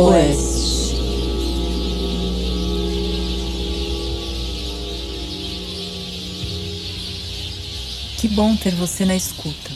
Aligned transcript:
Oeste. 0.00 0.94
Que 8.16 8.28
bom 8.28 8.56
ter 8.56 8.74
você 8.76 9.04
na 9.04 9.14
escuta. 9.14 9.70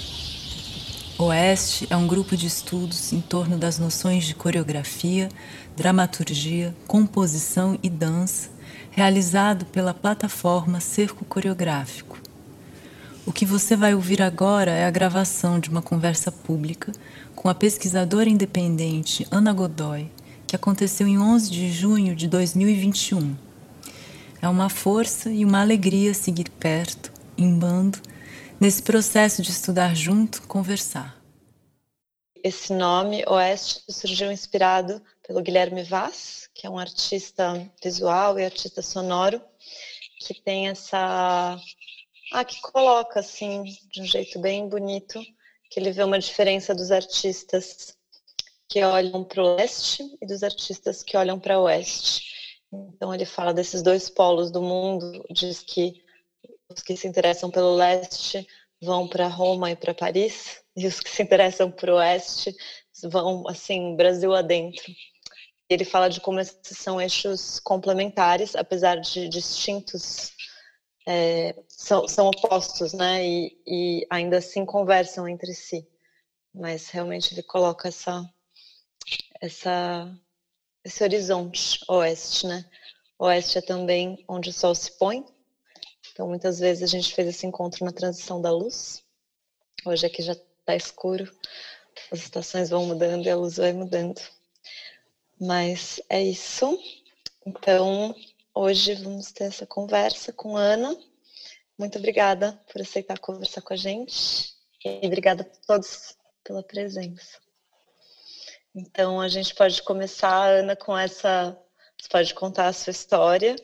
Oeste 1.19 1.87
é 1.91 1.97
um 1.97 2.07
grupo 2.07 2.39
de 2.39 2.47
estudos 2.47 3.13
em 3.13 3.21
torno 3.21 3.59
das 3.59 3.79
noções 3.79 4.25
de 4.25 4.35
coreografia, 4.35 5.29
dramaturgia, 5.77 6.75
composição 6.87 7.79
e 7.83 7.91
dança, 7.91 8.49
realizado 8.93 9.67
pela 9.67 9.93
plataforma 9.93 10.81
Cerco 10.81 11.27
Coreográfico. 11.27 12.19
O 13.27 13.33
que 13.33 13.45
você 13.47 13.75
vai 13.75 13.95
ouvir 13.95 14.21
agora 14.21 14.71
é 14.71 14.87
a 14.87 14.91
gravação 14.91 15.59
de 15.59 15.71
uma 15.71 15.81
conversa 15.81 16.31
pública 16.31 16.93
com 17.35 17.49
a 17.49 17.55
pesquisadora 17.55 18.29
independente 18.29 19.27
Ana 19.31 19.53
Godoy, 19.53 20.11
que 20.55 20.57
aconteceu 20.57 21.09
em 21.09 21.19
11 21.19 21.51
de 21.51 21.73
junho 21.73 22.15
de 22.15 22.29
2021. 22.29 23.37
É 24.41 24.49
uma 24.49 24.71
força 24.71 25.29
e 25.29 25.45
uma 25.45 25.61
alegria 25.61 26.15
seguir 26.15 26.49
perto, 26.49 27.13
em 27.37 27.59
bando, 27.59 27.99
nesse 28.61 28.81
processo 28.81 29.43
de 29.43 29.51
estudar 29.51 29.97
junto, 29.97 30.43
conversar. 30.43 31.21
Esse 32.37 32.73
nome, 32.73 33.25
Oeste, 33.27 33.83
surgiu 33.91 34.31
inspirado 34.31 35.03
pelo 35.27 35.43
Guilherme 35.43 35.83
Vaz, 35.83 36.49
que 36.55 36.69
é 36.69 36.71
um 36.71 36.79
artista 36.79 37.69
visual 37.83 38.39
e 38.39 38.45
artista 38.45 38.81
sonoro, 38.81 39.43
que 40.21 40.35
tem 40.35 40.69
essa. 40.69 41.59
Ah, 42.33 42.45
que 42.45 42.61
coloca 42.61 43.19
assim, 43.19 43.65
de 43.91 44.03
um 44.03 44.07
jeito 44.07 44.39
bem 44.39 44.69
bonito, 44.69 45.21
que 45.69 45.81
ele 45.81 45.91
vê 45.91 46.05
uma 46.05 46.19
diferença 46.19 46.73
dos 46.73 46.93
artistas 46.93 47.97
que 48.75 48.83
olham 48.83 49.23
para 49.23 49.41
o 49.41 49.55
leste 49.55 50.03
e 50.21 50.27
dos 50.27 50.43
artistas 50.43 51.01
que 51.01 51.17
olham 51.17 51.39
para 51.39 51.61
o 51.61 51.63
oeste. 51.63 52.25
Então 52.73 53.15
ele 53.15 53.25
fala 53.25 53.55
desses 53.55 53.83
dois 53.83 54.11
polos 54.11 54.51
do 54.51 54.61
mundo, 54.61 55.25
diz 55.31 55.61
que 55.61 56.03
os 56.69 56.83
que 56.83 56.97
se 56.97 57.07
interessam 57.07 57.53
pelo 57.53 57.77
leste 57.77 58.45
vão 58.83 59.07
para 59.07 59.29
Roma 59.29 59.71
e 59.71 59.77
para 59.77 59.95
Paris, 59.95 60.61
e 60.77 60.89
os 60.89 60.99
que 60.99 61.09
se 61.09 61.23
interessam 61.23 61.71
por 61.71 61.89
oeste 61.91 62.53
vão, 63.05 63.47
assim, 63.47 63.95
Brasil 63.95 64.35
adentro. 64.35 64.93
Ele 65.71 65.85
fala 65.85 66.09
de 66.09 66.21
como 66.21 66.41
esses 66.41 66.77
são 66.77 67.01
eixos 67.01 67.61
complementares, 67.61 68.57
apesar 68.57 68.97
de 68.97 69.29
distintos, 69.29 70.33
é, 71.07 71.55
são, 71.69 72.09
são 72.09 72.27
opostos, 72.27 72.93
né? 72.93 73.25
E, 73.25 73.57
e 73.65 74.07
ainda 74.11 74.39
assim 74.39 74.67
conversam 74.67 75.29
entre 75.29 75.55
si. 75.55 75.89
Mas 76.53 76.89
realmente 76.89 77.33
ele 77.33 77.43
coloca 77.45 77.87
essa, 77.87 78.29
essa, 79.41 80.11
esse 80.85 81.03
horizonte 81.03 81.81
oeste, 81.89 82.47
né? 82.47 82.65
Oeste 83.19 83.59
é 83.59 83.63
também 83.63 84.25
onde 84.29 84.51
o 84.51 84.53
sol 84.53 84.75
se 84.75 84.91
põe, 84.99 85.25
então, 86.15 86.29
muitas 86.29 86.61
vezes 86.61 86.85
a 86.85 86.87
gente 86.87 87.13
fez 87.13 87.27
esse 87.27 87.45
encontro 87.45 87.85
na 87.85 87.91
transição 87.91 88.41
da 88.41 88.49
luz. 88.49 89.03
Hoje 89.85 90.07
aqui 90.07 90.23
já 90.23 90.33
está 90.33 90.77
escuro, 90.77 91.29
as 92.13 92.21
estações 92.21 92.71
vão 92.71 92.87
mudando 92.87 93.27
e 93.27 93.31
a 93.31 93.37
luz 93.37 93.57
vai 93.57 93.73
mudando. 93.73 94.21
Mas 95.41 96.01
é 96.09 96.23
isso. 96.23 96.79
Então, 97.45 98.15
hoje 98.55 98.95
vamos 98.95 99.33
ter 99.33 99.45
essa 99.45 99.67
conversa 99.67 100.33
com 100.33 100.57
Ana. 100.57 100.97
Muito 101.77 101.99
obrigada 101.99 102.53
por 102.73 102.81
aceitar 102.81 103.19
conversar 103.19 103.63
com 103.63 103.75
a 103.75 103.77
gente 103.77 104.55
e 104.85 105.05
obrigada 105.05 105.43
a 105.43 105.67
todos 105.67 106.17
pela 106.45 106.63
presença. 106.63 107.44
Então, 108.75 109.21
a 109.21 109.29
gente 109.29 109.55
pode 109.55 109.81
começar, 109.83 110.47
Ana, 110.49 110.75
com 110.75 110.97
essa. 110.97 111.57
Você 111.97 112.09
pode 112.09 112.35
contar 112.35 112.67
a 112.67 112.73
sua 112.73 112.91
história 112.91 113.55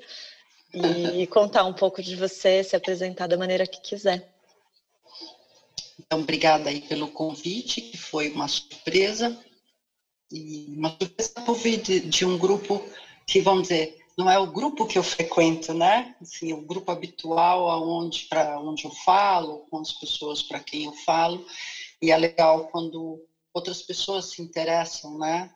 e 0.72 1.26
contar 1.26 1.64
um 1.64 1.72
pouco 1.72 2.00
de 2.00 2.14
você, 2.14 2.62
se 2.62 2.76
apresentar 2.76 3.26
da 3.26 3.36
maneira 3.36 3.66
que 3.66 3.80
quiser. 3.80 4.32
Então, 5.98 6.20
obrigada 6.20 6.70
aí 6.70 6.80
pelo 6.80 7.08
convite, 7.08 7.80
que 7.80 7.98
foi 7.98 8.30
uma 8.30 8.46
surpresa. 8.46 9.36
E 10.30 10.66
uma 10.76 10.90
surpresa 10.90 11.40
por 11.44 11.56
vir 11.56 11.82
de, 11.82 12.00
de, 12.00 12.24
um 12.24 12.38
grupo 12.38 12.80
que, 13.26 13.40
vamos 13.40 13.62
dizer, 13.62 13.98
não 14.16 14.30
é 14.30 14.38
o 14.38 14.46
grupo 14.46 14.86
que 14.86 14.96
eu 14.96 15.02
frequento, 15.02 15.74
né? 15.74 16.14
Assim, 16.22 16.52
o 16.52 16.62
grupo 16.62 16.92
habitual 16.92 17.68
aonde 17.68 18.26
para 18.26 18.60
onde 18.60 18.84
eu 18.84 18.92
falo, 18.92 19.66
com 19.68 19.78
as 19.78 19.92
pessoas 19.92 20.40
para 20.40 20.60
quem 20.60 20.84
eu 20.84 20.92
falo. 20.92 21.44
E 22.00 22.12
é 22.12 22.16
legal 22.16 22.68
quando 22.68 23.20
outras 23.52 23.82
pessoas 23.82 24.26
se 24.26 24.42
interessam, 24.42 25.18
né? 25.18 25.50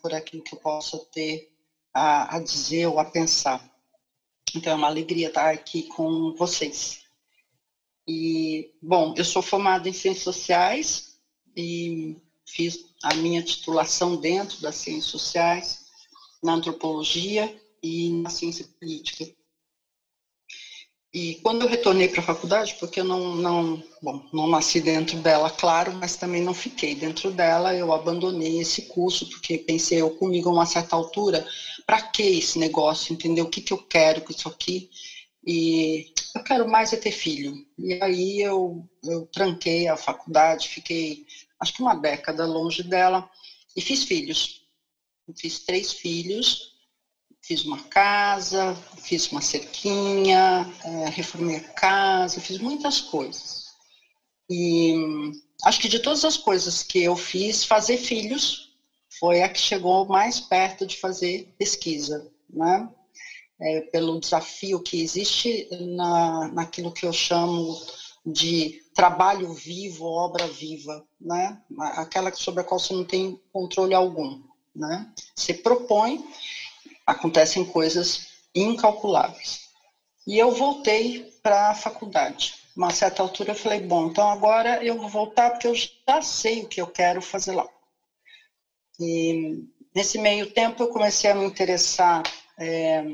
Por 0.00 0.14
aquilo 0.14 0.42
que 0.42 0.54
eu 0.54 0.60
possa 0.60 0.98
ter 1.12 1.50
a, 1.92 2.36
a 2.36 2.40
dizer 2.40 2.86
ou 2.86 2.98
a 2.98 3.04
pensar. 3.04 3.68
Então 4.54 4.72
é 4.72 4.76
uma 4.76 4.86
alegria 4.86 5.28
estar 5.28 5.52
aqui 5.52 5.84
com 5.84 6.34
vocês. 6.34 7.04
E, 8.08 8.72
bom, 8.80 9.14
eu 9.16 9.24
sou 9.24 9.42
formada 9.42 9.88
em 9.88 9.92
Ciências 9.92 10.22
Sociais 10.22 11.18
e 11.56 12.16
fiz 12.46 12.94
a 13.02 13.14
minha 13.14 13.42
titulação 13.42 14.16
dentro 14.16 14.60
das 14.60 14.76
Ciências 14.76 15.10
Sociais, 15.10 15.86
na 16.42 16.54
Antropologia 16.54 17.60
e 17.82 18.10
na 18.22 18.30
Ciência 18.30 18.66
Política. 18.78 19.26
E 21.18 21.36
quando 21.36 21.62
eu 21.62 21.68
retornei 21.68 22.08
para 22.08 22.20
a 22.20 22.24
faculdade, 22.24 22.76
porque 22.78 23.00
eu 23.00 23.04
não, 23.04 23.34
não, 23.36 23.82
bom, 24.02 24.28
não 24.34 24.46
nasci 24.46 24.82
dentro 24.82 25.16
dela, 25.16 25.48
claro, 25.48 25.94
mas 25.94 26.14
também 26.14 26.42
não 26.42 26.52
fiquei 26.52 26.94
dentro 26.94 27.30
dela, 27.30 27.74
eu 27.74 27.90
abandonei 27.90 28.60
esse 28.60 28.82
curso, 28.82 29.26
porque 29.30 29.56
pensei 29.56 30.02
eu 30.02 30.10
comigo 30.10 30.50
a 30.50 30.52
uma 30.52 30.66
certa 30.66 30.94
altura, 30.94 31.42
para 31.86 32.02
que 32.02 32.22
esse 32.22 32.58
negócio, 32.58 33.14
entendeu? 33.14 33.46
O 33.46 33.48
que, 33.48 33.62
que 33.62 33.72
eu 33.72 33.78
quero 33.78 34.20
com 34.20 34.30
isso 34.30 34.46
aqui? 34.46 34.90
E 35.42 36.04
eu 36.34 36.42
quero 36.42 36.68
mais 36.68 36.92
é 36.92 36.98
ter 36.98 37.12
filho. 37.12 37.54
E 37.78 37.94
aí 38.02 38.42
eu, 38.42 38.84
eu 39.02 39.26
tranquei 39.32 39.88
a 39.88 39.96
faculdade, 39.96 40.68
fiquei 40.68 41.24
acho 41.58 41.72
que 41.72 41.80
uma 41.80 41.94
década 41.94 42.44
longe 42.44 42.82
dela 42.82 43.26
e 43.74 43.80
fiz 43.80 44.04
filhos. 44.04 44.60
fiz 45.34 45.60
três 45.60 45.92
filhos, 45.92 46.75
fiz 47.46 47.64
uma 47.64 47.78
casa, 47.84 48.76
fiz 48.98 49.30
uma 49.30 49.40
cerquinha, 49.40 50.68
é, 50.84 51.08
reformei 51.10 51.56
a 51.56 51.60
casa, 51.60 52.40
fiz 52.40 52.58
muitas 52.58 53.00
coisas. 53.00 53.66
E 54.50 55.32
acho 55.62 55.80
que 55.80 55.88
de 55.88 56.00
todas 56.00 56.24
as 56.24 56.36
coisas 56.36 56.82
que 56.82 57.02
eu 57.02 57.16
fiz, 57.16 57.64
fazer 57.64 57.98
filhos 57.98 58.74
foi 59.18 59.42
a 59.42 59.48
que 59.48 59.60
chegou 59.60 60.04
mais 60.06 60.40
perto 60.40 60.84
de 60.84 60.96
fazer 60.98 61.54
pesquisa, 61.56 62.30
né? 62.50 62.88
É, 63.58 63.80
pelo 63.80 64.20
desafio 64.20 64.80
que 64.80 65.00
existe 65.00 65.68
na, 65.94 66.48
naquilo 66.48 66.92
que 66.92 67.06
eu 67.06 67.12
chamo 67.12 67.80
de 68.24 68.82
trabalho 68.92 69.54
vivo, 69.54 70.04
obra 70.04 70.46
viva, 70.48 71.06
né? 71.18 71.58
Aquela 71.78 72.34
sobre 72.34 72.60
a 72.60 72.64
qual 72.64 72.80
você 72.80 72.92
não 72.92 73.04
tem 73.04 73.40
controle 73.52 73.94
algum, 73.94 74.42
né? 74.74 75.10
Você 75.34 75.54
propõe, 75.54 76.22
acontecem 77.06 77.64
coisas 77.64 78.28
incalculáveis. 78.54 79.60
E 80.26 80.38
eu 80.38 80.50
voltei 80.50 81.30
para 81.42 81.70
a 81.70 81.74
faculdade. 81.74 82.54
Uma 82.76 82.90
certa 82.90 83.22
altura 83.22 83.52
eu 83.52 83.56
falei, 83.56 83.80
bom, 83.80 84.08
então 84.08 84.28
agora 84.28 84.84
eu 84.84 84.96
vou 84.96 85.08
voltar 85.08 85.50
porque 85.50 85.68
eu 85.68 85.74
já 85.74 86.20
sei 86.20 86.62
o 86.62 86.68
que 86.68 86.80
eu 86.80 86.86
quero 86.86 87.22
fazer 87.22 87.52
lá. 87.52 87.66
E 88.98 89.64
nesse 89.94 90.18
meio 90.18 90.52
tempo 90.52 90.82
eu 90.82 90.88
comecei 90.88 91.30
a 91.30 91.34
me 91.34 91.44
interessar 91.44 92.22
é, 92.58 93.04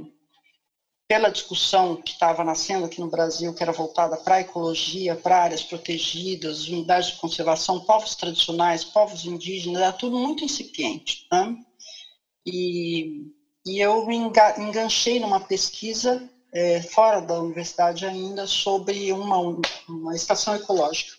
pela 1.07 1.31
discussão 1.31 2.01
que 2.01 2.13
estava 2.13 2.43
nascendo 2.43 2.87
aqui 2.87 2.99
no 2.99 3.11
Brasil, 3.11 3.53
que 3.53 3.63
era 3.63 3.71
voltada 3.71 4.17
para 4.17 4.37
a 4.37 4.41
ecologia, 4.41 5.15
para 5.15 5.43
áreas 5.43 5.63
protegidas, 5.63 6.67
unidades 6.67 7.11
de 7.11 7.17
conservação, 7.19 7.85
povos 7.85 8.15
tradicionais, 8.17 8.83
povos 8.83 9.27
indígenas, 9.27 9.83
era 9.83 9.93
tudo 9.93 10.19
muito 10.19 10.43
incipiente. 10.43 11.27
Né? 11.31 11.57
E, 12.47 13.31
e 13.65 13.79
eu 13.79 14.05
me 14.07 14.17
enganchei 14.17 15.21
numa 15.21 15.41
pesquisa 15.41 16.29
é, 16.53 16.83
fora 16.83 17.21
da 17.21 17.41
universidade 17.41 18.05
ainda 18.05 18.47
sobre 18.47 19.13
uma, 19.13 19.61
uma 19.89 20.15
estação 20.15 20.55
ecológica. 20.55 21.17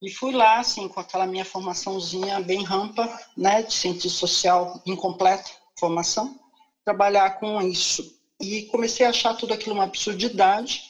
E 0.00 0.10
fui 0.10 0.32
lá, 0.32 0.58
assim, 0.58 0.88
com 0.88 0.98
aquela 0.98 1.26
minha 1.26 1.44
formaçãozinha 1.44 2.40
bem 2.40 2.64
rampa, 2.64 3.08
né, 3.36 3.62
de 3.62 3.72
cientista 3.72 4.18
social 4.18 4.80
incompleta, 4.84 5.48
formação, 5.78 6.40
trabalhar 6.84 7.38
com 7.38 7.60
isso. 7.62 8.02
E 8.40 8.62
comecei 8.62 9.06
a 9.06 9.10
achar 9.10 9.34
tudo 9.34 9.54
aquilo 9.54 9.74
uma 9.74 9.84
absurdidade, 9.84 10.82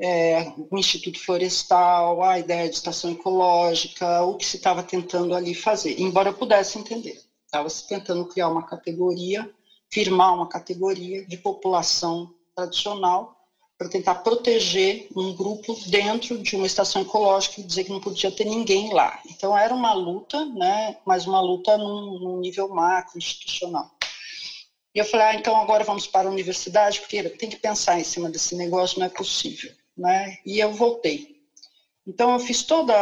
é, 0.00 0.52
o 0.70 0.78
Instituto 0.78 1.18
Florestal, 1.18 2.22
a 2.22 2.38
ideia 2.38 2.68
de 2.68 2.76
estação 2.76 3.10
ecológica, 3.10 4.22
o 4.22 4.36
que 4.36 4.46
se 4.46 4.56
estava 4.56 4.82
tentando 4.82 5.34
ali 5.34 5.54
fazer, 5.54 6.00
embora 6.00 6.28
eu 6.28 6.34
pudesse 6.34 6.78
entender. 6.78 7.20
Estava 7.44 7.68
se 7.68 7.86
tentando 7.88 8.26
criar 8.26 8.48
uma 8.48 8.64
categoria, 8.64 9.52
firmar 9.90 10.34
uma 10.34 10.46
categoria 10.46 11.24
de 11.26 11.36
população 11.36 12.32
tradicional 12.54 13.36
para 13.76 13.88
tentar 13.88 14.16
proteger 14.16 15.08
um 15.16 15.34
grupo 15.34 15.74
dentro 15.86 16.36
de 16.36 16.54
uma 16.54 16.66
estação 16.66 17.00
ecológica 17.00 17.60
e 17.60 17.64
dizer 17.64 17.84
que 17.84 17.90
não 17.90 18.00
podia 18.00 18.30
ter 18.30 18.44
ninguém 18.44 18.92
lá. 18.92 19.18
Então 19.24 19.56
era 19.56 19.74
uma 19.74 19.94
luta, 19.94 20.44
né, 20.44 20.98
mas 21.04 21.26
uma 21.26 21.40
luta 21.40 21.78
num, 21.78 22.18
num 22.18 22.40
nível 22.40 22.68
macro, 22.68 23.16
institucional. 23.16 23.90
E 24.94 24.98
eu 24.98 25.04
falei, 25.04 25.26
ah, 25.26 25.34
então 25.34 25.56
agora 25.56 25.82
vamos 25.82 26.06
para 26.06 26.28
a 26.28 26.32
universidade, 26.32 27.00
porque 27.00 27.22
tem 27.30 27.48
que 27.48 27.56
pensar 27.56 27.98
em 27.98 28.04
cima 28.04 28.28
desse 28.28 28.54
negócio, 28.54 28.98
não 28.98 29.06
é 29.06 29.08
possível. 29.08 29.72
Né? 29.96 30.36
E 30.44 30.58
eu 30.58 30.72
voltei. 30.74 31.40
Então 32.06 32.32
eu 32.32 32.38
fiz 32.38 32.62
todo 32.62 32.92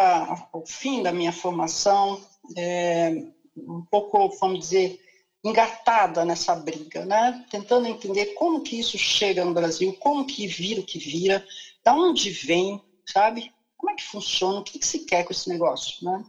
o 0.52 0.64
fim 0.64 1.02
da 1.02 1.12
minha 1.12 1.32
formação, 1.32 2.20
é, 2.56 3.24
um 3.56 3.82
pouco, 3.90 4.28
vamos 4.38 4.60
dizer, 4.60 5.00
engatada 5.44 6.24
nessa 6.24 6.54
briga, 6.54 7.04
né? 7.04 7.44
Tentando 7.50 7.86
entender 7.86 8.34
como 8.34 8.62
que 8.62 8.78
isso 8.78 8.98
chega 8.98 9.44
no 9.44 9.54
Brasil, 9.54 9.96
como 10.00 10.24
que 10.24 10.46
vira 10.46 10.80
o 10.80 10.84
que 10.84 10.98
vira, 10.98 11.44
da 11.84 11.94
onde 11.94 12.30
vem, 12.30 12.82
sabe? 13.06 13.52
Como 13.76 13.92
é 13.92 13.94
que 13.94 14.04
funciona, 14.04 14.58
o 14.58 14.64
que, 14.64 14.78
que 14.78 14.86
se 14.86 15.04
quer 15.04 15.24
com 15.24 15.32
esse 15.32 15.48
negócio, 15.48 16.04
né? 16.04 16.24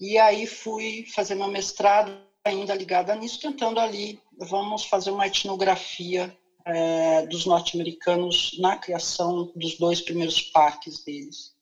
E 0.00 0.18
aí 0.18 0.46
fui 0.46 1.06
fazer 1.14 1.34
meu 1.34 1.48
mestrado 1.48 2.10
ainda 2.44 2.74
ligada 2.74 3.14
nisso, 3.14 3.40
tentando 3.40 3.78
ali, 3.78 4.18
vamos 4.38 4.84
fazer 4.84 5.10
uma 5.10 5.26
etnografia 5.26 6.34
é, 6.64 7.26
dos 7.26 7.46
norte-americanos 7.46 8.58
na 8.58 8.76
criação 8.76 9.52
dos 9.54 9.76
dois 9.78 10.00
primeiros 10.00 10.40
parques 10.40 11.04
deles. 11.04 11.54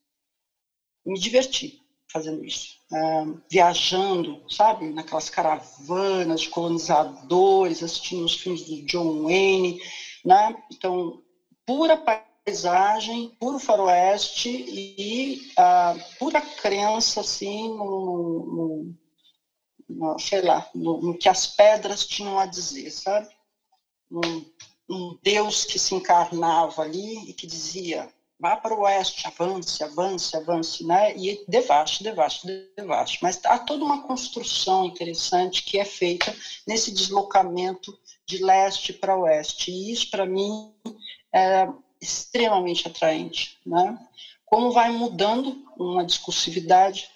Me 1.05 1.19
diverti 1.19 1.78
fazendo 2.10 2.44
isso, 2.44 2.78
viajando, 3.50 4.43
sabe, 4.49 4.88
naquelas 4.90 5.28
caravanas 5.28 6.43
de 6.43 6.49
colonizadores, 6.49 7.82
assistindo 7.82 8.25
os 8.25 8.34
filmes 8.34 8.62
do 8.62 8.82
John 8.87 9.25
Wayne, 9.25 9.78
né? 10.25 10.55
Então, 10.72 11.22
pura 11.66 11.96
paisagem, 12.49 13.37
puro 13.38 13.58
faroeste 13.58 14.49
e 14.49 15.52
uh, 15.52 16.19
pura 16.19 16.40
crença, 16.40 17.20
assim, 17.20 17.69
no, 17.69 18.46
no, 18.56 18.94
no 19.88 20.19
sei 20.19 20.40
lá, 20.40 20.66
no, 20.75 21.00
no, 21.00 21.19
que 21.19 21.28
as 21.28 21.46
pedras 21.46 22.06
tinham 22.06 22.38
a 22.38 22.46
dizer, 22.46 22.90
sabe? 22.90 23.28
Um, 24.10 24.44
um 24.88 25.19
Deus 25.22 25.64
que 25.64 25.78
se 25.78 25.94
encarnava 25.94 26.81
ali 26.81 27.28
e 27.28 27.34
que 27.34 27.46
dizia 27.46 28.08
vá 28.38 28.56
para 28.56 28.75
o 28.75 28.82
oeste, 28.82 29.26
avance, 29.26 29.82
avance, 29.82 30.37
avance, 30.37 30.85
né? 30.85 31.17
E 31.17 31.44
devaste, 31.49 32.05
devaste, 32.05 32.46
devaste. 32.76 33.19
Mas 33.23 33.40
há 33.44 33.58
toda 33.58 33.85
uma 33.85 34.02
construção 34.02 34.85
interessante 34.85 35.64
que 35.64 35.79
é 35.79 35.85
feita 35.85 36.35
nesse 36.67 36.93
deslocamento 36.93 37.99
de 38.25 38.43
leste 38.43 38.93
para 38.93 39.19
oeste. 39.19 39.70
E 39.70 39.90
isso, 39.93 40.11
para 40.11 40.25
mim, 40.25 40.73
é 41.35 41.69
extremamente 42.00 42.87
atraente, 42.87 43.58
né? 43.67 43.99
Como 44.46 44.70
vai 44.70 44.91
mudando 44.91 45.64
uma 45.76 46.05
discursividade, 46.05 47.08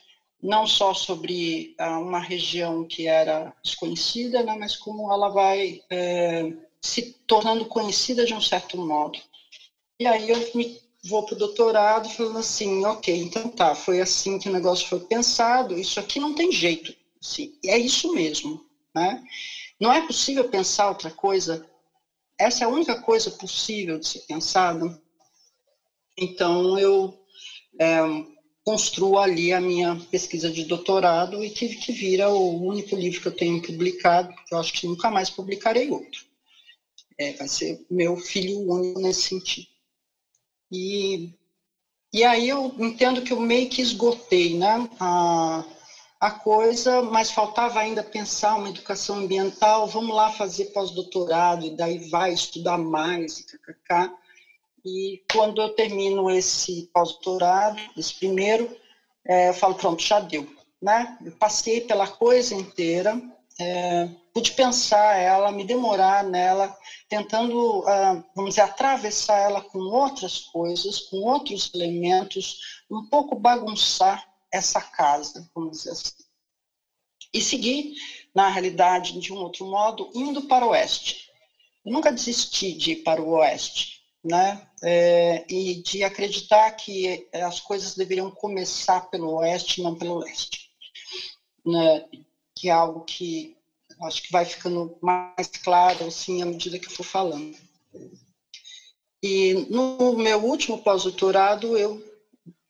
não 0.42 0.66
só 0.66 0.92
sobre 0.92 1.74
ah, 1.78 1.98
uma 1.98 2.18
região 2.18 2.84
que 2.84 3.06
era 3.06 3.54
desconhecida, 3.62 4.42
né? 4.42 4.56
mas 4.58 4.76
como 4.76 5.10
ela 5.12 5.28
vai 5.28 5.80
é, 5.88 6.52
se 6.80 7.12
tornando 7.26 7.64
conhecida 7.64 8.26
de 8.26 8.34
um 8.34 8.40
certo 8.40 8.76
modo. 8.76 9.18
E 10.00 10.06
aí 10.06 10.28
eu 10.28 10.36
me 10.54 10.81
vou 11.04 11.24
para 11.24 11.34
o 11.34 11.38
doutorado 11.38 12.08
falando 12.08 12.38
assim, 12.38 12.84
ok, 12.84 13.14
então 13.14 13.48
tá, 13.48 13.74
foi 13.74 14.00
assim 14.00 14.38
que 14.38 14.48
o 14.48 14.52
negócio 14.52 14.86
foi 14.88 15.00
pensado, 15.00 15.78
isso 15.78 15.98
aqui 15.98 16.20
não 16.20 16.34
tem 16.34 16.52
jeito, 16.52 16.94
sim, 17.20 17.52
é 17.64 17.76
isso 17.76 18.12
mesmo, 18.12 18.64
né? 18.94 19.22
Não 19.80 19.92
é 19.92 20.00
possível 20.00 20.48
pensar 20.48 20.88
outra 20.88 21.10
coisa, 21.10 21.66
essa 22.38 22.64
é 22.64 22.66
a 22.66 22.70
única 22.70 22.94
coisa 23.00 23.30
possível 23.30 23.98
de 23.98 24.06
ser 24.06 24.20
pensada, 24.20 24.96
então 26.16 26.78
eu 26.78 27.18
é, 27.80 28.00
construo 28.64 29.18
ali 29.18 29.52
a 29.52 29.60
minha 29.60 29.96
pesquisa 30.10 30.50
de 30.50 30.64
doutorado 30.64 31.42
e 31.42 31.50
tive 31.50 31.76
que 31.76 31.92
vir 31.92 32.24
o 32.24 32.60
único 32.60 32.94
livro 32.94 33.20
que 33.20 33.28
eu 33.28 33.36
tenho 33.36 33.60
publicado, 33.60 34.32
porque 34.34 34.54
eu 34.54 34.58
acho 34.58 34.72
que 34.72 34.86
nunca 34.86 35.10
mais 35.10 35.28
publicarei 35.28 35.90
outro. 35.90 36.24
É, 37.18 37.32
vai 37.32 37.48
ser 37.48 37.84
meu 37.90 38.16
filho 38.16 38.60
único 38.70 39.00
nesse 39.00 39.22
sentido. 39.22 39.71
E, 40.72 41.34
e 42.10 42.24
aí 42.24 42.48
eu 42.48 42.74
entendo 42.78 43.20
que 43.20 43.30
eu 43.34 43.38
meio 43.38 43.68
que 43.68 43.82
esgotei 43.82 44.56
né, 44.56 44.88
a, 44.98 45.62
a 46.18 46.30
coisa, 46.30 47.02
mas 47.02 47.30
faltava 47.30 47.78
ainda 47.78 48.02
pensar 48.02 48.54
uma 48.54 48.70
educação 48.70 49.16
ambiental, 49.16 49.86
vamos 49.86 50.16
lá 50.16 50.30
fazer 50.30 50.66
pós-doutorado, 50.66 51.66
e 51.66 51.76
daí 51.76 52.08
vai 52.08 52.32
estudar 52.32 52.78
mais, 52.78 53.40
e 53.40 53.44
kkk. 53.44 54.10
E 54.82 55.22
quando 55.30 55.60
eu 55.60 55.68
termino 55.74 56.30
esse 56.30 56.88
pós-doutorado, 56.92 57.78
esse 57.94 58.14
primeiro, 58.14 58.74
é, 59.26 59.50
eu 59.50 59.54
falo, 59.54 59.74
pronto, 59.74 60.02
já 60.02 60.20
deu. 60.20 60.48
Né? 60.80 61.18
Eu 61.22 61.32
passei 61.32 61.82
pela 61.82 62.08
coisa 62.08 62.54
inteira, 62.54 63.20
é, 63.62 64.08
pude 64.34 64.52
pensar 64.52 65.16
ela, 65.16 65.52
me 65.52 65.64
demorar 65.64 66.24
nela, 66.24 66.76
tentando, 67.08 67.80
uh, 67.80 68.24
vamos 68.34 68.50
dizer, 68.50 68.62
atravessar 68.62 69.38
ela 69.38 69.60
com 69.60 69.78
outras 69.78 70.38
coisas, 70.38 71.00
com 71.00 71.18
outros 71.18 71.70
elementos, 71.74 72.82
um 72.90 73.06
pouco 73.08 73.38
bagunçar 73.38 74.26
essa 74.52 74.80
casa, 74.80 75.48
vamos 75.54 75.78
dizer 75.78 75.90
assim. 75.90 76.10
E 77.32 77.40
seguir, 77.40 77.94
na 78.34 78.48
realidade, 78.48 79.18
de 79.18 79.32
um 79.32 79.36
outro 79.36 79.66
modo, 79.66 80.10
indo 80.14 80.42
para 80.42 80.66
o 80.66 80.70
oeste. 80.70 81.30
Eu 81.84 81.92
nunca 81.92 82.12
desisti 82.12 82.72
de 82.72 82.92
ir 82.92 82.96
para 82.96 83.22
o 83.22 83.30
oeste, 83.30 84.02
né? 84.22 84.66
É, 84.82 85.44
e 85.48 85.82
de 85.82 86.02
acreditar 86.04 86.70
que 86.72 87.28
as 87.32 87.60
coisas 87.60 87.94
deveriam 87.94 88.30
começar 88.30 89.08
pelo 89.10 89.34
oeste, 89.36 89.82
não 89.82 89.94
pelo 89.94 90.18
leste. 90.18 90.70
Né? 91.64 92.04
Que 92.62 92.68
é 92.68 92.72
algo 92.72 93.00
que 93.00 93.56
acho 94.02 94.22
que 94.22 94.30
vai 94.30 94.44
ficando 94.44 94.96
mais 95.02 95.48
claro 95.64 96.06
assim 96.06 96.42
à 96.42 96.46
medida 96.46 96.78
que 96.78 96.86
eu 96.86 96.92
for 96.92 97.02
falando. 97.02 97.56
E 99.20 99.54
no 99.68 100.16
meu 100.16 100.44
último 100.44 100.78
pós-doutorado, 100.78 101.76
eu, 101.76 102.00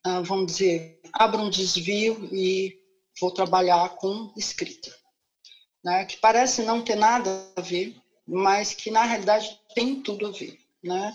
ah, 0.03 0.23
vamos 0.23 0.47
dizer, 0.47 0.99
abro 1.13 1.43
um 1.43 1.51
desvio 1.51 2.27
e 2.33 2.75
vou 3.21 3.31
trabalhar 3.31 3.91
com 3.97 4.33
escrita, 4.35 4.91
né, 5.85 6.07
que 6.07 6.17
parece 6.17 6.63
não 6.63 6.83
ter 6.83 6.97
nada 6.97 7.53
a 7.55 7.61
ver, 7.61 7.95
mas 8.27 8.73
que 8.73 8.91
na 8.91 9.05
realidade 9.05 9.61
tem 9.75 10.01
tudo 10.01 10.27
a 10.27 10.31
ver. 10.31 10.59
Né? 10.83 11.15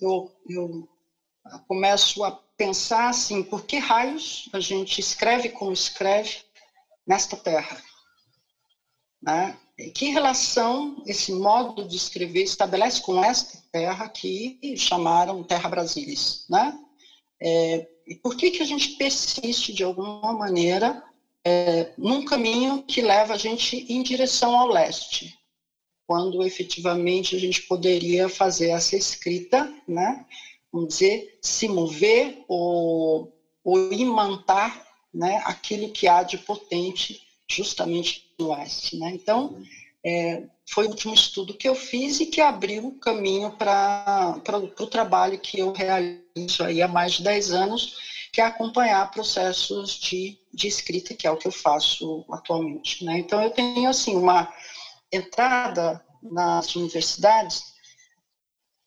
Eu, 0.00 0.34
eu 0.48 0.88
começo 1.68 2.24
a 2.24 2.30
pensar 2.56 3.10
assim, 3.10 3.42
por 3.42 3.66
que 3.66 3.76
raios 3.76 4.48
a 4.54 4.60
gente 4.60 5.02
escreve 5.02 5.50
como 5.50 5.70
escreve 5.70 6.38
nesta 7.06 7.36
terra? 7.36 7.78
Né? 9.22 9.56
Que 9.94 10.06
relação 10.10 11.02
esse 11.06 11.32
modo 11.32 11.86
de 11.86 11.96
escrever 11.96 12.42
estabelece 12.42 13.02
com 13.02 13.22
esta 13.22 13.58
terra 13.70 14.08
que 14.08 14.76
chamaram 14.76 15.44
Terra 15.44 15.68
Brasilis? 15.68 16.46
Né? 16.48 16.78
É, 17.40 17.86
e 18.06 18.14
por 18.14 18.36
que, 18.36 18.50
que 18.50 18.62
a 18.62 18.66
gente 18.66 18.90
persiste, 18.90 19.72
de 19.72 19.82
alguma 19.82 20.32
maneira, 20.32 21.02
é, 21.44 21.92
num 21.98 22.24
caminho 22.24 22.82
que 22.82 23.00
leva 23.00 23.34
a 23.34 23.38
gente 23.38 23.86
em 23.92 24.02
direção 24.02 24.58
ao 24.58 24.68
leste, 24.68 25.36
quando 26.06 26.42
efetivamente 26.44 27.34
a 27.34 27.38
gente 27.38 27.62
poderia 27.62 28.28
fazer 28.28 28.68
essa 28.68 28.96
escrita, 28.96 29.72
né? 29.86 30.24
vamos 30.72 30.88
dizer, 30.88 31.38
se 31.42 31.68
mover 31.68 32.44
ou, 32.46 33.32
ou 33.64 33.92
imantar 33.92 34.86
né, 35.12 35.42
aquilo 35.44 35.90
que 35.90 36.06
há 36.06 36.22
de 36.22 36.38
potente 36.38 37.25
justamente 37.48 38.30
no 38.38 38.48
Oeste. 38.48 38.96
Né? 38.98 39.10
Então, 39.14 39.62
é, 40.04 40.42
foi 40.68 40.86
o 40.86 40.90
último 40.90 41.14
estudo 41.14 41.54
que 41.54 41.68
eu 41.68 41.74
fiz 41.74 42.20
e 42.20 42.26
que 42.26 42.40
abriu 42.40 42.86
o 42.86 42.98
caminho 42.98 43.50
para 43.50 44.40
o 44.78 44.86
trabalho 44.86 45.38
que 45.38 45.58
eu 45.58 45.72
realizo 45.72 46.64
aí 46.64 46.82
há 46.82 46.88
mais 46.88 47.12
de 47.12 47.22
10 47.22 47.52
anos, 47.52 47.96
que 48.32 48.40
é 48.40 48.44
acompanhar 48.44 49.10
processos 49.10 49.98
de, 49.98 50.38
de 50.52 50.66
escrita, 50.66 51.14
que 51.14 51.26
é 51.26 51.30
o 51.30 51.36
que 51.36 51.46
eu 51.46 51.52
faço 51.52 52.24
atualmente. 52.30 53.04
Né? 53.04 53.18
Então, 53.18 53.42
eu 53.42 53.50
tenho 53.50 53.88
assim 53.88 54.16
uma 54.16 54.52
entrada 55.12 56.02
nas 56.22 56.74
universidades 56.74 57.62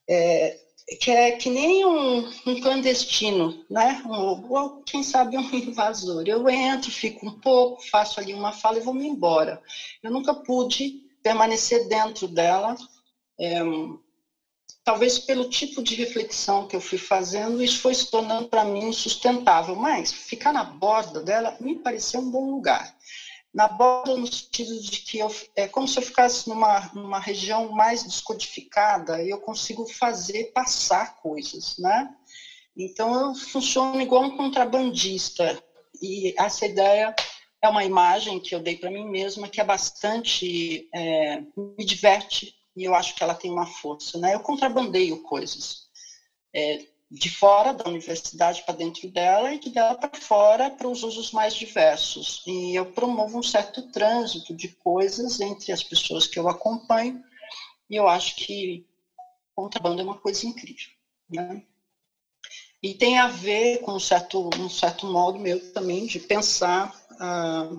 é, 0.10 0.58
que 0.96 1.12
é 1.12 1.32
que 1.32 1.50
nem 1.50 1.86
um, 1.86 2.30
um 2.46 2.60
clandestino, 2.62 3.64
né? 3.70 4.02
Um, 4.06 4.52
ou 4.52 4.82
quem 4.84 5.04
sabe 5.04 5.38
um 5.38 5.50
invasor. 5.54 6.24
Eu 6.26 6.48
entro, 6.50 6.92
fico 6.92 7.28
um 7.28 7.40
pouco, 7.40 7.88
faço 7.90 8.20
ali 8.20 8.34
uma 8.34 8.52
fala 8.52 8.78
e 8.78 8.82
vou 8.82 8.94
me 8.94 9.08
embora. 9.08 9.62
Eu 10.02 10.12
nunca 10.12 10.34
pude 10.34 11.02
permanecer 11.22 11.88
dentro 11.88 12.28
dela, 12.28 12.76
é, 13.40 13.60
talvez 14.84 15.20
pelo 15.20 15.50
tipo 15.50 15.84
de 15.84 15.96
reflexão 15.96 16.68
que 16.68 16.76
eu 16.76 16.82
fui 16.82 16.98
fazendo, 16.98 17.62
isso 17.62 17.80
foi 17.80 17.94
se 17.94 18.10
tornando 18.10 18.48
para 18.48 18.64
mim 18.64 18.86
insustentável. 18.86 19.76
Mas 19.76 20.12
ficar 20.12 20.52
na 20.52 20.64
borda 20.64 21.22
dela 21.22 21.56
me 21.60 21.76
pareceu 21.76 22.22
um 22.22 22.32
bom 22.32 22.50
lugar. 22.50 22.96
Na 23.54 23.68
borda 23.68 24.16
no 24.16 24.28
sentido 24.28 24.80
de 24.80 25.00
que 25.02 25.20
eu, 25.20 25.34
é 25.56 25.68
como 25.68 25.88
se 25.88 25.98
eu 25.98 26.04
ficasse 26.04 26.48
numa, 26.48 26.92
numa 26.94 27.20
região 27.20 27.72
mais 27.72 28.04
descodificada 28.04 29.24
eu 29.24 29.40
consigo 29.40 29.88
fazer 29.88 30.52
passar 30.54 31.16
coisas, 31.18 31.78
né? 31.80 32.14
Então 32.78 33.14
eu 33.14 33.36
funciono 33.36 34.02
igual 34.02 34.24
um 34.24 34.38
contrabandista 34.38 35.62
e 36.02 36.34
essa 36.38 36.66
ideia 36.66 37.14
é 37.62 37.68
uma 37.68 37.84
imagem 37.84 38.40
que 38.40 38.54
eu 38.54 38.60
dei 38.60 38.78
para 38.78 38.92
mim 38.92 39.10
mesma 39.10 39.50
que 39.50 39.60
é 39.60 39.64
bastante 39.64 40.88
é, 40.94 41.42
me 41.78 41.84
diverte 41.84 42.56
e 42.78 42.84
eu 42.84 42.96
acho 42.96 43.16
que 43.16 43.24
ela 43.24 43.36
tem 43.36 43.52
uma 43.52 43.66
força, 43.66 44.18
né? 44.18 44.36
Eu 44.36 44.40
contrabandeio 44.40 45.22
coisas 45.24 45.90
é, 46.54 46.86
de 47.12 47.30
fora 47.30 47.74
da 47.74 47.90
universidade 47.90 48.64
para 48.64 48.76
dentro 48.76 49.10
dela 49.10 49.54
e 49.54 49.60
de 49.60 49.72
dela 49.72 49.96
para 49.96 50.20
fora 50.20 50.70
para 50.70 50.88
os 50.88 51.02
usos 51.04 51.32
mais 51.32 51.56
diversos. 51.56 52.44
E 52.46 52.76
eu 52.76 52.86
promovo 52.92 53.40
um 53.40 53.44
certo 53.44 53.92
trânsito 53.92 54.54
de 54.54 54.68
coisas 54.68 55.40
entre 55.40 55.72
as 55.72 55.84
pessoas 55.84 56.28
que 56.28 56.38
eu 56.38 56.48
acompanho 56.48 57.24
e 57.90 57.96
eu 57.96 58.08
acho 58.08 58.36
que 58.36 58.86
contrabando 59.56 60.02
é 60.02 60.04
uma 60.04 60.18
coisa 60.18 60.46
incrível, 60.46 60.90
né? 61.30 61.64
E 62.82 62.94
tem 62.94 63.18
a 63.18 63.28
ver 63.28 63.80
com 63.80 63.94
um 63.94 64.00
certo, 64.00 64.50
um 64.58 64.70
certo 64.70 65.06
modo 65.06 65.38
meu 65.38 65.74
também 65.74 66.06
de 66.06 66.20
pensar 66.20 66.96
ah, 67.20 67.70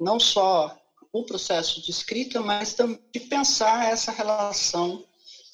não 0.00 0.18
só 0.18 0.74
o 1.12 1.24
processo 1.24 1.82
de 1.82 1.90
escrita, 1.90 2.40
mas 2.40 2.72
também 2.72 2.98
de 3.12 3.20
pensar 3.20 3.90
essa 3.90 4.12
relação 4.12 5.04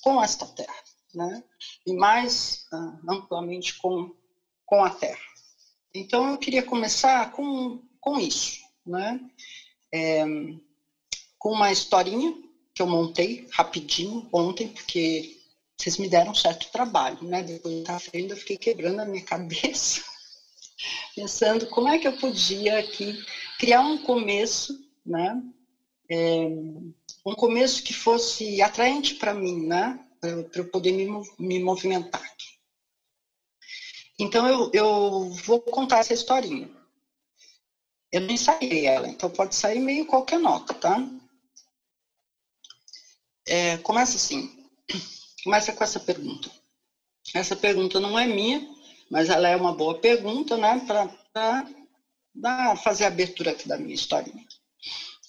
com 0.01 0.23
esta 0.23 0.47
terra, 0.47 0.84
né? 1.15 1.43
E 1.87 1.93
mais 1.93 2.67
ah, 2.73 2.99
amplamente 3.09 3.75
com, 3.79 4.15
com 4.67 4.85
a 4.85 4.91
terra. 4.91 5.19
Então, 5.95 6.31
eu 6.31 6.39
queria 6.39 6.63
começar 6.63 7.31
com, 7.31 7.81
com 8.01 8.19
isso, 8.19 8.59
né? 8.85 9.21
É, 9.93 10.25
com 11.39 11.53
uma 11.53 11.71
historinha 11.71 12.35
que 12.75 12.83
eu 12.83 12.87
montei 12.87 13.47
rapidinho 13.53 14.29
ontem, 14.33 14.67
porque 14.67 15.37
vocês 15.79 15.97
me 15.99 16.09
deram 16.09 16.33
um 16.33 16.35
certo 16.35 16.69
trabalho, 16.71 17.23
né? 17.23 17.43
Depois 17.43 17.85
da 17.85 17.99
frente 17.99 18.31
eu 18.31 18.37
fiquei 18.37 18.57
quebrando 18.57 19.01
a 19.01 19.05
minha 19.05 19.25
cabeça, 19.25 20.03
pensando 21.15 21.69
como 21.69 21.89
é 21.89 21.99
que 21.99 22.09
eu 22.09 22.17
podia 22.17 22.79
aqui 22.79 23.17
criar 23.59 23.81
um 23.83 23.99
começo, 23.99 24.77
né? 25.07 25.41
É, 26.11 26.47
um 27.25 27.35
começo 27.35 27.83
que 27.83 27.95
fosse 27.95 28.61
atraente 28.61 29.15
para 29.15 29.33
mim, 29.33 29.67
né? 29.67 30.04
Para 30.51 30.61
eu 30.61 30.71
poder 30.71 30.93
me, 30.93 31.07
me 31.39 31.63
movimentar 31.63 32.23
aqui. 32.23 32.55
Então 34.19 34.47
eu, 34.47 34.71
eu 34.73 35.31
vou 35.45 35.61
contar 35.61 35.99
essa 35.99 36.15
historinha. 36.15 36.71
Eu 38.13 38.21
não 38.21 38.31
ensaiei 38.31 38.87
ela, 38.87 39.09
então 39.09 39.29
pode 39.29 39.55
sair 39.55 39.81
meio 39.81 40.07
qualquer 40.07 40.39
nota, 40.39 40.73
tá? 40.73 40.97
É, 43.47 43.77
começa 43.79 44.17
assim 44.17 44.65
começa 45.45 45.73
com 45.73 45.85
essa 45.85 46.01
pergunta. 46.01 46.51
Essa 47.35 47.55
pergunta 47.55 48.01
não 48.01 48.19
é 48.19 48.27
minha, 48.27 48.67
mas 49.11 49.29
ela 49.29 49.47
é 49.47 49.55
uma 49.55 49.75
boa 49.75 50.01
pergunta, 50.01 50.57
né, 50.57 50.81
para 50.87 52.77
fazer 52.77 53.05
a 53.05 53.09
abertura 53.09 53.51
aqui 53.51 53.69
da 53.69 53.77
minha 53.77 53.95
historinha. 53.95 54.45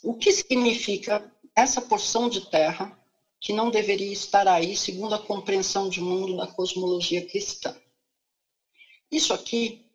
O 0.01 0.15
que 0.15 0.31
significa 0.31 1.29
essa 1.55 1.81
porção 1.81 2.29
de 2.29 2.49
terra 2.49 2.97
que 3.45 3.53
não 3.53 3.69
deveria 3.69 4.11
estar 4.11 4.47
aí, 4.47 4.75
segundo 4.75 5.13
a 5.13 5.19
compreensão 5.19 5.87
de 5.87 6.01
mundo 6.01 6.35
da 6.35 6.47
cosmologia 6.47 7.23
cristã? 7.27 7.79
Isso 9.11 9.35
aqui, 9.35 9.85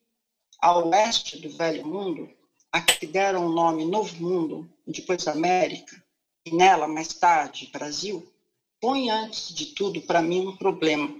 ao 0.60 0.88
oeste 0.88 1.36
do 1.36 1.50
Velho 1.50 1.84
Mundo, 1.84 2.30
a 2.70 2.80
que 2.80 3.08
deram 3.08 3.46
o 3.46 3.52
nome 3.52 3.84
Novo 3.84 4.14
Mundo, 4.22 4.70
depois 4.86 5.26
América, 5.26 6.00
e 6.46 6.54
nela, 6.54 6.86
mais 6.86 7.08
tarde, 7.08 7.68
Brasil, 7.72 8.32
põe 8.80 9.10
antes 9.10 9.52
de 9.52 9.66
tudo 9.74 10.00
para 10.02 10.22
mim 10.22 10.46
um 10.46 10.56
problema. 10.56 11.12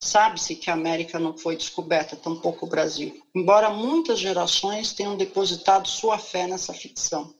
Sabe-se 0.00 0.56
que 0.56 0.68
a 0.68 0.74
América 0.74 1.20
não 1.20 1.38
foi 1.38 1.56
descoberta, 1.56 2.16
tampouco 2.16 2.66
o 2.66 2.68
Brasil, 2.68 3.24
embora 3.32 3.70
muitas 3.70 4.18
gerações 4.18 4.94
tenham 4.94 5.16
depositado 5.16 5.86
sua 5.86 6.18
fé 6.18 6.48
nessa 6.48 6.74
ficção. 6.74 7.32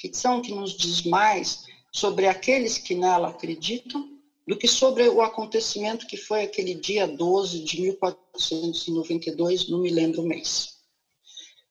Ficção 0.00 0.40
que 0.40 0.54
nos 0.54 0.74
diz 0.74 1.02
mais 1.02 1.70
sobre 1.92 2.26
aqueles 2.26 2.78
que 2.78 2.94
nela 2.94 3.28
acreditam 3.28 4.08
do 4.48 4.56
que 4.56 4.66
sobre 4.66 5.08
o 5.08 5.20
acontecimento 5.20 6.06
que 6.06 6.16
foi 6.16 6.42
aquele 6.42 6.74
dia 6.74 7.06
12 7.06 7.62
de 7.62 7.80
1492, 7.82 9.68
não 9.68 9.78
me 9.78 9.90
lembro 9.90 10.22
o 10.22 10.26
mês. 10.26 10.78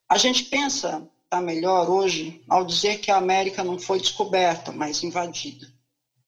A 0.08 0.18
gente 0.18 0.46
pensa, 0.46 1.10
tá 1.30 1.42
melhor 1.42 1.90
hoje, 1.90 2.42
ao 2.48 2.63
dizer 2.63 3.00
que 3.00 3.10
a 3.12 3.18
América 3.18 3.63
não 3.63 3.80
foi 3.80 4.00
descoberta, 4.00 4.72
mas 4.72 5.04
invadida 5.04 5.68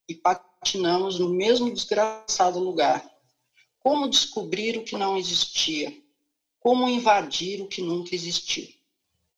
e 0.08 0.16
patinamos 0.16 1.20
no 1.20 1.30
mesmo 1.30 1.72
desgraçado 1.72 2.60
lugar. 2.60 3.10
Como 3.80 4.10
descobrir 4.10 4.78
o 4.78 4.84
que 4.84 4.98
não 4.98 5.18
existia? 5.18 5.94
Como 6.60 6.90
invadir 6.90 7.62
o 7.62 7.68
que 7.68 7.82
nunca 7.82 8.16
existiu? 8.16 8.68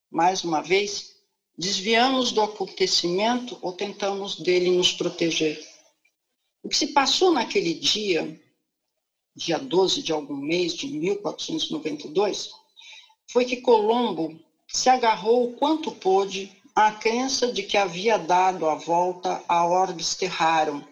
Mais 0.09 0.43
uma 0.43 0.61
vez, 0.61 1.14
desviamos 1.57 2.31
do 2.31 2.41
acontecimento 2.41 3.57
ou 3.61 3.71
tentamos 3.71 4.35
dele 4.35 4.71
nos 4.71 4.91
proteger? 4.91 5.63
O 6.61 6.69
que 6.69 6.75
se 6.75 6.87
passou 6.87 7.31
naquele 7.31 7.73
dia, 7.73 8.39
dia 9.35 9.57
12 9.57 10.01
de 10.01 10.11
algum 10.11 10.35
mês 10.35 10.73
de 10.73 10.87
1492, 10.87 12.49
foi 13.31 13.45
que 13.45 13.57
Colombo 13.57 14.39
se 14.67 14.89
agarrou 14.89 15.45
o 15.45 15.53
quanto 15.53 15.91
pôde 15.91 16.51
a 16.75 16.91
crença 16.91 17.51
de 17.51 17.63
que 17.63 17.77
havia 17.77 18.17
dado 18.17 18.67
a 18.67 18.75
volta 18.75 19.43
a 19.47 19.65
Orbis 19.65 20.15
Terrarum, 20.15 20.83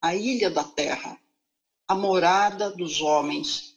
a 0.00 0.14
ilha 0.14 0.48
da 0.48 0.62
Terra, 0.62 1.18
a 1.88 1.94
morada 1.94 2.70
dos 2.70 3.00
homens, 3.00 3.74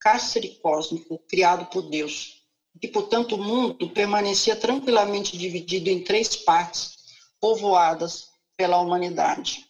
cárcere 0.00 0.58
cósmico 0.62 1.18
criado 1.28 1.66
por 1.66 1.82
Deus, 1.82 2.39
e 2.82 2.88
portanto 2.88 3.34
o 3.34 3.42
mundo 3.42 3.88
permanecia 3.90 4.56
tranquilamente 4.56 5.36
dividido 5.36 5.88
em 5.88 6.02
três 6.02 6.36
partes, 6.36 6.96
povoadas 7.40 8.28
pela 8.56 8.78
humanidade. 8.78 9.66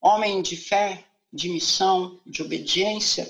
Homem 0.00 0.40
de 0.40 0.56
fé, 0.56 1.04
de 1.32 1.48
missão, 1.48 2.20
de 2.26 2.42
obediência, 2.42 3.28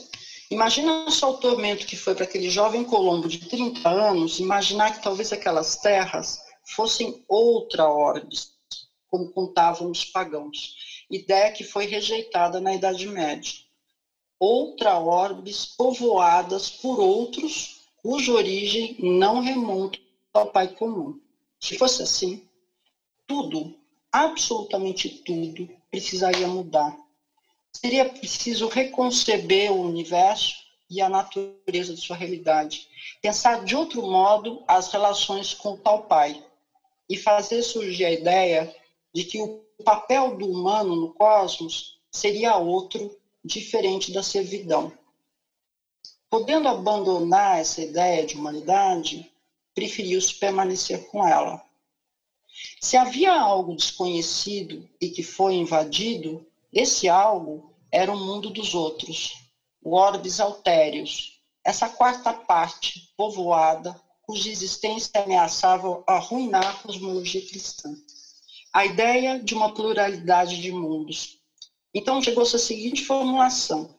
Imagina 0.51 1.09
só 1.13 1.31
o 1.31 1.39
tormento 1.39 1.87
que 1.87 1.97
foi 1.97 2.13
para 2.13 2.25
aquele 2.25 2.51
jovem 2.51 2.83
Colombo 2.83 3.29
de 3.29 3.39
30 3.39 3.89
anos, 3.89 4.41
imaginar 4.41 4.93
que 4.93 5.03
talvez 5.03 5.33
aquelas 5.33 5.77
terras 5.77 6.41
fossem 6.75 7.25
outra 7.29 7.89
orbes, 7.89 8.53
como 9.09 9.31
contavam 9.31 9.89
os 9.89 10.05
pagãos, 10.05 10.75
ideia 11.09 11.53
que 11.53 11.63
foi 11.63 11.87
rejeitada 11.87 12.61
na 12.61 12.75
Idade 12.75 13.07
Média. 13.07 13.53
Outra 14.41 14.99
orbes 14.99 15.67
povoadas 15.67 16.69
por 16.69 16.99
outros 16.99 17.80
cuja 18.03 18.33
origem 18.33 18.97
não 18.99 19.41
remonta 19.41 19.99
ao 20.33 20.47
Pai 20.47 20.69
comum. 20.69 21.19
Se 21.59 21.77
fosse 21.77 22.03
assim, 22.03 22.43
tudo, 23.27 23.77
absolutamente 24.11 25.09
tudo, 25.09 25.69
precisaria 25.91 26.49
mudar. 26.49 26.97
Seria 27.73 28.09
preciso 28.09 28.69
reconceber 28.69 29.71
o 29.71 29.83
universo 29.83 30.57
e 30.89 31.01
a 31.01 31.09
natureza 31.09 31.95
de 31.95 32.01
sua 32.01 32.17
realidade, 32.17 32.89
pensar 33.23 33.65
de 33.65 33.77
outro 33.77 34.03
modo 34.03 34.63
as 34.67 34.91
relações 34.91 35.55
com 35.55 35.75
o 35.75 35.79
tal 35.79 36.03
Pai, 36.03 36.43
e 37.09 37.17
fazer 37.17 37.63
surgir 37.63 38.05
a 38.05 38.13
ideia 38.13 38.75
de 39.13 39.25
que 39.25 39.41
o 39.41 39.65
papel 39.85 40.37
do 40.37 40.49
humano 40.49 40.95
no 40.95 41.15
cosmos 41.15 41.99
seria 42.11 42.57
outro, 42.57 43.17
diferente 43.45 44.13
da 44.13 44.23
servidão. 44.23 44.93
Podendo 46.31 46.69
abandonar 46.69 47.59
essa 47.59 47.83
ideia 47.83 48.25
de 48.25 48.37
humanidade, 48.37 49.29
preferiu-se 49.75 50.35
permanecer 50.35 51.09
com 51.09 51.27
ela. 51.27 51.61
Se 52.81 52.97
havia 52.97 53.33
algo 53.33 53.75
desconhecido 53.75 54.89
e 55.01 55.11
que 55.11 55.25
foi 55.25 55.55
invadido, 55.55 56.47
esse 56.73 57.09
algo 57.09 57.75
era 57.91 58.13
o 58.13 58.17
mundo 58.17 58.49
dos 58.49 58.75
outros, 58.75 59.35
o 59.83 59.97
orbis 59.97 60.39
altérios, 60.39 61.41
essa 61.65 61.89
quarta 61.89 62.33
parte 62.33 63.13
povoada 63.17 64.01
cuja 64.23 64.49
existência 64.49 65.11
ameaçava 65.15 66.05
arruinar 66.07 66.65
a 66.65 66.75
cosmologia 66.75 67.45
cristã. 67.45 67.93
A 68.73 68.87
ideia 68.87 69.41
de 69.41 69.53
uma 69.53 69.75
pluralidade 69.75 70.63
de 70.63 70.71
mundos. 70.71 71.41
Então 71.93 72.23
chegou-se 72.23 72.55
a 72.55 72.59
seguinte 72.59 73.05
formulação: 73.05 73.93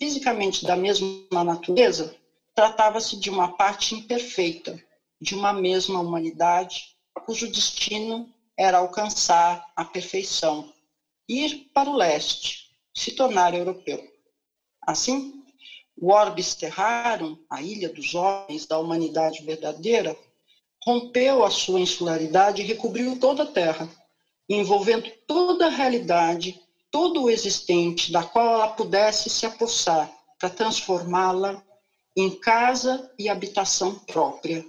fisicamente 0.00 0.64
da 0.64 0.74
mesma 0.74 1.44
natureza, 1.44 2.16
tratava-se 2.54 3.16
de 3.16 3.28
uma 3.28 3.48
parte 3.48 3.94
imperfeita 3.94 4.82
de 5.20 5.34
uma 5.34 5.52
mesma 5.52 6.00
humanidade, 6.00 6.96
cujo 7.26 7.46
destino 7.46 8.32
era 8.56 8.78
alcançar 8.78 9.70
a 9.76 9.84
perfeição, 9.84 10.72
ir 11.28 11.70
para 11.74 11.90
o 11.90 11.96
leste, 11.96 12.70
se 12.94 13.12
tornar 13.12 13.54
europeu. 13.54 14.02
Assim, 14.80 15.44
o 15.96 16.12
Orbis 16.12 16.54
Terrarum, 16.54 17.36
a 17.50 17.60
ilha 17.60 17.90
dos 17.90 18.14
homens 18.14 18.66
da 18.66 18.78
humanidade 18.78 19.44
verdadeira, 19.44 20.16
rompeu 20.82 21.44
a 21.44 21.50
sua 21.50 21.80
insularidade 21.80 22.62
e 22.62 22.64
recobriu 22.64 23.18
toda 23.18 23.42
a 23.42 23.46
Terra, 23.46 23.88
envolvendo 24.48 25.10
toda 25.26 25.66
a 25.66 25.70
realidade, 25.70 26.58
todo 26.90 27.22
o 27.22 27.30
existente 27.30 28.10
da 28.10 28.22
qual 28.22 28.54
ela 28.54 28.68
pudesse 28.68 29.30
se 29.30 29.46
apossar, 29.46 30.10
para 30.38 30.50
transformá-la 30.50 31.62
em 32.16 32.30
casa 32.30 33.10
e 33.18 33.28
habitação 33.28 33.94
própria, 34.00 34.66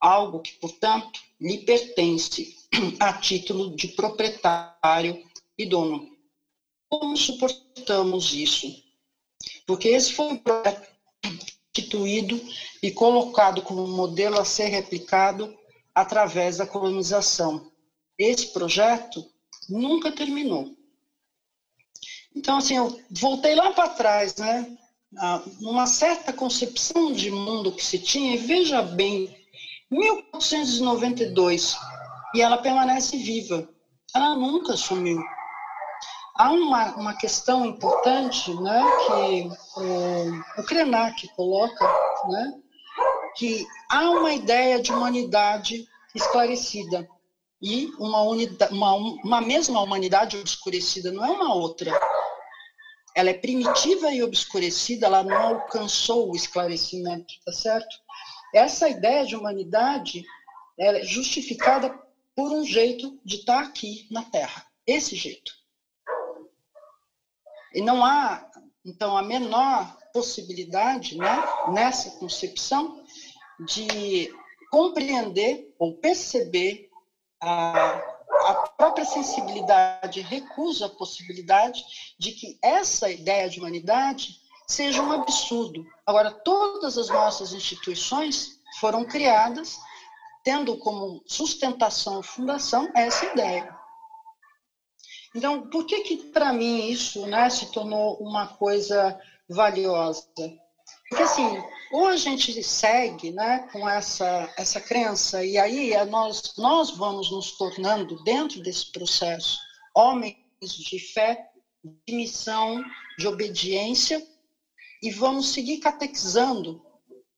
algo 0.00 0.40
que, 0.40 0.52
portanto, 0.52 1.20
lhe 1.40 1.58
pertence 1.58 2.56
a 2.98 3.12
título 3.12 3.74
de 3.74 3.88
proprietário 3.88 5.22
e 5.58 5.66
dono. 5.66 6.08
Como 6.88 7.16
suportamos 7.16 8.32
isso? 8.32 8.82
Porque 9.66 9.88
esse 9.88 10.12
foi 10.12 10.26
um 10.26 10.36
projeto 10.36 10.88
instituído 11.76 12.40
e 12.82 12.90
colocado 12.90 13.62
como 13.62 13.86
modelo 13.86 14.38
a 14.38 14.44
ser 14.44 14.66
replicado 14.66 15.56
através 15.94 16.58
da 16.58 16.66
colonização. 16.66 17.70
Esse 18.18 18.52
projeto 18.52 19.24
nunca 19.68 20.12
terminou. 20.12 20.76
Então, 22.34 22.56
assim, 22.56 22.76
eu 22.76 22.98
voltei 23.10 23.54
lá 23.54 23.72
para 23.72 23.88
trás, 23.90 24.36
né? 24.36 24.66
Uma 25.60 25.86
certa 25.86 26.32
concepção 26.32 27.12
de 27.12 27.30
mundo 27.30 27.72
que 27.72 27.84
se 27.84 27.98
tinha, 27.98 28.34
e 28.34 28.38
veja 28.38 28.80
bem, 28.80 29.34
1492, 29.90 31.76
e 32.34 32.40
ela 32.40 32.56
permanece 32.56 33.18
viva. 33.18 33.68
Ela 34.14 34.34
nunca 34.34 34.76
sumiu. 34.76 35.22
Há 36.36 36.50
uma, 36.50 36.94
uma 36.96 37.14
questão 37.14 37.66
importante 37.66 38.52
né, 38.54 38.82
que 39.06 39.50
o, 39.78 40.60
o 40.60 40.64
Krenak 40.64 41.28
coloca, 41.36 41.84
né, 42.28 42.54
que 43.36 43.66
há 43.90 44.10
uma 44.10 44.32
ideia 44.32 44.80
de 44.80 44.92
humanidade 44.92 45.86
esclarecida 46.14 47.06
e 47.60 47.92
uma, 47.98 48.22
unidade, 48.22 48.74
uma, 48.74 48.94
uma 48.94 49.40
mesma 49.40 49.80
humanidade 49.80 50.36
obscurecida, 50.36 51.12
não 51.12 51.24
é 51.24 51.30
uma 51.30 51.54
outra. 51.54 51.92
Ela 53.14 53.30
é 53.30 53.34
primitiva 53.34 54.12
e 54.12 54.22
obscurecida, 54.22 55.06
ela 55.06 55.22
não 55.22 55.36
alcançou 55.36 56.30
o 56.30 56.36
esclarecimento, 56.36 57.34
tá 57.44 57.52
certo? 57.52 57.96
Essa 58.54 58.88
ideia 58.88 59.24
de 59.26 59.36
humanidade 59.36 60.24
é 60.78 61.02
justificada 61.04 61.98
por 62.34 62.50
um 62.50 62.64
jeito 62.64 63.18
de 63.24 63.36
estar 63.36 63.60
aqui 63.60 64.06
na 64.10 64.22
Terra, 64.22 64.66
esse 64.86 65.14
jeito. 65.14 65.52
E 67.74 67.80
não 67.80 68.04
há, 68.04 68.50
então, 68.84 69.16
a 69.16 69.22
menor 69.22 69.96
possibilidade, 70.12 71.16
né, 71.16 71.42
nessa 71.72 72.10
concepção, 72.18 73.02
de 73.66 74.30
compreender 74.70 75.74
ou 75.78 75.94
perceber 75.94 76.90
a 77.40 78.00
própria 78.82 79.04
sensibilidade 79.04 80.20
recusa 80.22 80.86
a 80.86 80.88
possibilidade 80.88 81.84
de 82.18 82.32
que 82.32 82.58
essa 82.60 83.08
ideia 83.08 83.48
de 83.48 83.60
humanidade 83.60 84.40
seja 84.66 85.00
um 85.00 85.12
absurdo. 85.12 85.86
Agora, 86.04 86.32
todas 86.32 86.98
as 86.98 87.08
nossas 87.08 87.52
instituições 87.52 88.60
foram 88.80 89.04
criadas 89.04 89.78
tendo 90.42 90.76
como 90.78 91.22
sustentação, 91.28 92.24
fundação, 92.24 92.90
essa 92.92 93.24
ideia. 93.26 93.72
Então, 95.32 95.70
por 95.70 95.86
que 95.86 96.00
que 96.00 96.16
para 96.16 96.52
mim 96.52 96.88
isso, 96.88 97.24
né, 97.28 97.48
se 97.50 97.70
tornou 97.70 98.16
uma 98.16 98.48
coisa 98.48 99.16
valiosa? 99.48 100.26
Porque 101.08 101.22
assim, 101.22 101.62
ou 101.92 102.06
a 102.06 102.16
gente 102.16 102.62
segue, 102.62 103.30
né, 103.30 103.68
com 103.70 103.88
essa 103.88 104.52
essa 104.56 104.80
crença 104.80 105.44
e 105.44 105.58
aí 105.58 105.92
é 105.92 106.04
nós 106.04 106.54
nós 106.56 106.90
vamos 106.90 107.30
nos 107.30 107.52
tornando 107.52 108.22
dentro 108.24 108.62
desse 108.62 108.90
processo 108.90 109.58
homens 109.94 110.36
de 110.60 110.98
fé, 110.98 111.50
de 111.84 112.14
missão, 112.14 112.82
de 113.18 113.28
obediência 113.28 114.26
e 115.02 115.10
vamos 115.10 115.52
seguir 115.52 115.78
catequizando 115.78 116.84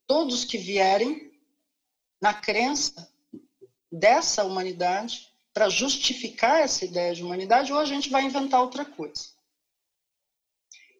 todos 0.06 0.44
que 0.44 0.58
vierem 0.58 1.32
na 2.20 2.32
crença 2.32 3.10
dessa 3.90 4.44
humanidade 4.44 5.32
para 5.52 5.68
justificar 5.68 6.60
essa 6.60 6.84
ideia 6.84 7.14
de 7.14 7.22
humanidade, 7.22 7.72
ou 7.72 7.78
a 7.78 7.84
gente 7.84 8.10
vai 8.10 8.24
inventar 8.24 8.60
outra 8.60 8.84
coisa. 8.84 9.28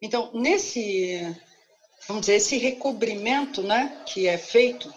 Então, 0.01 0.31
nesse, 0.33 1.35
vamos 2.07 2.21
dizer, 2.21 2.35
esse 2.35 2.57
recobrimento 2.57 3.61
né, 3.61 4.03
que 4.05 4.27
é 4.27 4.37
feito, 4.37 4.93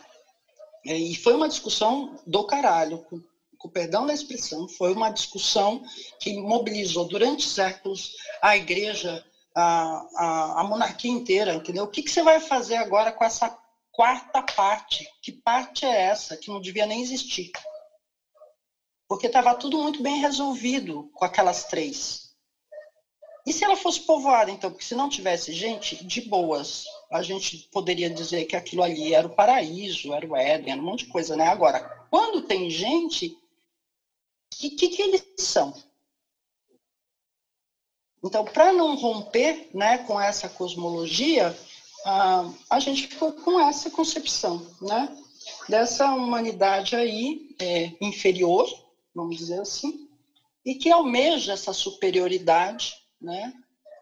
é, 0.86 0.96
e 0.96 1.14
foi 1.14 1.34
uma 1.34 1.48
discussão 1.48 2.16
do 2.26 2.44
caralho, 2.44 2.98
com, 2.98 3.20
com 3.58 3.68
perdão 3.68 4.06
da 4.06 4.12
expressão, 4.12 4.68
foi 4.68 4.92
uma 4.92 5.10
discussão 5.10 5.82
que 6.20 6.34
mobilizou 6.34 7.04
durante 7.04 7.48
séculos 7.48 8.12
a 8.40 8.56
igreja, 8.56 9.22
a, 9.54 10.06
a, 10.16 10.60
a 10.60 10.64
monarquia 10.64 11.10
inteira, 11.10 11.54
entendeu? 11.54 11.84
O 11.84 11.88
que, 11.88 12.02
que 12.02 12.10
você 12.10 12.22
vai 12.22 12.38
fazer 12.38 12.76
agora 12.76 13.10
com 13.10 13.24
essa 13.24 13.50
quarta 13.90 14.40
parte? 14.42 15.04
Que 15.22 15.32
parte 15.32 15.84
é 15.84 16.02
essa 16.02 16.36
que 16.36 16.48
não 16.48 16.60
devia 16.60 16.86
nem 16.86 17.00
existir? 17.00 17.50
porque 19.08 19.26
estava 19.26 19.54
tudo 19.54 19.78
muito 19.78 20.02
bem 20.02 20.20
resolvido 20.20 21.08
com 21.14 21.24
aquelas 21.24 21.64
três. 21.64 22.27
E 23.48 23.52
se 23.54 23.64
ela 23.64 23.76
fosse 23.76 24.00
povoada, 24.00 24.50
então? 24.50 24.70
Porque 24.70 24.84
se 24.84 24.94
não 24.94 25.08
tivesse 25.08 25.54
gente, 25.54 26.04
de 26.04 26.20
boas, 26.20 26.84
a 27.10 27.22
gente 27.22 27.66
poderia 27.72 28.10
dizer 28.10 28.44
que 28.44 28.54
aquilo 28.54 28.82
ali 28.82 29.14
era 29.14 29.26
o 29.26 29.34
paraíso, 29.34 30.12
era 30.12 30.26
o 30.26 30.36
Éden, 30.36 30.72
era 30.72 30.82
um 30.82 30.84
monte 30.84 31.06
de 31.06 31.10
coisa, 31.10 31.34
né? 31.34 31.48
Agora, 31.48 31.80
quando 32.10 32.42
tem 32.42 32.68
gente, 32.68 33.28
o 33.28 33.36
que, 34.50 34.68
que, 34.68 34.88
que 34.88 35.00
eles 35.00 35.24
são? 35.38 35.72
Então, 38.22 38.44
para 38.44 38.70
não 38.70 38.94
romper 38.96 39.70
né, 39.72 39.96
com 39.96 40.20
essa 40.20 40.50
cosmologia, 40.50 41.58
a, 42.04 42.52
a 42.68 42.78
gente 42.78 43.06
ficou 43.06 43.32
com 43.32 43.58
essa 43.58 43.88
concepção, 43.88 44.66
né? 44.82 45.16
Dessa 45.66 46.12
humanidade 46.12 46.94
aí 46.94 47.48
é, 47.58 47.92
inferior, 47.98 48.68
vamos 49.14 49.38
dizer 49.38 49.60
assim, 49.62 50.06
e 50.66 50.74
que 50.74 50.90
almeja 50.90 51.54
essa 51.54 51.72
superioridade, 51.72 53.07
né, 53.20 53.52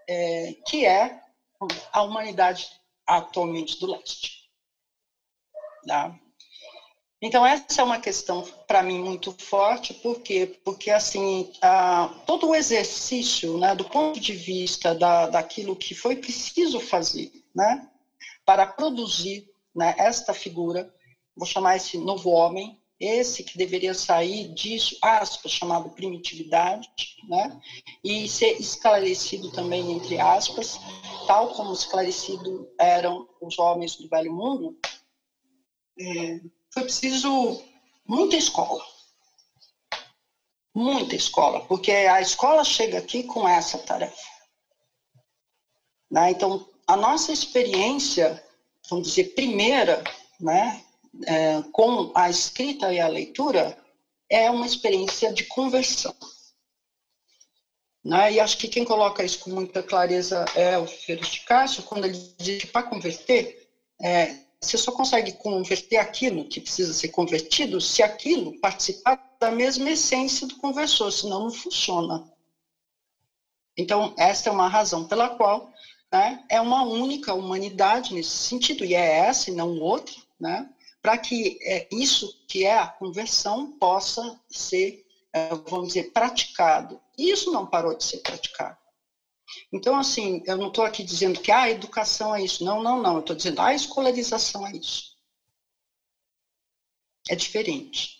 é, 0.09 0.55
que 0.67 0.85
é 0.85 1.21
a 1.93 2.03
humanidade 2.03 2.69
atualmente 3.07 3.79
do 3.81 3.87
leste. 3.87 4.51
Tá? 5.87 6.19
Então 7.21 7.47
essa 7.47 7.81
é 7.81 7.85
uma 7.85 7.99
questão 7.99 8.43
para 8.67 8.83
mim 8.83 8.99
muito 8.99 9.33
forte, 9.33 9.95
por 9.95 10.21
quê? 10.21 10.59
Porque 10.65 10.91
assim 10.91 11.51
a, 11.63 12.09
todo 12.27 12.49
o 12.49 12.55
exercício, 12.55 13.57
né, 13.59 13.75
do 13.75 13.85
ponto 13.85 14.21
de 14.21 14.33
vista 14.33 14.95
da, 14.95 15.27
daquilo 15.27 15.77
que 15.77 15.95
foi 15.95 16.17
preciso 16.17 16.79
fazer, 16.79 17.33
né, 17.55 17.89
para 18.45 18.67
produzir 18.67 19.49
né, 19.75 19.95
esta 19.99 20.35
figura, 20.35 20.93
vou 21.35 21.47
chamar 21.47 21.77
esse 21.77 21.97
novo 21.97 22.31
homem, 22.31 22.79
esse 22.99 23.45
que 23.45 23.59
deveria 23.59 23.93
sair 23.93 24.53
disso, 24.55 24.97
aspas, 25.03 25.53
chamado 25.53 25.91
primitividade, 25.91 26.89
né? 27.29 27.61
e 28.03 28.29
ser 28.29 28.59
esclarecido 28.59 29.51
também, 29.53 29.93
entre 29.93 30.19
aspas, 30.19 30.79
tal 31.27 31.53
como 31.55 31.73
esclarecido 31.73 32.69
eram 32.79 33.29
os 33.41 33.59
homens 33.59 33.97
do 33.97 34.09
Velho 34.09 34.33
Mundo, 34.33 34.79
é, 35.99 36.41
foi 36.73 36.85
preciso 36.85 37.63
muita 38.07 38.37
escola. 38.37 38.85
Muita 40.75 41.17
escola, 41.17 41.65
porque 41.65 41.91
a 41.91 42.21
escola 42.21 42.63
chega 42.63 42.99
aqui 42.99 43.23
com 43.23 43.49
essa 43.49 43.79
tarefa. 43.79 44.15
Né? 46.11 46.31
Então, 46.31 46.69
a 46.87 46.97
nossa 46.97 47.33
experiência, 47.33 48.43
vamos 48.89 49.09
dizer, 49.09 49.35
primeira, 49.35 50.05
né, 50.39 50.86
é, 51.27 51.63
com 51.73 52.13
a 52.15 52.29
escrita 52.29 52.93
e 52.93 53.01
a 53.01 53.09
leitura 53.09 53.77
é 54.29 54.51
uma 54.51 54.67
experiência 54.67 55.33
de 55.33 55.45
conversão. 55.45 56.15
Né? 58.05 58.35
E 58.35 58.41
acho 58.41 58.59
que 58.59 58.69
quem 58.69 58.85
coloca 58.85 59.25
isso 59.25 59.41
com 59.41 59.51
muita 59.51 59.83
clareza 59.83 60.45
é 60.55 60.79
o 60.79 60.87
Ferreira 60.87 61.29
de 61.29 61.41
Cássio, 61.41 61.83
quando 61.83 62.05
ele 62.05 62.35
diz 62.39 62.63
que 62.63 62.67
para 62.69 62.85
converter, 62.85 63.69
é, 64.01 64.37
você 64.61 64.79
só 64.79 64.93
consegue 64.93 65.33
converter 65.33 65.97
aquilo 65.97 66.49
que 66.49 66.61
precisa 66.61 66.93
ser 66.93 67.09
convertido 67.09 67.81
se 67.81 68.03
aquilo 68.03 68.59
participar 68.61 69.21
da 69.41 69.51
mesma 69.51 69.91
essência 69.91 70.47
do 70.47 70.57
conversor, 70.57 71.11
senão 71.11 71.45
não 71.45 71.51
funciona. 71.51 72.25
Então, 73.77 74.15
esta 74.17 74.49
é 74.49 74.53
uma 74.53 74.69
razão 74.69 75.07
pela 75.07 75.31
qual 75.31 75.71
né, 76.11 76.45
é 76.49 76.61
uma 76.61 76.83
única 76.85 77.35
humanidade 77.35 78.15
nesse 78.15 78.37
sentido, 78.37 78.85
e 78.85 78.95
é 78.95 79.19
essa 79.19 79.51
e 79.51 79.55
não 79.55 79.79
outra, 79.79 80.15
né? 80.41 80.69
Para 81.07 81.19
que 81.19 81.57
é, 81.63 81.87
isso 81.93 82.45
que 82.49 82.65
é 82.65 82.77
a 82.77 82.89
conversão 82.89 83.71
possa 83.79 84.41
ser, 84.51 85.07
é, 85.33 85.55
vamos 85.55 85.87
dizer, 85.87 86.11
praticado. 86.11 87.01
E 87.17 87.31
isso 87.31 87.53
não 87.53 87.65
parou 87.65 87.97
de 87.97 88.03
ser 88.03 88.19
praticado. 88.19 88.77
Então, 89.73 89.97
assim, 89.97 90.43
eu 90.47 90.57
não 90.57 90.67
estou 90.67 90.85
aqui 90.85 91.05
dizendo 91.05 91.41
que 91.41 91.53
ah, 91.53 91.61
a 91.61 91.71
educação 91.71 92.35
é 92.35 92.43
isso. 92.43 92.65
Não, 92.65 92.83
não, 92.83 93.01
não. 93.01 93.15
Eu 93.15 93.21
estou 93.21 93.37
dizendo 93.37 93.61
a 93.61 93.73
escolarização 93.73 94.67
é 94.67 94.73
isso. 94.73 95.17
é 97.29 97.37
diferente. 97.37 98.17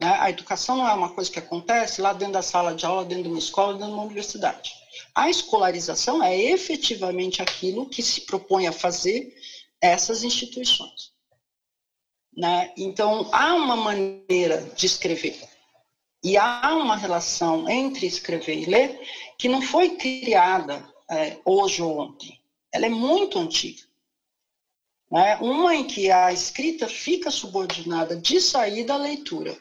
Né? 0.00 0.08
A 0.18 0.30
educação 0.30 0.78
não 0.78 0.88
é 0.88 0.92
uma 0.92 1.14
coisa 1.14 1.30
que 1.30 1.38
acontece 1.38 2.02
lá 2.02 2.12
dentro 2.12 2.32
da 2.32 2.42
sala 2.42 2.74
de 2.74 2.84
aula, 2.86 3.04
dentro 3.04 3.22
de 3.22 3.28
uma 3.28 3.38
escola, 3.38 3.74
dentro 3.74 3.86
de 3.86 3.94
uma 3.94 4.02
universidade. 4.02 4.72
A 5.14 5.30
escolarização 5.30 6.24
é 6.24 6.36
efetivamente 6.36 7.40
aquilo 7.40 7.88
que 7.88 8.02
se 8.02 8.22
propõe 8.22 8.66
a 8.66 8.72
fazer 8.72 9.32
essas 9.80 10.24
instituições. 10.24 11.16
Né? 12.38 12.72
Então, 12.76 13.28
há 13.32 13.52
uma 13.52 13.74
maneira 13.74 14.62
de 14.76 14.86
escrever. 14.86 15.36
E 16.22 16.36
há 16.36 16.72
uma 16.76 16.94
relação 16.94 17.68
entre 17.68 18.06
escrever 18.06 18.58
e 18.60 18.64
ler 18.64 19.00
que 19.36 19.48
não 19.48 19.60
foi 19.60 19.96
criada 19.96 20.88
é, 21.10 21.36
hoje 21.44 21.82
ou 21.82 21.98
ontem. 21.98 22.40
Ela 22.70 22.86
é 22.86 22.88
muito 22.88 23.40
antiga. 23.40 23.82
Né? 25.10 25.36
Uma 25.38 25.74
em 25.74 25.84
que 25.84 26.12
a 26.12 26.32
escrita 26.32 26.86
fica 26.86 27.28
subordinada 27.28 28.14
de 28.14 28.40
saída 28.40 28.94
à 28.94 28.98
leitura. 28.98 29.60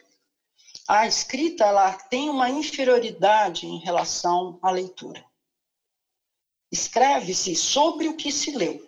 A 0.87 1.07
escrita 1.07 1.65
ela 1.65 1.93
tem 1.93 2.29
uma 2.29 2.47
inferioridade 2.47 3.65
em 3.65 3.79
relação 3.79 4.59
à 4.61 4.69
leitura. 4.69 5.25
Escreve-se 6.71 7.55
sobre 7.55 8.07
o 8.07 8.15
que 8.15 8.31
se 8.31 8.51
leu. 8.51 8.86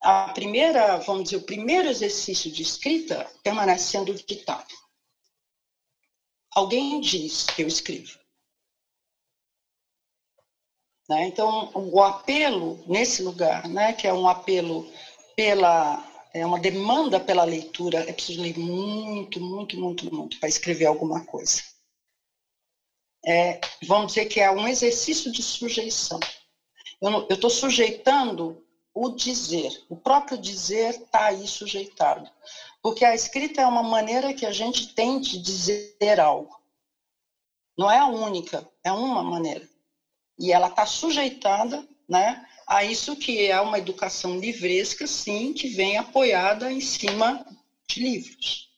A 0.00 0.32
primeira, 0.32 0.98
vamos 0.98 1.24
dizer, 1.24 1.36
o 1.36 1.42
primeiro 1.42 1.88
exercício 1.88 2.50
de 2.50 2.62
escrita 2.62 3.30
permanece 3.42 3.90
sendo 3.90 4.14
ditado. 4.14 4.72
Alguém 6.54 7.00
diz, 7.00 7.46
eu 7.58 7.66
escrevo. 7.66 8.18
Né? 11.08 11.26
Então, 11.26 11.70
o 11.74 12.02
apelo 12.02 12.82
nesse 12.86 13.22
lugar, 13.22 13.68
né, 13.68 13.92
que 13.92 14.06
é 14.06 14.12
um 14.12 14.28
apelo 14.28 14.90
pela, 15.36 16.02
é 16.32 16.44
uma 16.44 16.58
demanda 16.58 17.20
pela 17.20 17.44
leitura, 17.44 18.00
é 18.08 18.12
preciso 18.12 18.42
ler 18.42 18.58
muito, 18.58 19.40
muito, 19.40 19.78
muito, 19.78 20.14
muito 20.14 20.40
para 20.40 20.48
escrever 20.48 20.86
alguma 20.86 21.24
coisa. 21.24 21.62
É, 23.24 23.60
vamos 23.84 24.08
dizer 24.08 24.26
que 24.26 24.40
é 24.40 24.50
um 24.50 24.68
exercício 24.68 25.30
de 25.30 25.42
sujeição. 25.42 26.20
Eu 27.00 27.26
estou 27.28 27.50
sujeitando 27.50 28.65
o 28.96 29.10
dizer, 29.10 29.84
o 29.90 29.94
próprio 29.94 30.38
dizer 30.38 30.94
está 30.94 31.26
aí 31.26 31.46
sujeitado. 31.46 32.30
Porque 32.80 33.04
a 33.04 33.14
escrita 33.14 33.60
é 33.60 33.66
uma 33.66 33.82
maneira 33.82 34.32
que 34.32 34.46
a 34.46 34.52
gente 34.52 34.94
tem 34.94 35.20
de 35.20 35.38
dizer 35.38 36.18
algo. 36.18 36.58
Não 37.76 37.90
é 37.90 37.98
a 37.98 38.06
única, 38.06 38.66
é 38.82 38.90
uma 38.90 39.22
maneira. 39.22 39.68
E 40.38 40.50
ela 40.50 40.68
está 40.68 40.86
sujeitada 40.86 41.86
né, 42.08 42.42
a 42.66 42.84
isso 42.84 43.14
que 43.16 43.46
é 43.46 43.60
uma 43.60 43.78
educação 43.78 44.38
livresca, 44.38 45.06
sim, 45.06 45.52
que 45.52 45.68
vem 45.68 45.98
apoiada 45.98 46.72
em 46.72 46.80
cima 46.80 47.44
de 47.86 48.00
livros. 48.00 48.70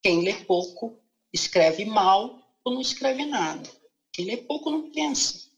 Quem 0.00 0.22
lê 0.22 0.44
pouco 0.44 0.96
escreve 1.32 1.84
mal 1.84 2.40
ou 2.64 2.74
não 2.74 2.80
escreve 2.80 3.24
nada. 3.24 3.68
Quem 4.12 4.26
lê 4.26 4.36
pouco 4.36 4.70
não 4.70 4.92
pensa, 4.92 5.50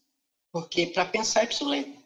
porque 0.51 0.87
para 0.87 1.05
pensar 1.05 1.43
é 1.43 1.45
preciso 1.45 1.69
ler. 1.69 2.02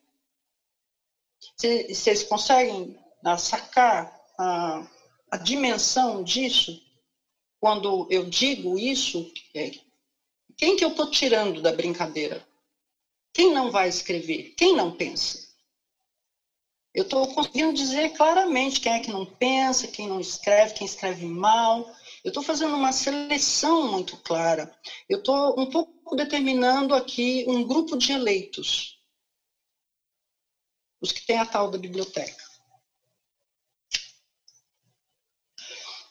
Vocês 1.60 2.24
conseguem 2.24 2.96
ah, 3.26 3.38
sacar 3.38 4.15
a, 4.38 4.88
a 5.32 5.38
dimensão 5.38 6.24
disso? 6.24 6.80
Quando 7.60 8.08
eu 8.12 8.30
digo 8.30 8.78
isso, 8.78 9.32
é, 9.56 9.72
quem 10.56 10.76
que 10.76 10.86
eu 10.86 10.89
estou 10.89 11.10
tirando 11.10 11.62
da 11.62 11.72
brincadeira? 11.72 12.46
Quem 13.34 13.52
não 13.54 13.72
vai 13.72 13.89
escrever? 13.89 14.54
Quem 14.56 14.76
não 14.76 14.96
pensa? 14.96 15.48
Eu 16.93 17.04
estou 17.04 17.28
conseguindo 17.34 17.74
dizer 17.74 18.10
claramente 18.10 18.80
quem 18.80 18.93
é 18.93 19.00
que 19.00 19.12
não 19.12 19.26
pensa, 19.26 19.88
quem 19.88 20.08
não 20.08 20.20
escreve, 20.20 20.74
quem 20.74 20.86
escreve 20.86 21.26
mal. 21.26 21.88
Eu 22.24 22.30
estou 22.30 22.41
fazendo 22.41 22.76
uma 22.76 22.91
seleção 22.91 23.91
muito 23.91 24.17
clara. 24.17 24.72
Eu 25.08 25.20
estou 25.20 25.60
um 25.60 25.70
pouco 25.70 26.15
determinando 26.15 26.96
aqui 26.96 27.46
um 27.48 27.63
grupo 27.63 27.98
de 27.98 28.12
eleitos. 28.12 28.97
Os 31.02 31.12
que 31.12 31.26
têm 31.26 31.38
a 31.38 31.46
tal 31.46 31.70
da 31.70 31.78
biblioteca. 31.78 32.48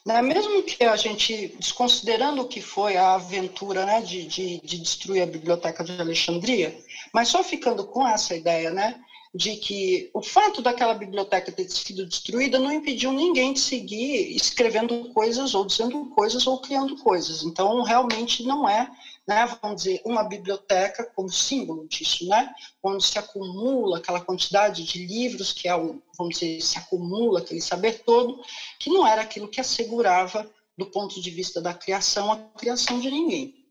Né? 0.07 0.23
Mesmo 0.23 0.63
que 0.63 0.85
a 0.85 0.95
gente, 0.95 1.49
desconsiderando 1.59 2.43
o 2.43 2.47
que 2.47 2.61
foi 2.61 2.97
a 2.97 3.15
aventura 3.15 3.85
né, 3.85 4.01
de, 4.01 4.25
de, 4.25 4.61
de, 4.61 4.79
destruir 4.79 5.23
a 5.23 5.27
Biblioteca 5.27 5.83
de 5.83 6.01
Alexandria, 6.01 6.79
mas 7.13 7.27
só 7.27 7.43
ficando 7.43 7.85
com 7.85 8.07
essa 8.07 8.37
ideia, 8.37 8.71
né, 8.71 9.01
de 9.35 9.57
que 9.57 10.09
o 10.15 10.23
fato 10.23 10.63
daquela 10.63 10.95
biblioteca 10.95 11.51
ter 11.51 11.69
sido 11.69 12.07
destruída 12.07 12.61
não 12.61 12.71
impediu 12.71 13.13
ninguém 13.13 13.53
de 13.53 13.59
seguir 13.59 14.35
escrevendo 14.37 15.13
coisas 15.13 15.55
ou 15.57 15.65
dizendo 15.65 16.07
coisas 16.11 16.47
ou 16.47 16.57
criando 16.61 16.95
coisas. 16.97 17.43
Então, 17.43 17.83
realmente 17.83 18.45
não 18.45 18.69
é, 18.69 18.89
né, 19.27 19.47
vamos 19.61 19.83
dizer, 19.83 20.01
uma 20.05 20.23
biblioteca 20.23 21.05
como 21.15 21.29
símbolo 21.29 21.89
disso, 21.89 22.29
né, 22.29 22.55
onde 22.83 23.05
se 23.05 23.19
acumula 23.19 23.99
aquela 23.99 24.21
quantidade 24.21 24.85
de 24.85 25.05
livros 25.05 25.53
que 25.53 25.69
é 25.69 25.75
o, 25.75 26.01
vamos 26.17 26.39
dizer, 26.39 26.61
se 26.61 26.79
acumula 26.79 27.41
aquele 27.41 27.61
saber 27.61 28.05
todo, 28.05 28.41
que 28.79 28.91
não 28.91 29.07
era 29.07 29.23
aquilo 29.23 29.49
que 29.49 29.61
assegurava 29.61 30.49
do 30.79 30.87
ponto 30.87 31.21
de 31.21 31.31
vista 31.31 31.61
da 31.61 31.75
criação 31.75 32.31
a 32.31 32.37
criação 32.59 33.01
de 33.01 33.11
ninguém. 33.11 33.67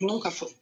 Nunca 0.00 0.30
foi. 0.30 0.56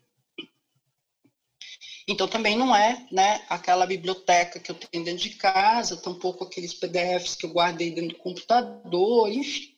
Então, 2.06 2.26
também 2.26 2.59
não 2.59 2.74
é 2.74 3.06
né, 3.12 3.44
aquela 3.48 3.87
biblioteca 3.87 4.59
que 4.59 4.70
eu 4.70 4.74
tenho 4.74 5.04
dentro 5.04 5.22
de 5.22 5.30
casa, 5.37 5.96
tampouco 5.96 6.42
aqueles 6.42 6.74
PDFs 6.74 7.37
que 7.37 7.46
eu 7.46 7.52
guardei 7.52 7.92
dentro 7.92 8.16
do 8.16 8.22
computador, 8.22 9.30
enfim. 9.30 9.76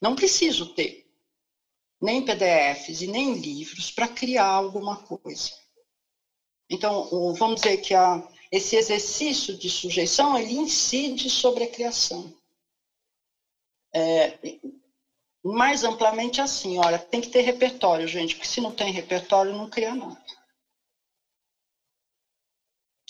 Não 0.00 0.14
preciso 0.14 0.74
ter 0.74 1.01
nem 2.02 2.24
PDFs 2.24 3.00
e 3.00 3.06
nem 3.06 3.34
livros 3.34 3.92
para 3.92 4.08
criar 4.08 4.48
alguma 4.48 4.96
coisa. 4.96 5.52
Então, 6.68 7.32
vamos 7.34 7.60
dizer 7.60 7.76
que 7.76 7.94
a, 7.94 8.28
esse 8.50 8.74
exercício 8.74 9.56
de 9.56 9.70
sujeição, 9.70 10.36
ele 10.36 10.54
incide 10.54 11.30
sobre 11.30 11.62
a 11.64 11.70
criação. 11.70 12.34
É, 13.94 14.36
mais 15.44 15.84
amplamente 15.84 16.40
assim, 16.40 16.78
olha, 16.78 16.98
tem 16.98 17.20
que 17.20 17.28
ter 17.28 17.42
repertório, 17.42 18.08
gente, 18.08 18.34
porque 18.34 18.48
se 18.48 18.60
não 18.60 18.72
tem 18.72 18.90
repertório, 18.90 19.52
não 19.52 19.68
cria 19.70 19.94
nada. 19.94 20.20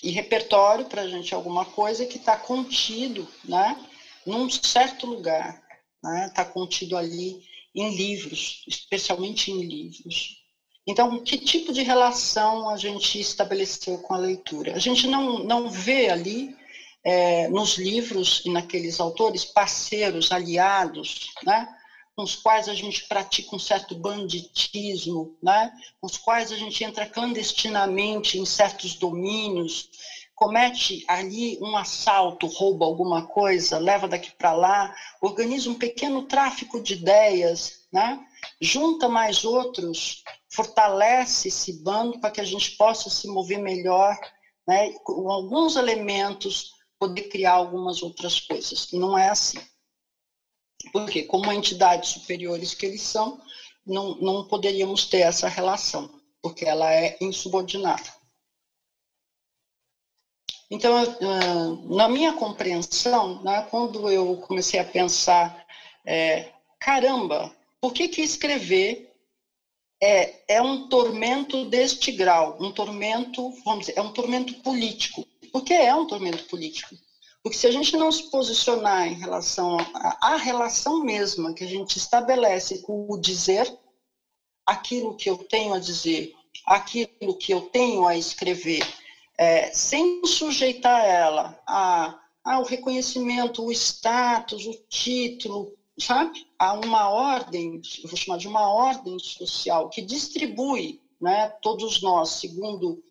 E 0.02 0.10
repertório, 0.10 0.86
para 0.86 1.02
a 1.02 1.08
gente, 1.08 1.32
é 1.32 1.36
alguma 1.36 1.64
coisa 1.64 2.04
que 2.04 2.18
está 2.18 2.36
contido 2.36 3.26
né, 3.44 3.78
num 4.26 4.50
certo 4.50 5.06
lugar, 5.06 5.62
está 5.96 6.10
né, 6.10 6.28
tá 6.34 6.44
contido 6.44 6.96
ali 6.96 7.40
em 7.74 7.94
livros, 7.94 8.64
especialmente 8.66 9.50
em 9.50 9.62
livros. 9.62 10.42
Então, 10.86 11.22
que 11.22 11.38
tipo 11.38 11.72
de 11.72 11.82
relação 11.82 12.68
a 12.68 12.76
gente 12.76 13.20
estabeleceu 13.20 13.98
com 13.98 14.14
a 14.14 14.18
leitura? 14.18 14.74
A 14.74 14.78
gente 14.78 15.06
não, 15.06 15.38
não 15.44 15.70
vê 15.70 16.08
ali, 16.08 16.56
é, 17.04 17.48
nos 17.48 17.76
livros 17.78 18.42
e 18.44 18.50
naqueles 18.50 19.00
autores, 19.00 19.44
parceiros, 19.44 20.30
aliados, 20.30 21.30
né? 21.44 21.68
com 22.14 22.22
os 22.22 22.36
quais 22.36 22.68
a 22.68 22.74
gente 22.74 23.06
pratica 23.08 23.56
um 23.56 23.58
certo 23.58 23.94
banditismo, 23.94 25.36
né? 25.42 25.72
com 26.00 26.06
os 26.06 26.18
quais 26.18 26.52
a 26.52 26.56
gente 26.56 26.84
entra 26.84 27.06
clandestinamente 27.06 28.38
em 28.38 28.44
certos 28.44 28.94
domínios, 28.94 29.88
comete 30.42 31.04
ali 31.06 31.56
um 31.62 31.76
assalto, 31.76 32.48
rouba 32.48 32.84
alguma 32.84 33.24
coisa, 33.28 33.78
leva 33.78 34.08
daqui 34.08 34.32
para 34.32 34.52
lá, 34.52 34.92
organiza 35.20 35.70
um 35.70 35.74
pequeno 35.74 36.26
tráfico 36.26 36.82
de 36.82 36.94
ideias, 36.94 37.86
né? 37.92 38.18
junta 38.60 39.08
mais 39.08 39.44
outros, 39.44 40.24
fortalece 40.52 41.46
esse 41.46 41.80
bando 41.80 42.18
para 42.18 42.32
que 42.32 42.40
a 42.40 42.44
gente 42.44 42.72
possa 42.72 43.08
se 43.08 43.28
mover 43.28 43.60
melhor, 43.60 44.18
né? 44.66 44.92
com 45.04 45.30
alguns 45.30 45.76
elementos, 45.76 46.72
poder 46.98 47.28
criar 47.28 47.52
algumas 47.52 48.02
outras 48.02 48.40
coisas. 48.40 48.92
E 48.92 48.98
não 48.98 49.16
é 49.16 49.28
assim. 49.28 49.60
Porque, 50.92 51.22
como 51.22 51.52
entidades 51.52 52.10
superiores 52.10 52.74
que 52.74 52.84
eles 52.84 53.02
são, 53.02 53.40
não, 53.86 54.16
não 54.16 54.48
poderíamos 54.48 55.06
ter 55.06 55.20
essa 55.20 55.46
relação, 55.46 56.10
porque 56.42 56.64
ela 56.64 56.92
é 56.92 57.16
insubordinada. 57.20 58.21
Então, 60.72 60.94
na 61.84 62.08
minha 62.08 62.32
compreensão, 62.32 63.42
né, 63.42 63.60
quando 63.70 64.10
eu 64.10 64.38
comecei 64.38 64.80
a 64.80 64.84
pensar, 64.84 65.66
é, 66.02 66.48
caramba, 66.80 67.54
por 67.78 67.92
que, 67.92 68.08
que 68.08 68.22
escrever 68.22 69.12
é, 70.02 70.40
é 70.48 70.62
um 70.62 70.88
tormento 70.88 71.66
deste 71.66 72.10
grau? 72.10 72.56
Um 72.58 72.72
tormento, 72.72 73.50
vamos 73.66 73.80
dizer, 73.80 73.98
é 73.98 74.00
um 74.00 74.14
tormento 74.14 74.54
político. 74.62 75.26
Por 75.52 75.62
que 75.62 75.74
é 75.74 75.94
um 75.94 76.06
tormento 76.06 76.44
político? 76.44 76.96
Porque 77.42 77.58
se 77.58 77.66
a 77.66 77.70
gente 77.70 77.94
não 77.94 78.10
se 78.10 78.30
posicionar 78.30 79.06
em 79.06 79.14
relação 79.14 79.76
à 80.22 80.36
relação 80.36 81.04
mesma 81.04 81.52
que 81.52 81.64
a 81.64 81.68
gente 81.68 81.98
estabelece 81.98 82.80
com 82.80 83.06
o 83.10 83.20
dizer, 83.20 83.70
aquilo 84.64 85.16
que 85.16 85.28
eu 85.28 85.36
tenho 85.36 85.74
a 85.74 85.78
dizer, 85.78 86.32
aquilo 86.64 87.36
que 87.36 87.52
eu 87.52 87.60
tenho 87.60 88.06
a 88.06 88.16
escrever, 88.16 88.82
é, 89.38 89.70
sem 89.72 90.24
sujeitar 90.24 91.04
ela 91.04 91.58
a, 91.66 92.18
ah, 92.44 92.58
o 92.58 92.64
reconhecimento, 92.64 93.64
o 93.64 93.72
status, 93.72 94.66
o 94.66 94.74
título, 94.88 95.72
sabe? 95.98 96.46
Há 96.58 96.72
uma 96.72 97.08
ordem, 97.08 97.80
vou 98.04 98.16
chamar 98.16 98.38
de 98.38 98.48
uma 98.48 98.70
ordem 98.70 99.18
social 99.18 99.88
que 99.88 100.02
distribui, 100.02 101.00
né, 101.20 101.48
todos 101.62 102.02
nós 102.02 102.30
segundo 102.30 103.02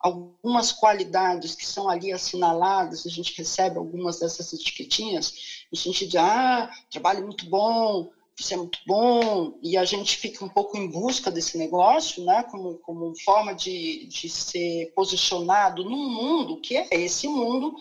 algumas 0.00 0.70
qualidades 0.70 1.54
que 1.54 1.66
são 1.66 1.88
ali 1.88 2.12
assinaladas, 2.12 3.04
a 3.04 3.10
gente 3.10 3.36
recebe 3.36 3.78
algumas 3.78 4.20
dessas 4.20 4.52
etiquetinhas, 4.52 5.64
no 5.70 5.76
sentido 5.76 6.10
de, 6.10 6.18
ah, 6.18 6.70
trabalho 6.90 7.24
muito 7.24 7.48
bom, 7.50 8.08
isso 8.38 8.54
é 8.54 8.56
muito 8.56 8.78
bom, 8.86 9.58
e 9.62 9.76
a 9.76 9.84
gente 9.84 10.16
fica 10.16 10.44
um 10.44 10.48
pouco 10.48 10.78
em 10.78 10.88
busca 10.88 11.30
desse 11.30 11.58
negócio, 11.58 12.24
né, 12.24 12.44
como, 12.44 12.78
como 12.78 13.12
forma 13.24 13.52
de, 13.52 14.06
de 14.06 14.28
ser 14.28 14.92
posicionado 14.94 15.84
num 15.84 16.08
mundo 16.08 16.60
que 16.60 16.76
é 16.76 16.86
esse 16.92 17.26
mundo, 17.26 17.74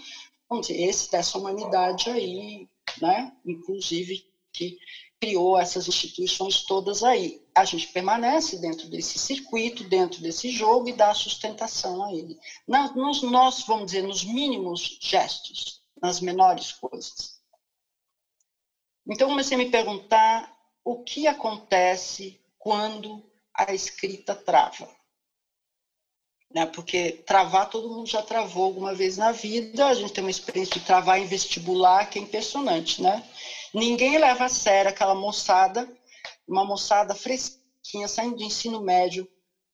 vamos 0.50 0.68
dizer, 0.68 0.82
esse 0.82 1.12
dessa 1.12 1.38
humanidade 1.38 2.10
aí, 2.10 2.68
né, 3.00 3.32
inclusive 3.46 4.26
que 4.52 4.78
criou 5.20 5.58
essas 5.58 5.88
instituições 5.88 6.64
todas 6.64 7.04
aí. 7.04 7.42
A 7.56 7.66
gente 7.66 7.88
permanece 7.88 8.58
dentro 8.58 8.88
desse 8.88 9.20
circuito, 9.20 9.84
dentro 9.84 10.22
desse 10.22 10.50
jogo 10.50 10.90
e 10.90 10.94
dá 10.94 11.14
sustentação 11.14 12.04
a 12.04 12.14
ele. 12.14 12.38
Nos, 12.96 13.22
nós, 13.24 13.64
vamos 13.68 13.88
dizer, 13.88 14.04
nos 14.04 14.24
mínimos 14.24 14.98
gestos, 15.02 15.82
nas 16.02 16.20
menores 16.20 16.72
coisas. 16.72 17.37
Então, 19.10 19.30
comecei 19.30 19.56
a 19.56 19.58
me 19.58 19.70
perguntar 19.70 20.52
o 20.84 21.04
que 21.04 21.28
acontece 21.28 22.40
quando 22.58 23.24
a 23.54 23.74
escrita 23.74 24.36
trava. 24.36 24.88
Né? 26.54 26.66
Porque 26.66 27.24
travar, 27.26 27.70
todo 27.70 27.90
mundo 27.90 28.08
já 28.08 28.22
travou 28.22 28.66
alguma 28.66 28.94
vez 28.94 29.18
na 29.18 29.32
vida, 29.32 29.88
a 29.88 29.94
gente 29.94 30.14
tem 30.14 30.24
uma 30.24 30.32
experiência 30.32 30.80
de 30.80 30.86
travar 30.86 31.20
em 31.20 31.26
vestibular 31.26 32.10
que 32.10 32.20
é 32.20 32.22
impressionante, 32.22 33.02
né? 33.02 33.24
Ninguém 33.74 34.18
leva 34.18 34.46
a 34.46 34.50
sério 34.50 34.90
aquela 34.90 35.14
moçada, 35.14 35.90
uma 36.48 36.64
moçada 36.64 37.14
fresquinha, 37.14 38.08
saindo 38.08 38.38
do 38.38 38.44
ensino 38.44 38.82
médio, 38.82 39.28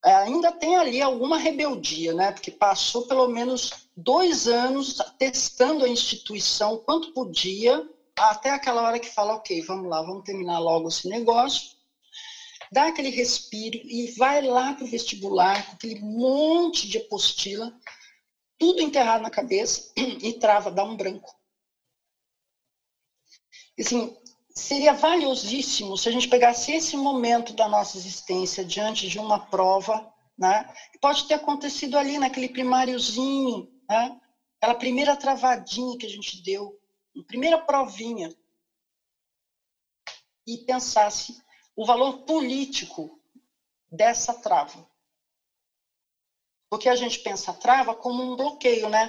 é, 0.04 0.13
ainda 0.13 0.52
tem 0.52 0.76
ali 0.76 1.02
alguma 1.02 1.38
rebeldia, 1.38 2.13
né? 2.13 2.32
Porque 2.32 2.52
passou 2.52 3.08
pelo 3.08 3.28
menos 3.28 3.72
dois 3.96 4.48
anos 4.48 4.98
testando 5.17 5.86
a 5.86 5.89
instituição 5.89 6.78
quanto 6.78 7.13
podia, 7.13 7.88
até 8.17 8.52
aquela 8.52 8.82
hora 8.84 8.99
que 8.99 9.10
fala, 9.10 9.36
ok, 9.36 9.62
vamos 9.62 9.89
lá, 9.89 10.02
vamos 10.02 10.23
terminar 10.23 10.60
logo 10.60 10.88
esse 10.88 11.08
negócio, 11.08 11.71
dá 12.71 12.88
aquele 12.88 13.10
respiro 13.10 13.80
e 13.84 14.12
vai 14.17 14.41
lá 14.41 14.73
para 14.73 14.84
o 14.84 14.88
vestibular 14.88 15.65
com 15.67 15.73
aquele 15.73 15.99
monte 15.99 16.88
de 16.88 16.97
apostila, 16.97 17.73
tudo 18.58 18.82
enterrado 18.82 19.21
na 19.21 19.30
cabeça 19.30 19.91
e 19.97 20.34
trava, 20.34 20.71
dá 20.71 20.84
um 20.84 20.95
branco 20.95 21.34
assim, 23.80 24.15
seria 24.49 24.93
valiosíssimo 24.93 25.97
se 25.97 26.08
a 26.08 26.12
gente 26.12 26.28
pegasse 26.28 26.71
esse 26.71 26.95
momento 26.95 27.54
da 27.54 27.67
nossa 27.67 27.97
existência 27.97 28.63
diante 28.63 29.08
de 29.08 29.19
uma 29.19 29.39
prova, 29.39 30.12
né? 30.38 30.71
Pode 31.02 31.28
ter 31.28 31.36
acontecido 31.36 31.97
ali 31.97 32.17
naquele 32.17 32.49
primáriozinho, 32.49 33.69
né? 33.89 34.19
Aquela 34.62 34.76
primeira 34.76 35.15
travadinha 35.15 35.97
que 35.97 36.06
a 36.06 36.10
gente 36.10 36.41
deu, 36.43 36.80
primeira 37.21 37.58
provinha, 37.60 38.30
e 40.45 40.58
pensasse 40.58 41.41
o 41.76 41.86
valor 41.86 42.23
político 42.26 43.19
dessa 43.89 44.34
trava. 44.34 44.88
Porque 46.69 46.89
a 46.89 46.95
gente 46.95 47.19
pensa 47.19 47.52
a 47.52 47.54
trava 47.54 47.93
como 47.95 48.23
um 48.23 48.36
bloqueio, 48.36 48.89
né? 48.89 49.08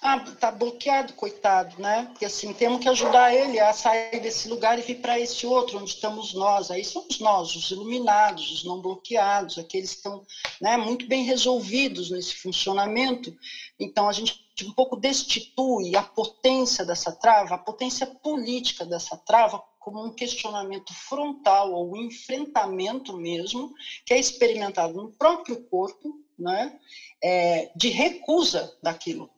Ah, 0.00 0.20
tá 0.20 0.52
bloqueado, 0.52 1.12
coitado, 1.14 1.80
né? 1.82 2.06
Porque 2.10 2.24
assim, 2.24 2.52
temos 2.52 2.80
que 2.80 2.88
ajudar 2.88 3.34
ele 3.34 3.58
a 3.58 3.72
sair 3.72 4.20
desse 4.20 4.48
lugar 4.48 4.78
e 4.78 4.82
vir 4.82 5.00
para 5.00 5.18
esse 5.18 5.44
outro, 5.44 5.76
onde 5.78 5.90
estamos 5.90 6.32
nós. 6.34 6.70
Aí 6.70 6.84
somos 6.84 7.18
nós, 7.18 7.56
os 7.56 7.70
iluminados, 7.72 8.50
os 8.52 8.64
não 8.64 8.80
bloqueados, 8.80 9.58
aqueles 9.58 9.90
que 9.90 9.96
estão 9.96 10.24
né, 10.60 10.76
muito 10.76 11.08
bem 11.08 11.24
resolvidos 11.24 12.10
nesse 12.10 12.36
funcionamento. 12.36 13.36
Então, 13.78 14.08
a 14.08 14.12
gente 14.12 14.46
um 14.64 14.72
pouco 14.72 14.96
destitui 14.96 15.94
a 15.94 16.02
potência 16.02 16.84
dessa 16.84 17.12
trava, 17.12 17.54
a 17.54 17.58
potência 17.58 18.06
política 18.06 18.84
dessa 18.84 19.16
trava, 19.16 19.62
como 19.78 20.04
um 20.04 20.12
questionamento 20.12 20.92
frontal 20.92 21.72
ou 21.72 21.92
um 21.92 22.02
enfrentamento 22.02 23.16
mesmo, 23.16 23.72
que 24.04 24.14
é 24.14 24.18
experimentado 24.18 24.94
no 24.94 25.12
próprio 25.12 25.62
corpo, 25.64 26.20
né? 26.38 26.78
É, 27.22 27.70
de 27.74 27.88
recusa 27.88 28.76
daquilo 28.80 29.30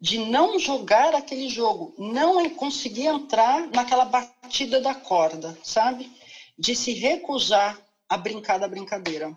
de 0.00 0.18
não 0.18 0.58
jogar 0.58 1.14
aquele 1.14 1.48
jogo, 1.48 1.94
não 1.98 2.48
conseguir 2.50 3.06
entrar 3.06 3.68
naquela 3.68 4.04
batida 4.04 4.80
da 4.80 4.94
corda, 4.94 5.56
sabe? 5.62 6.10
De 6.58 6.74
se 6.74 6.92
recusar 6.92 7.78
a 8.08 8.16
brincar 8.16 8.58
da 8.58 8.66
brincadeira. 8.66 9.36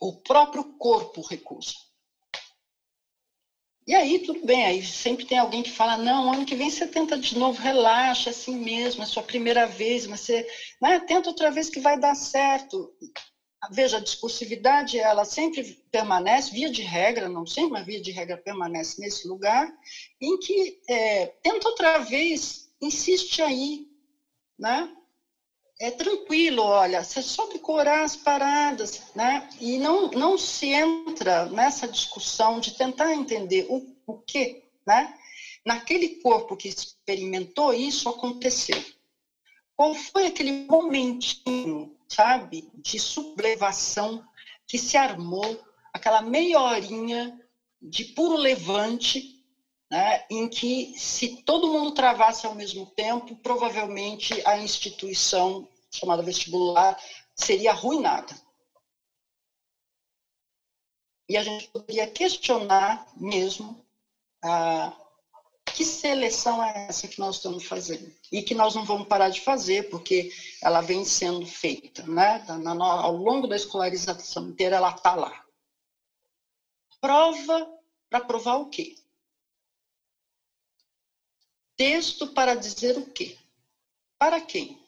O 0.00 0.12
próprio 0.22 0.64
corpo 0.78 1.20
recusa. 1.22 1.74
E 3.86 3.94
aí, 3.94 4.20
tudo 4.20 4.46
bem, 4.46 4.64
aí 4.64 4.84
sempre 4.84 5.24
tem 5.24 5.38
alguém 5.38 5.64
que 5.64 5.70
fala, 5.72 5.96
não, 5.96 6.32
ano 6.32 6.44
que 6.44 6.54
vem 6.54 6.70
você 6.70 6.86
tenta 6.86 7.18
de 7.18 7.36
novo, 7.36 7.60
relaxa, 7.60 8.28
é 8.28 8.30
assim 8.30 8.56
mesmo, 8.56 9.02
é 9.02 9.06
sua 9.06 9.22
primeira 9.22 9.66
vez, 9.66 10.06
mas 10.06 10.20
você 10.20 10.46
né, 10.80 11.00
tenta 11.00 11.28
outra 11.28 11.50
vez 11.50 11.68
que 11.68 11.80
vai 11.80 11.98
dar 11.98 12.14
certo 12.14 12.92
veja, 13.68 13.98
a 13.98 14.00
discursividade, 14.00 14.98
ela 14.98 15.24
sempre 15.24 15.78
permanece, 15.90 16.52
via 16.52 16.70
de 16.70 16.82
regra, 16.82 17.28
não 17.28 17.44
sempre, 17.44 17.72
mas 17.72 17.86
via 17.86 18.00
de 18.00 18.10
regra 18.10 18.38
permanece 18.38 19.00
nesse 19.00 19.28
lugar, 19.28 19.70
em 20.20 20.38
que 20.38 20.78
é, 20.88 21.26
tenta 21.42 21.68
outra 21.68 21.98
vez, 21.98 22.70
insiste 22.80 23.42
aí, 23.42 23.86
né? 24.58 24.90
É 25.78 25.90
tranquilo, 25.90 26.62
olha, 26.62 27.02
você 27.02 27.22
só 27.22 27.46
decorar 27.46 28.04
as 28.04 28.14
paradas, 28.14 29.00
né? 29.14 29.48
E 29.60 29.78
não, 29.78 30.10
não 30.10 30.36
se 30.36 30.68
entra 30.68 31.46
nessa 31.46 31.88
discussão 31.88 32.60
de 32.60 32.72
tentar 32.72 33.14
entender 33.14 33.66
o, 33.68 33.96
o 34.06 34.14
que, 34.14 34.62
né? 34.86 35.14
Naquele 35.64 36.20
corpo 36.20 36.56
que 36.56 36.68
experimentou 36.68 37.72
isso 37.72 38.08
aconteceu. 38.08 38.82
Qual 39.74 39.94
foi 39.94 40.26
aquele 40.26 40.66
momentinho 40.66 41.96
sabe, 42.10 42.70
de 42.74 42.98
sublevação 42.98 44.24
que 44.66 44.78
se 44.78 44.96
armou, 44.96 45.64
aquela 45.92 46.20
meia 46.20 46.60
horinha 46.60 47.40
de 47.80 48.04
puro 48.04 48.36
levante, 48.36 49.44
né, 49.90 50.24
em 50.30 50.48
que, 50.48 50.94
se 50.96 51.42
todo 51.42 51.72
mundo 51.72 51.92
travasse 51.92 52.46
ao 52.46 52.54
mesmo 52.54 52.86
tempo, 52.86 53.34
provavelmente 53.36 54.46
a 54.46 54.58
instituição 54.58 55.68
chamada 55.90 56.22
vestibular 56.22 56.96
seria 57.34 57.72
arruinada. 57.72 58.34
E 61.28 61.36
a 61.36 61.42
gente 61.42 61.68
poderia 61.68 62.06
questionar 62.08 63.06
mesmo 63.16 63.84
a, 64.42 64.92
que 65.74 65.84
seleção 65.84 66.62
é 66.62 66.86
essa 66.88 67.06
que 67.06 67.18
nós 67.18 67.36
estamos 67.36 67.64
fazendo? 67.64 68.12
E 68.30 68.42
que 68.42 68.54
nós 68.54 68.74
não 68.74 68.84
vamos 68.84 69.06
parar 69.06 69.28
de 69.28 69.40
fazer, 69.40 69.88
porque 69.90 70.32
ela 70.62 70.80
vem 70.80 71.04
sendo 71.04 71.46
feita, 71.46 72.06
né? 72.06 72.44
ao 72.48 73.16
longo 73.16 73.46
da 73.46 73.56
escolarização 73.56 74.48
inteira, 74.48 74.76
ela 74.76 74.90
está 74.90 75.14
lá. 75.14 75.44
Prova 77.00 77.70
para 78.08 78.20
provar 78.20 78.56
o 78.56 78.68
quê? 78.68 78.94
Texto 81.76 82.26
para 82.28 82.54
dizer 82.54 82.98
o 82.98 83.10
quê? 83.10 83.38
Para 84.18 84.40
quem? 84.40 84.79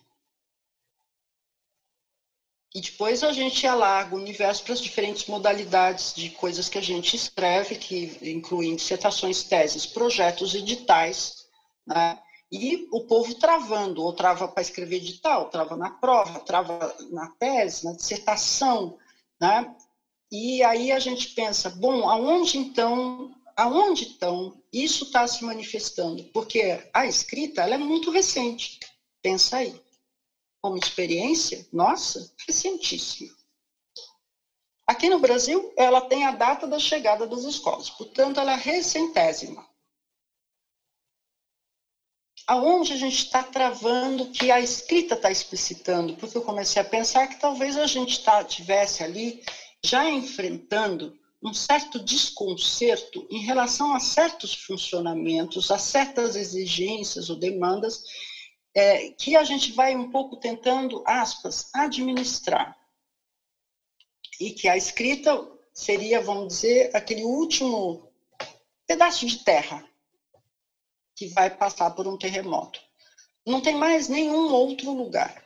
E 2.75 2.81
depois 2.81 3.23
a 3.23 3.33
gente 3.33 3.67
alarga 3.67 4.15
o 4.15 4.19
universo 4.19 4.65
para 4.65 4.73
as 4.73 4.81
diferentes 4.81 5.27
modalidades 5.27 6.15
de 6.15 6.31
coisas 6.31 6.71
que 6.71 6.79
a 6.79 6.83
gente 6.83 7.15
escreve, 7.15 7.75
que 7.75 8.19
incluem 8.23 8.77
dissertações, 8.77 9.43
teses, 9.43 9.85
projetos, 9.85 10.55
editais, 10.55 11.45
né? 11.87 12.19
E 12.51 12.89
o 12.91 13.03
povo 13.03 13.35
travando, 13.35 14.03
ou 14.03 14.13
trava 14.13 14.49
para 14.49 14.63
escrever 14.63 14.97
edital, 14.97 15.51
trava 15.51 15.77
na 15.77 15.91
prova, 15.91 16.41
trava 16.41 16.95
na 17.11 17.29
tese, 17.39 17.85
na 17.85 17.93
dissertação, 17.93 18.99
né? 19.41 19.75
E 20.31 20.63
aí 20.63 20.93
a 20.93 20.99
gente 20.99 21.29
pensa, 21.31 21.69
bom, 21.69 22.09
aonde 22.09 22.57
então, 22.57 23.35
aonde 23.55 24.05
então 24.05 24.59
isso 24.73 25.05
está 25.05 25.27
se 25.27 25.45
manifestando? 25.45 26.25
Porque 26.25 26.83
a 26.93 27.07
escrita 27.07 27.63
ela 27.63 27.75
é 27.75 27.79
muito 27.79 28.11
recente, 28.11 28.81
pensa 29.23 29.59
aí 29.59 29.79
como 30.63 30.79
experiência, 30.79 31.67
nossa, 31.73 32.33
recentíssima. 32.47 33.37
Aqui 34.87 35.09
no 35.09 35.19
Brasil, 35.19 35.73
ela 35.77 36.01
tem 36.03 36.25
a 36.25 36.31
data 36.31 36.67
da 36.67 36.79
chegada 36.79 37.27
das 37.27 37.43
escolas, 37.43 37.91
portanto, 37.91 38.39
ela 38.39 38.53
é 38.53 38.57
recentésima. 38.57 39.67
Aonde 42.47 42.93
a 42.93 42.97
gente 42.97 43.17
está 43.17 43.43
travando 43.43 44.31
que 44.31 44.51
a 44.51 44.61
escrita 44.61 45.15
está 45.15 45.31
explicitando? 45.31 46.17
Porque 46.17 46.37
eu 46.37 46.43
comecei 46.43 46.81
a 46.81 46.85
pensar 46.85 47.27
que 47.27 47.41
talvez 47.41 47.77
a 47.77 47.87
gente 47.87 48.23
tá, 48.23 48.45
tivesse 48.45 49.03
ali 49.03 49.45
já 49.85 50.09
enfrentando 50.09 51.19
um 51.43 51.53
certo 51.55 51.99
desconcerto 51.99 53.27
em 53.31 53.41
relação 53.41 53.95
a 53.95 54.01
certos 54.01 54.55
funcionamentos, 54.55 55.71
a 55.71 55.79
certas 55.79 56.37
exigências 56.37 57.31
ou 57.31 57.37
demandas 57.37 58.05
é, 58.75 59.11
que 59.11 59.37
a 59.37 59.45
gente 59.45 59.73
vai 59.73 59.95
um 59.95 60.11
pouco 60.11 60.37
tentando, 60.37 61.03
aspas, 61.07 61.71
administrar. 61.75 62.77
E 64.41 64.53
que 64.53 64.69
a 64.69 64.77
escrita 64.77 65.51
seria, 65.73 66.21
vamos 66.21 66.49
dizer, 66.49 66.95
aquele 66.95 67.23
último 67.23 68.11
pedaço 68.87 69.27
de 69.27 69.45
terra 69.45 69.87
que 71.17 71.29
vai 71.29 71.51
passar 71.51 71.91
por 71.91 72.07
um 72.07 72.19
terremoto. 72.19 72.81
Não 73.47 73.61
tem 73.61 73.75
mais 73.75 74.09
nenhum 74.09 74.53
outro 74.53 74.93
lugar. 74.93 75.45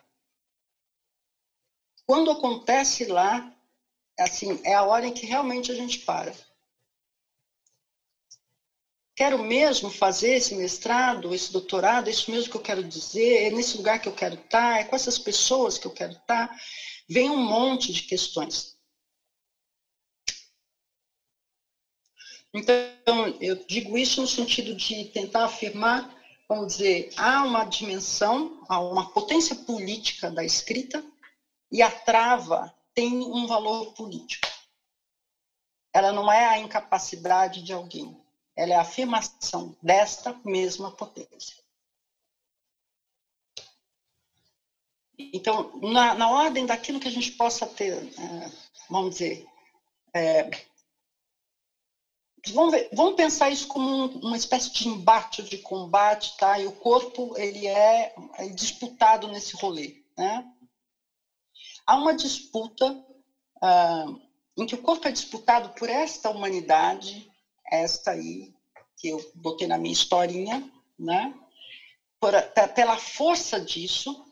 Quando 2.07 2.31
acontece 2.31 3.05
lá, 3.05 3.53
assim, 4.19 4.61
é 4.65 4.75
a 4.75 4.85
hora 4.85 5.07
em 5.07 5.13
que 5.13 5.27
realmente 5.27 5.73
a 5.73 5.75
gente 5.75 6.01
para. 6.01 6.33
Quero 9.17 9.43
mesmo 9.43 9.89
fazer 9.89 10.35
esse 10.35 10.55
mestrado, 10.55 11.35
esse 11.35 11.51
doutorado, 11.51 12.09
é 12.09 12.11
isso 12.11 12.31
mesmo 12.31 12.51
que 12.51 12.57
eu 12.59 12.61
quero 12.61 12.85
dizer, 12.85 13.47
é 13.47 13.51
nesse 13.51 13.79
lugar 13.79 13.99
que 13.99 14.07
eu 14.07 14.15
quero 14.15 14.35
estar, 14.35 14.79
é 14.79 14.85
com 14.85 14.95
essas 14.95 15.19
pessoas 15.19 15.79
que 15.79 15.87
eu 15.87 15.91
quero 15.91 16.13
estar. 16.13 16.55
Vem 17.09 17.31
um 17.31 17.43
monte 17.43 17.95
de 17.95 18.03
questões. 18.03 18.77
Então, 22.53 23.27
eu 23.41 23.65
digo 23.67 23.97
isso 23.97 24.21
no 24.21 24.27
sentido 24.27 24.77
de 24.77 25.07
tentar 25.07 25.47
afirmar, 25.47 26.15
vamos 26.47 26.75
dizer, 26.75 27.11
há 27.17 27.43
uma 27.43 27.65
dimensão, 27.65 28.63
há 28.69 28.79
uma 28.79 29.11
potência 29.15 29.57
política 29.57 30.31
da 30.31 30.45
escrita, 30.45 31.03
e 31.73 31.81
a 31.81 31.91
trava 31.91 32.71
tem 32.93 33.15
um 33.15 33.47
valor 33.47 33.95
político. 33.95 34.47
Ela 35.95 36.13
não 36.13 36.31
é 36.31 36.47
a 36.47 36.59
incapacidade 36.59 37.63
de 37.63 37.73
alguém, 37.73 38.15
ela 38.57 38.73
é 38.73 38.77
a 38.77 38.81
afirmação 38.81 39.77
desta 39.83 40.33
mesma 40.45 40.91
potência. 40.91 41.57
Então, 45.19 45.79
na, 45.81 46.15
na 46.15 46.29
ordem 46.29 46.67
daquilo 46.67 47.01
que 47.01 47.09
a 47.09 47.11
gente 47.11 47.33
possa 47.33 47.67
ter, 47.67 47.95
é, 47.95 48.51
vamos 48.91 49.11
dizer, 49.11 49.47
é, 50.15 50.51
vamos, 52.53 52.73
ver, 52.73 52.89
vamos, 52.93 53.15
pensar 53.15 53.51
isso 53.51 53.67
como 53.67 53.89
um, 53.89 54.19
uma 54.21 54.37
espécie 54.37 54.73
de 54.73 54.89
embate, 54.89 55.43
de 55.43 55.59
combate, 55.59 56.37
tá? 56.37 56.59
E 56.59 56.67
o 56.67 56.73
corpo 56.73 57.37
ele 57.37 57.67
é, 57.67 58.15
é 58.35 58.49
disputado 58.49 59.29
nesse 59.29 59.57
rolê, 59.57 60.03
né? 60.17 60.45
há 61.87 61.95
uma 61.95 62.15
disputa 62.15 62.93
uh, 63.63 64.21
em 64.59 64.67
que 64.67 64.75
o 64.75 64.83
corpo 64.83 65.07
é 65.07 65.13
disputado 65.13 65.71
por 65.79 65.89
esta 65.89 66.29
humanidade, 66.29 67.31
esta 67.71 68.13
aí, 68.13 68.53
que 68.97 69.09
eu 69.09 69.33
botei 69.35 69.67
na 69.67 69.79
minha 69.79 69.93
historinha, 69.93 70.63
né? 70.99 71.35
Por, 72.19 72.33
pela 72.75 72.97
força 72.97 73.61
disso, 73.61 74.27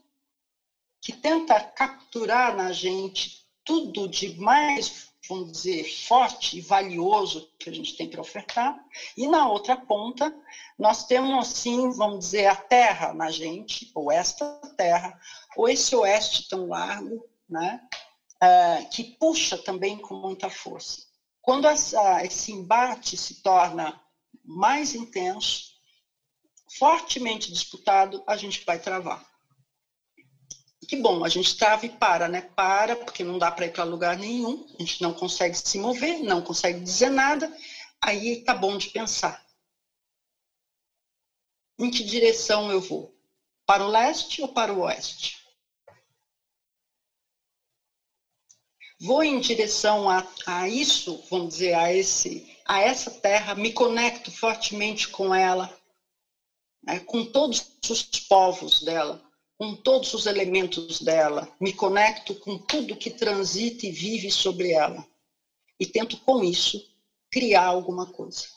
que 1.00 1.12
tenta 1.12 1.60
capturar 1.60 2.56
na 2.56 2.72
gente 2.72 3.44
tudo 3.64 4.08
de 4.08 4.38
mais, 4.38 5.08
vamos 5.28 5.52
dizer, 5.52 5.84
forte 6.06 6.58
e 6.58 6.60
valioso 6.60 7.50
que 7.58 7.68
a 7.68 7.72
gente 7.72 7.96
tem 7.96 8.08
para 8.08 8.20
ofertar, 8.20 8.74
e 9.16 9.26
na 9.26 9.48
outra 9.48 9.76
ponta, 9.76 10.34
nós 10.78 11.04
temos, 11.04 11.48
assim, 11.48 11.90
vamos 11.90 12.20
dizer, 12.20 12.46
a 12.46 12.54
terra 12.54 13.12
na 13.12 13.30
gente, 13.30 13.90
ou 13.94 14.10
esta 14.10 14.46
terra, 14.76 15.18
ou 15.56 15.68
esse 15.68 15.94
oeste 15.94 16.48
tão 16.48 16.68
largo, 16.68 17.26
né? 17.48 17.80
Uh, 18.42 18.88
que 18.90 19.04
puxa 19.04 19.56
também 19.56 19.98
com 19.98 20.14
muita 20.14 20.50
força. 20.50 21.13
Quando 21.44 21.68
essa, 21.68 22.24
esse 22.24 22.52
embate 22.52 23.18
se 23.18 23.42
torna 23.42 24.00
mais 24.42 24.94
intenso, 24.94 25.74
fortemente 26.78 27.52
disputado, 27.52 28.24
a 28.26 28.34
gente 28.34 28.64
vai 28.64 28.78
travar. 28.78 29.22
Que 30.88 30.96
bom, 30.96 31.22
a 31.22 31.28
gente 31.28 31.54
trava 31.54 31.84
e 31.84 31.90
para, 31.90 32.28
né? 32.28 32.40
Para, 32.56 32.96
porque 32.96 33.22
não 33.22 33.38
dá 33.38 33.50
para 33.50 33.66
ir 33.66 33.72
para 33.74 33.84
lugar 33.84 34.16
nenhum, 34.16 34.66
a 34.78 34.82
gente 34.82 35.02
não 35.02 35.12
consegue 35.12 35.54
se 35.54 35.78
mover, 35.78 36.20
não 36.20 36.40
consegue 36.40 36.80
dizer 36.80 37.10
nada, 37.10 37.54
aí 38.00 38.42
tá 38.42 38.54
bom 38.54 38.78
de 38.78 38.88
pensar. 38.88 39.44
Em 41.78 41.90
que 41.90 42.02
direção 42.02 42.70
eu 42.70 42.80
vou? 42.80 43.14
Para 43.66 43.84
o 43.84 43.88
leste 43.88 44.40
ou 44.40 44.48
para 44.48 44.72
o 44.72 44.80
oeste? 44.80 45.43
Vou 49.04 49.22
em 49.22 49.38
direção 49.38 50.08
a, 50.08 50.26
a 50.46 50.66
isso, 50.66 51.22
vamos 51.30 51.54
dizer, 51.54 51.74
a, 51.74 51.92
esse, 51.92 52.56
a 52.64 52.80
essa 52.80 53.10
terra, 53.10 53.54
me 53.54 53.70
conecto 53.70 54.30
fortemente 54.30 55.08
com 55.08 55.34
ela, 55.34 55.72
né, 56.82 57.00
com 57.00 57.24
todos 57.24 57.70
os 57.88 58.02
povos 58.26 58.82
dela, 58.82 59.22
com 59.58 59.76
todos 59.76 60.14
os 60.14 60.26
elementos 60.26 61.00
dela, 61.00 61.54
me 61.60 61.72
conecto 61.72 62.34
com 62.36 62.56
tudo 62.56 62.96
que 62.96 63.10
transita 63.10 63.86
e 63.86 63.90
vive 63.90 64.30
sobre 64.30 64.72
ela, 64.72 65.06
e 65.78 65.84
tento 65.84 66.16
com 66.18 66.42
isso 66.42 66.82
criar 67.30 67.66
alguma 67.66 68.06
coisa. 68.06 68.48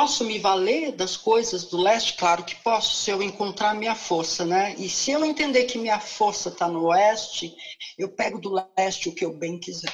Posso 0.00 0.22
me 0.22 0.38
valer 0.38 0.92
das 0.92 1.16
coisas 1.16 1.64
do 1.64 1.76
leste? 1.76 2.14
Claro 2.14 2.44
que 2.44 2.54
posso, 2.54 2.94
se 2.94 3.10
eu 3.10 3.20
encontrar 3.20 3.74
minha 3.74 3.96
força, 3.96 4.46
né? 4.46 4.72
E 4.74 4.88
se 4.88 5.10
eu 5.10 5.24
entender 5.24 5.64
que 5.64 5.76
minha 5.76 5.98
força 5.98 6.50
está 6.50 6.68
no 6.68 6.84
oeste, 6.84 7.52
eu 7.98 8.08
pego 8.08 8.38
do 8.38 8.64
leste 8.78 9.08
o 9.08 9.12
que 9.12 9.24
eu 9.24 9.32
bem 9.32 9.58
quiser. 9.58 9.92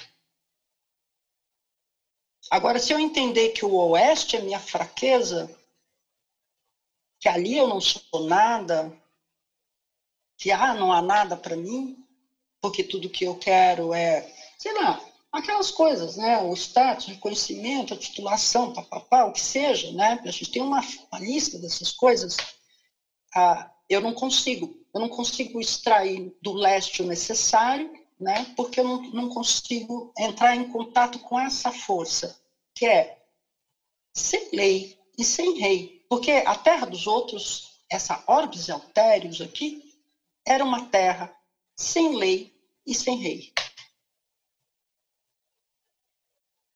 Agora, 2.51 2.79
se 2.79 2.93
eu 2.93 2.99
entender 2.99 3.49
que 3.55 3.65
o 3.65 3.75
oeste 3.75 4.37
é 4.37 4.41
minha 4.41 4.61
fraqueza, 4.61 5.49
que 7.19 7.27
ali 7.27 7.57
eu 7.57 7.67
não 7.67 7.81
sou 7.81 8.27
nada, 8.27 8.95
que 10.37 10.51
ah, 10.51 10.75
não 10.75 10.93
há 10.93 11.01
nada 11.01 11.35
para 11.35 11.57
mim, 11.57 11.97
porque 12.61 12.85
tudo 12.85 13.09
que 13.09 13.25
eu 13.25 13.39
quero 13.39 13.95
é, 13.95 14.21
sei 14.59 14.75
lá, 14.75 15.03
aquelas 15.35 15.71
coisas, 15.71 16.17
né? 16.17 16.41
O 16.41 16.55
status, 16.55 17.07
o 17.07 17.11
reconhecimento, 17.11 17.93
a 17.93 17.97
titulação, 17.97 18.73
papapá, 18.73 19.25
o 19.25 19.33
que 19.33 19.41
seja, 19.41 19.91
né? 19.93 20.21
A 20.25 20.31
gente 20.31 20.51
tem 20.51 20.63
uma, 20.63 20.81
uma 20.81 21.21
lista 21.21 21.59
dessas 21.59 21.91
coisas. 21.91 22.37
Ah, 23.35 23.71
eu 23.91 24.01
não 24.01 24.15
consigo, 24.15 24.75
eu 24.95 25.01
não 25.01 25.09
consigo 25.09 25.61
extrair 25.61 26.33
do 26.41 26.53
leste 26.53 27.03
o 27.03 27.07
necessário, 27.07 27.93
né? 28.19 28.53
Porque 28.57 28.79
eu 28.79 28.85
não, 28.85 29.03
não 29.11 29.29
consigo 29.29 30.13
entrar 30.17 30.55
em 30.55 30.71
contato 30.71 31.19
com 31.19 31.39
essa 31.39 31.73
força, 31.73 32.41
que 32.73 32.87
é 32.87 33.19
sem 34.17 34.51
lei 34.53 34.99
e 35.19 35.25
sem 35.25 35.59
rei. 35.59 36.05
Porque 36.09 36.31
a 36.31 36.55
terra 36.55 36.87
dos 36.87 37.09
outros, 37.09 37.81
essa 37.91 38.23
orbis 38.29 38.71
altérios 38.71 39.41
aqui, 39.41 39.83
era 40.47 40.65
uma 40.65 40.87
terra 40.87 41.35
sem 41.77 42.15
lei 42.15 42.55
e 42.87 42.95
sem 42.95 43.17
rei. 43.17 43.53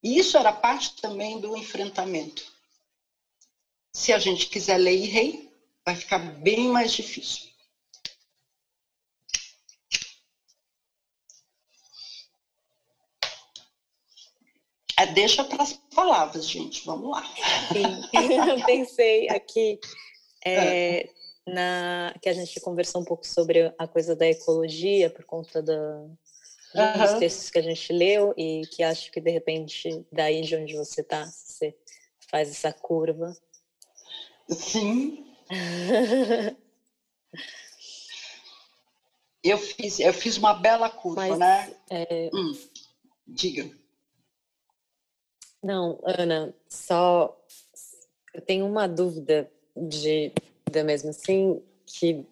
E 0.03 0.19
isso 0.19 0.37
era 0.37 0.53
parte 0.53 1.01
também 1.01 1.41
do 1.41 1.57
enfrentamento. 1.57 2.45
Se 3.93 4.13
a 4.13 4.19
gente 4.19 4.47
quiser 4.47 4.79
lei 4.79 5.05
e 5.05 5.07
rei, 5.07 5.53
vai 5.85 5.97
ficar 5.97 6.19
bem 6.19 6.69
mais 6.69 6.93
difícil. 6.93 7.49
É, 14.99 15.07
deixa 15.07 15.45
para 15.45 15.63
as 15.63 15.73
palavras, 15.95 16.49
gente. 16.49 16.85
Vamos 16.85 17.11
lá. 17.11 17.25
Sim, 17.73 18.57
eu 18.57 18.65
pensei 18.67 19.29
aqui 19.29 19.79
é, 20.45 21.01
é. 21.01 21.11
Na, 21.47 22.15
que 22.21 22.29
a 22.29 22.33
gente 22.33 22.61
conversou 22.61 23.01
um 23.01 23.05
pouco 23.05 23.27
sobre 23.27 23.73
a 23.79 23.87
coisa 23.87 24.15
da 24.15 24.27
ecologia 24.27 25.09
por 25.09 25.25
conta 25.25 25.63
da, 25.63 26.05
uhum. 26.75 27.03
dos 27.03 27.15
textos 27.19 27.51
que 27.51 27.59
a 27.59 27.63
gente 27.63 27.93
leu 27.93 28.35
e 28.37 28.63
que 28.67 28.83
acho 28.83 29.11
que 29.11 29.21
de 29.21 29.31
repente 29.31 30.07
daí 30.13 30.43
de 30.43 30.57
onde 30.57 30.77
você 30.77 31.01
está 31.01 31.25
você 31.27 31.77
faz 32.31 32.51
essa 32.51 32.73
curva. 32.73 33.37
Sim. 34.51 35.27
eu 39.43 39.59
fiz 39.59 40.01
eu 40.01 40.13
fiz 40.13 40.37
uma 40.37 40.55
bela 40.55 40.91
curva, 40.91 41.27
Mas, 41.27 41.39
né? 41.39 41.75
É... 41.91 42.31
Hum, 42.33 42.59
diga. 43.27 43.71
Não, 45.63 46.01
Ana, 46.05 46.55
só 46.69 47.37
eu 48.33 48.41
tenho 48.43 48.67
uma 48.67 48.87
dúvida 48.87 49.51
de, 49.77 50.33
de 50.71 50.83
mesmo 50.83 51.11
assim 51.11 51.63
que 51.85 52.25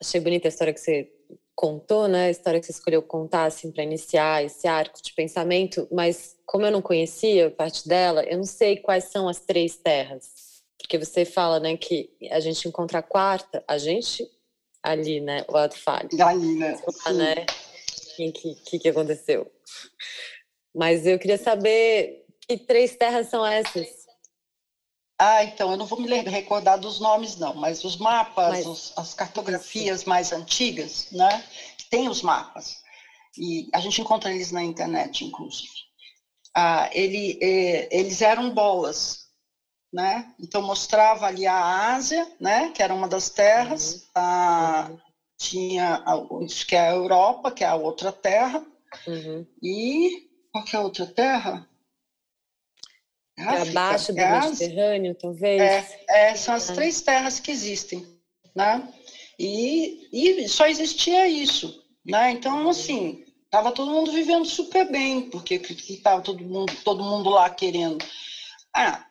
achei 0.00 0.20
bonita 0.20 0.46
a 0.46 0.50
história 0.50 0.72
que 0.72 0.80
você 0.80 1.12
contou, 1.60 2.08
né, 2.08 2.28
a 2.28 2.30
história 2.30 2.58
que 2.58 2.64
você 2.64 2.72
escolheu 2.72 3.02
contar 3.02 3.44
assim 3.44 3.70
para 3.70 3.84
iniciar 3.84 4.42
esse 4.42 4.66
arco 4.66 5.02
de 5.02 5.12
pensamento, 5.12 5.86
mas 5.92 6.34
como 6.46 6.64
eu 6.64 6.70
não 6.70 6.80
conhecia 6.80 7.50
parte 7.50 7.86
dela, 7.86 8.24
eu 8.24 8.38
não 8.38 8.46
sei 8.46 8.78
quais 8.78 9.04
são 9.04 9.28
as 9.28 9.40
três 9.40 9.76
terras. 9.76 10.62
Porque 10.78 10.96
você 10.96 11.26
fala, 11.26 11.60
né, 11.60 11.76
que 11.76 12.08
a 12.30 12.40
gente 12.40 12.66
encontra 12.66 13.00
a 13.00 13.02
quarta, 13.02 13.62
a 13.68 13.76
gente 13.76 14.26
ali, 14.82 15.20
né, 15.20 15.44
o 15.48 15.54
ato 15.54 15.78
falho. 15.78 16.08
Ali, 16.22 16.54
né? 16.54 16.80
Né? 17.12 17.44
O 18.18 18.32
que, 18.32 18.54
que, 18.54 18.78
que 18.78 18.88
aconteceu? 18.88 19.46
Mas 20.74 21.06
eu 21.06 21.18
queria 21.18 21.36
saber 21.36 22.24
que 22.48 22.56
três 22.56 22.96
terras 22.96 23.26
são 23.26 23.44
essas? 23.44 23.99
Ah, 25.22 25.44
então, 25.44 25.70
eu 25.70 25.76
não 25.76 25.84
vou 25.84 26.00
me 26.00 26.08
recordar 26.08 26.78
dos 26.78 26.98
nomes, 26.98 27.36
não, 27.36 27.52
mas 27.52 27.84
os 27.84 27.98
mapas, 27.98 28.48
mas, 28.48 28.66
os, 28.66 28.92
as 28.96 29.12
cartografias 29.12 30.04
mais 30.04 30.32
antigas, 30.32 31.08
né? 31.12 31.44
Tem 31.90 32.08
os 32.08 32.22
mapas. 32.22 32.78
E 33.36 33.68
a 33.74 33.80
gente 33.80 34.00
encontra 34.00 34.32
eles 34.32 34.50
na 34.50 34.64
internet, 34.64 35.22
inclusive. 35.22 35.68
Ah, 36.56 36.88
ele, 36.94 37.38
eh, 37.42 37.86
eles 37.92 38.22
eram 38.22 38.54
bolas, 38.54 39.26
né? 39.92 40.34
Então 40.40 40.62
mostrava 40.62 41.26
ali 41.26 41.46
a 41.46 41.92
Ásia, 41.92 42.26
né? 42.40 42.70
Que 42.70 42.82
era 42.82 42.94
uma 42.94 43.06
das 43.06 43.28
terras. 43.28 43.96
Uhum. 43.96 44.00
A, 44.14 44.88
uhum. 44.88 44.98
Tinha 45.36 46.02
isso 46.40 46.66
que 46.66 46.74
é 46.74 46.80
a 46.80 46.92
Europa, 46.92 47.50
que 47.50 47.62
é 47.62 47.66
a 47.66 47.74
outra 47.74 48.10
terra. 48.10 48.64
Uhum. 49.06 49.46
E 49.62 50.30
qual 50.50 50.64
que 50.64 50.74
é 50.74 50.78
a 50.78 50.82
outra 50.82 51.06
terra? 51.06 51.69
É 53.40 53.62
abaixo 53.62 54.12
do 54.12 54.20
é 54.20 54.40
Mediterrâneo, 54.40 55.14
talvez. 55.14 55.60
É, 55.60 56.30
é, 56.30 56.34
são 56.34 56.54
as 56.54 56.66
três 56.66 57.00
terras 57.00 57.40
que 57.40 57.50
existem, 57.50 58.06
né? 58.54 58.86
E, 59.38 60.08
e 60.12 60.48
só 60.48 60.66
existia 60.66 61.26
isso, 61.26 61.82
né? 62.04 62.30
Então, 62.32 62.68
assim, 62.68 63.24
estava 63.44 63.72
todo 63.72 63.90
mundo 63.90 64.12
vivendo 64.12 64.44
super 64.44 64.90
bem, 64.90 65.30
porque 65.30 65.54
estava 65.54 66.20
todo 66.20 66.44
mundo, 66.44 66.72
todo 66.84 67.02
mundo 67.02 67.30
lá 67.30 67.48
querendo 67.48 68.04
ah, 68.76 69.04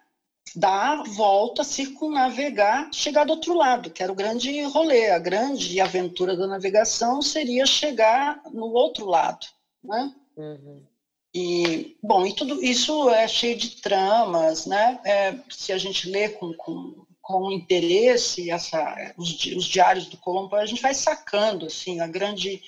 dar 0.56 1.00
a 1.00 1.04
volta, 1.04 1.64
circunnavegar, 1.64 2.90
chegar 2.94 3.26
do 3.26 3.34
outro 3.34 3.54
lado, 3.54 3.90
que 3.90 4.04
era 4.04 4.12
o 4.12 4.16
grande 4.16 4.62
rolê, 4.64 5.10
a 5.10 5.20
grande 5.20 5.80
aventura 5.82 6.36
da 6.36 6.48
navegação 6.48 7.22
seria 7.22 7.66
chegar 7.66 8.42
no 8.52 8.68
outro 8.68 9.06
lado, 9.06 9.46
né? 9.84 10.14
Uhum. 10.38 10.89
E, 11.34 11.98
bom, 12.02 12.26
e 12.26 12.34
tudo 12.34 12.64
isso 12.64 13.10
é 13.10 13.28
cheio 13.28 13.56
de 13.58 13.82
tramas, 13.82 14.66
né? 14.66 15.00
É, 15.06 15.40
se 15.50 15.72
a 15.72 15.78
gente 15.78 16.10
lê 16.10 16.30
com, 16.30 16.54
com, 16.54 17.06
com 17.22 17.52
interesse 17.52 18.50
essa, 18.50 19.14
os, 19.16 19.46
os 19.56 19.66
diários 19.66 20.08
do 20.08 20.18
Colombo, 20.18 20.56
a 20.56 20.66
gente 20.66 20.82
vai 20.82 20.94
sacando, 20.94 21.68
assim, 21.68 22.00
a 22.00 22.08
grande... 22.08 22.62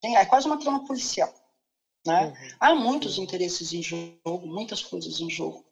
Tem, 0.00 0.16
é 0.16 0.24
quase 0.24 0.46
uma 0.46 0.58
trama 0.58 0.86
policial, 0.86 1.32
né? 2.06 2.26
Uhum. 2.26 2.56
Há 2.60 2.74
muitos 2.74 3.18
interesses 3.18 3.72
em 3.72 3.82
jogo, 3.82 4.46
muitas 4.46 4.82
coisas 4.82 5.20
em 5.20 5.28
jogo. 5.28 5.64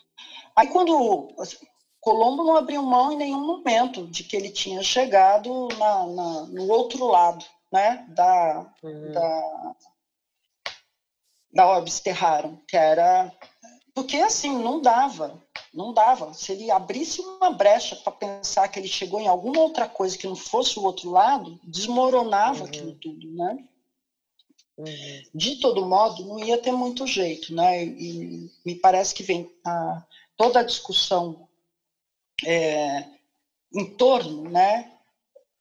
Aí 0.55 0.69
quando... 0.69 1.35
Assim, 1.39 1.57
Colombo 2.05 2.45
não 2.45 2.57
abriu 2.57 2.83
mão 2.83 3.13
em 3.13 3.17
nenhum 3.17 3.47
momento 3.47 4.07
de 4.07 4.25
que 4.25 4.37
ele 4.37 4.51
tinha 4.51 4.83
chegado 4.83 5.69
na, 5.79 6.07
na 6.07 6.43
no 6.49 6.69
outro 6.69 7.07
lado, 7.07 7.43
né? 7.73 8.05
Da, 8.11 8.71
uhum. 8.83 9.11
da 9.11 9.75
da 11.55 11.69
Orbis 11.69 12.01
Terrarum, 12.01 12.57
que 12.67 12.77
era. 12.77 13.33
Porque 13.95 14.17
assim, 14.17 14.59
não 14.59 14.83
dava, 14.83 15.41
não 15.73 15.95
dava. 15.95 16.35
Se 16.35 16.51
ele 16.51 16.71
abrisse 16.71 17.21
uma 17.21 17.51
brecha 17.51 17.95
para 17.95 18.13
pensar 18.13 18.67
que 18.69 18.79
ele 18.79 18.89
chegou 18.89 19.21
em 19.21 19.29
alguma 19.29 19.61
outra 19.61 19.89
coisa 19.89 20.19
que 20.19 20.27
não 20.27 20.35
fosse 20.35 20.79
o 20.79 20.83
outro 20.83 21.11
lado, 21.11 21.61
desmoronava 21.63 22.61
uhum. 22.61 22.67
aquilo 22.67 22.93
tudo, 22.97 23.31
né? 23.33 23.65
Uhum. 24.77 25.23
De 25.33 25.61
todo 25.61 25.87
modo, 25.87 26.25
não 26.27 26.41
ia 26.41 26.59
ter 26.59 26.73
muito 26.73 27.07
jeito, 27.07 27.55
né? 27.55 27.85
E 27.85 28.51
me 28.67 28.75
parece 28.75 29.15
que 29.15 29.23
vem 29.23 29.49
a, 29.65 30.03
toda 30.37 30.59
a 30.59 30.65
discussão 30.65 31.49
é, 32.45 33.05
em 33.73 33.87
torno, 33.95 34.51
né? 34.51 34.94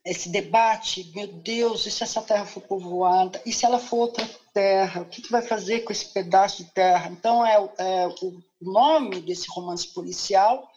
Esse 0.06 0.28
debate, 0.30 1.10
meu 1.16 1.28
Deus, 1.28 1.86
e 1.86 1.92
se 1.92 2.04
essa 2.04 2.22
terra 2.22 2.46
for 2.46 2.62
povoada? 2.62 3.42
E 3.46 3.54
se 3.54 3.66
ela 3.66 3.80
for 3.80 3.98
outra 3.98 4.30
terra, 4.54 5.02
o 5.02 5.06
que, 5.06 5.22
que 5.22 5.32
vai 5.32 5.42
fazer 5.42 5.82
com 5.82 5.94
esse 5.94 6.12
pedaço 6.12 6.58
de 6.58 6.72
terra? 6.72 7.10
Então, 7.10 7.46
é, 7.46 7.56
é 7.78 8.08
o 8.08 8.42
nome 8.62 9.22
desse 9.22 9.48
romance 9.50 9.88
policial 9.88 10.70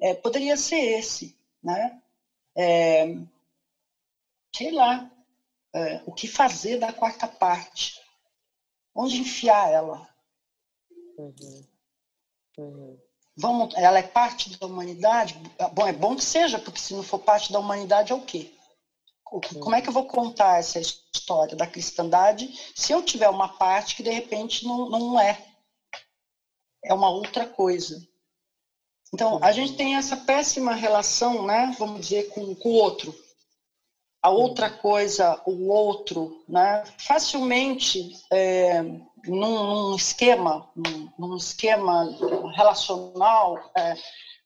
é, 0.00 0.14
poderia 0.14 0.56
ser 0.56 0.80
esse, 0.98 1.36
né? 1.62 2.00
É, 2.56 3.06
sei 4.54 4.70
lá, 4.70 5.10
é, 5.74 6.02
o 6.06 6.12
que 6.12 6.26
fazer 6.26 6.78
da 6.78 6.92
quarta 6.92 7.28
parte? 7.28 8.00
Onde 8.94 9.20
enfiar 9.20 9.70
ela? 9.70 10.08
Uhum. 11.18 11.66
Uhum. 12.58 12.98
Vamos, 13.36 13.74
ela 13.74 13.98
é 13.98 14.02
parte 14.02 14.58
da 14.58 14.66
humanidade? 14.66 15.34
Bom, 15.72 15.86
é 15.86 15.92
bom 15.92 16.16
que 16.16 16.24
seja, 16.24 16.58
porque 16.58 16.80
se 16.80 16.94
não 16.94 17.02
for 17.02 17.18
parte 17.18 17.52
da 17.52 17.58
humanidade, 17.58 18.12
é 18.12 18.14
o 18.14 18.20
quê? 18.20 18.52
Como 19.30 19.74
é 19.74 19.80
que 19.80 19.88
eu 19.88 19.92
vou 19.92 20.06
contar 20.06 20.58
essa 20.58 20.80
história 20.80 21.56
da 21.56 21.66
cristandade 21.66 22.52
se 22.74 22.92
eu 22.92 23.02
tiver 23.02 23.28
uma 23.28 23.48
parte 23.48 23.94
que 23.94 24.02
de 24.02 24.10
repente 24.10 24.64
não, 24.66 24.88
não 24.88 25.20
é? 25.20 25.40
É 26.84 26.92
uma 26.92 27.10
outra 27.10 27.46
coisa. 27.46 28.04
Então, 29.12 29.38
a 29.42 29.52
gente 29.52 29.74
tem 29.74 29.96
essa 29.96 30.16
péssima 30.16 30.74
relação, 30.74 31.44
né, 31.44 31.74
vamos 31.78 32.00
dizer, 32.00 32.28
com, 32.30 32.54
com 32.54 32.68
o 32.68 32.74
outro. 32.74 33.14
A 34.22 34.30
outra 34.30 34.70
coisa, 34.70 35.40
o 35.46 35.68
outro, 35.68 36.44
né, 36.48 36.84
facilmente, 36.98 38.16
é, 38.30 38.82
num, 38.82 39.90
num, 39.90 39.96
esquema, 39.96 40.68
num, 40.76 41.10
num, 41.18 41.36
esquema 41.36 42.04
relacional, 42.54 43.70
é, 43.76 43.94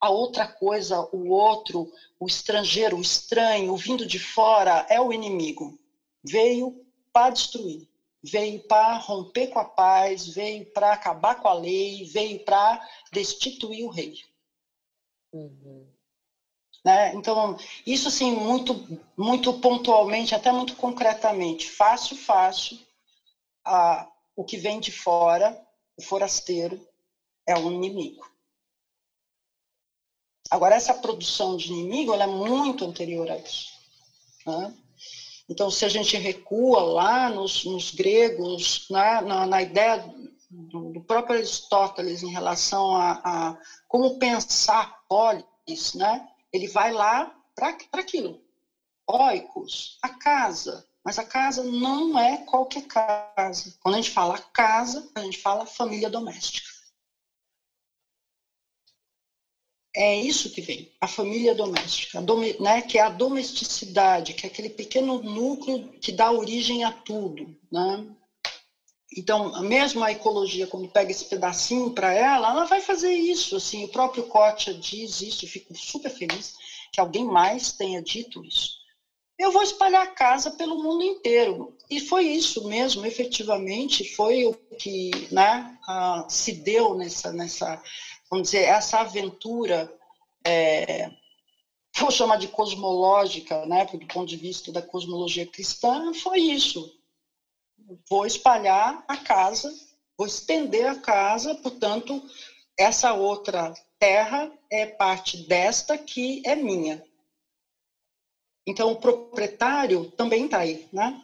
a 0.05 0.11
outra 0.11 0.47
coisa, 0.47 1.01
o 1.13 1.31
outro, 1.31 1.91
o 2.21 2.27
estrangeiro, 2.27 2.99
o 2.99 3.01
estranho, 3.01 3.73
o 3.73 3.77
vindo 3.77 4.05
de 4.05 4.19
fora, 4.19 4.85
é 4.91 5.01
o 5.01 5.11
inimigo. 5.11 5.79
Veio 6.23 6.79
para 7.11 7.31
destruir, 7.31 7.89
veio 8.23 8.61
para 8.69 8.99
romper 8.99 9.47
com 9.47 9.59
a 9.59 9.65
paz, 9.65 10.27
veio 10.27 10.67
para 10.75 10.93
acabar 10.93 11.37
com 11.37 11.49
a 11.49 11.55
lei, 11.55 12.05
veio 12.05 12.45
para 12.45 12.87
destituir 13.11 13.83
o 13.87 13.89
rei. 13.89 14.21
Uhum. 15.33 15.87
Né? 16.85 17.15
Então, 17.15 17.57
isso 17.87 18.09
assim, 18.09 18.31
muito, 18.31 18.87
muito 19.17 19.59
pontualmente, 19.59 20.35
até 20.35 20.53
muito 20.53 20.77
concretamente, 20.77 21.71
fácil, 21.71 22.15
fácil, 22.15 22.79
a, 23.65 24.07
o 24.37 24.45
que 24.45 24.59
vem 24.59 24.81
de 24.81 24.93
fora, 24.93 25.59
o 25.97 26.03
forasteiro, 26.03 26.87
é 27.47 27.57
o 27.57 27.73
inimigo. 27.73 28.34
Agora, 30.55 30.77
essa 30.77 30.95
produção 30.95 31.57
de 31.57 31.73
inimigo 31.73 32.15
é 32.15 32.27
muito 32.29 32.85
anterior 32.85 33.29
a 33.29 33.37
isso. 33.37 33.73
Né? 34.47 34.73
Então, 35.49 35.69
se 35.69 35.85
a 35.85 35.89
gente 35.89 36.17
recua 36.17 36.81
lá 36.81 37.29
nos, 37.29 37.65
nos 37.65 37.91
gregos, 37.91 38.87
né, 38.89 39.21
na, 39.23 39.47
na, 39.47 39.61
ideia 39.61 40.15
do, 40.49 40.93
do, 40.93 41.01
próprio 41.01 41.39
Aristóteles 41.39 42.23
em 42.23 42.31
relação 42.31 42.95
a, 42.95 43.21
a 43.25 43.59
como 43.89 44.17
pensar 44.17 45.03
polis, 45.09 45.93
né, 45.95 46.25
ele 46.53 46.69
vai 46.69 46.93
lá 46.93 47.35
para 47.57 47.77
aquilo. 47.93 48.41
Oikos, 49.09 49.99
a 50.03 50.09
casa. 50.09 50.87
Mas 51.05 51.19
a 51.19 51.25
casa 51.25 51.65
não 51.65 52.17
é 52.17 52.37
qualquer 52.37 52.87
casa. 52.87 53.75
Quando 53.81 53.97
a 53.97 53.99
gente 53.99 54.13
fala 54.13 54.39
casa, 54.39 55.11
a 55.17 55.21
gente 55.21 55.39
fala 55.39 55.67
família 55.67 56.09
doméstica. 56.09 56.74
É 59.97 60.17
isso 60.17 60.51
que 60.51 60.61
vem, 60.61 60.91
a 61.01 61.07
família 61.07 61.55
doméstica, 61.55 62.21
né, 62.59 62.83
que 62.83 62.99
é 62.99 63.03
a 63.03 63.09
domesticidade, 63.09 64.35
que 64.35 64.45
é 64.45 64.49
aquele 64.49 64.71
pequeno 64.71 65.23
núcleo 65.23 65.89
que 66.01 66.11
dá 66.11 66.33
origem 66.33 66.83
a 66.83 66.91
tudo. 66.91 67.57
Né? 67.71 68.05
Então, 69.17 69.63
mesmo 69.63 70.03
a 70.03 70.11
ecologia, 70.11 70.67
quando 70.67 70.89
pega 70.89 71.13
esse 71.13 71.27
pedacinho 71.27 71.91
para 71.91 72.13
ela, 72.13 72.51
ela 72.51 72.65
vai 72.65 72.81
fazer 72.81 73.13
isso. 73.13 73.55
Assim, 73.55 73.85
o 73.85 73.89
próprio 73.89 74.25
Kotia 74.25 74.75
diz 74.75 75.21
isso, 75.21 75.47
fico 75.47 75.77
super 75.77 76.11
feliz 76.11 76.55
que 76.93 77.01
alguém 77.01 77.25
mais 77.25 77.73
tenha 77.73 78.03
dito 78.03 78.45
isso. 78.45 78.83
Eu 79.39 79.51
vou 79.51 79.63
espalhar 79.63 80.03
a 80.03 80.11
casa 80.11 80.51
pelo 80.53 80.83
mundo 80.83 81.03
inteiro. 81.03 81.77
E 81.91 82.01
foi 82.01 82.25
isso 82.25 82.67
mesmo, 82.69 83.05
efetivamente, 83.05 84.15
foi 84.15 84.45
o 84.45 84.55
que 84.79 85.11
né, 85.31 85.77
se 86.29 86.53
deu 86.53 86.95
nessa, 86.95 87.33
nessa 87.33 87.83
vamos 88.31 88.51
dizer, 88.51 88.65
essa 88.65 89.01
aventura, 89.01 89.93
é, 90.45 91.11
vou 91.99 92.11
chamar 92.11 92.37
de 92.37 92.49
cosmológica, 92.49 93.65
né, 93.67 93.85
do 93.85 94.07
ponto 94.07 94.27
de 94.27 94.37
vista 94.37 94.73
da 94.73 94.83
cosmologia 94.83 95.47
cristã, 95.47 96.13
foi 96.15 96.41
isso. 96.41 96.93
Vou 98.09 98.27
espalhar 98.27 99.05
a 99.07 99.17
casa, 99.17 99.73
vou 100.17 100.27
estender 100.27 100.87
a 100.87 100.95
casa, 100.95 101.55
portanto, 101.55 102.23
essa 102.77 103.13
outra 103.13 103.73
terra 103.99 104.51
é 104.71 104.85
parte 104.85 105.47
desta 105.47 105.97
que 105.97 106.43
é 106.45 106.55
minha. 106.55 107.03
Então, 108.67 108.93
o 108.93 108.97
proprietário 108.97 110.11
também 110.13 110.47
está 110.47 110.59
aí, 110.59 110.89
né? 110.93 111.23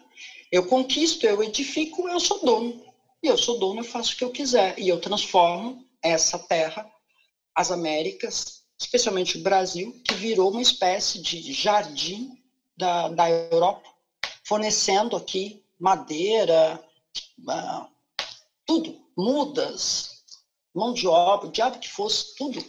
Eu 0.53 0.67
conquisto, 0.67 1.25
eu 1.25 1.43
edifico, 1.43 2.09
eu 2.09 2.21
sou 2.21 2.45
dono. 2.45 2.85
E 3.23 3.27
eu 3.27 3.37
sou 3.37 3.59
dono, 3.59 3.81
eu 3.81 3.85
faço 3.85 4.13
o 4.13 4.17
que 4.17 4.25
eu 4.25 4.31
quiser. 4.31 4.79
E 4.79 4.89
eu 4.89 5.01
transformo 5.01 5.85
essa 6.03 6.39
terra 6.39 6.91
as 7.55 7.71
Américas, 7.71 8.63
especialmente 8.79 9.37
o 9.37 9.43
Brasil, 9.43 10.01
que 10.05 10.15
virou 10.15 10.51
uma 10.51 10.63
espécie 10.63 11.21
de 11.21 11.53
jardim 11.53 12.39
da, 12.77 13.09
da 13.09 13.29
Europa, 13.29 13.89
fornecendo 14.45 15.17
aqui 15.17 15.63
madeira, 15.79 16.83
uh, 17.41 17.87
tudo, 18.65 19.01
mudas, 19.17 20.23
mão 20.75 20.93
de 20.95 21.07
obra, 21.07 21.49
o 21.49 21.53
diabo 21.53 21.79
que 21.79 21.89
fosse, 21.89 22.35
tudo, 22.37 22.65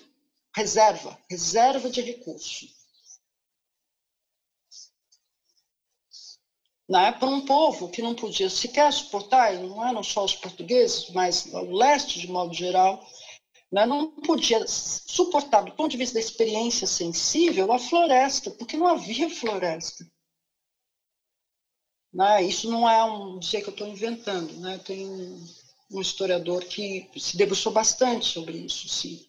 reserva, 0.55 1.17
reserva 1.29 1.89
de 1.89 2.01
recurso. 2.01 2.67
Né? 6.91 7.09
Para 7.13 7.29
um 7.29 7.45
povo 7.45 7.87
que 7.87 8.01
não 8.01 8.13
podia 8.13 8.49
sequer 8.49 8.91
suportar, 8.91 9.55
e 9.55 9.65
não 9.65 9.87
eram 9.87 10.03
só 10.03 10.25
os 10.25 10.35
portugueses, 10.35 11.09
mas 11.11 11.45
o 11.45 11.71
leste 11.71 12.19
de 12.19 12.27
modo 12.27 12.53
geral, 12.53 13.01
né? 13.71 13.85
não 13.85 14.11
podia 14.11 14.67
suportar, 14.67 15.61
do 15.61 15.71
ponto 15.71 15.89
de 15.89 15.95
vista 15.95 16.15
da 16.15 16.19
experiência 16.19 16.85
sensível, 16.85 17.71
a 17.71 17.79
floresta, 17.79 18.51
porque 18.51 18.75
não 18.75 18.87
havia 18.87 19.29
floresta. 19.29 20.05
Né? 22.13 22.43
Isso 22.43 22.69
não 22.69 22.89
é 22.89 23.01
um 23.05 23.39
dizer 23.39 23.61
que 23.61 23.69
eu 23.69 23.73
estou 23.73 23.87
inventando, 23.87 24.51
né? 24.59 24.77
tem 24.79 25.07
um 25.89 26.01
historiador 26.01 26.65
que 26.65 27.09
se 27.15 27.37
debruçou 27.37 27.71
bastante 27.71 28.25
sobre 28.25 28.57
isso, 28.57 28.89
sim. 28.89 29.25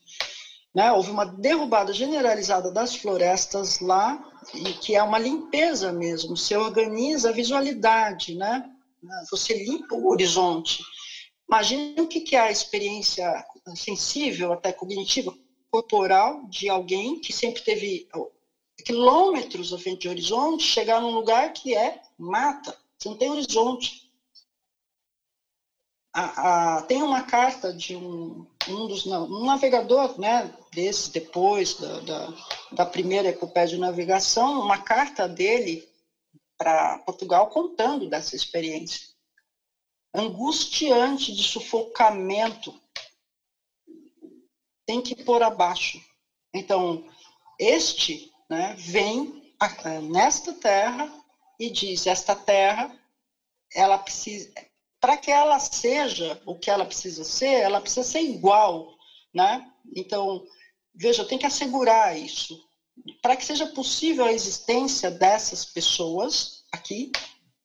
Né? 0.74 0.90
Houve 0.90 1.12
uma 1.12 1.26
derrubada 1.26 1.92
generalizada 1.92 2.72
das 2.72 2.96
florestas 2.96 3.78
lá, 3.78 4.31
e 4.54 4.72
que 4.74 4.94
é 4.94 5.02
uma 5.02 5.18
limpeza 5.18 5.92
mesmo. 5.92 6.36
Você 6.36 6.56
organiza 6.56 7.30
a 7.30 7.32
visualidade, 7.32 8.34
né? 8.34 8.70
você 9.30 9.64
limpa 9.64 9.94
o 9.94 10.08
horizonte. 10.08 10.82
Imagine 11.48 12.00
o 12.00 12.06
que 12.06 12.34
é 12.34 12.40
a 12.40 12.50
experiência 12.50 13.44
sensível, 13.74 14.52
até 14.52 14.72
cognitiva, 14.72 15.34
corporal 15.70 16.44
de 16.46 16.68
alguém 16.68 17.20
que 17.20 17.32
sempre 17.32 17.62
teve 17.62 18.08
quilômetros 18.84 19.72
à 19.72 19.78
frente 19.78 20.02
de 20.02 20.08
horizonte, 20.08 20.64
chegar 20.64 21.00
num 21.00 21.10
lugar 21.10 21.52
que 21.52 21.74
é 21.76 22.00
mata, 22.18 22.76
você 22.98 23.08
não 23.08 23.16
tem 23.16 23.30
horizonte. 23.30 24.10
Tem 26.88 27.02
uma 27.02 27.22
carta 27.22 27.72
de 27.72 27.96
um, 27.96 28.46
um 28.68 28.86
dos 28.86 29.06
um 29.06 29.44
navegador, 29.44 30.18
né, 30.20 30.52
desses 30.72 31.08
depois 31.08 31.74
da, 31.74 32.00
da, 32.00 32.34
da 32.72 32.86
primeira 32.86 33.28
epopeia 33.28 33.66
de 33.66 33.78
navegação, 33.78 34.60
uma 34.60 34.78
carta 34.78 35.28
dele 35.28 35.88
para 36.56 36.98
Portugal 36.98 37.48
contando 37.48 38.08
dessa 38.08 38.34
experiência 38.34 39.12
angustiante 40.14 41.32
de 41.32 41.42
sufocamento 41.42 42.78
tem 44.86 45.00
que 45.00 45.14
pôr 45.24 45.42
abaixo. 45.42 46.02
Então, 46.52 47.08
este 47.58 48.30
né, 48.48 48.74
vem 48.78 49.54
nesta 50.02 50.52
terra 50.52 51.10
e 51.58 51.70
diz: 51.70 52.06
esta 52.06 52.34
terra, 52.34 52.94
ela 53.74 53.96
precisa, 53.96 54.52
para 55.00 55.16
que 55.16 55.30
ela 55.30 55.58
seja 55.58 56.40
o 56.44 56.58
que 56.58 56.70
ela 56.70 56.84
precisa 56.84 57.24
ser, 57.24 57.60
ela 57.60 57.80
precisa 57.80 58.04
ser 58.04 58.20
igual, 58.20 58.94
né? 59.32 59.70
Então, 59.96 60.46
veja, 60.94 61.24
tem 61.24 61.38
que 61.38 61.46
assegurar 61.46 62.16
isso. 62.18 62.62
Para 63.20 63.36
que 63.36 63.44
seja 63.44 63.66
possível 63.68 64.24
a 64.24 64.32
existência 64.32 65.10
dessas 65.10 65.64
pessoas 65.64 66.64
aqui, 66.70 67.10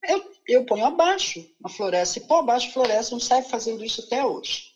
eu, 0.03 0.31
eu 0.47 0.65
ponho 0.65 0.85
abaixo 0.85 1.45
a 1.63 1.69
floresta. 1.69 2.19
E 2.19 2.27
pôr 2.27 2.37
abaixo 2.37 2.69
a 2.69 2.73
floresta 2.73 3.13
não 3.13 3.19
serve 3.19 3.49
fazendo 3.49 3.83
isso 3.83 4.01
até 4.01 4.25
hoje. 4.25 4.73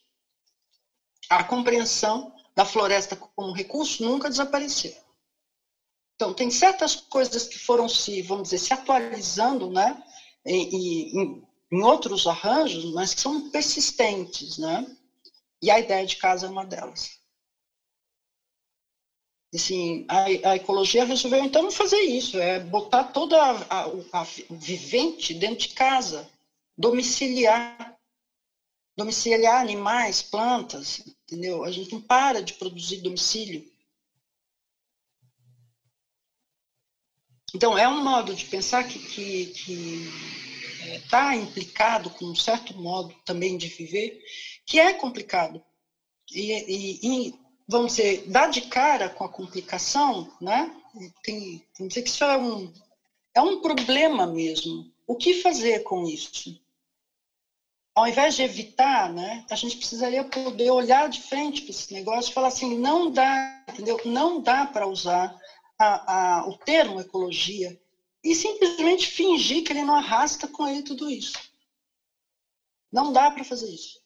A 1.30 1.44
compreensão 1.44 2.36
da 2.56 2.66
floresta 2.66 3.16
como 3.16 3.54
recurso 3.54 4.04
nunca 4.04 4.30
desapareceu. 4.30 4.96
Então, 6.16 6.34
tem 6.34 6.52
certas 6.52 6.96
coisas 6.96 7.48
que 7.48 7.58
foram 7.58 7.88
se, 7.90 8.22
vamos 8.22 8.44
dizer, 8.44 8.60
se 8.60 8.74
atualizando, 8.74 9.72
né? 9.72 10.04
E, 10.46 11.18
em, 11.18 11.44
em 11.72 11.82
outros 11.82 12.28
arranjos, 12.28 12.94
mas 12.94 13.14
que 13.14 13.22
são 13.22 13.50
persistentes, 13.50 14.58
né? 14.58 14.86
E 15.62 15.72
a 15.72 15.80
ideia 15.80 16.06
de 16.06 16.18
casa 16.18 16.46
é 16.46 16.50
uma 16.50 16.66
delas. 16.66 17.21
Assim, 19.54 20.06
a, 20.08 20.52
a 20.52 20.56
ecologia 20.56 21.04
resolveu 21.04 21.44
então 21.44 21.70
fazer 21.70 22.00
isso, 22.00 22.40
é 22.40 22.58
botar 22.58 23.06
toda 23.06 23.38
a, 23.38 23.84
a, 23.84 24.22
a 24.22 24.28
vivente 24.50 25.34
dentro 25.34 25.68
de 25.68 25.74
casa, 25.74 26.30
domiciliar, 26.78 27.98
domiciliar 28.98 29.62
animais, 29.62 30.22
plantas, 30.22 31.04
entendeu? 31.24 31.66
A 31.66 31.72
gente 31.72 31.92
não 31.92 32.00
para 32.00 32.42
de 32.42 32.54
produzir 32.54 32.98
domicílio. 33.02 33.70
Então, 37.54 37.78
é 37.78 37.88
um 37.90 38.02
modo 38.02 38.34
de 38.34 38.46
pensar 38.46 38.86
que 38.86 38.98
está 38.98 40.88
é, 40.88 41.00
tá 41.10 41.36
implicado 41.36 42.10
com 42.10 42.26
um 42.26 42.36
certo 42.36 42.74
modo 42.78 43.14
também 43.26 43.58
de 43.58 43.68
viver, 43.68 44.18
que 44.66 44.80
é 44.80 44.94
complicado. 44.94 45.62
E, 46.32 46.54
e, 46.54 47.28
e, 47.28 47.34
vamos 47.72 47.96
dizer, 47.96 48.28
dar 48.28 48.50
de 48.50 48.62
cara 48.62 49.10
com 49.10 49.24
a 49.24 49.30
complicação, 49.30 50.30
né? 50.42 50.70
Tem, 51.24 51.66
dizer 51.80 52.02
que 52.02 52.10
isso 52.10 52.24
é 52.26 52.38
um, 52.38 52.72
é 53.34 53.42
um 53.42 53.62
problema 53.62 54.28
mesmo. 54.28 54.92
O 55.08 55.16
que 55.16 55.42
fazer 55.42 55.80
com 55.84 56.06
isso? 56.06 56.60
Ao 57.96 58.06
invés 58.06 58.36
de 58.36 58.44
evitar, 58.44 59.12
né, 59.12 59.46
a 59.50 59.56
gente 59.56 59.78
precisaria 59.78 60.24
poder 60.24 60.70
olhar 60.70 61.08
de 61.08 61.22
frente 61.22 61.62
para 61.62 61.72
esse 61.72 61.94
negócio 61.94 62.32
e 62.32 62.34
falar 62.34 62.50
assim, 62.50 62.78
não 62.78 63.10
dá, 63.10 63.64
entendeu? 63.70 64.00
Não 64.04 64.42
dá 64.42 64.66
para 64.66 64.88
usar 64.88 65.34
a, 65.80 66.40
a, 66.40 66.50
o 66.50 66.58
termo 66.58 67.00
ecologia 67.00 67.80
e 68.22 68.36
simplesmente 68.36 69.08
fingir 69.08 69.64
que 69.64 69.72
ele 69.72 69.84
não 69.84 69.96
arrasta 69.96 70.46
com 70.48 70.68
ele 70.68 70.84
tudo 70.84 71.10
isso. 71.10 71.40
Não 72.92 73.14
dá 73.14 73.32
para 73.32 73.46
fazer 73.46 73.70
isso. 73.70 74.01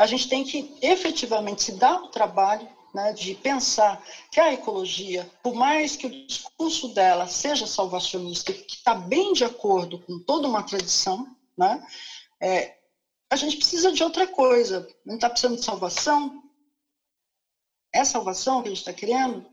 A 0.00 0.06
gente 0.06 0.30
tem 0.30 0.42
que 0.42 0.74
efetivamente 0.80 1.62
se 1.62 1.72
dar 1.72 2.02
o 2.02 2.08
trabalho 2.08 2.66
né, 2.94 3.12
de 3.12 3.34
pensar 3.34 4.02
que 4.30 4.40
a 4.40 4.50
ecologia, 4.50 5.30
por 5.42 5.52
mais 5.52 5.94
que 5.94 6.06
o 6.06 6.26
discurso 6.26 6.88
dela 6.88 7.26
seja 7.26 7.66
salvacionista, 7.66 8.50
que 8.50 8.76
está 8.76 8.94
bem 8.94 9.34
de 9.34 9.44
acordo 9.44 9.98
com 9.98 10.18
toda 10.18 10.48
uma 10.48 10.62
tradição, 10.62 11.36
né, 11.54 11.86
é, 12.40 12.78
a 13.28 13.36
gente 13.36 13.58
precisa 13.58 13.92
de 13.92 14.02
outra 14.02 14.26
coisa. 14.26 14.88
Não 15.04 15.16
está 15.16 15.28
precisando 15.28 15.58
de 15.58 15.66
salvação, 15.66 16.44
é 17.92 18.02
salvação 18.02 18.62
que 18.62 18.68
a 18.68 18.70
gente 18.70 18.80
está 18.80 18.94
querendo? 18.94 19.44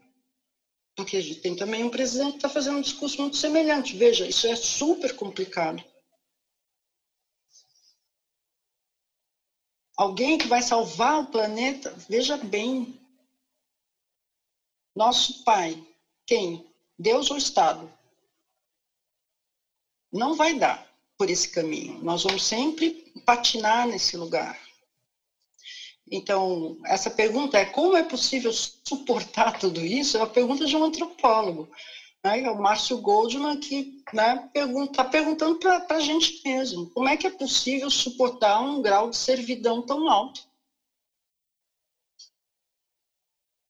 Porque 0.96 1.18
a 1.18 1.22
gente 1.22 1.42
tem 1.42 1.58
também 1.58 1.84
um 1.84 1.90
presidente 1.90 2.32
que 2.32 2.38
está 2.38 2.48
fazendo 2.48 2.78
um 2.78 2.82
discurso 2.82 3.20
muito 3.20 3.36
semelhante. 3.36 3.98
Veja, 3.98 4.26
isso 4.26 4.48
é 4.48 4.56
super 4.56 5.14
complicado. 5.14 5.84
Alguém 9.98 10.38
que 10.38 10.48
vai 10.48 10.62
salvar 10.62 11.20
o 11.20 11.26
planeta, 11.26 11.92
veja 12.08 12.38
bem. 12.38 13.02
Nosso 14.96 15.44
pai, 15.44 15.84
quem? 16.26 16.64
Deus 16.98 17.32
ou 17.32 17.38
Estado? 17.38 17.92
Não 20.14 20.36
vai 20.36 20.54
dar 20.54 20.88
por 21.18 21.32
esse 21.32 21.50
caminho. 21.50 21.98
Nós 22.04 22.24
vamos 22.24 22.44
sempre 22.44 22.92
patinar 23.26 23.88
nesse 23.88 24.16
lugar. 24.16 24.60
Então, 26.10 26.78
essa 26.86 27.10
pergunta 27.10 27.58
é 27.58 27.66
como 27.66 27.98
é 27.98 28.04
possível 28.04 28.52
suportar 28.54 29.60
tudo 29.60 29.82
isso? 29.82 30.16
É 30.16 30.20
uma 30.22 30.28
pergunta 30.28 30.66
de 30.66 30.76
um 30.76 30.84
antropólogo. 30.84 31.70
Né? 32.24 32.42
É 32.42 32.52
o 32.52 32.62
Márcio 32.62 33.00
Goldman 33.00 33.60
que 33.60 34.04
né, 34.14 34.50
está 34.54 35.04
perguntando 35.04 35.60
para 35.60 35.86
a 35.90 36.00
gente 36.00 36.42
mesmo, 36.46 36.90
como 36.92 37.08
é 37.08 37.18
que 37.18 37.28
é 37.28 37.32
possível 37.32 37.90
suportar 37.90 38.62
um 38.62 38.82
grau 38.82 39.10
de 39.10 39.18
servidão 39.18 39.82
tão 39.86 40.10
alto? 40.10 40.48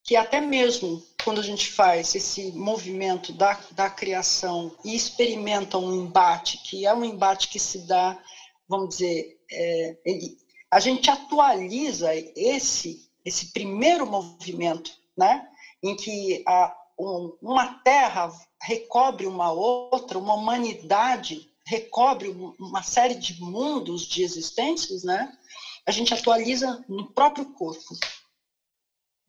Que 0.03 0.15
até 0.15 0.39
mesmo 0.39 1.05
quando 1.23 1.41
a 1.41 1.43
gente 1.43 1.69
faz 1.69 2.15
esse 2.15 2.53
movimento 2.53 3.33
da, 3.33 3.59
da 3.71 3.89
criação 3.89 4.73
e 4.85 4.95
experimenta 4.95 5.77
um 5.77 5.93
embate, 6.05 6.59
que 6.59 6.85
é 6.85 6.93
um 6.93 7.03
embate 7.03 7.49
que 7.49 7.59
se 7.59 7.79
dá, 7.79 8.17
vamos 8.65 8.89
dizer, 8.89 9.37
é, 9.51 9.97
ele, 10.05 10.37
a 10.71 10.79
gente 10.79 11.09
atualiza 11.09 12.15
esse, 12.33 13.09
esse 13.25 13.51
primeiro 13.51 14.05
movimento, 14.05 14.91
né, 15.17 15.45
em 15.83 15.97
que 15.97 16.43
a, 16.47 16.73
uma 16.97 17.75
terra 17.83 18.29
recobre 18.61 19.27
uma 19.27 19.51
outra, 19.51 20.17
uma 20.17 20.33
humanidade 20.33 21.51
recobre 21.67 22.29
uma 22.57 22.81
série 22.81 23.15
de 23.15 23.41
mundos 23.41 24.07
de 24.07 24.23
existências, 24.23 25.03
né? 25.03 25.37
A 25.85 25.91
gente 25.91 26.13
atualiza 26.13 26.83
no 26.87 27.11
próprio 27.11 27.53
corpo. 27.53 27.93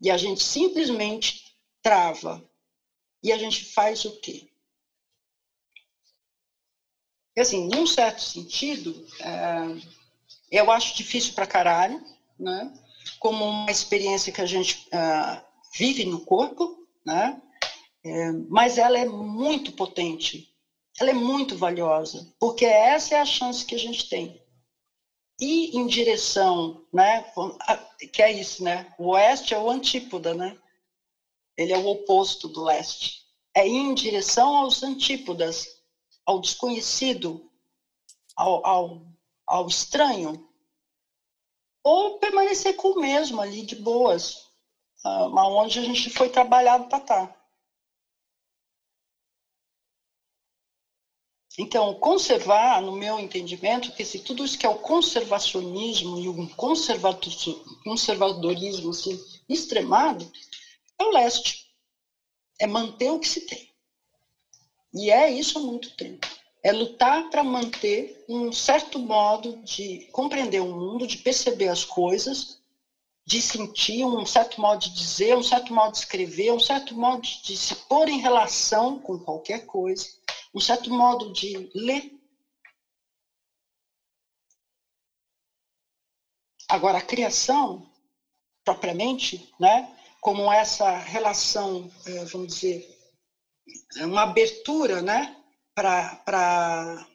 E 0.01 0.09
a 0.09 0.17
gente 0.17 0.43
simplesmente 0.43 1.43
trava. 1.83 2.49
E 3.23 3.33
a 3.33 3.39
gente 3.39 3.73
faz 3.73 4.05
o 4.05 4.21
quê? 4.21 4.49
Assim, 7.37 7.69
num 7.69 7.87
certo 7.87 8.23
sentido, 8.23 9.07
é, 9.21 9.81
eu 10.51 10.71
acho 10.71 10.97
difícil 10.97 11.35
para 11.35 11.47
caralho, 11.47 12.01
né? 12.39 12.73
Como 13.19 13.45
uma 13.45 13.71
experiência 13.71 14.33
que 14.33 14.41
a 14.41 14.47
gente 14.47 14.89
uh, 14.89 15.45
vive 15.77 16.05
no 16.05 16.25
corpo, 16.25 16.87
né? 17.05 17.41
É, 18.09 18.33
mas 18.49 18.79
ela 18.79 18.99
é 18.99 19.05
muito 19.05 19.73
potente. 19.73 20.49
ela 21.01 21.11
é 21.11 21.15
muito 21.15 21.57
valiosa, 21.57 22.35
porque 22.41 22.65
essa 22.65 23.15
é 23.15 23.21
a 23.21 23.25
chance 23.25 23.65
que 23.65 23.75
a 23.75 23.79
gente 23.79 24.09
tem. 24.09 24.43
E 25.41 25.77
em 25.79 25.87
direção, 25.87 26.85
né, 26.93 27.25
que 28.13 28.21
é 28.21 28.33
isso, 28.33 28.65
né? 28.65 28.93
O 28.99 29.11
oeste 29.11 29.55
é 29.55 29.59
o 29.59 29.71
antípoda, 29.71 30.35
né? 30.35 30.59
Ele 31.57 31.73
é 31.73 31.79
o 31.79 31.87
oposto 31.87 32.49
do 32.49 32.65
leste. 32.65 33.23
É 33.55 33.67
em 33.67 33.95
direção 33.95 34.57
aos 34.57 34.83
antípodas, 34.83 35.67
ao 36.27 36.41
desconhecido, 36.41 37.49
ao, 38.37 38.67
ao, 38.67 39.07
ao 39.47 39.67
estranho, 39.69 40.49
ou 41.85 42.19
permanecer 42.19 42.75
com 42.75 42.89
o 42.89 43.01
mesmo 43.01 43.41
ali 43.41 43.65
de 43.65 43.77
boas, 43.77 44.49
uh, 45.05 45.35
onde 45.35 45.79
a 45.79 45.83
gente 45.83 46.11
foi 46.11 46.29
trabalhado 46.29 46.89
para 46.89 46.99
estar. 46.99 47.38
Então, 51.59 51.93
conservar, 51.95 52.81
no 52.81 52.93
meu 52.93 53.19
entendimento, 53.19 53.91
que 53.91 54.05
se 54.05 54.21
tudo 54.21 54.45
isso 54.45 54.57
que 54.57 54.65
é 54.65 54.69
o 54.69 54.77
conservacionismo 54.77 56.17
e 56.21 56.29
o 56.29 56.49
conservadorismo 57.85 58.91
assim, 58.91 59.21
extremado, 59.49 60.31
é 60.97 61.03
o 61.03 61.11
leste. 61.11 61.67
É 62.61 62.67
manter 62.67 63.11
o 63.11 63.19
que 63.19 63.29
se 63.29 63.41
tem. 63.41 63.69
E 64.95 65.11
é 65.11 65.29
isso 65.29 65.59
há 65.59 65.61
muito 65.61 65.97
tempo. 65.97 66.29
É 66.63 66.71
lutar 66.71 67.29
para 67.29 67.43
manter 67.43 68.25
um 68.29 68.53
certo 68.53 69.01
modo 69.01 69.57
de 69.65 70.09
compreender 70.13 70.61
o 70.61 70.73
mundo, 70.73 71.09
de 71.09 71.19
perceber 71.19 71.69
as 71.69 71.85
coisas, 71.85 72.61
de 73.27 73.43
sentir 73.43 74.05
um 74.05 74.25
certo 74.25 74.61
modo 74.61 74.81
de 74.81 74.91
dizer, 74.91 75.37
um 75.37 75.43
certo 75.43 75.75
modo 75.75 75.93
de 75.93 75.99
escrever, 75.99 76.53
um 76.53 76.61
certo 76.61 76.95
modo 76.95 77.23
de 77.23 77.57
se 77.57 77.75
pôr 77.75 78.09
em 78.09 78.21
relação 78.21 79.01
com 79.01 79.19
qualquer 79.19 79.67
coisa 79.67 80.18
um 80.59 80.61
certo 80.61 80.91
modo 80.91 81.33
de 81.33 81.71
ler. 81.73 82.13
Agora, 86.69 86.99
a 86.99 87.03
criação, 87.03 87.89
propriamente, 88.65 89.55
né, 89.61 89.89
como 90.21 90.53
essa 90.53 90.99
relação, 90.99 91.89
eh, 92.07 92.25
vamos 92.25 92.55
dizer, 92.55 92.99
uma 93.99 94.23
abertura 94.23 95.01
né, 95.01 95.41
para 95.73 97.07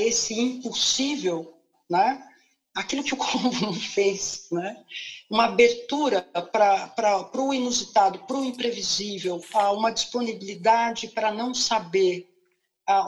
esse 0.00 0.34
impossível, 0.34 1.62
né, 1.88 2.28
aquilo 2.74 3.04
que 3.04 3.14
o 3.14 3.16
comum 3.22 3.72
fez, 3.72 4.48
né? 4.50 4.84
uma 5.30 5.44
abertura 5.44 6.20
para 6.22 7.40
o 7.40 7.54
inusitado, 7.54 8.18
para 8.26 8.36
o 8.36 8.44
imprevisível, 8.44 9.40
uma 9.72 9.92
disponibilidade 9.92 11.06
para 11.08 11.30
não 11.30 11.54
saber, 11.54 12.28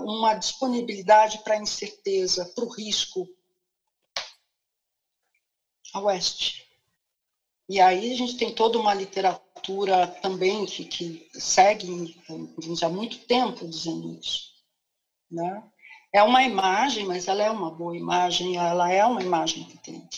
uma 0.01 0.35
disponibilidade 0.35 1.39
para 1.39 1.55
a 1.55 1.61
incerteza, 1.61 2.45
para 2.55 2.65
o 2.65 2.69
risco. 2.69 3.27
A 5.95 6.01
oeste. 6.01 6.69
E 7.69 7.81
aí 7.81 8.13
a 8.13 8.17
gente 8.17 8.37
tem 8.37 8.55
toda 8.55 8.79
uma 8.79 8.93
literatura 8.93 10.07
também 10.07 10.67
que, 10.67 10.85
que 10.85 11.31
segue 11.33 12.17
há 12.83 12.89
muito 12.89 13.19
tempo 13.27 13.67
dizendo 13.67 14.19
isso. 14.19 14.51
Né? 15.31 15.63
É 16.13 16.23
uma 16.23 16.43
imagem, 16.43 17.07
mas 17.07 17.29
ela 17.29 17.43
é 17.43 17.51
uma 17.51 17.71
boa 17.71 17.97
imagem, 17.97 18.57
ela 18.57 18.91
é 18.91 19.05
uma 19.05 19.23
imagem 19.23 19.65
que 19.65 19.79
tem. 19.79 20.09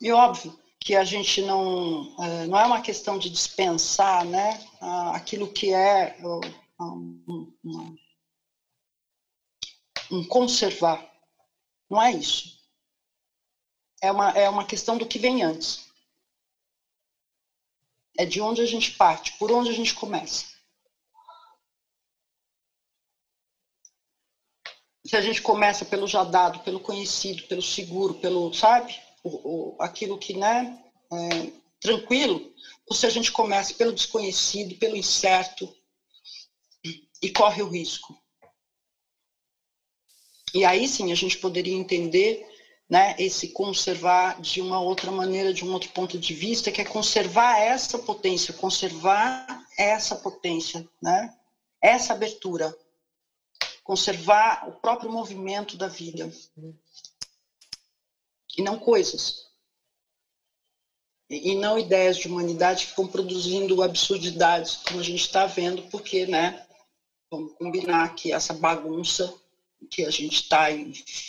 E 0.00 0.12
óbvio, 0.12 0.58
que 0.80 0.96
a 0.96 1.04
gente 1.04 1.42
não 1.42 2.16
é, 2.18 2.46
não 2.46 2.58
é 2.58 2.64
uma 2.64 2.80
questão 2.80 3.18
de 3.18 3.28
dispensar 3.28 4.24
né 4.24 4.58
aquilo 5.12 5.52
que 5.52 5.72
é 5.74 6.16
um, 6.80 7.52
um, 7.62 7.96
um 10.10 10.26
conservar. 10.26 11.06
Não 11.88 12.00
é 12.00 12.12
isso. 12.12 12.58
É 14.02 14.10
uma 14.10 14.30
é 14.30 14.48
uma 14.48 14.66
questão 14.66 14.96
do 14.96 15.06
que 15.06 15.18
vem 15.18 15.42
antes. 15.42 15.86
É 18.16 18.24
de 18.24 18.40
onde 18.40 18.62
a 18.62 18.66
gente 18.66 18.92
parte 18.92 19.36
por 19.38 19.52
onde 19.52 19.70
a 19.70 19.74
gente 19.74 19.94
começa. 19.94 20.48
Se 25.04 25.16
a 25.16 25.20
gente 25.20 25.42
começa 25.42 25.84
pelo 25.84 26.06
já 26.06 26.24
dado 26.24 26.60
pelo 26.60 26.80
conhecido 26.80 27.42
pelo 27.48 27.62
seguro 27.62 28.14
pelo 28.14 28.52
sabe 28.54 29.09
o, 29.22 29.74
o, 29.74 29.82
aquilo 29.82 30.18
que, 30.18 30.34
né, 30.36 30.82
é, 31.12 31.52
tranquilo, 31.80 32.52
ou 32.88 32.94
se 32.94 33.06
a 33.06 33.10
gente 33.10 33.32
começa 33.32 33.74
pelo 33.74 33.92
desconhecido, 33.92 34.76
pelo 34.76 34.96
incerto 34.96 35.74
e 37.22 37.30
corre 37.30 37.62
o 37.62 37.68
risco. 37.68 38.18
E 40.54 40.64
aí 40.64 40.88
sim 40.88 41.12
a 41.12 41.14
gente 41.14 41.38
poderia 41.38 41.74
entender 41.74 42.46
né, 42.88 43.14
esse 43.18 43.48
conservar 43.48 44.40
de 44.40 44.60
uma 44.60 44.80
outra 44.80 45.12
maneira, 45.12 45.54
de 45.54 45.64
um 45.64 45.72
outro 45.72 45.90
ponto 45.90 46.18
de 46.18 46.34
vista, 46.34 46.72
que 46.72 46.80
é 46.80 46.84
conservar 46.84 47.60
essa 47.60 47.98
potência, 47.98 48.52
conservar 48.54 49.64
essa 49.78 50.16
potência, 50.16 50.88
né, 51.00 51.32
essa 51.80 52.12
abertura, 52.12 52.76
conservar 53.84 54.68
o 54.68 54.72
próprio 54.72 55.10
movimento 55.10 55.76
da 55.76 55.86
vida 55.86 56.32
e 58.60 58.62
não 58.62 58.78
coisas. 58.78 59.46
E, 61.30 61.54
não 61.54 61.78
ideias 61.78 62.16
de 62.18 62.28
humanidade 62.28 62.84
que 62.84 62.90
ficam 62.90 63.06
produzindo 63.06 63.82
absurdidades, 63.82 64.76
como 64.76 65.00
a 65.00 65.02
gente 65.02 65.20
está 65.20 65.46
vendo, 65.46 65.82
porque, 65.84 66.26
né, 66.26 66.66
vamos 67.30 67.54
combinar 67.54 68.14
que 68.14 68.32
essa 68.32 68.52
bagunça 68.52 69.32
que 69.90 70.04
a 70.04 70.10
gente 70.10 70.42
está 70.42 70.70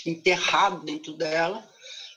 enterrado 0.06 0.84
dentro 0.84 1.14
dela 1.14 1.66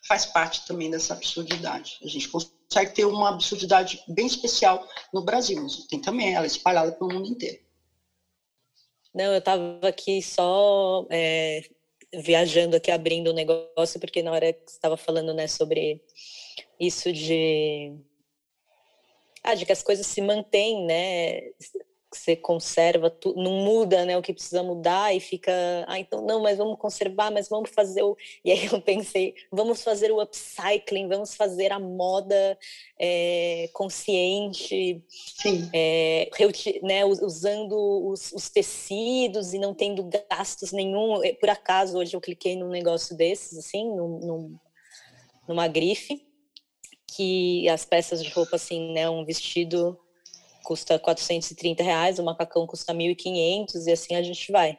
faz 0.09 0.27
parte 0.27 0.67
também 0.67 0.91
dessa 0.91 1.15
absurdidade. 1.15 1.99
A 2.03 2.09
gente 2.09 2.29
consegue 2.29 2.93
ter 2.93 3.05
uma 3.05 3.29
absurdidade 3.29 4.03
bem 4.09 4.27
especial 4.27 4.89
no 5.13 5.23
Brasil, 5.23 5.63
mas 5.63 5.77
tem 5.87 6.01
também 6.01 6.35
ela 6.35 6.47
espalhada 6.47 6.93
pelo 6.93 7.13
mundo 7.13 7.29
inteiro. 7.29 7.63
Não, 9.15 9.27
eu 9.27 9.39
estava 9.39 9.79
aqui 9.87 10.21
só 10.21 11.07
é, 11.09 11.63
viajando 12.19 12.77
aqui, 12.77 12.91
abrindo 12.91 13.29
o 13.29 13.31
um 13.31 13.35
negócio, 13.35 14.01
porque 14.01 14.23
na 14.23 14.33
hora 14.33 14.53
que 14.53 14.71
você 14.71 14.77
estava 14.77 14.97
falando, 14.97 15.33
né, 15.35 15.47
sobre 15.47 16.01
isso 16.79 17.13
de... 17.13 17.93
Ah, 19.43 19.55
de 19.55 19.67
que 19.67 19.73
as 19.73 19.83
coisas 19.83 20.07
se 20.07 20.23
mantêm, 20.23 20.85
né, 20.87 21.51
você 22.17 22.37
conserva, 22.37 23.11
tu, 23.11 23.35
não 23.37 23.53
muda 23.65 24.05
né, 24.05 24.17
o 24.17 24.23
que 24.23 24.33
precisa 24.33 24.63
mudar 24.63 25.15
e 25.15 25.21
fica, 25.21 25.53
ah, 25.87 25.99
então 25.99 26.25
não, 26.25 26.43
mas 26.43 26.59
vamos 26.59 26.79
conservar, 26.79 27.31
mas 27.31 27.49
vamos 27.49 27.71
fazer 27.71 28.03
o. 28.03 28.17
E 28.45 28.51
aí 28.51 28.67
eu 28.67 28.81
pensei, 28.81 29.35
vamos 29.51 29.83
fazer 29.83 30.11
o 30.11 30.21
upcycling, 30.21 31.09
vamos 31.09 31.35
fazer 31.35 31.73
a 31.73 31.79
moda 31.79 32.59
é, 32.99 33.69
consciente, 33.73 35.03
é, 35.73 36.29
né, 36.83 37.05
usando 37.05 37.77
os, 38.09 38.33
os, 38.33 38.49
tecidos 38.49 39.53
e 39.53 39.59
não 39.59 39.75
tendo 39.75 40.09
gastos 40.31 40.73
nenhum. 40.73 41.23
É, 41.23 41.33
por 41.33 41.49
acaso, 41.49 41.99
hoje 41.99 42.15
eu 42.17 42.21
cliquei 42.21 42.57
num 42.57 42.69
negócio 42.69 43.17
desses, 43.17 43.59
assim, 43.59 43.85
num, 43.85 44.19
num, 44.21 44.59
numa 45.49 45.69
grife, 45.69 46.25
que 47.17 47.69
as 47.69 47.85
peças 47.85 48.23
de 48.23 48.31
roupa, 48.31 48.57
assim, 48.57 48.93
né, 48.93 49.09
um 49.09 49.25
vestido 49.25 49.99
custa 50.65 50.99
430 50.99 51.83
reais, 51.83 52.19
o 52.19 52.25
macacão 52.25 52.67
custa 52.67 52.93
1.500 52.93 53.87
e 53.87 53.93
assim 53.93 54.17
a 54.17 54.23
gente 54.23 54.51
vai. 54.51 54.79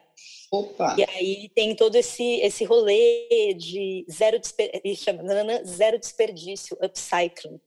Opa. 0.50 0.96
E 0.98 1.04
aí 1.04 1.48
tem 1.54 1.74
todo 1.74 1.96
esse, 1.96 2.40
esse 2.40 2.64
rolê 2.64 3.54
de 3.56 4.04
zero, 4.10 4.38
desper... 4.38 4.70
zero 5.64 5.98
desperdício, 5.98 6.76
upcycling. 6.82 7.60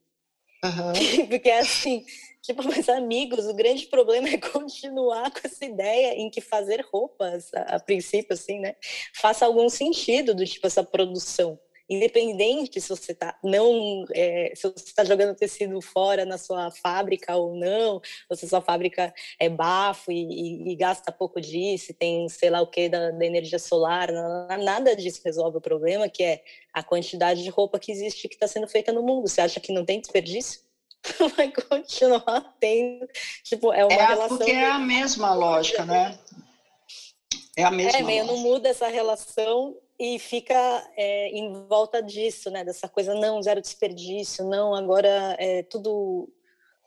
Uhum. 0.63 0.93
Porque 1.29 1.49
é 1.49 1.59
assim, 1.59 2.05
tipo, 2.41 2.63
meus 2.67 2.89
amigos, 2.89 3.47
o 3.47 3.53
grande 3.53 3.85
problema 3.87 4.29
é 4.29 4.37
continuar 4.37 5.31
com 5.31 5.41
essa 5.43 5.65
ideia 5.65 6.13
em 6.15 6.29
que 6.29 6.41
fazer 6.41 6.85
roupas, 6.91 7.53
a, 7.53 7.75
a 7.75 7.79
princípio, 7.79 8.33
assim, 8.33 8.59
né, 8.59 8.75
faça 9.15 9.45
algum 9.45 9.69
sentido 9.69 10.35
do 10.35 10.45
tipo 10.45 10.67
essa 10.67 10.83
produção 10.83 11.59
independente 11.89 12.79
se 12.79 12.87
você 12.89 13.13
está 13.13 13.37
não 13.43 14.05
é, 14.13 14.53
se 14.55 14.63
você 14.63 14.85
está 14.85 15.03
jogando 15.03 15.35
tecido 15.35 15.81
fora 15.81 16.23
na 16.23 16.37
sua 16.37 16.69
fábrica 16.69 17.35
ou 17.35 17.55
não, 17.55 17.99
ou 18.29 18.35
se 18.35 18.47
sua 18.47 18.61
fábrica 18.61 19.13
é 19.39 19.49
bafo 19.49 20.11
e, 20.11 20.23
e, 20.23 20.71
e 20.71 20.75
gasta 20.75 21.11
pouco 21.11 21.41
disso, 21.41 21.93
tem 21.93 22.29
sei 22.29 22.49
lá 22.49 22.61
o 22.61 22.67
que 22.67 22.87
da, 22.87 23.11
da, 23.11 23.25
energia 23.25 23.57
solar, 23.57 24.09
nada 24.63 24.95
disso 24.95 25.21
resolve 25.25 25.57
o 25.57 25.61
problema, 25.61 26.07
que 26.07 26.23
é 26.23 26.43
a 26.71 26.83
quantidade 26.83 27.41
de 27.41 27.49
roupa 27.49 27.79
que 27.79 27.91
existe 27.91 28.27
que 28.27 28.35
está 28.35 28.47
sendo 28.47 28.67
feita 28.67 28.93
no 28.93 29.01
mundo. 29.01 29.27
Você 29.27 29.41
acha 29.41 29.59
que 29.59 29.73
não 29.73 29.83
tem 29.83 29.99
desperdício? 29.99 30.61
Vai 31.35 31.51
continuar 31.51 32.55
tendo. 32.59 33.07
Tipo, 33.43 33.73
é 33.73 33.83
uma 33.83 33.93
é, 33.93 34.05
relação. 34.05 34.37
Porque 34.37 34.51
é 34.51 34.69
a 34.69 34.79
mesma 34.79 35.33
lógica, 35.33 35.85
né? 35.85 36.19
É 37.57 37.63
a 37.63 37.71
mesma. 37.71 37.99
É, 37.99 38.03
meio 38.03 38.25
não 38.25 38.37
muda 38.37 38.69
essa 38.69 38.87
relação 38.87 39.75
e 39.99 40.17
fica 40.17 40.55
é, 40.95 41.27
em 41.29 41.51
volta 41.67 42.01
disso, 42.01 42.49
né? 42.49 42.63
Dessa 42.63 42.87
coisa, 42.87 43.13
não, 43.13 43.43
zero 43.43 43.61
desperdício, 43.61 44.45
não, 44.45 44.73
agora 44.73 45.35
é 45.37 45.61
tudo 45.63 46.29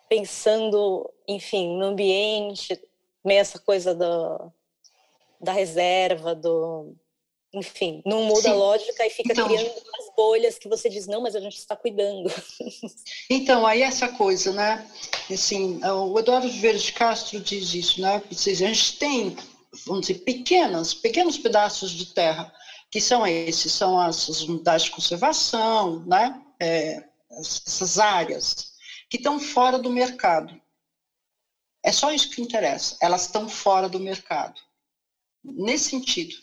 pensando, 0.08 1.10
enfim, 1.28 1.76
no 1.76 1.86
ambiente, 1.86 2.80
meio 3.22 3.40
essa 3.40 3.58
coisa 3.58 3.94
do, 3.94 4.52
da 5.38 5.52
reserva, 5.52 6.34
do. 6.34 6.94
Enfim, 7.54 8.02
não 8.06 8.24
muda 8.24 8.42
Sim. 8.42 8.48
a 8.48 8.54
lógica 8.54 9.06
e 9.06 9.10
fica 9.10 9.32
então, 9.32 9.46
criando 9.46 9.68
as 9.68 10.16
bolhas 10.16 10.58
que 10.58 10.68
você 10.68 10.88
diz, 10.88 11.06
não, 11.06 11.20
mas 11.20 11.36
a 11.36 11.40
gente 11.40 11.58
está 11.58 11.76
cuidando. 11.76 12.30
Então, 13.28 13.66
aí 13.66 13.82
essa 13.82 14.08
coisa, 14.08 14.52
né? 14.52 14.86
Assim, 15.30 15.80
o 15.84 16.18
Eduardo 16.18 16.48
Verde 16.48 16.92
Castro 16.92 17.40
diz 17.40 17.74
isso, 17.74 18.00
né? 18.00 18.22
A 18.30 18.34
gente 18.54 18.98
tem, 18.98 19.36
vamos 19.86 20.06
dizer, 20.06 20.20
pequenas, 20.20 20.92
pequenos 20.94 21.38
pedaços 21.38 21.90
de 21.90 22.06
terra, 22.06 22.52
que 22.92 23.00
são 23.00 23.26
esses, 23.26 23.72
são 23.72 23.98
as, 23.98 24.28
as 24.28 24.42
unidades 24.42 24.84
de 24.84 24.90
conservação, 24.90 26.00
né? 26.04 26.40
É, 26.60 27.08
essas 27.30 27.98
áreas 27.98 28.74
que 29.08 29.16
estão 29.16 29.40
fora 29.40 29.78
do 29.78 29.88
mercado. 29.88 30.60
É 31.82 31.90
só 31.90 32.12
isso 32.12 32.28
que 32.30 32.42
interessa. 32.42 32.98
Elas 33.00 33.22
estão 33.22 33.48
fora 33.48 33.88
do 33.88 33.98
mercado. 33.98 34.60
Nesse 35.42 35.88
sentido, 35.88 36.36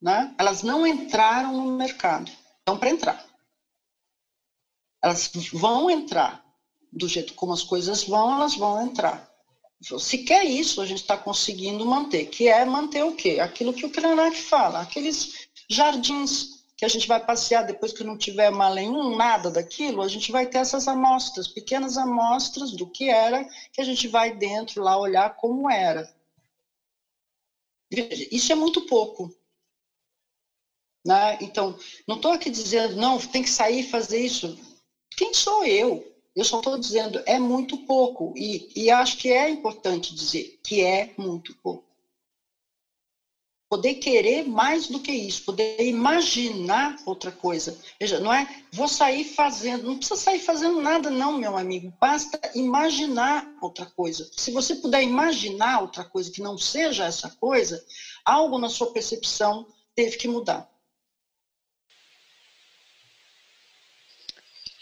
né? 0.00 0.32
Elas 0.38 0.62
não 0.62 0.86
entraram 0.86 1.52
no 1.52 1.76
mercado. 1.76 2.30
Estão 2.60 2.78
para 2.78 2.90
entrar. 2.90 3.26
Elas 5.02 5.28
vão 5.52 5.90
entrar. 5.90 6.46
Do 6.92 7.08
jeito 7.08 7.34
como 7.34 7.52
as 7.52 7.64
coisas 7.64 8.04
vão, 8.04 8.32
elas 8.32 8.54
vão 8.54 8.86
entrar. 8.86 9.28
Se 9.98 10.18
quer 10.18 10.44
isso, 10.44 10.80
a 10.80 10.86
gente 10.86 11.00
está 11.00 11.18
conseguindo 11.18 11.84
manter. 11.84 12.26
Que 12.26 12.48
é 12.48 12.64
manter 12.64 13.04
o 13.04 13.16
quê? 13.16 13.40
Aquilo 13.40 13.74
que 13.74 13.84
o 13.84 13.90
Krenak 13.90 14.36
fala. 14.36 14.80
Aqueles 14.80 15.45
jardins 15.68 16.56
que 16.76 16.84
a 16.84 16.88
gente 16.88 17.08
vai 17.08 17.24
passear 17.24 17.62
depois 17.62 17.92
que 17.92 18.04
não 18.04 18.18
tiver 18.18 18.50
mal 18.50 18.74
nenhum, 18.74 19.16
nada 19.16 19.50
daquilo, 19.50 20.02
a 20.02 20.08
gente 20.08 20.30
vai 20.30 20.46
ter 20.46 20.58
essas 20.58 20.86
amostras, 20.86 21.48
pequenas 21.48 21.96
amostras 21.96 22.72
do 22.72 22.86
que 22.86 23.08
era, 23.08 23.48
que 23.72 23.80
a 23.80 23.84
gente 23.84 24.06
vai 24.06 24.36
dentro 24.36 24.82
lá 24.82 24.98
olhar 24.98 25.34
como 25.36 25.70
era. 25.70 26.06
Isso 28.30 28.52
é 28.52 28.54
muito 28.54 28.84
pouco. 28.86 29.34
Né? 31.06 31.38
Então, 31.40 31.78
não 32.06 32.16
estou 32.16 32.32
aqui 32.32 32.50
dizendo, 32.50 32.96
não, 32.96 33.18
tem 33.18 33.42
que 33.42 33.48
sair 33.48 33.80
e 33.80 33.90
fazer 33.90 34.18
isso. 34.18 34.58
Quem 35.16 35.32
sou 35.32 35.64
eu? 35.64 36.04
Eu 36.34 36.44
só 36.44 36.58
estou 36.58 36.78
dizendo, 36.78 37.22
é 37.24 37.38
muito 37.38 37.86
pouco. 37.86 38.34
E, 38.36 38.70
e 38.76 38.90
acho 38.90 39.16
que 39.16 39.30
é 39.30 39.48
importante 39.48 40.14
dizer 40.14 40.58
que 40.62 40.82
é 40.82 41.14
muito 41.16 41.56
pouco 41.62 41.85
poder 43.68 43.94
querer 43.94 44.44
mais 44.44 44.88
do 44.88 45.00
que 45.00 45.10
isso, 45.10 45.44
poder 45.44 45.80
imaginar 45.80 46.96
outra 47.04 47.32
coisa. 47.32 47.76
Veja, 48.00 48.20
não 48.20 48.32
é 48.32 48.64
vou 48.72 48.86
sair 48.86 49.24
fazendo, 49.24 49.84
não 49.84 49.98
precisa 49.98 50.20
sair 50.20 50.38
fazendo 50.38 50.80
nada 50.80 51.10
não, 51.10 51.36
meu 51.36 51.56
amigo, 51.56 51.92
basta 52.00 52.40
imaginar 52.54 53.46
outra 53.60 53.86
coisa. 53.86 54.28
Se 54.36 54.52
você 54.52 54.76
puder 54.76 55.02
imaginar 55.02 55.80
outra 55.80 56.04
coisa 56.04 56.30
que 56.30 56.40
não 56.40 56.56
seja 56.56 57.06
essa 57.06 57.28
coisa, 57.40 57.84
algo 58.24 58.58
na 58.58 58.68
sua 58.68 58.92
percepção 58.92 59.66
teve 59.94 60.16
que 60.16 60.28
mudar. 60.28 60.70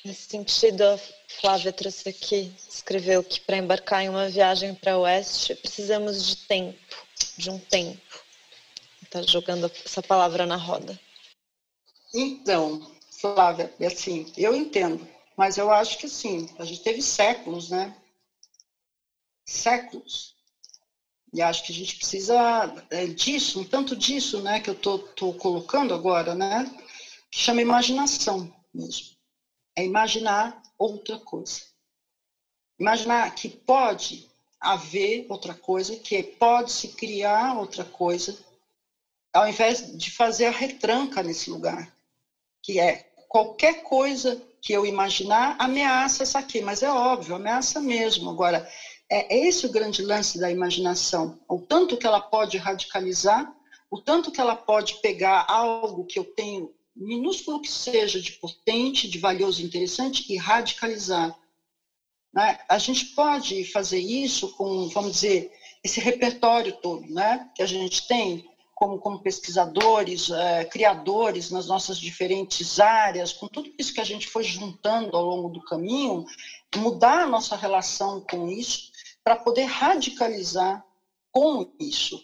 Nesse 0.05 0.29
sentido, 0.29 0.83
a 0.83 0.99
Flávia 1.41 1.73
trouxe 1.73 2.11
aqui, 2.11 2.55
escreveu 2.69 3.25
que 3.25 3.41
para 3.41 3.57
embarcar 3.57 4.05
em 4.05 4.11
uma 4.11 4.29
viagem 4.29 4.75
para 4.75 4.99
o 4.99 5.01
oeste 5.01 5.55
precisamos 5.55 6.27
de 6.27 6.37
tempo, 6.37 6.79
de 7.39 7.49
um 7.49 7.59
tempo 7.59 8.24
está 9.15 9.23
jogando 9.23 9.71
essa 9.85 10.03
palavra 10.03 10.45
na 10.45 10.57
roda. 10.57 10.99
Então, 12.13 12.91
Flávia, 13.21 13.73
é 13.79 13.87
assim, 13.87 14.31
eu 14.37 14.55
entendo, 14.55 15.07
mas 15.37 15.57
eu 15.57 15.71
acho 15.71 15.99
que 15.99 16.09
sim, 16.09 16.49
a 16.59 16.65
gente 16.65 16.83
teve 16.83 17.01
séculos, 17.01 17.71
né? 17.71 17.97
Séculos. 19.47 20.35
E 21.33 21.43
acho 21.43 21.65
que 21.65 21.73
a 21.73 21.75
gente 21.75 21.97
precisa 21.97 22.87
é, 22.91 23.07
disso, 23.07 23.61
um 23.61 23.65
tanto 23.65 23.97
disso, 23.97 24.41
né, 24.41 24.61
que 24.61 24.71
eu 24.71 24.75
tô, 24.75 24.99
tô 24.99 25.33
colocando 25.35 25.93
agora, 25.93 26.35
né, 26.35 26.65
que 27.31 27.39
chama 27.39 27.61
imaginação 27.61 28.55
mesmo. 28.73 29.17
É 29.77 29.85
imaginar 29.85 30.63
outra 30.79 31.19
coisa. 31.19 31.63
Imaginar 32.79 33.35
que 33.35 33.49
pode 33.49 34.31
haver 34.61 35.27
outra 35.29 35.55
coisa, 35.55 35.97
que 35.97 36.23
pode 36.23 36.71
se 36.71 36.89
criar 36.89 37.59
outra 37.59 37.85
coisa, 37.85 38.39
ao 39.35 39.49
invés 39.49 39.99
de 39.99 40.13
fazer 40.13 40.47
a 40.47 40.51
retranca 40.51 41.23
nesse 41.23 41.51
lugar, 41.51 41.93
que 42.63 42.79
é 42.79 43.11
qualquer 43.29 43.83
coisa 43.83 44.41
que 44.63 44.73
eu 44.73 44.87
imaginar 44.87 45.57
ameaça 45.59 46.23
essa 46.23 46.39
aqui, 46.39 46.61
mas 46.63 46.83
é 46.83 46.91
óbvio, 46.91 47.35
ameaça 47.35 47.81
mesmo. 47.81 48.31
Agora, 48.31 48.67
é, 49.11 49.47
esse 49.47 49.67
o 49.67 49.73
grande 49.73 50.03
lance 50.03 50.39
da 50.39 50.51
imaginação, 50.51 51.39
o 51.49 51.59
tanto 51.59 51.97
que 51.97 52.07
ela 52.07 52.21
pode 52.21 52.57
radicalizar, 52.57 53.53
o 53.91 54.01
tanto 54.01 54.31
que 54.31 54.41
ela 54.41 54.55
pode 54.55 55.01
pegar 55.03 55.45
algo 55.49 56.07
que 56.07 56.19
eu 56.19 56.25
tenho, 56.25 56.73
minúsculo 56.97 57.61
que 57.61 57.71
seja, 57.71 58.21
de 58.21 58.33
potente, 58.33 59.09
de 59.09 59.19
valioso, 59.19 59.63
interessante, 59.63 60.33
e 60.33 60.37
radicalizar. 60.37 61.37
Né? 62.33 62.59
A 62.69 62.79
gente 62.79 63.07
pode 63.07 63.65
fazer 63.65 63.99
isso 63.99 64.53
com, 64.57 64.89
vamos 64.89 65.13
dizer, 65.13 65.53
esse 65.83 66.01
repertório 66.01 66.73
todo 66.81 67.07
né, 67.13 67.51
que 67.55 67.63
a 67.63 67.67
gente 67.67 68.07
tem, 68.07 68.49
como, 68.75 68.99
como 68.99 69.23
pesquisadores, 69.23 70.31
é, 70.31 70.65
criadores 70.65 71.51
nas 71.51 71.67
nossas 71.67 71.99
diferentes 71.99 72.81
áreas, 72.81 73.33
com 73.33 73.47
tudo 73.47 73.73
isso 73.79 73.95
que 73.95 74.01
a 74.01 74.05
gente 74.05 74.27
foi 74.27 74.43
juntando 74.43 75.17
ao 75.17 75.25
longo 75.25 75.49
do 75.49 75.63
caminho, 75.63 76.25
mudar 76.77 77.23
a 77.23 77.27
nossa 77.27 77.57
relação 77.57 78.21
com 78.21 78.49
isso 78.49 78.91
para 79.23 79.37
poder 79.37 79.65
radicalizar 79.65 80.85
com 81.31 81.73
isso. 81.81 82.21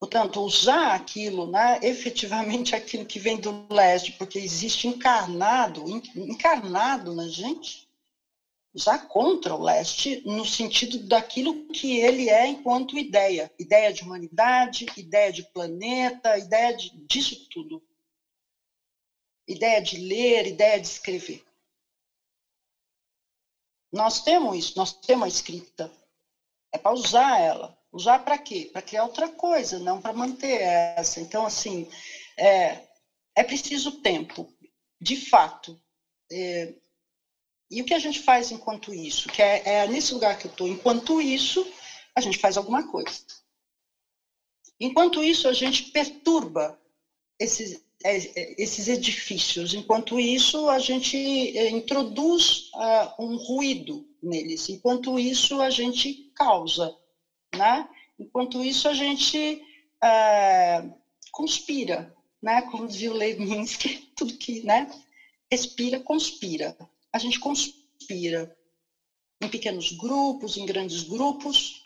Portanto, 0.00 0.40
usar 0.42 0.94
aquilo, 0.94 1.50
né, 1.50 1.80
efetivamente 1.82 2.74
aquilo 2.74 3.04
que 3.04 3.18
vem 3.18 3.36
do 3.40 3.66
leste, 3.68 4.12
porque 4.12 4.38
existe 4.38 4.86
encarnado, 4.86 5.84
encarnado 6.14 7.14
na 7.14 7.26
gente, 7.26 7.87
já 8.78 8.96
contra 8.96 9.54
o 9.54 9.62
leste 9.62 10.22
no 10.24 10.44
sentido 10.44 11.06
daquilo 11.06 11.66
que 11.68 11.98
ele 11.98 12.30
é 12.30 12.46
enquanto 12.46 12.96
ideia, 12.96 13.52
ideia 13.58 13.92
de 13.92 14.02
humanidade, 14.02 14.86
ideia 14.96 15.32
de 15.32 15.42
planeta, 15.42 16.38
ideia 16.38 16.76
de, 16.76 16.90
disso 17.06 17.48
tudo. 17.48 17.82
Ideia 19.46 19.80
de 19.80 19.98
ler, 19.98 20.46
ideia 20.46 20.80
de 20.80 20.86
escrever. 20.86 21.44
Nós 23.92 24.20
temos 24.22 24.56
isso, 24.56 24.76
nós 24.76 24.92
temos 24.92 25.24
a 25.24 25.28
escrita. 25.28 25.92
É 26.72 26.78
para 26.78 26.92
usar 26.92 27.40
ela. 27.40 27.78
Usar 27.90 28.18
para 28.20 28.36
quê? 28.36 28.68
Para 28.72 28.82
criar 28.82 29.04
outra 29.04 29.28
coisa, 29.30 29.78
não 29.78 30.00
para 30.00 30.12
manter 30.12 30.60
essa. 30.60 31.20
Então, 31.20 31.46
assim, 31.46 31.90
é, 32.36 32.86
é 33.34 33.42
preciso 33.42 34.02
tempo, 34.02 34.52
de 35.00 35.16
fato. 35.16 35.80
É, 36.30 36.74
e 37.70 37.82
o 37.82 37.84
que 37.84 37.94
a 37.94 37.98
gente 37.98 38.20
faz 38.20 38.50
enquanto 38.50 38.94
isso? 38.94 39.28
Que 39.28 39.42
é, 39.42 39.62
é 39.66 39.86
nesse 39.86 40.14
lugar 40.14 40.38
que 40.38 40.46
eu 40.46 40.50
estou. 40.50 40.66
Enquanto 40.66 41.20
isso, 41.20 41.66
a 42.14 42.20
gente 42.20 42.38
faz 42.38 42.56
alguma 42.56 42.86
coisa. 42.86 43.20
Enquanto 44.80 45.22
isso, 45.22 45.46
a 45.46 45.52
gente 45.52 45.84
perturba 45.90 46.80
esses, 47.38 47.84
é, 48.02 48.16
é, 48.16 48.62
esses 48.62 48.88
edifícios. 48.88 49.74
Enquanto 49.74 50.18
isso, 50.18 50.68
a 50.70 50.78
gente 50.78 51.16
é, 51.58 51.68
introduz 51.68 52.70
uh, 52.74 53.22
um 53.22 53.36
ruído 53.36 54.08
neles. 54.22 54.68
Enquanto 54.70 55.18
isso, 55.18 55.60
a 55.60 55.68
gente 55.68 56.32
causa. 56.34 56.96
Né? 57.54 57.86
Enquanto 58.18 58.64
isso, 58.64 58.88
a 58.88 58.94
gente 58.94 59.62
uh, 60.02 60.94
conspira. 61.32 62.16
Né? 62.40 62.62
Como 62.62 62.88
dizia 62.88 63.12
o 63.12 63.16
Levinsky, 63.16 64.10
tudo 64.16 64.38
que 64.38 64.62
né? 64.62 64.90
respira, 65.50 66.00
conspira 66.00 66.74
a 67.18 67.20
gente 67.20 67.40
conspira 67.40 68.56
em 69.42 69.48
pequenos 69.48 69.90
grupos, 69.92 70.56
em 70.56 70.64
grandes 70.64 71.02
grupos. 71.02 71.82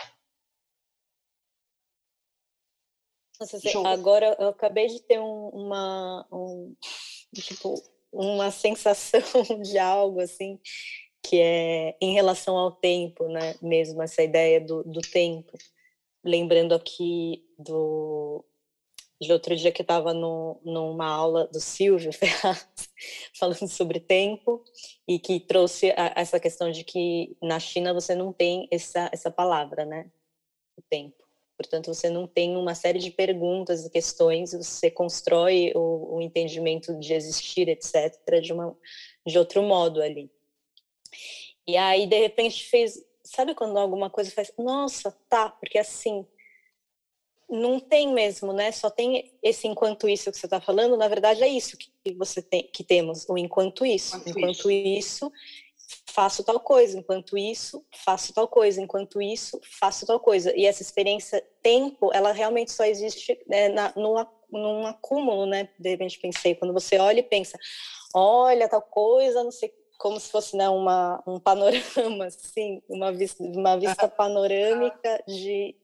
Nossa, 3.41 3.59
agora 3.87 4.37
eu 4.39 4.49
acabei 4.49 4.87
de 4.89 5.01
ter 5.01 5.19
um, 5.19 5.49
uma, 5.49 6.27
um, 6.31 6.77
tipo, 7.35 7.83
uma 8.13 8.51
sensação 8.51 9.21
de 9.63 9.79
algo 9.79 10.21
assim 10.21 10.61
que 11.25 11.41
é 11.41 11.97
em 12.01 12.13
relação 12.13 12.57
ao 12.57 12.73
tempo, 12.73 13.27
né? 13.29 13.55
Mesmo 13.63 14.03
essa 14.03 14.23
ideia 14.23 14.61
do, 14.61 14.83
do 14.85 15.01
tempo. 15.01 15.57
Lembrando 16.23 16.75
aqui 16.75 17.43
do 17.59 18.45
de 19.23 19.33
outro 19.33 19.55
dia 19.55 19.71
que 19.71 19.83
estava 19.83 20.13
numa 20.13 21.07
aula 21.07 21.47
do 21.47 21.61
Silvio 21.61 22.13
Ferraz, 22.13 22.67
falando 23.39 23.69
sobre 23.69 24.01
tempo, 24.01 24.63
e 25.07 25.19
que 25.19 25.39
trouxe 25.39 25.91
a, 25.93 26.13
essa 26.17 26.41
questão 26.41 26.71
de 26.71 26.83
que 26.83 27.37
na 27.41 27.61
China 27.61 27.95
você 27.95 28.15
não 28.15 28.33
tem 28.33 28.69
essa, 28.71 29.09
essa 29.13 29.31
palavra, 29.31 29.85
né? 29.85 30.11
O 30.77 30.83
tempo. 30.83 31.23
Portanto, 31.57 31.95
você 31.95 32.11
não 32.11 32.27
tem 32.27 32.57
uma 32.57 32.75
série 32.75 32.99
de 32.99 33.11
perguntas 33.11 33.87
e 33.87 33.91
questões, 33.91 34.53
você 34.53 34.91
constrói 34.91 35.73
o, 35.77 36.17
o 36.17 36.21
entendimento 36.21 36.99
de 36.99 37.15
existir, 37.15 37.69
etc., 37.69 38.41
de, 38.43 38.53
uma, 38.53 38.77
de 39.25 39.39
outro 39.39 39.63
modo 39.63 40.03
ali. 40.03 40.29
E 41.67 41.77
aí, 41.77 42.07
de 42.07 42.19
repente, 42.19 42.65
fez. 42.65 43.01
Sabe 43.23 43.55
quando 43.55 43.79
alguma 43.79 44.11
coisa 44.11 44.33
faz. 44.33 44.53
Nossa, 44.59 45.17
tá, 45.29 45.49
porque 45.49 45.79
assim. 45.79 46.27
Não 47.53 47.79
tem 47.79 48.15
mesmo, 48.15 48.51
né? 48.51 48.73
Só 48.73 48.89
tem 48.89 49.31
esse 49.43 49.69
enquanto 49.69 50.09
isso 50.09 50.33
que 50.33 50.39
você 50.39 50.47
está 50.47 50.59
falando. 50.59 50.97
Na 50.97 51.07
verdade, 51.07 51.43
é 51.43 51.49
isso 51.49 51.77
que 51.77 52.13
você 52.15 52.41
tem, 52.41 52.63
que 52.73 52.83
temos, 52.83 53.29
o 53.29 53.37
enquanto 53.37 53.85
isso. 53.85 54.17
Enquanto, 54.17 54.39
enquanto 54.39 54.71
isso. 54.71 55.27
isso, 55.27 55.33
faço 56.07 56.43
tal 56.43 56.59
coisa. 56.59 56.99
Enquanto 56.99 57.37
isso, 57.37 57.85
faço 57.93 58.33
tal 58.33 58.49
coisa. 58.49 58.81
Enquanto 58.81 59.21
isso, 59.21 59.61
faço 59.79 60.07
tal 60.07 60.19
coisa. 60.19 60.57
E 60.57 60.65
essa 60.65 60.81
experiência 60.81 61.45
tempo, 61.63 62.11
ela 62.15 62.33
realmente 62.33 62.73
só 62.73 62.85
existe 62.87 63.39
né, 63.47 63.69
na, 63.69 63.93
no, 63.97 64.27
num 64.51 64.87
acúmulo, 64.87 65.45
né? 65.45 65.69
De 65.79 65.91
repente 65.91 66.19
pensei, 66.19 66.55
quando 66.55 66.73
você 66.73 66.99
olha 66.99 67.21
e 67.21 67.23
pensa, 67.23 67.59
olha 68.15 68.67
tal 68.67 68.81
coisa, 68.81 69.45
não 69.45 69.53
sei 69.53 69.71
como 69.99 70.19
se 70.19 70.31
fosse 70.31 70.57
né, 70.57 70.69
uma, 70.69 71.23
um 71.27 71.39
panorama, 71.39 72.25
assim, 72.27 72.83
uma 72.89 73.13
vista, 73.13 73.41
uma 73.43 73.79
vista 73.79 74.09
panorâmica 74.09 75.23
de, 75.29 75.77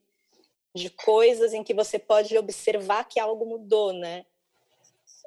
de 0.74 0.90
coisas 0.90 1.52
em 1.52 1.62
que 1.62 1.74
você 1.74 1.98
pode 1.98 2.36
observar 2.36 3.04
que 3.04 3.18
algo 3.18 3.46
mudou, 3.46 3.92
né? 3.92 4.24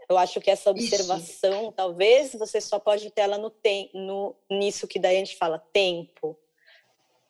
Eu 0.09 0.17
acho 0.17 0.41
que 0.41 0.51
essa 0.51 0.69
observação, 0.69 1.63
Isso. 1.63 1.71
talvez 1.71 2.33
você 2.33 2.59
só 2.59 2.79
pode 2.79 3.09
ter 3.11 3.21
ela 3.21 3.37
no, 3.37 3.49
tem, 3.49 3.89
no 3.93 4.35
nisso 4.49 4.87
que 4.87 4.99
daí 4.99 5.15
a 5.15 5.19
gente 5.19 5.37
fala 5.37 5.59
tempo. 5.71 6.37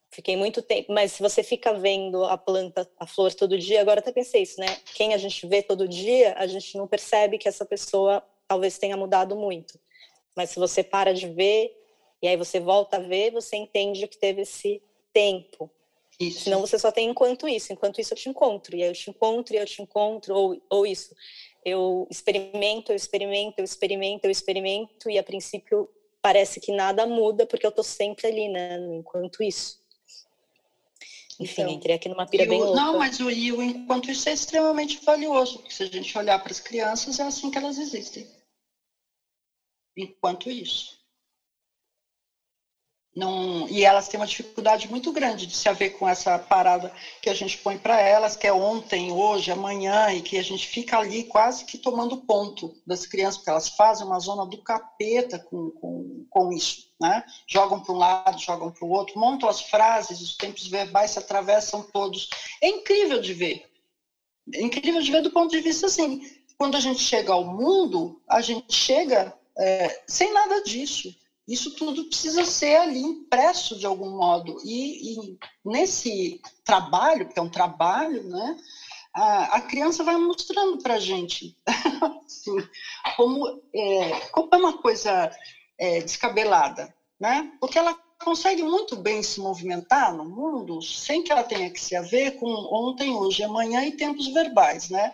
Fiquei 0.10 0.36
muito 0.36 0.62
tempo, 0.62 0.92
mas 0.92 1.14
se 1.14 1.22
você 1.22 1.42
fica 1.42 1.74
vendo 1.74 2.26
a 2.26 2.38
planta, 2.38 2.90
a 2.98 3.08
flor 3.08 3.34
todo 3.34 3.58
dia, 3.58 3.80
agora 3.80 4.00
até 4.00 4.12
pensei 4.12 4.42
isso, 4.42 4.60
né? 4.60 4.68
Quem 4.96 5.14
a 5.14 5.18
gente 5.18 5.48
vê 5.48 5.62
todo 5.62 5.88
dia, 5.88 6.34
a 6.38 6.48
gente 6.48 6.78
não 6.78 6.88
percebe 6.88 7.38
que 7.38 7.48
essa 7.48 7.66
pessoa 7.66 8.22
talvez 8.48 8.78
tenha 8.78 8.98
mudado 8.98 9.36
muito. 9.36 9.80
Mas 10.36 10.50
se 10.50 10.60
você 10.60 10.84
para 10.84 11.14
de 11.14 11.30
ver 11.30 11.74
e 12.22 12.28
aí 12.28 12.36
você 12.36 12.60
volta 12.60 12.98
a 12.98 13.00
ver, 13.00 13.32
você 13.32 13.56
entende 13.56 14.08
que 14.08 14.18
teve 14.18 14.42
esse 14.42 14.82
tempo. 15.14 15.72
Isso. 16.22 16.42
Senão 16.42 16.62
você 16.62 16.78
só 16.78 16.92
tem 16.92 17.10
enquanto 17.10 17.48
isso, 17.48 17.74
enquanto 17.74 18.00
isso 18.00 18.14
eu 18.14 18.18
te 18.18 18.30
encontro, 18.30 18.76
e 18.76 18.84
aí 18.84 18.90
eu 18.90 18.94
te 18.94 19.10
encontro, 19.10 19.56
e 19.56 19.58
eu 19.58 19.66
te 19.66 19.82
encontro, 19.82 20.36
ou, 20.36 20.62
ou 20.70 20.86
isso. 20.86 21.16
Eu 21.66 22.08
experimento, 22.10 22.92
eu 22.92 22.96
experimento, 22.96 23.56
eu 23.58 23.66
experimento, 23.66 24.26
eu 24.26 24.32
experimento, 24.32 25.10
e 25.10 25.18
a 25.18 25.24
princípio 25.24 25.90
parece 26.22 26.60
que 26.60 26.72
nada 26.72 27.06
muda, 27.06 27.46
porque 27.46 27.66
eu 27.66 27.70
estou 27.70 27.84
sempre 27.84 28.28
ali, 28.28 28.50
né, 28.50 28.78
enquanto 28.96 29.42
isso. 29.42 29.82
Enfim, 31.40 31.62
então, 31.64 31.74
entrei 31.74 31.96
aqui 31.96 32.08
numa 32.08 32.28
pira 32.28 32.46
bem 32.46 32.60
louca. 32.60 32.80
Não, 32.80 33.00
mas 33.00 33.20
o, 33.20 33.32
e 33.32 33.52
o 33.52 33.64
enquanto 33.64 34.12
isso 34.12 34.30
é 34.30 34.34
extremamente 34.34 35.04
valioso, 35.04 35.58
porque 35.58 35.74
se 35.74 35.84
a 35.84 35.88
gente 35.88 36.16
olhar 36.16 36.38
para 36.38 36.52
as 36.52 36.60
crianças, 36.60 37.20
é 37.20 37.24
assim 37.24 37.50
que 37.50 37.58
elas 37.58 37.80
existem 37.80 38.28
enquanto 39.96 40.50
isso. 40.50 41.01
Não, 43.14 43.68
e 43.68 43.84
elas 43.84 44.08
têm 44.08 44.18
uma 44.18 44.26
dificuldade 44.26 44.90
muito 44.90 45.12
grande 45.12 45.46
de 45.46 45.54
se 45.54 45.68
haver 45.68 45.98
com 45.98 46.08
essa 46.08 46.40
parada 46.40 46.94
que 47.22 47.30
a 47.30 47.34
gente 47.34 47.58
põe 47.58 47.78
para 47.78 48.00
elas, 48.00 48.38
que 48.38 48.48
é 48.48 48.54
ontem, 48.54 49.12
hoje, 49.12 49.52
amanhã, 49.52 50.14
e 50.14 50.22
que 50.22 50.38
a 50.38 50.44
gente 50.44 50.66
fica 50.66 50.98
ali 50.98 51.26
quase 51.26 51.66
que 51.66 51.78
tomando 51.78 52.26
ponto 52.26 52.74
das 52.88 53.06
crianças, 53.06 53.38
porque 53.38 53.50
elas 53.50 53.68
fazem 53.68 54.06
uma 54.06 54.18
zona 54.20 54.46
do 54.46 54.64
capeta 54.64 55.38
com, 55.38 55.72
com, 55.72 56.26
com 56.30 56.54
isso. 56.54 56.90
Né? 57.02 57.22
Jogam 57.46 57.82
para 57.82 57.94
um 57.94 57.98
lado, 57.98 58.40
jogam 58.40 58.72
para 58.72 58.86
o 58.86 58.92
outro, 58.92 59.20
montam 59.20 59.50
as 59.50 59.60
frases, 59.60 60.22
os 60.22 60.38
tempos 60.38 60.68
verbais 60.68 61.12
se 61.12 61.20
atravessam 61.20 61.84
todos. 61.92 62.30
É 62.62 62.70
incrível 62.70 63.20
de 63.20 63.34
ver. 63.34 63.70
É 64.54 64.62
incrível 64.62 65.02
de 65.02 65.12
ver 65.12 65.22
do 65.22 65.32
ponto 65.32 65.52
de 65.52 65.60
vista 65.60 65.88
assim. 65.88 66.22
Quando 66.58 66.78
a 66.78 66.80
gente 66.80 67.02
chega 67.02 67.34
ao 67.34 67.44
mundo, 67.44 68.22
a 68.30 68.40
gente 68.40 68.74
chega 68.74 69.38
é, 69.58 70.04
sem 70.08 70.32
nada 70.32 70.64
disso. 70.64 71.14
Isso 71.52 71.76
tudo 71.76 72.06
precisa 72.06 72.46
ser 72.46 72.78
ali 72.78 73.00
impresso 73.00 73.78
de 73.78 73.86
algum 73.86 74.18
modo. 74.18 74.58
E, 74.64 75.14
e 75.14 75.38
nesse 75.66 76.42
trabalho, 76.64 77.28
que 77.28 77.38
é 77.38 77.42
um 77.42 77.50
trabalho, 77.50 78.24
né, 78.24 78.58
a, 79.14 79.58
a 79.58 79.62
criança 79.62 80.04
vai 80.04 80.16
mostrando 80.16 80.82
para 80.82 80.96
a 80.96 81.00
gente 81.00 81.58
assim, 82.26 82.56
como, 83.16 83.62
é, 83.76 84.20
como 84.32 84.50
é 84.54 84.58
uma 84.58 84.78
coisa 84.78 85.30
é, 85.78 86.00
descabelada, 86.02 86.94
né? 87.20 87.52
porque 87.60 87.78
ela 87.78 87.94
consegue 88.24 88.64
muito 88.64 88.96
bem 88.96 89.22
se 89.22 89.40
movimentar 89.40 90.14
no 90.14 90.24
mundo 90.24 90.82
sem 90.82 91.24
que 91.24 91.32
ela 91.32 91.44
tenha 91.44 91.70
que 91.70 91.82
se 91.82 91.96
haver 91.96 92.38
com 92.38 92.48
ontem, 92.48 93.12
hoje, 93.12 93.44
amanhã 93.44 93.84
e 93.84 93.98
tempos 93.98 94.28
verbais, 94.32 94.90
né? 94.90 95.12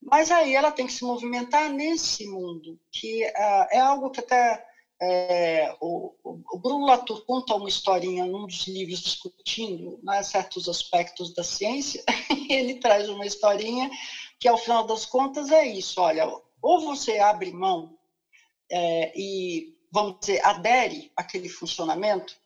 Mas 0.00 0.30
aí 0.30 0.54
ela 0.54 0.70
tem 0.70 0.86
que 0.86 0.92
se 0.92 1.04
movimentar 1.04 1.68
nesse 1.70 2.26
mundo, 2.26 2.78
que 2.90 3.24
uh, 3.24 3.66
é 3.70 3.78
algo 3.78 4.10
que 4.10 4.20
até 4.20 4.64
é, 5.00 5.76
o, 5.80 6.12
o, 6.24 6.58
Bruno 6.58 6.86
Latour 6.86 7.24
conta 7.24 7.54
uma 7.54 7.68
historinha 7.68 8.26
num 8.26 8.46
dos 8.46 8.66
livros 8.66 9.00
discutindo 9.00 10.00
né, 10.02 10.22
certos 10.22 10.68
aspectos 10.68 11.32
da 11.32 11.44
ciência, 11.44 12.02
ele 12.50 12.80
traz 12.80 13.08
uma 13.08 13.24
historinha 13.24 13.90
que, 14.40 14.48
ao 14.48 14.58
final 14.58 14.84
das 14.84 15.06
contas, 15.06 15.50
é 15.50 15.66
isso, 15.66 16.00
olha, 16.00 16.26
ou 16.60 16.80
você 16.80 17.18
abre 17.18 17.52
mão 17.52 17.96
é, 18.70 19.12
e, 19.16 19.76
vamos 19.92 20.18
dizer, 20.20 20.44
adere 20.44 21.12
àquele 21.16 21.48
funcionamento, 21.48 22.36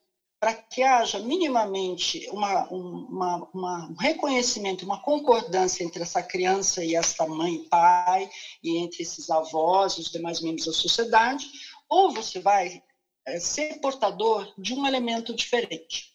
para 0.42 0.54
que 0.54 0.82
haja 0.82 1.20
minimamente 1.20 2.28
uma, 2.32 2.66
uma, 2.68 3.48
uma, 3.54 3.86
um 3.90 3.94
reconhecimento, 3.94 4.84
uma 4.84 5.00
concordância 5.00 5.84
entre 5.84 6.02
essa 6.02 6.20
criança 6.20 6.84
e 6.84 6.96
esta 6.96 7.24
mãe 7.28 7.54
e 7.54 7.68
pai, 7.68 8.28
e 8.60 8.76
entre 8.78 9.04
esses 9.04 9.30
avós 9.30 9.92
e 9.94 10.00
os 10.00 10.10
demais 10.10 10.40
membros 10.40 10.66
da 10.66 10.72
sociedade, 10.72 11.46
ou 11.92 12.10
você 12.10 12.40
vai 12.40 12.82
é, 13.26 13.38
ser 13.38 13.78
portador 13.78 14.50
de 14.58 14.72
um 14.72 14.86
elemento 14.86 15.34
diferente. 15.34 16.10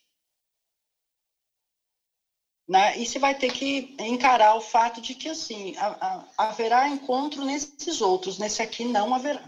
Né? 2.67 2.97
E 2.97 3.05
você 3.05 3.19
vai 3.19 3.37
ter 3.37 3.53
que 3.53 3.95
encarar 3.99 4.55
o 4.55 4.61
fato 4.61 4.99
de 4.99 5.13
que, 5.13 5.29
assim, 5.29 5.77
a, 5.77 5.87
a, 5.87 6.49
haverá 6.49 6.89
encontro 6.89 7.45
nesses 7.45 8.01
outros, 8.01 8.39
nesse 8.39 8.61
aqui 8.61 8.83
não 8.85 9.13
haverá. 9.13 9.47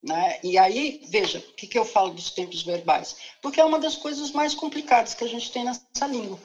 Né? 0.00 0.40
E 0.44 0.56
aí, 0.56 1.04
veja, 1.08 1.40
o 1.40 1.54
que, 1.54 1.66
que 1.66 1.78
eu 1.78 1.84
falo 1.84 2.14
dos 2.14 2.30
tempos 2.30 2.62
verbais? 2.62 3.16
Porque 3.42 3.60
é 3.60 3.64
uma 3.64 3.80
das 3.80 3.96
coisas 3.96 4.30
mais 4.30 4.54
complicadas 4.54 5.12
que 5.12 5.24
a 5.24 5.28
gente 5.28 5.50
tem 5.50 5.64
nessa 5.64 6.06
língua. 6.06 6.38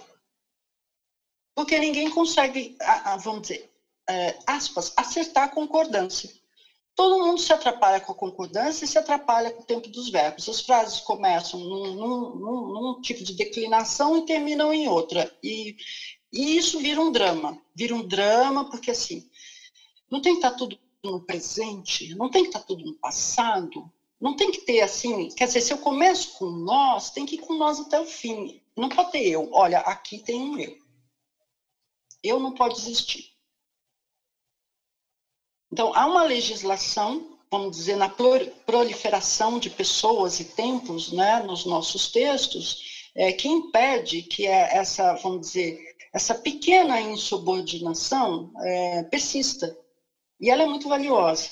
Porque 1.54 1.78
ninguém 1.78 2.10
consegue, 2.10 2.76
vamos 3.22 3.44
dizer, 3.44 3.69
é, 4.10 4.40
aspas, 4.48 4.92
acertar 4.98 5.44
a 5.44 5.52
concordância. 5.52 6.30
Todo 6.96 7.24
mundo 7.24 7.40
se 7.40 7.54
atrapalha 7.54 8.02
com 8.02 8.12
a 8.12 8.16
concordância 8.16 8.84
e 8.84 8.88
se 8.88 8.98
atrapalha 8.98 9.52
com 9.52 9.62
o 9.62 9.66
tempo 9.66 9.88
dos 9.88 10.10
verbos. 10.10 10.50
As 10.50 10.60
frases 10.60 11.00
começam 11.00 11.60
num, 11.60 11.94
num, 11.94 12.36
num, 12.36 13.02
tipo 13.02 13.24
de 13.24 13.36
declinação 13.36 14.18
e 14.18 14.26
terminam 14.26 14.74
em 14.74 14.90
outra. 14.90 15.34
E, 15.42 15.78
e 16.34 16.58
isso 16.58 16.80
vira 16.80 17.00
um 17.00 17.12
drama. 17.12 17.62
Vira 17.74 17.96
um 17.96 18.06
drama 18.06 18.70
porque, 18.70 18.92
assim, 18.92 19.30
não 20.12 20.22
tem 20.22 20.34
que 20.34 20.40
estar 20.40 20.58
tudo 20.58 20.78
no 21.02 21.22
presente, 21.22 22.14
não 22.16 22.30
tem 22.30 22.42
que 22.44 22.50
estar 22.50 22.64
tudo 22.64 22.84
no 22.84 22.96
passado, 22.96 23.90
não 24.20 24.36
tem 24.36 24.52
que 24.52 24.66
ter 24.66 24.82
assim, 24.82 25.30
quer 25.30 25.46
dizer, 25.46 25.62
se 25.62 25.72
eu 25.72 25.78
começo 25.78 26.38
com 26.38 26.48
nós, 26.50 27.12
tem 27.12 27.26
que 27.26 27.36
ir 27.36 27.40
com 27.40 27.54
nós 27.54 27.80
até 27.80 28.02
o 28.02 28.06
fim. 28.06 28.62
Não 28.76 28.90
pode 28.90 29.12
ter 29.12 29.26
eu. 29.26 29.50
Olha, 29.54 29.80
aqui 29.80 30.20
tem 30.20 30.42
um 30.42 30.60
eu. 30.60 30.76
Eu 32.22 32.40
não 32.40 32.54
pode 32.54 32.78
existir. 32.78 33.39
Então, 35.72 35.94
há 35.94 36.06
uma 36.06 36.24
legislação, 36.24 37.38
vamos 37.52 37.78
dizer, 37.78 37.96
na 37.96 38.10
proliferação 38.10 39.60
de 39.60 39.70
pessoas 39.70 40.40
e 40.40 40.46
tempos 40.46 41.12
né, 41.12 41.42
nos 41.44 41.66
nossos 41.66 42.12
textos, 42.12 43.10
é, 43.16 43.32
que 43.32 43.48
impede 43.48 44.24
que 44.24 44.48
é 44.48 44.78
essa, 44.78 45.14
vamos 45.16 45.42
dizer, 45.42 45.80
essa 46.14 46.34
pequena 46.36 47.00
insubordinação 47.00 48.52
é, 48.58 49.04
persista. 49.04 49.78
E 50.40 50.50
ela 50.50 50.64
é 50.64 50.66
muito 50.66 50.88
valiosa. 50.88 51.50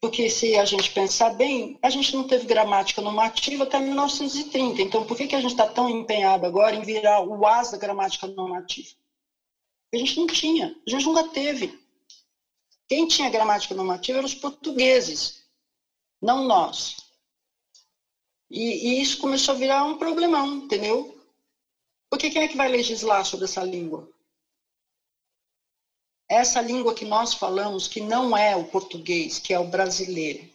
Porque 0.00 0.28
se 0.28 0.54
a 0.58 0.66
gente 0.66 0.90
pensar 0.90 1.30
bem, 1.30 1.78
a 1.80 1.88
gente 1.88 2.14
não 2.14 2.26
teve 2.26 2.46
gramática 2.46 3.00
normativa 3.00 3.64
até 3.64 3.78
1930. 3.78 4.82
Então, 4.82 5.06
por 5.06 5.16
que, 5.16 5.26
que 5.26 5.34
a 5.34 5.40
gente 5.40 5.52
está 5.52 5.66
tão 5.66 5.88
empenhado 5.88 6.44
agora 6.44 6.76
em 6.76 6.82
virar 6.82 7.20
o 7.22 7.46
as 7.46 7.70
da 7.70 7.78
gramática 7.78 8.26
normativa? 8.26 8.88
A 9.94 9.96
gente 9.96 10.18
não 10.18 10.26
tinha, 10.26 10.76
a 10.86 10.90
gente 10.90 11.06
nunca 11.06 11.28
teve. 11.28 11.83
Quem 12.94 13.08
tinha 13.08 13.28
gramática 13.28 13.74
normativa 13.74 14.18
eram 14.18 14.26
os 14.26 14.36
portugueses, 14.36 15.42
não 16.22 16.44
nós. 16.44 16.96
E, 18.48 18.60
e 18.60 19.02
isso 19.02 19.18
começou 19.18 19.52
a 19.52 19.58
virar 19.58 19.82
um 19.82 19.98
problemão, 19.98 20.58
entendeu? 20.58 21.20
Porque 22.08 22.30
quem 22.30 22.42
é 22.42 22.46
que 22.46 22.56
vai 22.56 22.68
legislar 22.68 23.24
sobre 23.24 23.46
essa 23.46 23.64
língua? 23.64 24.08
essa 26.28 26.60
língua 26.60 26.94
que 26.94 27.04
nós 27.04 27.34
falamos, 27.34 27.88
que 27.88 28.00
não 28.00 28.36
é 28.36 28.54
o 28.54 28.64
português, 28.64 29.40
que 29.40 29.52
é 29.52 29.58
o 29.58 29.66
brasileiro. 29.66 30.48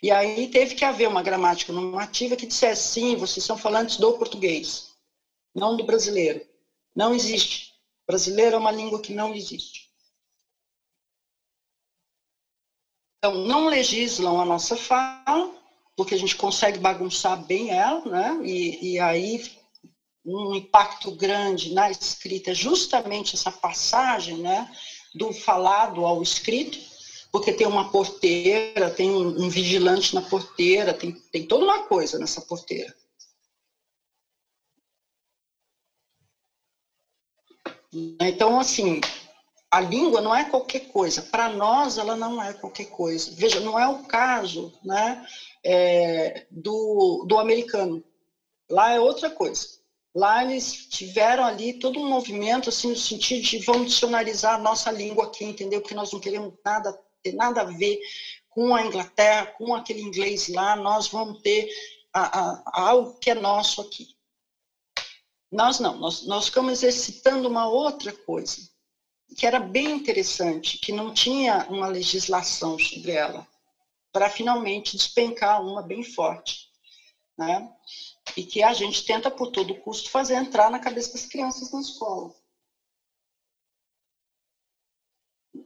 E 0.00 0.08
aí 0.08 0.46
teve 0.46 0.76
que 0.76 0.84
haver 0.84 1.08
uma 1.08 1.20
gramática 1.20 1.72
normativa 1.72 2.36
que 2.36 2.46
dissesse, 2.46 2.92
sim, 2.92 3.16
vocês 3.16 3.44
são 3.44 3.56
falantes 3.56 3.96
do 3.96 4.12
português, 4.14 4.92
não 5.52 5.76
do 5.76 5.82
brasileiro. 5.82 6.46
Não 6.94 7.12
existe. 7.12 7.74
Brasileiro 8.06 8.54
é 8.54 8.58
uma 8.60 8.70
língua 8.70 9.00
que 9.00 9.12
não 9.12 9.34
existe. 9.34 9.81
Não 13.30 13.66
legislam 13.66 14.40
a 14.40 14.44
nossa 14.44 14.76
fala, 14.76 15.54
porque 15.96 16.14
a 16.14 16.18
gente 16.18 16.34
consegue 16.34 16.78
bagunçar 16.78 17.40
bem 17.44 17.70
ela, 17.70 18.04
né? 18.04 18.40
E, 18.42 18.94
e 18.94 18.98
aí 18.98 19.40
um 20.24 20.54
impacto 20.54 21.10
grande 21.12 21.72
na 21.72 21.90
escrita, 21.90 22.54
justamente 22.54 23.34
essa 23.34 23.50
passagem, 23.50 24.38
né? 24.38 24.70
Do 25.14 25.32
falado 25.32 26.04
ao 26.04 26.22
escrito, 26.22 26.78
porque 27.30 27.52
tem 27.52 27.66
uma 27.66 27.90
porteira, 27.90 28.90
tem 28.90 29.10
um, 29.10 29.44
um 29.44 29.48
vigilante 29.48 30.14
na 30.14 30.22
porteira, 30.22 30.94
tem, 30.94 31.12
tem 31.30 31.46
toda 31.46 31.64
uma 31.64 31.84
coisa 31.84 32.18
nessa 32.18 32.40
porteira. 32.40 32.94
Então, 38.20 38.58
assim, 38.58 39.00
a 39.72 39.80
língua 39.80 40.20
não 40.20 40.36
é 40.36 40.44
qualquer 40.44 40.80
coisa. 40.88 41.22
Para 41.22 41.48
nós, 41.48 41.96
ela 41.96 42.14
não 42.14 42.42
é 42.42 42.52
qualquer 42.52 42.90
coisa. 42.90 43.30
Veja, 43.34 43.58
não 43.58 43.78
é 43.78 43.88
o 43.88 44.02
caso 44.02 44.70
né, 44.84 45.26
é, 45.64 46.46
do, 46.50 47.24
do 47.26 47.38
americano. 47.38 48.04
Lá 48.70 48.92
é 48.92 49.00
outra 49.00 49.30
coisa. 49.30 49.66
Lá 50.14 50.44
eles 50.44 50.88
tiveram 50.88 51.42
ali 51.42 51.78
todo 51.78 51.98
um 51.98 52.06
movimento 52.06 52.68
assim 52.68 52.90
no 52.90 52.96
sentido 52.96 53.44
de 53.44 53.60
vamos 53.60 53.92
dicionarizar 53.92 54.56
a 54.56 54.62
nossa 54.62 54.90
língua 54.90 55.24
aqui, 55.24 55.46
entendeu? 55.46 55.80
Porque 55.80 55.94
nós 55.94 56.12
não 56.12 56.20
queremos 56.20 56.52
nada 56.62 56.92
ter 57.22 57.32
nada 57.32 57.62
a 57.62 57.64
ver 57.64 57.98
com 58.50 58.74
a 58.74 58.84
Inglaterra, 58.84 59.46
com 59.46 59.74
aquele 59.74 60.02
inglês 60.02 60.48
lá. 60.48 60.76
Nós 60.76 61.08
vamos 61.08 61.40
ter 61.40 61.66
a, 62.12 62.40
a, 62.40 62.62
algo 62.88 63.18
que 63.18 63.30
é 63.30 63.34
nosso 63.34 63.80
aqui. 63.80 64.08
Nós 65.50 65.80
não. 65.80 65.96
Nós, 65.96 66.26
nós 66.26 66.46
ficamos 66.46 66.72
exercitando 66.72 67.48
uma 67.48 67.66
outra 67.66 68.12
coisa 68.12 68.70
que 69.36 69.46
era 69.46 69.58
bem 69.58 69.90
interessante, 69.90 70.78
que 70.78 70.92
não 70.92 71.12
tinha 71.12 71.66
uma 71.68 71.86
legislação 71.86 72.78
sobre 72.78 73.12
ela, 73.12 73.46
para 74.12 74.28
finalmente 74.28 74.96
despencar 74.96 75.62
uma 75.62 75.82
bem 75.82 76.02
forte, 76.02 76.70
né? 77.36 77.68
E 78.36 78.44
que 78.44 78.62
a 78.62 78.72
gente 78.72 79.04
tenta 79.04 79.30
por 79.30 79.50
todo 79.50 79.78
custo 79.80 80.10
fazer 80.10 80.34
entrar 80.34 80.70
na 80.70 80.78
cabeça 80.78 81.12
das 81.12 81.26
crianças 81.26 81.72
na 81.72 81.80
escola. 81.80 82.32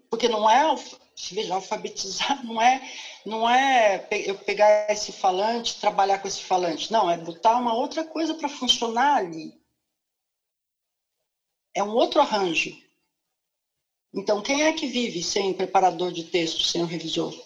Porque 0.09 0.29
não 0.29 0.49
é, 0.49 0.75
veja, 1.33 1.55
alfabetizar 1.55 2.45
não 2.45 2.61
é, 2.61 2.81
não 3.25 3.49
é 3.49 4.07
eu 4.11 4.35
pegar 4.45 4.91
esse 4.91 5.13
falante, 5.13 5.81
trabalhar 5.81 6.19
com 6.19 6.29
esse 6.29 6.43
falante, 6.43 6.91
não, 6.93 7.11
é 7.11 7.17
botar 7.17 7.57
uma 7.57 7.75
outra 7.75 8.05
coisa 8.05 8.35
para 8.35 8.49
funcionar 8.49 9.17
ali. 9.17 9.61
É 11.75 11.83
um 11.83 11.95
outro 11.95 12.21
arranjo. 12.21 12.86
Então, 14.17 14.41
quem 14.41 14.63
é 14.63 14.73
que 14.73 14.87
vive 14.87 15.23
sem 15.23 15.53
preparador 15.53 16.11
de 16.11 16.25
texto, 16.25 16.65
sem 16.65 16.83
um 16.83 16.87
revisor? 16.87 17.39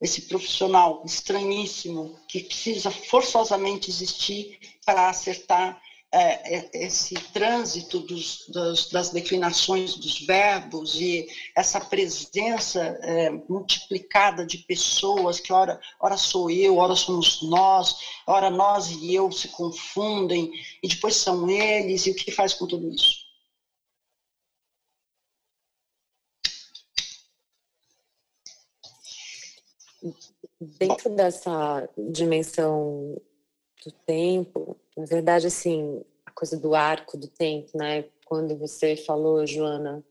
Esse 0.00 0.22
profissional 0.22 1.02
estranhíssimo 1.04 2.16
que 2.28 2.44
precisa 2.44 2.88
forçosamente 2.88 3.90
existir 3.90 4.58
para 4.86 5.08
acertar 5.08 5.82
é, 6.14 6.56
é, 6.56 6.70
esse 6.86 7.14
trânsito 7.32 7.98
dos, 8.00 8.46
das, 8.92 9.10
declinações 9.10 9.96
dos 9.96 10.20
verbos 10.20 10.94
e 11.00 11.26
essa 11.56 11.80
presença 11.80 12.80
é, 13.02 13.30
multiplicada 13.48 14.46
de 14.46 14.58
pessoas 14.58 15.40
que 15.40 15.52
ora, 15.52 15.80
ora 15.98 16.16
sou 16.16 16.48
eu, 16.48 16.76
ora 16.76 16.94
somos 16.94 17.42
nós, 17.42 17.96
ora 18.24 18.50
nós 18.50 18.88
e 18.90 19.14
eu 19.14 19.32
se 19.32 19.48
confundem 19.48 20.52
e 20.80 20.86
depois 20.86 21.16
são 21.16 21.50
eles 21.50 22.06
e 22.06 22.10
o 22.10 22.14
que 22.14 22.30
faz 22.30 22.54
com 22.54 22.68
tudo 22.68 22.88
isso? 22.88 23.31
Dentro 30.78 31.10
dessa 31.10 31.88
dimensão 31.98 33.20
do 33.84 33.90
tempo, 34.06 34.76
na 34.96 35.04
verdade, 35.04 35.48
assim, 35.48 36.04
a 36.24 36.30
coisa 36.30 36.56
do 36.56 36.74
arco 36.74 37.16
do 37.16 37.26
tempo, 37.26 37.76
né? 37.76 38.04
Quando 38.24 38.56
você 38.56 38.94
falou, 38.94 39.44
Joana, 39.44 40.04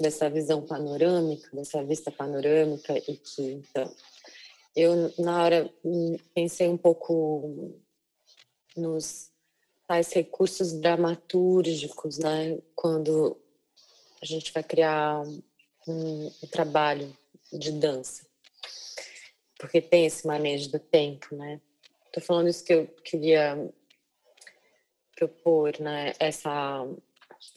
dessa 0.00 0.30
visão 0.30 0.62
panorâmica, 0.62 1.54
dessa 1.54 1.84
vista 1.84 2.10
panorâmica, 2.10 2.96
e 2.96 3.16
que, 3.18 3.42
então, 3.42 3.94
eu, 4.74 5.12
na 5.18 5.42
hora, 5.42 5.74
pensei 6.34 6.68
um 6.68 6.78
pouco 6.78 7.74
nos 8.74 9.30
tais 9.86 10.10
recursos 10.12 10.72
dramatúrgicos, 10.72 12.16
né? 12.16 12.58
Quando 12.74 13.36
a 14.22 14.24
gente 14.24 14.52
vai 14.54 14.62
criar 14.62 15.22
um, 15.86 16.26
um 16.42 16.46
trabalho 16.50 17.14
de 17.52 17.72
dança 17.72 18.31
porque 19.62 19.80
tem 19.80 20.06
esse 20.06 20.26
manejo 20.26 20.72
do 20.72 20.78
tempo, 20.80 21.36
né? 21.36 21.60
Tô 22.12 22.20
falando 22.20 22.48
isso 22.48 22.64
que 22.64 22.74
eu 22.74 22.88
queria 23.04 23.72
propor, 25.14 25.78
né? 25.78 26.14
Essa 26.18 26.84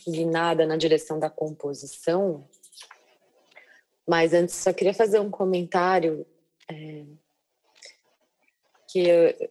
guinada 0.08 0.68
na 0.68 0.78
direção 0.78 1.20
da 1.20 1.32
composição. 1.32 2.48
Mas 4.08 4.36
antes 4.36 4.54
só 4.54 4.72
queria 4.72 4.94
fazer 4.94 5.20
um 5.20 5.32
comentário 5.32 6.28
é, 6.70 7.06
que 8.88 9.00
eu 9.00 9.50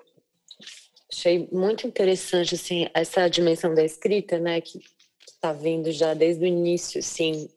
achei 1.10 1.48
muito 1.50 1.88
interessante, 1.88 2.54
assim, 2.54 2.88
essa 2.94 3.26
dimensão 3.26 3.74
da 3.74 3.82
escrita, 3.82 4.38
né? 4.38 4.60
Que 4.60 4.80
está 5.26 5.52
vindo 5.52 5.90
já 5.90 6.14
desde 6.14 6.44
o 6.44 6.46
início, 6.46 7.00
assim, 7.00 7.50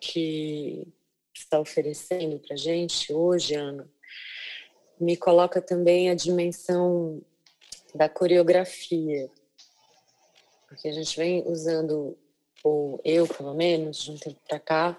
que 0.00 0.92
está 1.38 1.60
oferecendo 1.60 2.38
para 2.38 2.56
gente 2.56 3.12
hoje, 3.12 3.54
Ana, 3.54 3.88
me 4.98 5.16
coloca 5.16 5.60
também 5.60 6.10
a 6.10 6.14
dimensão 6.14 7.22
da 7.94 8.08
coreografia, 8.08 9.30
porque 10.68 10.88
a 10.88 10.92
gente 10.92 11.16
vem 11.16 11.44
usando, 11.46 12.16
ou 12.64 13.00
eu 13.04 13.26
pelo 13.26 13.54
menos, 13.54 14.02
de 14.02 14.10
um 14.10 14.18
tempo 14.18 14.38
para 14.48 14.58
cá, 14.58 14.98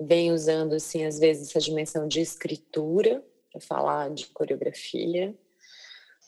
vem 0.00 0.32
usando 0.32 0.74
assim 0.74 1.04
às 1.04 1.18
vezes 1.18 1.48
essa 1.48 1.60
dimensão 1.60 2.06
de 2.06 2.20
escritura 2.20 3.24
para 3.50 3.60
falar 3.60 4.10
de 4.10 4.26
coreografia, 4.28 5.34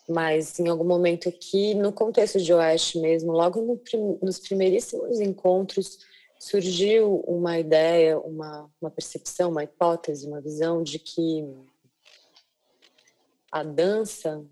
mas 0.09 0.59
em 0.59 0.69
algum 0.69 0.85
momento 0.85 1.29
aqui 1.29 1.75
no 1.75 1.93
contexto 1.93 2.39
de 2.41 2.53
Oeste 2.53 2.99
mesmo, 2.99 3.33
logo 3.33 3.61
no, 3.63 4.19
nos 4.23 4.39
primeiríssimos 4.39 5.21
encontros 5.21 5.99
surgiu 6.39 7.21
uma 7.27 7.59
ideia, 7.59 8.19
uma, 8.19 8.71
uma 8.81 8.91
percepção, 8.91 9.51
uma 9.51 9.65
hipótese, 9.65 10.27
uma 10.27 10.41
visão 10.41 10.83
de 10.83 10.99
que 10.99 11.45
a 13.51 13.63
dança, 13.63 14.45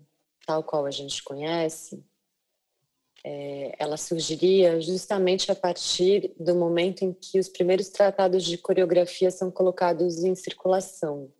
tal 0.45 0.63
qual 0.63 0.85
a 0.85 0.91
gente 0.91 1.23
conhece, 1.23 2.03
é, 3.23 3.75
ela 3.79 3.95
surgiria 3.95 4.81
justamente 4.81 5.51
a 5.51 5.55
partir 5.55 6.33
do 6.37 6.55
momento 6.55 7.03
em 7.03 7.13
que 7.13 7.39
os 7.39 7.47
primeiros 7.47 7.89
tratados 7.89 8.43
de 8.43 8.57
coreografia 8.57 9.31
são 9.31 9.49
colocados 9.49 10.23
em 10.23 10.35
circulação. 10.35 11.31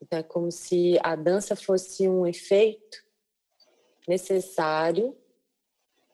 Então, 0.00 0.18
é 0.18 0.22
como 0.22 0.50
se 0.50 0.98
a 1.02 1.14
dança 1.14 1.54
fosse 1.54 2.08
um 2.08 2.26
efeito 2.26 3.04
necessário 4.08 5.16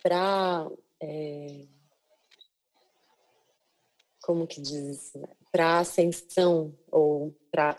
para 0.02 0.68
é, 1.00 1.66
como 4.29 4.47
que 4.47 4.61
diz, 4.61 5.14
para 5.51 5.79
ascensão 5.79 6.74
ou 6.93 7.35
para 7.51 7.79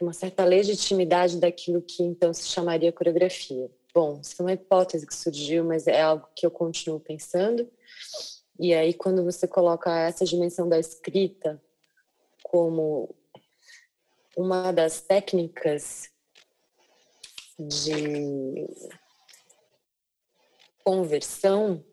uma 0.00 0.12
certa 0.12 0.44
legitimidade 0.44 1.36
daquilo 1.36 1.82
que 1.82 2.00
então 2.04 2.32
se 2.32 2.46
chamaria 2.46 2.92
coreografia. 2.92 3.68
Bom, 3.92 4.20
isso 4.22 4.36
é 4.38 4.44
uma 4.44 4.52
hipótese 4.52 5.04
que 5.04 5.12
surgiu, 5.12 5.64
mas 5.64 5.88
é 5.88 6.00
algo 6.00 6.28
que 6.32 6.46
eu 6.46 6.50
continuo 6.52 7.00
pensando. 7.00 7.68
E 8.56 8.72
aí, 8.72 8.94
quando 8.94 9.24
você 9.24 9.48
coloca 9.48 9.90
essa 9.98 10.24
dimensão 10.24 10.68
da 10.68 10.78
escrita 10.78 11.60
como 12.44 13.12
uma 14.36 14.70
das 14.70 15.00
técnicas 15.00 16.08
de 17.58 18.64
conversão, 20.84 21.84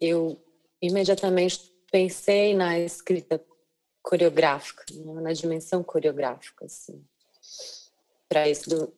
eu 0.00 0.42
imediatamente 0.80 1.70
pensei 1.90 2.54
na 2.54 2.78
escrita 2.78 3.44
coreográfica, 4.02 4.84
na 5.20 5.32
dimensão 5.32 5.82
coreográfica, 5.82 6.64
assim, 6.64 7.04
para 8.28 8.48
isso, 8.48 8.70
do, 8.70 8.92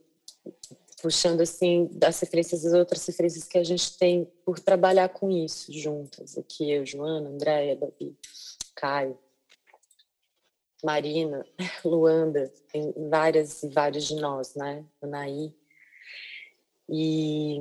puxando 1.01 1.41
assim 1.41 1.89
das 1.93 2.21
referências 2.21 2.63
das 2.63 2.73
outras 2.73 3.05
referências 3.05 3.45
que 3.45 3.59
a 3.59 3.65
gente 3.65 3.99
tem 3.99 4.25
por 4.45 4.61
trabalhar 4.61 5.09
com 5.09 5.31
isso 5.31 5.73
juntas, 5.73 6.39
aqui 6.39 6.71
eu, 6.71 6.87
Joana, 6.87 7.29
Andréia, 7.29 7.75
Davi, 7.75 8.17
Caio, 8.77 9.19
Marina, 10.85 11.45
Luanda, 11.85 12.53
tem 12.71 12.93
várias 13.09 13.63
e 13.63 13.69
vários 13.69 14.05
de 14.05 14.17
nós, 14.17 14.55
né, 14.55 14.85
Anaí, 15.01 15.53
e 16.89 17.61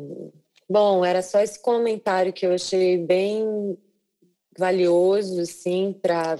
Bom, 0.71 1.03
era 1.03 1.21
só 1.21 1.41
esse 1.41 1.59
comentário 1.59 2.31
que 2.31 2.45
eu 2.45 2.53
achei 2.53 2.97
bem 2.97 3.77
valioso, 4.57 5.41
assim, 5.41 5.91
para 6.01 6.39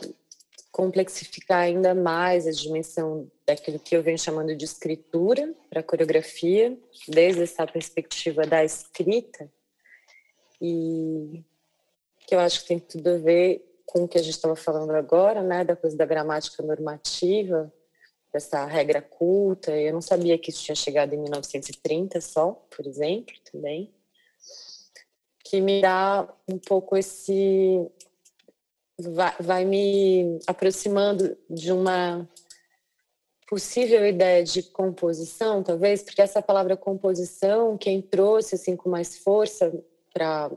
complexificar 0.72 1.64
ainda 1.64 1.94
mais 1.94 2.48
a 2.48 2.52
dimensão 2.52 3.30
daquilo 3.46 3.78
que 3.78 3.94
eu 3.94 4.02
venho 4.02 4.18
chamando 4.18 4.56
de 4.56 4.64
escritura 4.64 5.54
para 5.70 5.84
coreografia, 5.84 6.80
desde 7.10 7.44
essa 7.44 7.68
perspectiva 7.68 8.44
da 8.48 8.64
escrita, 8.64 9.52
e 10.62 11.44
que 12.26 12.34
eu 12.34 12.40
acho 12.40 12.62
que 12.62 12.68
tem 12.70 12.80
tudo 12.80 13.10
a 13.10 13.18
ver 13.18 13.62
com 13.86 14.06
o 14.06 14.08
que 14.08 14.18
a 14.18 14.24
gente 14.24 14.36
estava 14.36 14.56
falando 14.56 14.92
agora, 14.92 15.44
né, 15.44 15.66
da 15.66 15.76
coisa 15.76 15.98
da 15.98 16.06
gramática 16.06 16.64
normativa, 16.64 17.70
dessa 18.32 18.64
regra 18.64 19.02
culta. 19.02 19.78
Eu 19.78 19.92
não 19.92 20.02
sabia 20.02 20.38
que 20.38 20.52
isso 20.52 20.64
tinha 20.64 20.76
chegado 20.76 21.14
em 21.14 21.18
1930 21.18 22.22
só, 22.22 22.54
por 22.74 22.88
exemplo, 22.88 23.36
também, 23.52 23.94
que 25.52 25.60
me 25.60 25.82
dá 25.82 26.34
um 26.48 26.58
pouco 26.58 26.96
esse 26.96 27.86
vai, 28.98 29.36
vai 29.38 29.66
me 29.66 30.40
aproximando 30.48 31.38
de 31.50 31.74
uma 31.74 32.26
possível 33.50 34.08
ideia 34.08 34.46
de 34.46 34.64
composição, 34.64 35.62
talvez, 35.62 36.04
porque 36.04 36.22
essa 36.22 36.42
palavra 36.42 36.78
composição, 36.78 37.78
quem 37.78 38.02
trouxe 38.02 38.56
assim 38.56 38.78
com 38.78 38.90
mais 38.90 39.18
força 39.18 39.74
para 40.14 40.50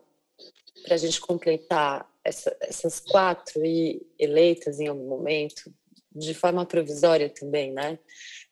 a 0.88 0.97
gente 0.97 1.20
completar 1.20 2.09
essa, 2.22 2.57
essas 2.61 3.01
quatro 3.01 3.66
e 3.66 4.01
eleitas 4.16 4.78
em 4.78 4.86
algum 4.86 5.09
momento, 5.09 5.74
de 6.14 6.34
forma 6.34 6.64
provisória 6.64 7.28
também, 7.28 7.72
né? 7.72 7.99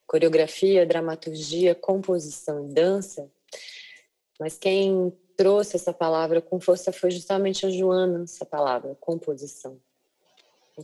Coreografia, 0.09 0.85
dramaturgia, 0.85 1.73
composição 1.73 2.69
e 2.69 2.75
dança. 2.75 3.31
Mas 4.41 4.59
quem 4.59 5.13
trouxe 5.43 5.75
essa 5.75 5.93
palavra 5.93 6.41
com 6.41 6.61
força 6.61 6.93
foi 6.93 7.11
justamente 7.11 7.67
a 7.67 7.69
Joana, 7.69 8.23
essa 8.23 8.47
palavra, 8.47 8.97
composição. 9.01 9.77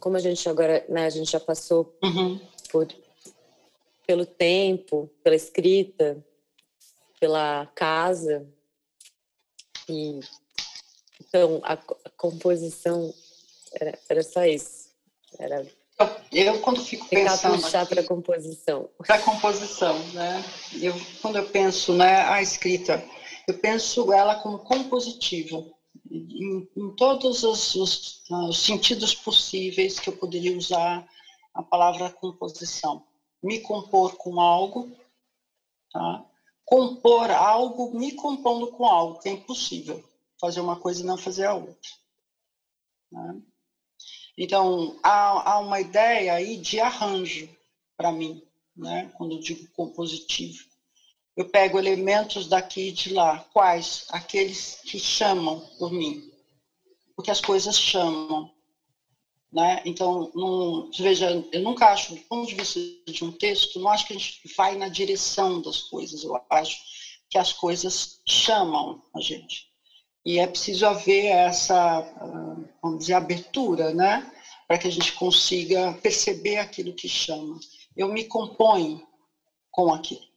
Como 0.00 0.16
a 0.16 0.20
gente 0.20 0.48
agora, 0.48 0.84
né, 0.88 1.06
a 1.06 1.10
gente 1.10 1.30
já 1.30 1.38
passou 1.38 1.96
uhum. 2.02 2.40
por, 2.68 2.88
pelo 4.04 4.26
tempo, 4.26 5.08
pela 5.22 5.36
escrita, 5.36 6.18
pela 7.20 7.66
casa, 7.66 8.48
e 9.88 10.18
então 11.20 11.60
a, 11.62 11.74
a 11.74 12.10
composição 12.16 13.14
era, 13.80 13.96
era 14.08 14.22
só 14.24 14.44
isso. 14.44 14.88
Era 15.38 15.64
eu 16.32 16.60
quando 16.60 16.80
fico 16.84 17.08
pensando 17.08 17.60
para 17.88 18.04
composição 18.04 18.88
para 19.04 19.18
composição 19.18 19.98
né 20.12 20.44
eu 20.80 20.94
quando 21.20 21.38
eu 21.38 21.46
penso 21.48 21.92
né 21.92 22.22
a 22.22 22.40
escrita 22.40 23.04
eu 23.48 23.58
penso 23.58 24.12
ela 24.12 24.34
como 24.42 24.58
compositiva, 24.58 25.64
em, 26.10 26.68
em 26.76 26.90
todos 26.94 27.42
os, 27.42 27.74
os, 27.74 28.22
os, 28.30 28.58
sentidos 28.58 29.14
possíveis 29.14 29.98
que 29.98 30.10
eu 30.10 30.16
poderia 30.16 30.56
usar 30.56 31.08
a 31.54 31.62
palavra 31.62 32.10
composição. 32.10 33.02
Me 33.42 33.60
compor 33.60 34.16
com 34.16 34.38
algo, 34.38 34.94
tá? 35.90 36.26
compor 36.62 37.30
algo 37.30 37.98
me 37.98 38.12
compondo 38.12 38.66
com 38.72 38.84
algo, 38.84 39.18
que 39.18 39.30
é 39.30 39.32
impossível 39.32 40.04
fazer 40.38 40.60
uma 40.60 40.76
coisa 40.76 41.02
e 41.02 41.06
não 41.06 41.16
fazer 41.16 41.46
a 41.46 41.54
outra. 41.54 41.90
Né? 43.10 43.40
Então, 44.36 45.00
há, 45.02 45.52
há 45.52 45.58
uma 45.60 45.80
ideia 45.80 46.34
aí 46.34 46.58
de 46.58 46.80
arranjo 46.80 47.48
para 47.96 48.12
mim, 48.12 48.42
né? 48.76 49.10
quando 49.16 49.36
eu 49.36 49.40
digo 49.40 49.66
compositivo 49.70 50.67
eu 51.38 51.44
pego 51.44 51.78
elementos 51.78 52.48
daqui 52.48 52.88
e 52.88 52.92
de 52.92 53.14
lá. 53.14 53.38
Quais? 53.52 54.06
Aqueles 54.10 54.80
que 54.84 54.98
chamam 54.98 55.60
por 55.78 55.92
mim. 55.92 56.28
Porque 57.14 57.30
as 57.30 57.40
coisas 57.40 57.78
chamam. 57.78 58.50
Né? 59.52 59.80
Então, 59.84 60.32
veja, 60.98 61.30
eu 61.52 61.62
nunca 61.62 61.92
acho, 61.92 62.16
do 62.16 62.20
ponto 62.22 62.48
de 62.48 62.56
vista 62.56 62.80
de 63.06 63.24
um 63.24 63.30
texto, 63.30 63.78
não 63.78 63.88
acho 63.88 64.04
que 64.04 64.14
a 64.14 64.18
gente 64.18 64.52
vai 64.56 64.74
na 64.74 64.88
direção 64.88 65.62
das 65.62 65.82
coisas. 65.82 66.24
Eu 66.24 66.36
acho 66.50 66.76
que 67.30 67.38
as 67.38 67.52
coisas 67.52 68.20
chamam 68.26 69.00
a 69.14 69.20
gente. 69.20 69.68
E 70.26 70.40
é 70.40 70.46
preciso 70.46 70.86
haver 70.86 71.26
essa, 71.26 72.00
ah, 72.00 72.56
vamos 72.82 72.98
dizer, 72.98 73.14
abertura, 73.14 73.94
né? 73.94 74.28
Para 74.66 74.76
que 74.76 74.88
a 74.88 74.92
gente 74.92 75.12
consiga 75.12 75.92
perceber 76.02 76.58
aquilo 76.58 76.92
que 76.92 77.08
chama. 77.08 77.60
Eu 77.96 78.08
me 78.08 78.24
componho 78.24 79.06
com 79.70 79.94
aquilo 79.94 80.27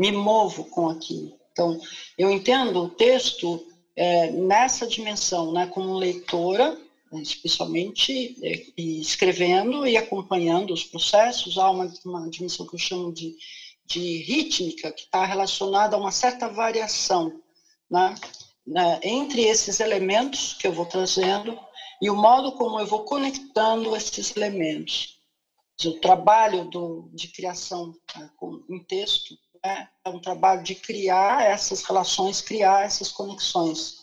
me 0.00 0.10
movo 0.10 0.64
com 0.64 0.88
aquilo. 0.88 1.38
Então, 1.52 1.78
eu 2.16 2.30
entendo 2.30 2.84
o 2.84 2.88
texto 2.88 3.62
é, 3.94 4.30
nessa 4.30 4.86
dimensão, 4.86 5.52
né, 5.52 5.66
como 5.66 5.92
leitora, 5.92 6.74
especialmente 7.12 8.34
é, 8.42 8.64
escrevendo 8.78 9.86
e 9.86 9.98
acompanhando 9.98 10.72
os 10.72 10.82
processos, 10.82 11.58
há 11.58 11.70
uma, 11.70 11.92
uma 12.02 12.30
dimensão 12.30 12.66
que 12.66 12.76
eu 12.76 12.78
chamo 12.78 13.12
de, 13.12 13.36
de 13.84 14.22
rítmica, 14.22 14.90
que 14.90 15.02
está 15.02 15.26
relacionada 15.26 15.96
a 15.96 15.98
uma 15.98 16.12
certa 16.12 16.48
variação 16.48 17.38
né, 17.90 18.14
né, 18.66 19.00
entre 19.02 19.42
esses 19.42 19.80
elementos 19.80 20.54
que 20.54 20.66
eu 20.66 20.72
vou 20.72 20.86
trazendo 20.86 21.58
e 22.00 22.08
o 22.08 22.16
modo 22.16 22.52
como 22.52 22.80
eu 22.80 22.86
vou 22.86 23.04
conectando 23.04 23.94
esses 23.94 24.34
elementos. 24.34 25.18
O 25.84 25.92
trabalho 26.00 26.64
do, 26.64 27.10
de 27.12 27.28
criação 27.28 27.94
né, 28.16 28.30
com, 28.38 28.64
em 28.70 28.82
texto 28.82 29.36
né? 29.64 29.88
É 30.04 30.08
um 30.08 30.18
trabalho 30.18 30.62
de 30.62 30.74
criar 30.74 31.44
essas 31.44 31.82
relações, 31.82 32.40
criar 32.40 32.84
essas 32.84 33.10
conexões, 33.10 34.00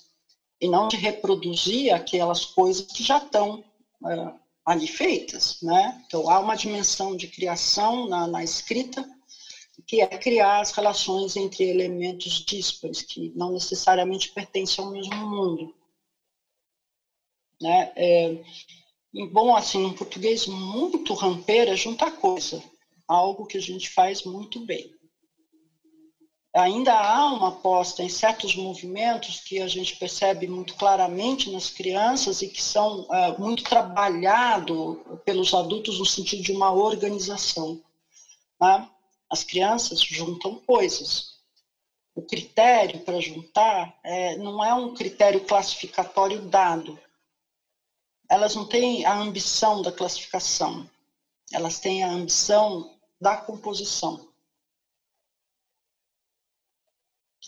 e 0.59 0.67
não 0.67 0.87
de 0.87 0.97
reproduzir 0.97 1.93
aquelas 1.93 2.45
coisas 2.45 2.85
que 2.85 3.03
já 3.03 3.17
estão 3.17 3.63
é, 4.05 4.33
ali 4.65 4.87
feitas. 4.87 5.61
Né? 5.61 6.03
Então, 6.05 6.29
há 6.29 6.39
uma 6.39 6.55
dimensão 6.55 7.15
de 7.15 7.27
criação 7.27 8.07
na, 8.07 8.27
na 8.27 8.43
escrita, 8.43 9.07
que 9.85 10.01
é 10.01 10.07
criar 10.07 10.59
as 10.59 10.71
relações 10.71 11.35
entre 11.35 11.63
elementos 11.63 12.43
díspares, 12.45 13.01
que 13.01 13.31
não 13.35 13.53
necessariamente 13.53 14.31
pertencem 14.31 14.83
ao 14.83 14.91
mesmo 14.91 15.15
mundo. 15.15 15.75
Né? 17.61 17.91
É, 17.95 18.43
bom, 19.31 19.55
assim, 19.55 19.85
um 19.85 19.93
português 19.93 20.45
muito 20.47 21.13
rampeiro 21.13 21.71
é 21.71 21.75
juntar 21.75 22.11
coisa, 22.11 22.61
algo 23.07 23.45
que 23.45 23.57
a 23.57 23.61
gente 23.61 23.89
faz 23.89 24.23
muito 24.23 24.59
bem 24.65 24.96
ainda 26.57 26.93
há 26.93 27.31
uma 27.33 27.49
aposta 27.49 28.01
em 28.01 28.09
certos 28.09 28.55
movimentos 28.55 29.39
que 29.41 29.61
a 29.61 29.67
gente 29.67 29.95
percebe 29.95 30.47
muito 30.47 30.75
claramente 30.75 31.51
nas 31.51 31.69
crianças 31.69 32.41
e 32.41 32.47
que 32.47 32.61
são 32.61 33.05
é, 33.11 33.37
muito 33.37 33.63
trabalhados 33.63 34.97
pelos 35.23 35.53
adultos 35.53 35.99
no 35.99 36.05
sentido 36.05 36.41
de 36.41 36.51
uma 36.51 36.71
organização. 36.71 37.81
Né? 38.59 38.89
As 39.29 39.43
crianças 39.43 39.99
juntam 40.01 40.55
coisas. 40.55 41.38
O 42.15 42.21
critério 42.23 43.01
para 43.01 43.21
juntar 43.21 43.95
é, 44.03 44.35
não 44.38 44.63
é 44.63 44.73
um 44.73 44.95
critério 44.95 45.41
classificatório 45.41 46.41
dado. 46.41 46.99
Elas 48.27 48.55
não 48.55 48.65
têm 48.65 49.05
a 49.05 49.13
ambição 49.13 49.81
da 49.81 49.91
classificação, 49.91 50.89
elas 51.53 51.79
têm 51.79 52.03
a 52.03 52.09
ambição 52.09 52.93
da 53.21 53.38
composição. 53.38 54.26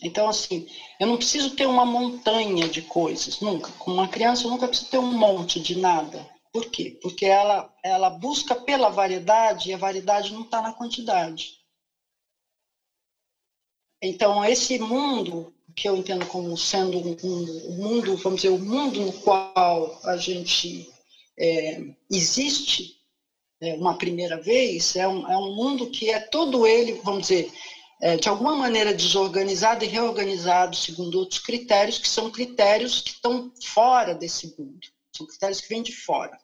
Então, 0.02 0.30
assim, 0.30 0.68
eu 1.00 1.08
não 1.08 1.18
preciso 1.18 1.56
ter 1.56 1.66
uma 1.66 1.86
montanha 1.86 2.68
de 2.68 2.82
coisas, 2.82 3.40
nunca. 3.42 3.72
Com 3.74 3.92
uma 3.92 4.08
criança, 4.08 4.46
eu 4.46 4.52
nunca 4.52 4.68
preciso 4.68 4.90
ter 4.90 4.98
um 4.98 5.12
monte 5.12 5.60
de 5.60 5.78
nada. 5.78 6.26
Por 6.52 6.70
quê? 6.72 6.98
Porque 7.02 7.26
ela, 7.26 7.74
ela 7.84 8.10
busca 8.10 8.56
pela 8.56 8.90
variedade 8.90 9.70
e 9.70 9.74
a 9.74 9.78
variedade 9.78 10.34
não 10.34 10.42
está 10.42 10.62
na 10.62 10.74
quantidade. 10.74 11.60
Então, 14.02 14.44
esse 14.46 14.80
mundo, 14.80 15.54
que 15.76 15.88
eu 15.88 15.96
entendo 15.96 16.26
como 16.26 16.58
sendo 16.58 16.98
um, 16.98 17.18
um, 17.24 17.78
mundo, 17.78 18.16
vamos 18.18 18.42
dizer, 18.42 18.54
o 18.54 18.56
um 18.56 18.66
mundo 18.66 19.02
no 19.02 19.14
qual 19.14 20.00
a 20.04 20.16
gente 20.16 20.90
é, 21.38 21.82
existe 22.10 22.98
é, 23.62 23.74
uma 23.76 23.98
primeira 23.98 24.42
vez, 24.42 24.96
é 24.96 25.08
um, 25.08 25.30
é 25.30 25.38
um 25.38 25.54
mundo 25.54 25.90
que 25.92 26.10
é 26.10 26.20
todo 26.20 26.66
ele, 26.66 26.94
vamos 27.04 27.24
dizer, 27.24 27.52
é, 28.02 28.16
de 28.16 28.30
alguma 28.30 28.56
maneira 28.56 28.94
desorganizado 28.94 29.84
e 29.84 29.88
reorganizado 29.88 30.76
segundo 30.76 31.20
outros 31.20 31.40
critérios, 31.40 31.98
que 31.98 32.08
são 32.08 32.32
critérios 32.32 33.02
que 33.02 33.12
estão 33.12 33.52
fora 33.64 34.16
desse 34.16 34.56
mundo, 34.58 34.80
são 35.16 35.28
critérios 35.28 35.60
que 35.60 35.70
vêm 35.70 35.84
de 35.84 35.96
fora. 35.96 36.40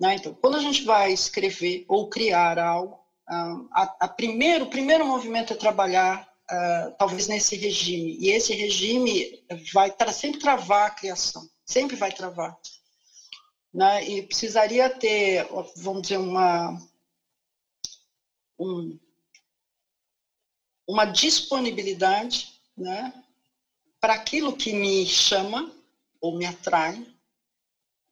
Né? 0.00 0.14
Então, 0.14 0.32
quando 0.34 0.56
a 0.56 0.60
gente 0.60 0.84
vai 0.84 1.12
escrever 1.12 1.84
ou 1.88 2.08
criar 2.08 2.58
algo, 2.58 2.98
ah, 3.26 3.60
a, 3.72 3.96
a 4.00 4.08
primeiro, 4.08 4.64
o 4.64 4.70
primeiro 4.70 5.04
movimento 5.04 5.52
é 5.52 5.56
trabalhar 5.56 6.26
uh, 6.50 6.94
talvez 6.98 7.28
nesse 7.28 7.56
regime, 7.56 8.16
e 8.18 8.30
esse 8.30 8.54
regime 8.54 9.44
vai 9.72 9.90
tra 9.90 10.12
sempre 10.12 10.40
travar 10.40 10.86
a 10.86 10.90
criação, 10.90 11.46
sempre 11.66 11.96
vai 11.96 12.10
travar. 12.12 12.56
Né? 13.74 14.08
E 14.08 14.22
precisaria 14.22 14.88
ter, 14.88 15.46
vamos 15.76 16.02
dizer, 16.02 16.16
uma, 16.16 16.80
um, 18.58 18.98
uma 20.88 21.04
disponibilidade 21.04 22.48
né, 22.76 23.12
para 24.00 24.14
aquilo 24.14 24.56
que 24.56 24.72
me 24.72 25.06
chama 25.06 25.70
ou 26.20 26.36
me 26.36 26.46
atrai 26.46 27.06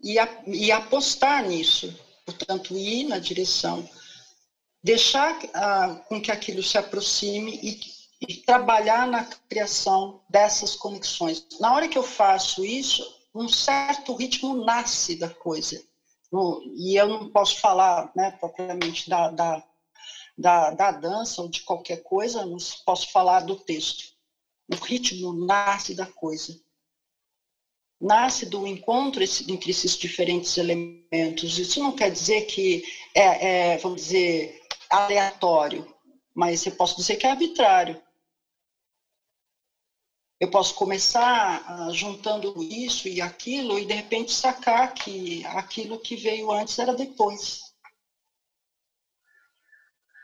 e, 0.01 0.19
a, 0.19 0.29
e 0.47 0.71
apostar 0.71 1.43
nisso 1.45 2.07
portanto, 2.27 2.77
ir 2.77 3.05
na 3.05 3.19
direção, 3.19 3.89
deixar 4.83 5.39
ah, 5.55 6.03
com 6.09 6.21
que 6.21 6.33
aquilo 6.33 6.63
se 6.63 6.77
aproxime 6.77 7.59
e, 7.63 7.81
e 8.29 8.35
trabalhar 8.39 9.07
na 9.07 9.25
criação 9.49 10.21
dessas 10.29 10.75
conexões. 10.75 11.47
Na 11.61 11.73
hora 11.73 11.89
que 11.89 11.97
eu 11.97 12.03
faço 12.03 12.65
isso, 12.65 13.17
um 13.33 13.49
certo 13.49 14.13
ritmo 14.15 14.65
nasce 14.65 15.15
da 15.15 15.29
coisa. 15.29 15.81
E 16.75 16.97
eu 16.97 17.07
não 17.07 17.31
posso 17.31 17.61
falar 17.61 18.11
né, 18.15 18.33
propriamente 18.33 19.09
da, 19.09 19.31
da, 19.31 19.63
da, 20.37 20.71
da 20.71 20.91
dança 20.91 21.43
ou 21.43 21.49
de 21.49 21.63
qualquer 21.63 22.03
coisa, 22.03 22.45
não 22.45 22.59
posso 22.85 23.11
falar 23.11 23.41
do 23.41 23.57
texto. 23.57 24.15
O 24.71 24.75
ritmo 24.77 25.33
nasce 25.47 25.95
da 25.95 26.07
coisa 26.07 26.59
nasce 28.01 28.47
do 28.47 28.67
encontro 28.67 29.23
entre 29.23 29.71
esses 29.71 29.97
diferentes 29.97 30.57
elementos. 30.57 31.59
Isso 31.59 31.81
não 31.81 31.93
quer 31.93 32.11
dizer 32.11 32.43
que 32.43 32.85
é, 33.15 33.73
é, 33.73 33.79
vamos 33.79 34.03
dizer, 34.03 34.63
aleatório, 34.91 35.87
mas 36.35 36.65
eu 36.67 36.73
posso 36.73 36.97
dizer 36.97 37.17
que 37.17 37.27
é 37.27 37.31
arbitrário. 37.31 38.01
Eu 40.39 40.51
posso 40.51 40.75
começar 40.75 41.65
ah, 41.67 41.91
juntando 41.93 42.63
isso 42.63 43.09
e 43.09 43.23
aquilo 43.23 43.79
e 43.79 43.87
de 43.87 43.95
repente 43.95 44.33
sacar 44.33 44.93
que 44.93 45.43
aquilo 45.47 45.99
que 45.99 46.15
veio 46.15 46.53
antes 46.53 46.79
era 46.79 46.95
depois. 46.95 47.66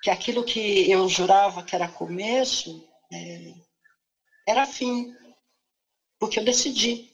Que 0.03 0.11
aquilo 0.11 0.45
que 0.45 0.91
eu 0.91 1.09
jurava 1.09 1.63
que 1.63 1.75
era 1.75 1.89
começo 1.89 2.87
é, 3.13 3.55
era 4.47 4.67
fim, 4.67 5.15
porque 6.19 6.39
eu 6.39 6.45
decidi. 6.45 7.11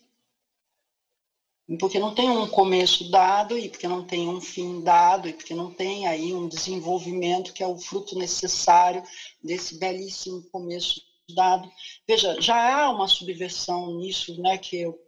Porque 1.79 1.99
não 1.99 2.15
tem 2.15 2.31
um 2.31 2.49
começo 2.49 3.11
dado 3.11 3.59
e 3.59 3.69
porque 3.69 3.87
não 3.87 4.03
tem 4.03 4.27
um 4.27 4.41
fim 4.41 4.81
dado 4.81 5.29
e 5.29 5.35
porque 5.35 5.55
não 5.55 5.71
tem 5.71 6.07
aí 6.07 6.33
um 6.33 6.49
desenvolvimento 6.49 7.53
que 7.53 7.63
é 7.63 7.67
o 7.67 7.77
fruto 7.77 8.19
necessário 8.19 9.03
desse 9.43 9.79
belíssimo 9.79 10.43
começo 10.51 11.08
dado. 11.35 11.71
Veja, 12.07 12.41
já 12.41 12.85
há 12.85 12.91
uma 12.91 13.07
subversão 13.07 13.97
nisso, 13.99 14.41
né, 14.41 14.59
que 14.59 14.81
eu, 14.81 14.99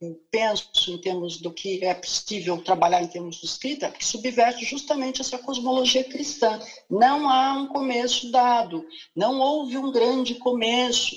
eu, 0.00 0.20
penso 0.30 0.92
em 0.92 0.98
termos 0.98 1.38
do 1.40 1.52
que 1.52 1.84
é 1.84 1.94
possível 1.94 2.62
trabalhar 2.62 3.02
em 3.02 3.08
termos 3.08 3.36
de 3.36 3.46
escrita, 3.46 3.90
que 3.90 4.04
subverte 4.04 4.64
justamente 4.64 5.20
essa 5.20 5.38
cosmologia 5.38 6.04
cristã. 6.04 6.60
Não 6.90 7.28
há 7.28 7.52
um 7.54 7.68
começo 7.68 8.30
dado, 8.30 8.86
não 9.14 9.40
houve 9.40 9.78
um 9.78 9.92
grande 9.92 10.34
começo, 10.34 11.16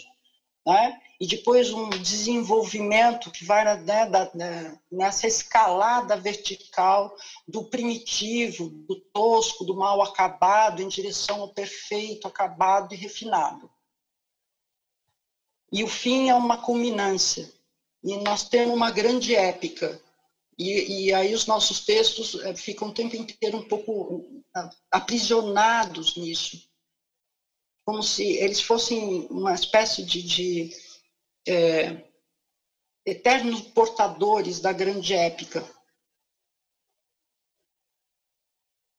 né? 0.65 0.99
e 1.21 1.27
depois 1.27 1.71
um 1.71 1.87
desenvolvimento 1.87 3.29
que 3.29 3.45
vai 3.45 3.63
né, 3.83 4.07
da, 4.07 4.31
nessa 4.91 5.27
escalada 5.27 6.17
vertical 6.17 7.15
do 7.47 7.65
primitivo, 7.65 8.69
do 8.69 8.99
tosco, 9.13 9.63
do 9.63 9.75
mal 9.75 10.01
acabado, 10.01 10.81
em 10.81 10.87
direção 10.87 11.41
ao 11.41 11.53
perfeito, 11.53 12.27
acabado 12.27 12.95
e 12.95 12.97
refinado. 12.97 13.69
E 15.71 15.83
o 15.83 15.87
fim 15.87 16.29
é 16.29 16.35
uma 16.35 16.57
culminância. 16.57 17.51
E 18.03 18.17
nós 18.17 18.49
temos 18.49 18.75
uma 18.75 18.91
grande 18.91 19.35
épica. 19.35 20.01
E, 20.57 21.05
e 21.05 21.13
aí 21.13 21.33
os 21.33 21.45
nossos 21.45 21.85
textos 21.85 22.35
eh, 22.35 22.55
ficam 22.55 22.89
o 22.89 22.93
tempo 22.93 23.15
inteiro 23.15 23.57
um 23.57 23.67
pouco 23.67 24.43
ah, 24.55 24.69
aprisionados 24.91 26.17
nisso. 26.17 26.69
Como 27.85 28.03
se 28.03 28.23
eles 28.37 28.61
fossem 28.61 29.27
uma 29.29 29.53
espécie 29.53 30.03
de, 30.03 30.21
de 30.21 30.75
é, 31.47 32.03
eternos 33.05 33.61
portadores 33.61 34.59
da 34.59 34.71
grande 34.71 35.13
épica. 35.13 35.67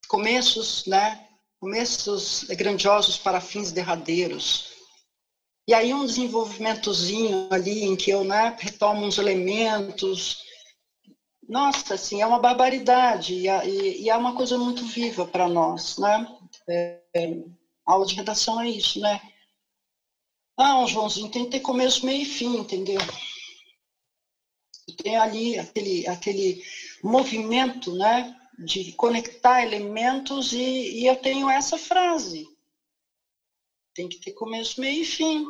Começos, 0.08 0.86
né? 0.86 1.28
Começos 1.60 2.44
grandiosos 2.44 3.16
para 3.16 3.40
fins 3.40 3.70
derradeiros. 3.70 4.71
E 5.66 5.74
aí 5.74 5.94
um 5.94 6.04
desenvolvimentozinho 6.04 7.48
ali 7.50 7.84
em 7.84 7.96
que 7.96 8.10
eu 8.10 8.24
né, 8.24 8.56
retomo 8.58 9.06
uns 9.06 9.18
elementos. 9.18 10.42
Nossa, 11.48 11.94
assim, 11.94 12.20
é 12.20 12.26
uma 12.26 12.38
barbaridade 12.38 13.34
e, 13.34 14.08
é 14.08 14.16
uma 14.16 14.34
coisa 14.34 14.58
muito 14.58 14.84
viva 14.86 15.24
para 15.24 15.46
nós, 15.46 15.98
né? 15.98 16.26
É, 16.68 16.98
a 17.86 17.92
aula 17.92 18.06
de 18.06 18.14
redação 18.14 18.60
é 18.60 18.68
isso, 18.68 19.00
né? 19.00 19.20
Ah, 20.56 20.84
Joãozinho, 20.86 21.30
tem 21.30 21.44
que 21.44 21.52
ter 21.52 21.60
começo, 21.60 22.04
meio 22.04 22.22
e 22.22 22.26
fim, 22.26 22.56
entendeu? 22.56 23.00
Tem 25.02 25.16
ali 25.16 25.58
aquele, 25.58 26.06
aquele 26.06 26.62
movimento, 27.02 27.94
né, 27.94 28.34
de 28.58 28.92
conectar 28.92 29.62
elementos 29.62 30.52
e, 30.52 31.00
e 31.00 31.06
eu 31.06 31.16
tenho 31.16 31.48
essa 31.48 31.78
frase. 31.78 32.46
Tem 33.94 34.08
que 34.08 34.18
ter 34.18 34.32
começo, 34.32 34.80
meio 34.80 35.02
e 35.02 35.04
fim. 35.04 35.46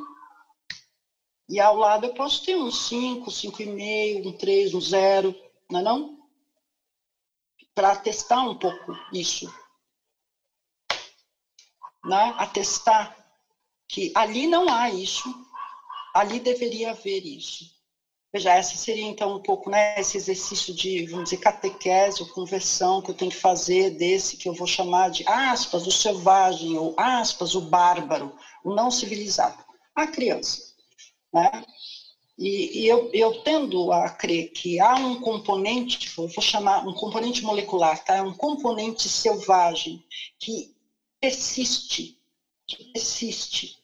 E 1.48 1.60
ao 1.60 1.76
lado 1.76 2.06
eu 2.06 2.14
posso 2.14 2.44
ter 2.44 2.56
um 2.56 2.70
5, 2.70 3.30
5,5, 3.30 4.26
um 4.26 4.32
3, 4.36 4.74
um 4.74 4.80
0, 4.80 5.34
não 5.70 5.80
é 5.80 5.82
não? 5.82 6.28
Para 7.74 7.96
testar 7.96 8.42
um 8.42 8.58
pouco 8.58 8.92
isso. 9.12 9.52
Né? 12.04 12.34
Atestar 12.36 13.16
que 13.88 14.10
ali 14.14 14.46
não 14.46 14.68
há 14.72 14.90
isso, 14.90 15.28
ali 16.14 16.40
deveria 16.40 16.92
haver 16.92 17.24
isso. 17.24 17.71
Veja, 18.32 18.54
essa 18.54 18.76
seria 18.78 19.04
então 19.04 19.36
um 19.36 19.42
pouco 19.42 19.68
né, 19.68 20.00
esse 20.00 20.16
exercício 20.16 20.72
de, 20.72 21.04
vamos 21.06 21.24
dizer, 21.24 21.36
catequese 21.36 22.22
ou 22.22 22.28
conversão 22.28 23.02
que 23.02 23.10
eu 23.10 23.14
tenho 23.14 23.30
que 23.30 23.36
fazer 23.36 23.90
desse 23.90 24.38
que 24.38 24.48
eu 24.48 24.54
vou 24.54 24.66
chamar 24.66 25.10
de 25.10 25.22
aspas, 25.28 25.86
o 25.86 25.90
selvagem, 25.90 26.78
ou 26.78 26.94
aspas, 26.96 27.54
o 27.54 27.60
bárbaro, 27.60 28.34
o 28.64 28.74
não 28.74 28.90
civilizado, 28.90 29.62
a 29.94 30.06
criança. 30.06 30.72
Né? 31.30 31.62
E, 32.38 32.80
e 32.80 32.88
eu, 32.88 33.10
eu, 33.12 33.42
tendo 33.42 33.92
a 33.92 34.08
crer 34.08 34.50
que 34.52 34.80
há 34.80 34.94
um 34.94 35.20
componente, 35.20 36.10
eu 36.16 36.26
vou 36.26 36.42
chamar 36.42 36.88
um 36.88 36.94
componente 36.94 37.42
molecular, 37.42 38.02
tá? 38.02 38.22
um 38.22 38.32
componente 38.32 39.10
selvagem 39.10 40.02
que 40.38 40.74
persiste, 41.20 42.18
que 42.66 42.82
persiste, 42.92 43.78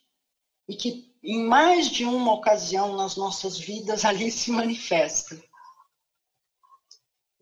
e 0.67 0.75
que 0.75 1.09
em 1.23 1.43
mais 1.45 1.91
de 1.91 2.05
uma 2.05 2.35
ocasião 2.35 2.97
nas 2.97 3.17
nossas 3.17 3.59
vidas 3.59 4.05
ali 4.05 4.31
se 4.33 4.51
manifesta. 4.51 5.43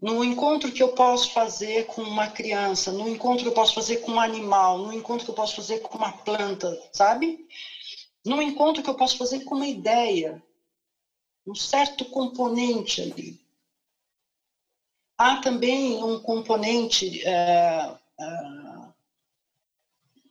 No 0.01 0.23
encontro 0.23 0.71
que 0.71 0.83
eu 0.83 0.93
posso 0.93 1.33
fazer 1.33 1.87
com 1.87 2.03
uma 2.03 2.29
criança, 2.29 2.93
no 2.93 3.09
encontro 3.09 3.45
que 3.45 3.49
eu 3.49 3.55
posso 3.55 3.75
fazer 3.75 3.97
com 3.99 4.13
um 4.13 4.21
animal, 4.21 4.79
no 4.79 4.93
encontro 4.93 5.25
que 5.25 5.31
eu 5.31 5.35
posso 5.35 5.57
fazer 5.57 5.79
com 5.81 5.97
uma 5.97 6.13
planta, 6.19 6.71
sabe? 6.93 7.47
No 8.25 8.43
encontro 8.43 8.83
que 8.83 8.91
eu 8.91 8.95
posso 8.95 9.17
fazer 9.17 9.45
com 9.45 9.55
uma 9.55 9.67
ideia, 9.67 10.43
um 11.47 11.55
certo 11.55 12.05
componente 12.05 13.01
ali. 13.01 13.41
Há 15.17 15.41
também 15.41 16.03
um 16.03 16.21
componente 16.21 17.27
é, 17.27 17.97
é, 18.21 18.27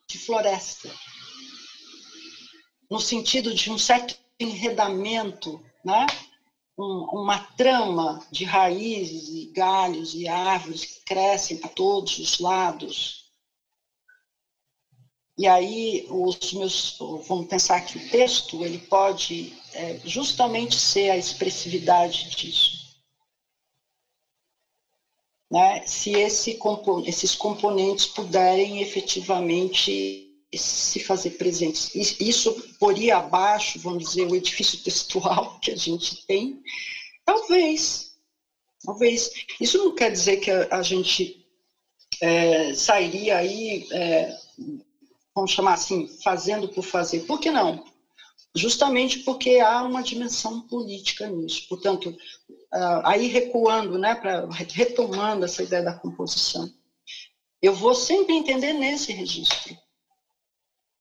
de 0.08 0.20
floresta 0.20 0.94
no 2.90 3.00
sentido 3.00 3.54
de 3.54 3.72
um 3.72 3.78
certo 3.78 4.16
enredamento, 4.40 5.64
né? 5.84 6.06
Um, 6.78 7.22
uma 7.22 7.40
trama 7.40 8.26
de 8.32 8.44
raízes 8.44 9.30
e 9.30 9.46
galhos 9.54 10.14
e 10.14 10.28
árvores 10.28 10.84
que 10.84 11.06
crescem 11.06 11.58
para 11.58 11.70
todos 11.70 12.18
os 12.20 12.40
lados. 12.40 13.26
E 15.38 15.48
aí 15.48 16.06
os 16.10 16.54
meus, 16.54 16.98
vamos 17.28 17.48
pensar 17.48 17.82
que 17.82 17.98
o 17.98 18.10
texto 18.10 18.64
ele 18.64 18.78
pode 18.78 19.54
é, 19.74 20.00
justamente 20.06 20.76
ser 20.76 21.10
a 21.10 21.18
expressividade 21.18 22.30
disso. 22.36 22.86
Né? 25.52 25.86
Se 25.86 26.12
esse, 26.12 26.58
esses 27.06 27.36
componentes 27.36 28.06
puderem 28.06 28.82
efetivamente 28.82 30.25
se 30.58 31.00
fazer 31.00 31.32
presentes. 31.32 31.94
Isso 32.20 32.54
poria 32.80 33.18
abaixo, 33.18 33.80
vamos 33.80 34.10
dizer, 34.10 34.26
o 34.26 34.36
edifício 34.36 34.80
textual 34.84 35.60
que 35.60 35.72
a 35.72 35.76
gente 35.76 36.26
tem? 36.26 36.62
Talvez, 37.26 38.16
talvez. 38.84 39.32
Isso 39.60 39.78
não 39.78 39.96
quer 39.96 40.12
dizer 40.12 40.38
que 40.38 40.52
a, 40.52 40.68
a 40.72 40.82
gente 40.82 41.46
é, 42.22 42.74
sairia 42.74 43.38
aí, 43.38 43.88
é, 43.92 44.38
vamos 45.34 45.52
chamar 45.52 45.74
assim, 45.74 46.08
fazendo 46.24 46.70
por 46.70 46.84
fazer. 46.84 47.22
Por 47.22 47.40
que 47.40 47.52
não? 47.52 47.84
Justamente 48.56 49.20
porque 49.20 49.60
há 49.60 49.84
uma 49.84 50.02
dimensão 50.02 50.62
política 50.62 51.28
nisso. 51.28 51.68
Portanto, 51.68 52.16
aí 53.04 53.28
recuando, 53.28 53.98
né, 53.98 54.16
pra, 54.16 54.48
retomando 54.50 55.44
essa 55.46 55.64
ideia 55.64 55.84
da 55.84 55.94
composição, 55.94 56.72
eu 57.62 57.74
vou 57.74 57.96
sempre 57.96 58.36
entender 58.36 58.74
nesse 58.74 59.12
registro 59.12 59.76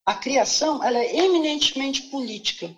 a 0.07 0.15
criação 0.15 0.83
ela 0.83 0.99
é 0.99 1.17
eminentemente 1.17 2.03
política. 2.03 2.75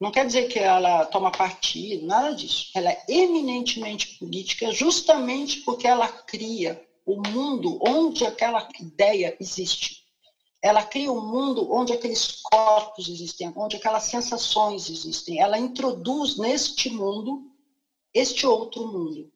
Não 0.00 0.10
quer 0.10 0.26
dizer 0.26 0.48
que 0.48 0.58
ela 0.58 1.06
toma 1.06 1.30
partido, 1.30 2.06
nada 2.06 2.34
disso. 2.34 2.70
Ela 2.74 2.90
é 2.90 3.04
eminentemente 3.08 4.18
política 4.18 4.72
justamente 4.72 5.60
porque 5.60 5.86
ela 5.86 6.08
cria 6.08 6.84
o 7.06 7.16
mundo 7.28 7.78
onde 7.86 8.24
aquela 8.24 8.68
ideia 8.80 9.36
existe. 9.38 10.02
Ela 10.60 10.84
cria 10.84 11.12
um 11.12 11.20
mundo 11.20 11.72
onde 11.72 11.92
aqueles 11.92 12.40
corpos 12.42 13.08
existem, 13.08 13.52
onde 13.56 13.76
aquelas 13.76 14.04
sensações 14.04 14.88
existem. 14.88 15.40
Ela 15.40 15.58
introduz 15.58 16.36
neste 16.38 16.88
mundo 16.90 17.50
este 18.14 18.46
outro 18.46 18.86
mundo. 18.86 19.30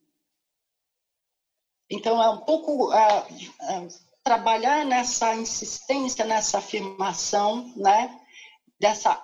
Então, 1.90 2.22
é 2.22 2.28
um 2.28 2.38
pouco 2.38 2.92
é, 2.92 3.26
é, 3.60 3.88
trabalhar 4.26 4.84
nessa 4.84 5.36
insistência, 5.36 6.24
nessa 6.24 6.58
afirmação, 6.58 7.72
né? 7.76 8.20
Dessa 8.76 9.16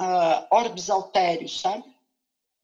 uh, 0.00 0.46
orbis 0.50 0.88
altérios, 0.88 1.60
sabe? 1.60 1.84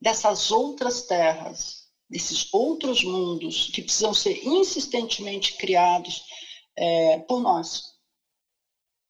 Dessas 0.01 0.51
outras 0.51 1.03
terras, 1.03 1.91
desses 2.09 2.49
outros 2.51 3.05
mundos 3.05 3.67
que 3.67 3.83
precisam 3.83 4.15
ser 4.15 4.43
insistentemente 4.43 5.59
criados 5.59 6.25
é, 6.75 7.19
por 7.19 7.43
nós, 7.43 7.93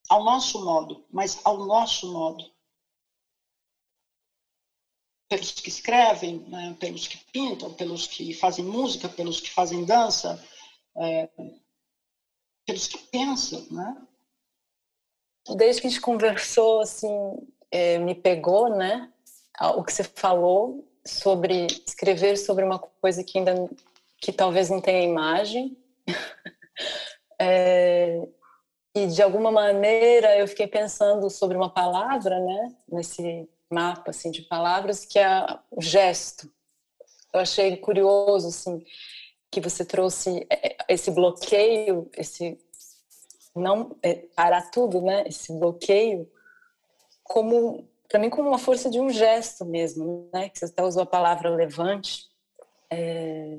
ao 0.09 0.25
nosso 0.25 0.65
modo, 0.65 1.07
mas 1.09 1.41
ao 1.45 1.65
nosso 1.65 2.13
modo. 2.13 2.45
Pelos 5.31 5.53
que 5.53 5.69
escrevem, 5.69 6.41
né, 6.49 6.77
pelos 6.81 7.07
que 7.07 7.17
pintam, 7.31 7.73
pelos 7.75 8.09
que 8.09 8.35
fazem 8.35 8.65
música, 8.65 9.09
pelos 9.09 9.41
que 9.41 9.51
fazem 9.51 9.85
dança, 9.85 10.45
é, 10.97 11.31
pelos 12.67 12.87
que 12.87 12.99
pensam, 13.11 13.67
né? 13.71 13.97
Desde 15.57 15.81
que 15.81 15.87
a 15.89 15.91
gente 15.91 16.01
conversou, 16.01 16.81
assim, 16.81 17.09
é, 17.71 17.99
me 17.99 18.15
pegou, 18.15 18.69
né? 18.69 19.11
O 19.77 19.83
que 19.83 19.93
você 19.93 20.05
falou 20.05 20.87
sobre 21.05 21.67
escrever 21.87 22.37
sobre 22.37 22.65
uma 22.65 22.79
coisa 22.79 23.25
que 23.25 23.39
ainda 23.39 23.69
que 24.19 24.33
talvez 24.33 24.71
não 24.71 24.81
tenha 24.81 25.03
imagem. 25.03 25.77
é, 27.41 28.23
e 28.95 29.07
de 29.07 29.23
alguma 29.23 29.51
maneira 29.51 30.37
eu 30.39 30.47
fiquei 30.47 30.67
pensando 30.67 31.29
sobre 31.29 31.57
uma 31.57 31.71
palavra, 31.71 32.39
né? 32.39 32.75
Nesse 32.89 33.49
mapa 33.71 34.11
assim 34.11 34.31
de 34.31 34.43
palavras 34.43 35.05
que 35.05 35.19
é 35.19 35.47
o 35.71 35.81
gesto. 35.81 36.51
Eu 37.33 37.41
achei 37.41 37.77
curioso 37.77 38.49
assim 38.49 38.85
que 39.51 39.61
você 39.61 39.85
trouxe 39.85 40.47
é, 40.51 40.77
esse 40.93 41.11
bloqueio, 41.11 42.11
esse 42.17 42.59
não 43.55 43.97
é, 44.03 44.15
parar 44.35 44.71
tudo, 44.71 45.01
né? 45.01 45.25
Esse 45.27 45.53
bloqueio 45.53 46.31
como 47.23 47.89
para 48.09 48.21
mim 48.21 48.29
como 48.29 48.49
uma 48.49 48.59
força 48.59 48.91
de 48.91 49.01
um 49.01 49.09
gesto 49.09 49.65
mesmo, 49.65 50.29
né? 50.33 50.49
Que 50.49 50.59
você 50.59 50.67
até 50.67 50.83
usou 50.83 51.03
a 51.03 51.07
palavra 51.07 51.49
levante, 51.49 52.27
é, 52.91 53.59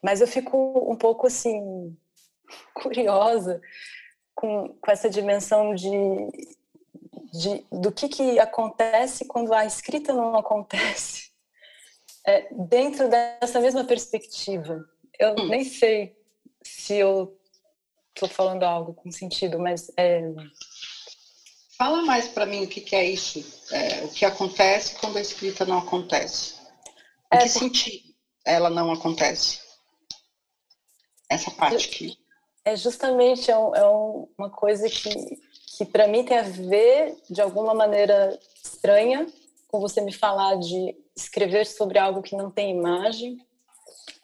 mas 0.00 0.20
eu 0.20 0.26
fico 0.26 0.56
um 0.90 0.96
pouco 0.96 1.26
assim 1.26 1.96
curiosa 2.74 3.60
com, 4.34 4.68
com 4.80 4.90
essa 4.90 5.10
dimensão 5.10 5.74
de, 5.74 5.88
de 7.32 7.66
do 7.72 7.90
que 7.90 8.08
que 8.08 8.38
acontece 8.38 9.24
quando 9.24 9.52
a 9.52 9.64
escrita 9.64 10.12
não 10.12 10.36
acontece 10.36 11.32
é, 12.24 12.48
dentro 12.52 13.08
dessa 13.08 13.60
mesma 13.60 13.84
perspectiva. 13.84 14.84
Eu 15.18 15.34
hum. 15.38 15.48
nem 15.48 15.64
sei 15.64 16.16
se 16.62 16.94
eu 16.94 17.38
estou 18.14 18.28
falando 18.28 18.62
algo 18.62 18.94
com 18.94 19.10
sentido, 19.10 19.58
mas 19.58 19.90
é, 19.96 20.22
Fala 21.82 22.02
mais 22.02 22.28
para 22.28 22.46
mim 22.46 22.62
o 22.62 22.68
que, 22.68 22.80
que 22.80 22.94
é 22.94 23.04
isso, 23.04 23.44
é, 23.72 24.04
o 24.04 24.08
que 24.08 24.24
acontece 24.24 24.94
quando 25.00 25.16
a 25.16 25.20
escrita 25.20 25.64
não 25.64 25.78
acontece. 25.78 26.54
Em 27.32 27.38
é, 27.38 27.42
que 27.42 27.48
sentido 27.48 28.14
ela 28.44 28.70
não 28.70 28.92
acontece? 28.92 29.60
Essa 31.28 31.50
parte 31.50 31.88
aqui. 31.88 32.16
É 32.64 32.76
justamente 32.76 33.50
é, 33.50 33.58
um, 33.58 33.74
é 33.74 33.84
uma 34.38 34.48
coisa 34.48 34.88
que, 34.88 35.10
que 35.76 35.84
para 35.84 36.06
mim 36.06 36.24
tem 36.24 36.38
a 36.38 36.42
ver, 36.42 37.16
de 37.28 37.40
alguma 37.40 37.74
maneira 37.74 38.38
estranha, 38.64 39.26
com 39.66 39.80
você 39.80 40.00
me 40.00 40.12
falar 40.12 40.56
de 40.60 40.94
escrever 41.16 41.66
sobre 41.66 41.98
algo 41.98 42.22
que 42.22 42.36
não 42.36 42.48
tem 42.48 42.70
imagem. 42.70 43.44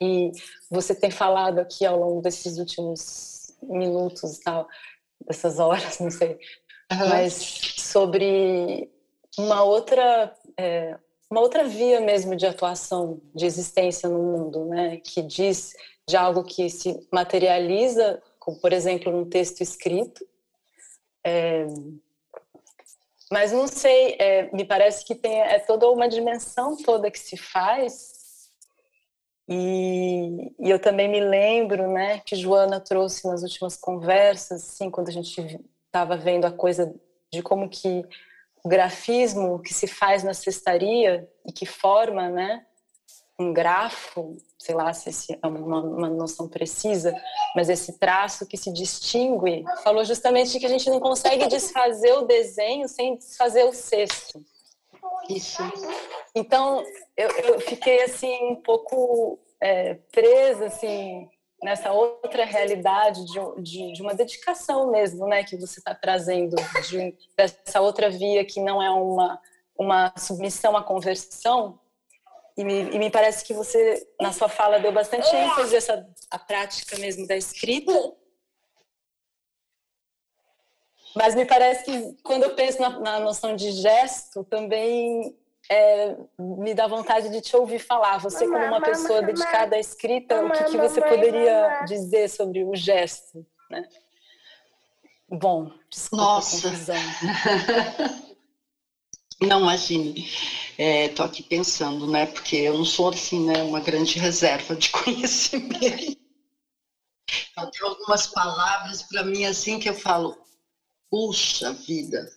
E 0.01 0.32
você 0.70 0.95
tem 0.95 1.11
falado 1.11 1.59
aqui 1.59 1.85
ao 1.85 1.99
longo 1.99 2.23
desses 2.23 2.59
últimos 2.59 3.53
minutos, 3.62 4.39
tal, 4.39 4.69
dessas 5.27 5.59
horas, 5.59 5.99
não 6.01 6.11
sei, 6.11 6.39
uhum. 6.93 7.09
mas 7.09 7.35
sobre 7.78 8.90
uma 9.36 9.62
outra 9.62 10.35
é, 10.57 10.97
uma 11.31 11.40
outra 11.40 11.65
via 11.65 12.01
mesmo 12.01 12.35
de 12.35 12.47
atuação, 12.47 13.20
de 13.35 13.45
existência 13.45 14.09
no 14.09 14.19
mundo, 14.19 14.65
né? 14.65 14.97
Que 14.99 15.20
diz 15.23 15.74
de 16.09 16.16
algo 16.16 16.43
que 16.43 16.70
se 16.70 17.07
materializa, 17.12 18.23
como 18.39 18.59
por 18.61 18.73
exemplo 18.73 19.12
num 19.12 19.28
texto 19.28 19.61
escrito. 19.61 20.27
É, 21.24 21.66
mas 23.31 23.53
não 23.53 23.66
sei, 23.66 24.16
é, 24.19 24.51
me 24.53 24.65
parece 24.65 25.05
que 25.05 25.15
tem 25.15 25.40
é 25.40 25.59
toda 25.59 25.90
uma 25.90 26.09
dimensão 26.09 26.77
toda 26.77 27.11
que 27.11 27.19
se 27.19 27.36
faz. 27.36 28.18
E, 29.49 30.53
e, 30.59 30.70
eu 30.70 30.79
também 30.79 31.09
me 31.09 31.20
lembro, 31.20 31.91
né, 31.91 32.20
que 32.20 32.37
Joana 32.37 32.79
trouxe 32.79 33.27
nas 33.27 33.43
últimas 33.43 33.77
conversas, 33.77 34.62
assim, 34.62 34.91
quando 34.91 35.09
a 35.09 35.12
gente 35.12 35.59
estava 35.87 36.16
vendo 36.19 36.45
a 36.45 36.53
coisa 36.53 36.95
de 37.33 37.43
como 37.43 37.69
que 37.69 38.05
o 38.62 38.69
grafismo 38.69 39.59
que 39.61 39.73
se 39.73 39.87
faz 39.87 40.23
na 40.23 40.35
cestaria 40.35 41.27
e 41.47 41.53
que 41.53 41.65
forma, 41.65 42.29
né, 42.29 42.66
um 43.41 43.53
grafo, 43.53 44.37
sei 44.59 44.75
lá 44.75 44.93
se 44.93 45.39
é 45.41 45.47
uma, 45.47 45.81
uma, 45.81 46.11
noção 46.11 46.49
precisa, 46.49 47.15
mas 47.55 47.69
esse 47.69 47.99
traço 47.99 48.47
que 48.47 48.57
se 48.57 48.73
distingue, 48.73 49.65
falou 49.85 50.05
justamente 50.05 50.59
que 50.59 50.66
a 50.66 50.69
gente 50.69 50.91
não 50.91 50.99
consegue 50.99 51.47
desfazer 51.47 52.12
o 52.15 52.27
desenho 52.27 52.89
sem 52.89 53.16
desfazer 53.16 53.65
o 53.65 53.73
cesto. 53.73 54.45
Isso. 55.29 55.62
Então, 56.35 56.85
eu, 57.16 57.29
eu 57.31 57.61
fiquei 57.61 58.03
assim 58.03 58.51
um 58.51 58.57
pouco 58.57 59.39
é, 59.61 59.95
presa 60.12 60.66
assim 60.66 61.29
nessa 61.62 61.93
outra 61.93 62.45
realidade 62.45 63.25
de, 63.25 63.62
de, 63.62 63.93
de, 63.93 64.03
uma 64.03 64.15
dedicação 64.15 64.91
mesmo, 64.91 65.27
né, 65.27 65.43
que 65.43 65.57
você 65.57 65.81
está 65.81 65.95
trazendo, 65.95 66.55
de, 66.89 67.16
dessa 67.37 67.81
outra 67.81 68.09
via 68.09 68.45
que 68.45 68.61
não 68.61 68.81
é 68.81 68.91
uma, 68.91 69.41
uma 69.77 70.12
submissão 70.16 70.77
à 70.77 70.83
conversão. 70.83 71.79
E 72.57 72.65
me, 72.65 72.91
e 72.91 72.99
me 72.99 73.11
parece 73.11 73.45
que 73.45 73.55
você, 73.55 74.07
na 74.20 74.33
sua 74.33 74.49
fala, 74.49 74.81
deu 74.81 74.93
bastante 74.93 75.29
ênfase 75.35 75.77
essa 75.77 76.07
a 76.31 76.39
prática 76.39 76.99
mesmo 76.99 77.27
da 77.27 77.37
escrita. 77.37 77.93
Mas 81.14 81.35
me 81.35 81.44
parece 81.44 81.85
que 81.85 82.16
quando 82.22 82.44
eu 82.44 82.55
penso 82.55 82.80
na, 82.80 83.01
na 83.01 83.20
noção 83.20 83.56
de 83.56 83.70
gesto, 83.72 84.44
também 84.44 85.35
é, 85.70 86.16
me 86.39 86.74
dá 86.74 86.86
vontade 86.86 87.28
de 87.28 87.40
te 87.40 87.56
ouvir 87.56 87.78
falar. 87.78 88.18
Você, 88.18 88.47
como 88.47 88.64
uma 88.64 88.80
pessoa 88.80 89.22
dedicada 89.22 89.76
à 89.76 89.78
escrita, 89.78 90.43
o 90.43 90.51
que, 90.51 90.64
que 90.64 90.76
você 90.76 91.01
poderia 91.01 91.85
dizer 91.86 92.28
sobre 92.28 92.64
o 92.64 92.74
gesto? 92.74 93.47
Né? 93.70 93.86
Bom, 95.28 95.70
desculpa 95.90 96.24
Nossa. 96.24 96.70
Não, 99.40 99.60
imagine. 99.60 100.28
Estou 100.76 101.26
é, 101.26 101.28
aqui 101.28 101.43
pensando, 101.44 102.10
né? 102.10 102.26
Porque 102.26 102.56
eu 102.56 102.76
não 102.76 102.85
sou 102.85 103.10
assim, 103.10 103.47
né? 103.47 103.62
Uma 103.62 103.78
grande 103.78 104.18
reserva 104.18 104.74
de 104.74 104.90
conhecimento. 104.90 106.18
Então, 107.52 107.70
tem 107.70 107.89
algumas 107.89 108.26
palavras 108.26 109.02
para 109.02 109.22
mim 109.22 109.44
assim 109.44 109.78
que 109.78 109.89
eu 109.89 109.94
falo, 109.94 110.36
puxa 111.10 111.72
vida, 111.72 112.30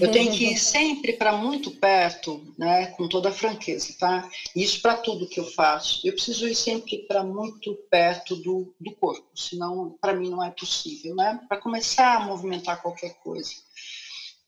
eu 0.00 0.12
tenho 0.12 0.30
que 0.32 0.44
ir 0.52 0.56
sempre 0.56 1.14
para 1.14 1.32
muito 1.32 1.72
perto, 1.72 2.54
né, 2.56 2.86
com 2.86 3.08
toda 3.08 3.30
a 3.30 3.32
franqueza, 3.32 3.92
tá? 3.98 4.30
Isso 4.54 4.80
para 4.80 4.96
tudo 4.96 5.28
que 5.28 5.40
eu 5.40 5.44
faço. 5.44 6.06
Eu 6.06 6.12
preciso 6.12 6.46
ir 6.46 6.54
sempre 6.54 6.98
para 7.08 7.24
muito 7.24 7.74
perto 7.90 8.36
do, 8.36 8.72
do 8.78 8.94
corpo, 8.94 9.26
senão 9.34 9.96
para 10.00 10.14
mim 10.14 10.30
não 10.30 10.42
é 10.42 10.50
possível, 10.50 11.16
né? 11.16 11.40
Para 11.48 11.60
começar 11.60 12.16
a 12.16 12.20
movimentar 12.20 12.80
qualquer 12.80 13.14
coisa. 13.14 13.52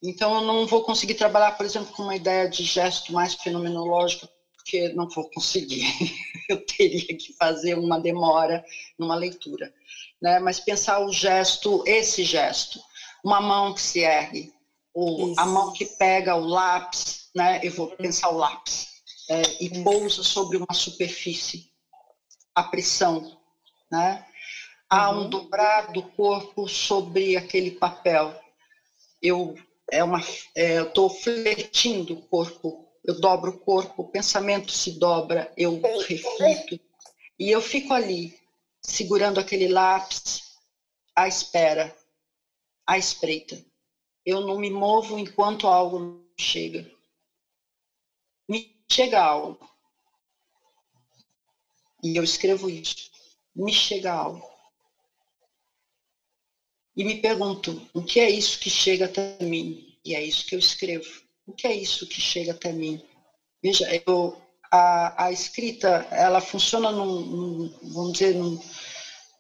Então 0.01 0.37
eu 0.37 0.43
não 0.43 0.67
vou 0.67 0.85
conseguir 0.85 1.15
trabalhar, 1.15 1.53
por 1.53 1.67
exemplo, 1.67 1.93
com 1.93 2.05
uma 2.05 2.15
ideia 2.15 2.49
de 2.49 2.63
gesto 2.63 3.13
mais 3.13 3.35
fenomenológica, 3.35 4.29
porque 4.55 4.91
não 4.91 5.09
vou 5.09 5.29
conseguir. 5.31 5.85
eu 6.49 6.65
teria 6.65 7.17
que 7.17 7.33
fazer 7.33 7.75
uma 7.77 7.99
demora 7.99 8.65
numa 8.97 9.17
leitura, 9.17 9.75
né? 10.23 10.39
Mas 10.39 10.61
pensar 10.61 11.05
o 11.05 11.13
gesto, 11.13 11.83
esse 11.87 12.23
gesto, 12.23 12.79
uma 13.25 13.41
mão 13.41 13.73
que 13.73 13.81
se 13.81 14.01
ergue, 14.01 14.53
o, 14.93 15.35
a 15.39 15.47
mão 15.47 15.73
que 15.73 15.87
pega 15.87 16.37
o 16.37 16.47
lápis, 16.47 17.31
né? 17.35 17.61
Eu 17.63 17.73
vou 17.73 17.89
pensar 17.97 18.29
o 18.29 18.37
lápis 18.37 18.89
é, 19.31 19.65
e 19.65 19.83
pousa 19.83 20.23
sobre 20.23 20.59
uma 20.59 20.75
superfície, 20.75 21.71
a 22.55 22.63
pressão, 22.63 23.37
né? 23.91 24.25
Há 24.89 25.11
um 25.11 25.23
uhum. 25.23 25.31
dobrar 25.31 25.93
do 25.93 26.03
corpo 26.03 26.69
sobre 26.69 27.37
aquele 27.37 27.73
papel. 27.73 28.39
Eu 29.21 29.57
é 29.91 30.05
uma, 30.05 30.21
é, 30.55 30.79
eu 30.79 30.89
estou 30.89 31.09
fletindo 31.11 32.15
o 32.15 32.23
corpo. 32.23 32.89
Eu 33.03 33.21
dobro 33.21 33.51
o 33.51 33.59
corpo, 33.59 34.03
o 34.03 34.09
pensamento 34.09 34.73
se 34.73 34.93
dobra, 34.93 35.53
eu 35.59 35.79
reflito 36.09 36.81
e 37.39 37.51
eu 37.51 37.61
fico 37.61 37.93
ali 37.93 38.35
segurando 38.81 39.39
aquele 39.39 39.69
lápis 39.69 40.43
à 41.15 41.29
espera, 41.29 41.95
à 42.87 42.99
espreita. 42.99 43.65
Eu 44.25 44.41
não 44.41 44.59
me 44.59 44.71
movo 44.71 45.19
enquanto 45.19 45.67
algo 45.67 45.99
não 45.99 46.25
chega. 46.39 46.91
Me 48.49 48.75
chega 48.91 49.21
algo. 49.21 49.59
E 52.03 52.17
eu 52.17 52.23
escrevo 52.23 52.69
isso. 52.69 53.11
Me 53.55 53.73
chega 53.73 54.13
algo. 54.13 54.55
E 56.97 57.03
me 57.03 57.21
pergunto, 57.21 57.89
o 57.93 58.03
que 58.03 58.21
é 58.21 58.31
isso 58.31 58.59
que 58.61 58.71
chega 58.71 59.07
até 59.07 59.37
mim? 59.43 59.99
E 60.05 60.15
é 60.15 60.23
isso 60.23 60.47
que 60.47 60.55
eu 60.55 60.59
escrevo. 60.59 61.23
O 61.47 61.53
que 61.53 61.67
é 61.67 61.75
isso 61.75 62.07
que 62.07 62.21
chega 62.21 62.53
até 62.53 62.73
mim? 62.73 63.03
Veja, 63.63 63.89
eu, 64.07 64.41
a, 64.71 65.25
a 65.25 65.33
escrita, 65.33 66.07
ela 66.11 66.41
funciona 66.41 66.93
num, 66.93 67.21
num 67.21 67.93
vamos 67.93 68.13
dizer, 68.13 68.35
num, 68.35 68.61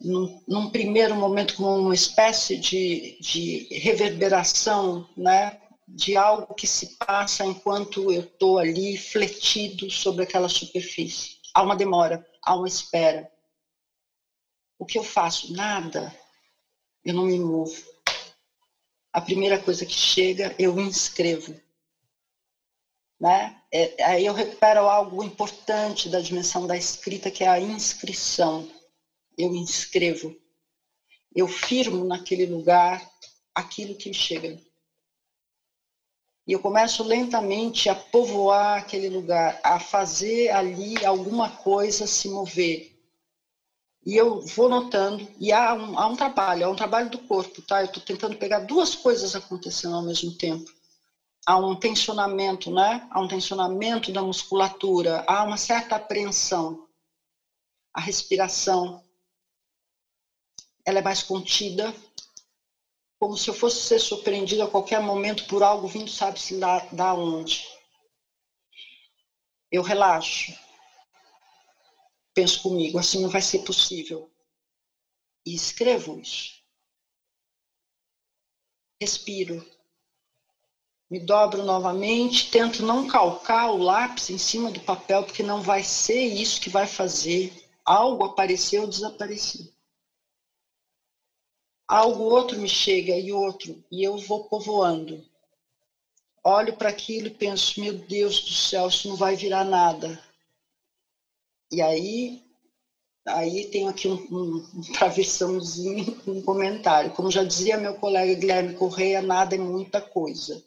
num, 0.05 0.43
num, 0.47 0.71
primeiro 0.71 1.15
momento 1.15 1.57
como 1.57 1.79
uma 1.79 1.95
espécie 1.95 2.57
de, 2.57 3.19
de 3.21 3.67
reverberação, 3.79 5.09
né? 5.17 5.59
de 5.87 6.17
algo 6.17 6.55
que 6.55 6.67
se 6.67 6.97
passa 6.97 7.45
enquanto 7.45 8.13
eu 8.13 8.23
estou 8.23 8.59
ali 8.59 8.97
fletido 8.97 9.91
sobre 9.91 10.25
aquela 10.25 10.49
superfície. 10.49 11.37
Há 11.53 11.63
uma 11.63 11.77
demora, 11.77 12.27
há 12.43 12.57
uma 12.57 12.69
espera. 12.69 13.31
O 14.79 14.85
que 14.85 14.99
eu 14.99 15.05
faço? 15.05 15.53
Nada. 15.53 16.15
Eu 17.05 17.15
não 17.15 17.25
me 17.25 17.39
movo. 17.39 17.75
A 19.13 19.21
primeira 19.21 19.59
coisa 19.59 19.87
que 19.87 19.95
chega, 19.95 20.55
eu 20.59 20.79
inscrevo. 20.81 21.55
Né? 23.21 23.57
É, 23.73 24.03
aí 24.03 24.27
eu 24.27 24.35
recupero 24.35 24.81
algo 24.89 25.23
importante 25.23 26.09
da 26.09 26.21
dimensão 26.21 26.67
da 26.67 26.77
escrita, 26.77 27.31
que 27.31 27.45
é 27.45 27.49
a 27.49 27.61
inscrição. 27.61 28.69
Eu 29.37 29.55
inscrevo. 29.55 30.37
Eu 31.35 31.49
firmo 31.49 32.05
naquele 32.05 32.47
lugar 32.47 33.09
aquilo 33.55 33.97
que 33.97 34.09
me 34.09 34.15
chega. 34.15 34.61
E 36.47 36.53
eu 36.53 36.61
começo 36.61 37.03
lentamente 37.03 37.89
a 37.89 37.95
povoar 37.95 38.79
aquele 38.79 39.09
lugar, 39.09 39.59
a 39.65 39.81
fazer 39.81 40.51
ali 40.51 41.05
alguma 41.05 41.49
coisa 41.49 42.07
se 42.07 42.29
mover. 42.29 42.95
E 44.05 44.15
eu 44.15 44.43
vou 44.43 44.69
notando, 44.69 45.27
e 45.41 45.51
há 45.51 45.73
um, 45.73 45.99
há 45.99 46.07
um 46.07 46.15
trabalho, 46.15 46.67
há 46.67 46.71
um 46.71 46.77
trabalho 46.77 47.09
do 47.09 47.19
corpo, 47.21 47.63
tá? 47.63 47.81
Eu 47.81 47.87
estou 47.87 48.03
tentando 48.03 48.37
pegar 48.37 48.61
duas 48.61 48.95
coisas 48.95 49.35
acontecendo 49.35 49.95
ao 49.95 50.03
mesmo 50.03 50.31
tempo. 50.33 50.71
Há 51.47 51.57
um 51.57 51.75
tensionamento, 51.75 52.71
né? 52.71 53.07
Há 53.11 53.21
um 53.21 53.29
tensionamento 53.29 54.13
da 54.13 54.21
musculatura, 54.21 55.25
há 55.27 55.43
uma 55.43 55.57
certa 55.57 55.97
apreensão. 55.97 56.87
A 57.95 58.01
respiração, 58.03 59.03
ela 60.85 60.99
é 60.99 61.03
mais 61.03 61.23
contida, 61.23 61.95
como 63.19 63.39
se 63.39 63.49
eu 63.49 63.55
fosse 63.55 63.81
ser 63.81 63.99
surpreendido 63.99 64.63
a 64.63 64.71
qualquer 64.71 65.01
momento 65.01 65.47
por 65.47 65.63
algo 65.63 65.89
vindo, 65.89 66.11
sabe-se 66.11 66.57
lá 66.57 66.81
da 66.93 67.15
onde. 67.15 67.67
Eu 69.73 69.83
relaxo. 69.83 70.53
Penso 72.35 72.63
comigo, 72.63 72.99
assim 72.99 73.23
não 73.23 73.31
vai 73.31 73.41
ser 73.41 73.61
possível. 73.61 74.31
E 75.47 75.55
escrevo 75.55 76.21
isso. 76.21 76.63
Respiro. 79.01 79.65
Me 81.11 81.21
dobro 81.21 81.63
novamente, 81.63 82.51
tento 82.51 82.83
não 82.83 83.07
calcar 83.07 83.71
o 83.71 83.79
lápis 83.79 84.31
em 84.31 84.39
cima 84.39 84.71
do 84.71 84.81
papel, 84.81 85.25
porque 85.25 85.43
não 85.43 85.63
vai 85.63 85.83
ser 85.83 86.25
isso 86.25 86.61
que 86.61 86.71
vai 86.71 86.87
fazer. 86.87 87.53
Algo 87.85 88.25
apareceu 88.25 88.83
ou 88.83 88.89
desapareceu 88.89 89.74
algo 91.87 92.25
outro 92.25 92.59
me 92.59 92.69
chega 92.69 93.17
e 93.17 93.33
outro, 93.33 93.83
e 93.91 94.03
eu 94.03 94.17
vou 94.19 94.45
povoando. 94.45 95.25
Olho 96.43 96.77
para 96.77 96.91
aquilo 96.91 97.29
e 97.29 97.31
penso, 97.31 97.81
meu 97.81 97.95
Deus 97.95 98.41
do 98.41 98.53
céu, 98.53 98.89
isso 98.89 99.09
não 99.09 99.17
vai 99.17 99.35
virar 99.35 99.65
nada. 99.65 100.23
E 101.73 101.81
aí, 101.81 102.43
aí 103.27 103.71
tenho 103.71 103.89
aqui 103.89 104.09
um, 104.09 104.15
um, 104.31 104.71
um 104.75 104.83
travessãozinho, 104.93 106.21
um 106.27 106.43
comentário. 106.43 107.13
Como 107.13 107.31
já 107.31 107.43
dizia 107.43 107.79
meu 107.79 107.95
colega 107.95 108.35
Guilherme 108.35 108.75
Correia, 108.75 109.23
nada 109.23 109.55
é 109.55 109.59
muita 109.59 110.01
coisa. 110.01 110.63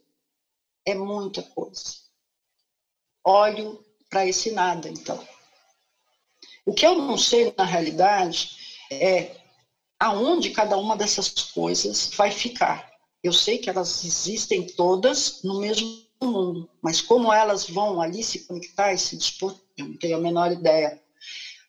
É 0.83 0.95
muita 0.95 1.43
coisa. 1.43 1.97
Olho 3.23 3.85
para 4.09 4.25
esse 4.25 4.51
nada, 4.51 4.89
então. 4.89 5.23
O 6.65 6.73
que 6.73 6.85
eu 6.85 6.95
não 6.95 7.17
sei, 7.17 7.53
na 7.57 7.63
realidade, 7.65 8.57
é 8.91 9.36
aonde 9.99 10.51
cada 10.51 10.77
uma 10.77 10.95
dessas 10.95 11.29
coisas 11.29 12.09
vai 12.15 12.31
ficar. 12.31 12.91
Eu 13.23 13.33
sei 13.33 13.57
que 13.57 13.69
elas 13.69 14.03
existem 14.03 14.65
todas 14.65 15.41
no 15.43 15.59
mesmo 15.59 16.05
mundo, 16.21 16.69
mas 16.81 17.01
como 17.01 17.31
elas 17.31 17.67
vão 17.69 18.01
ali 18.01 18.23
se 18.23 18.45
conectar 18.45 18.93
e 18.93 18.97
se 18.97 19.17
dispor, 19.17 19.59
eu 19.77 19.87
não 19.87 19.97
tenho 19.97 20.17
a 20.17 20.21
menor 20.21 20.51
ideia. 20.51 21.01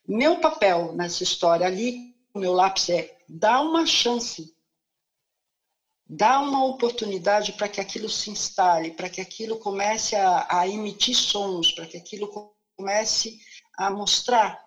Meu 0.06 0.40
papel 0.40 0.92
nessa 0.94 1.22
história 1.22 1.66
ali, 1.66 2.14
meu 2.34 2.52
lápis 2.52 2.88
é 2.88 3.18
dar 3.28 3.60
uma 3.60 3.84
chance, 3.84 4.54
dar 6.08 6.40
uma 6.40 6.64
oportunidade 6.64 7.52
para 7.52 7.68
que 7.68 7.80
aquilo 7.80 8.08
se 8.08 8.30
instale, 8.30 8.92
para 8.92 9.08
que 9.08 9.20
aquilo 9.20 9.58
comece 9.58 10.16
a, 10.16 10.46
a 10.48 10.68
emitir 10.68 11.14
sons, 11.14 11.72
para 11.72 11.86
que 11.86 11.96
aquilo 11.96 12.54
comece 12.76 13.38
a 13.76 13.90
mostrar 13.90 14.58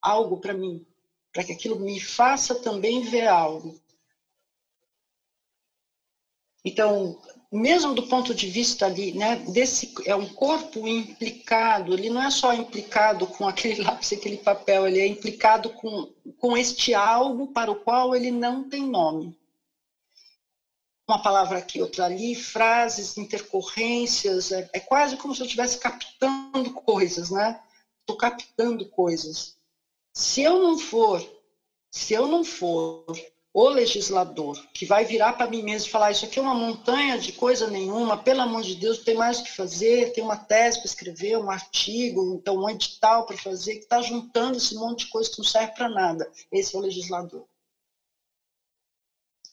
algo 0.00 0.40
para 0.40 0.54
mim, 0.54 0.84
para 1.38 1.44
que 1.44 1.52
aquilo 1.52 1.78
me 1.78 2.00
faça 2.00 2.52
também 2.56 3.00
ver 3.00 3.28
algo. 3.28 3.80
Então, 6.64 7.16
mesmo 7.52 7.94
do 7.94 8.08
ponto 8.08 8.34
de 8.34 8.48
vista 8.48 8.86
ali, 8.86 9.12
né, 9.12 9.36
desse 9.36 9.94
é 10.04 10.16
um 10.16 10.26
corpo 10.34 10.88
implicado, 10.88 11.94
ele 11.94 12.10
não 12.10 12.20
é 12.20 12.28
só 12.28 12.52
implicado 12.52 13.24
com 13.24 13.46
aquele 13.46 13.82
lápis, 13.86 14.12
aquele 14.12 14.38
papel, 14.38 14.88
ele 14.88 14.98
é 14.98 15.06
implicado 15.06 15.70
com, 15.70 16.12
com 16.38 16.56
este 16.56 16.92
algo 16.92 17.46
para 17.52 17.70
o 17.70 17.76
qual 17.76 18.16
ele 18.16 18.32
não 18.32 18.68
tem 18.68 18.82
nome. 18.82 19.32
Uma 21.08 21.22
palavra 21.22 21.58
aqui, 21.58 21.80
outra 21.80 22.06
ali, 22.06 22.34
frases, 22.34 23.16
intercorrências, 23.16 24.50
é, 24.50 24.68
é 24.72 24.80
quase 24.80 25.16
como 25.16 25.32
se 25.36 25.40
eu 25.40 25.46
estivesse 25.46 25.78
captando 25.78 26.72
coisas, 26.72 27.30
né? 27.30 27.60
Estou 28.00 28.16
captando 28.16 28.84
coisas. 28.88 29.56
Se 30.18 30.42
eu 30.42 30.58
não 30.58 30.76
for, 30.76 31.24
se 31.92 32.12
eu 32.12 32.26
não 32.26 32.42
for 32.42 33.04
o 33.54 33.68
legislador 33.68 34.60
que 34.74 34.84
vai 34.84 35.04
virar 35.04 35.34
para 35.34 35.46
mim 35.46 35.62
mesmo 35.62 35.86
e 35.86 35.92
falar 35.92 36.10
isso 36.10 36.24
aqui 36.24 36.40
é 36.40 36.42
uma 36.42 36.56
montanha 36.56 37.16
de 37.20 37.30
coisa 37.30 37.70
nenhuma, 37.70 38.20
pelo 38.20 38.40
amor 38.40 38.62
de 38.62 38.74
Deus, 38.74 38.98
tem 39.04 39.14
mais 39.14 39.38
o 39.38 39.44
que 39.44 39.52
fazer, 39.54 40.12
tem 40.12 40.24
uma 40.24 40.36
tese 40.36 40.78
para 40.78 40.86
escrever, 40.86 41.38
um 41.38 41.48
artigo, 41.48 42.34
então 42.34 42.56
um 42.56 42.68
edital 42.68 43.26
para 43.26 43.36
fazer, 43.36 43.74
que 43.74 43.84
está 43.84 44.02
juntando 44.02 44.56
esse 44.56 44.74
monte 44.74 45.04
de 45.04 45.10
coisa 45.12 45.30
que 45.30 45.38
não 45.38 45.44
serve 45.44 45.72
para 45.74 45.88
nada. 45.88 46.28
Esse 46.50 46.74
é 46.74 46.78
o 46.80 46.82
legislador. 46.82 47.46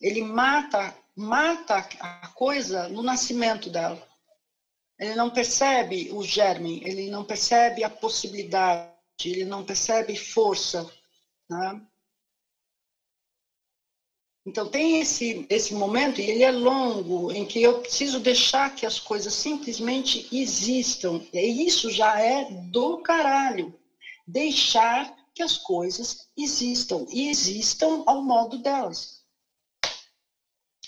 Ele 0.02 0.24
mata, 0.24 0.98
mata 1.16 1.88
a 2.00 2.28
coisa 2.30 2.90
no 2.90 3.04
nascimento 3.04 3.70
dela. 3.70 4.02
Ele 4.98 5.14
não 5.14 5.30
percebe 5.30 6.10
o 6.12 6.24
germe, 6.24 6.82
ele 6.84 7.12
não 7.12 7.24
percebe 7.24 7.84
a 7.84 7.90
possibilidade, 7.90 8.95
ele 9.24 9.46
não 9.46 9.64
percebe 9.64 10.16
força. 10.16 10.90
Né? 11.50 11.82
Então, 14.46 14.68
tem 14.68 15.00
esse, 15.00 15.46
esse 15.50 15.74
momento, 15.74 16.22
e 16.22 16.30
ele 16.30 16.44
é 16.44 16.52
longo, 16.52 17.32
em 17.32 17.46
que 17.46 17.62
eu 17.64 17.82
preciso 17.82 18.20
deixar 18.20 18.76
que 18.76 18.86
as 18.86 19.00
coisas 19.00 19.34
simplesmente 19.34 20.28
existam. 20.32 21.26
E 21.34 21.66
isso 21.66 21.90
já 21.90 22.20
é 22.20 22.46
do 22.70 23.00
caralho. 23.00 23.74
Deixar 24.28 25.16
que 25.34 25.42
as 25.42 25.58
coisas 25.58 26.30
existam. 26.38 27.06
E 27.10 27.30
existam 27.30 28.04
ao 28.06 28.22
modo 28.22 28.60
delas. 28.60 29.24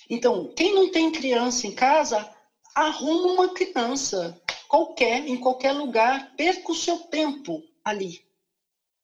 Então, 0.10 0.54
quem 0.56 0.74
não 0.74 0.92
tem 0.92 1.12
criança 1.12 1.66
em 1.66 1.74
casa, 1.74 2.32
arruma 2.76 3.34
uma 3.34 3.54
criança, 3.54 4.40
qualquer, 4.68 5.28
em 5.28 5.38
qualquer 5.38 5.72
lugar, 5.72 6.36
perca 6.36 6.72
o 6.72 6.76
seu 6.76 7.00
tempo 7.00 7.64
ali 7.88 8.28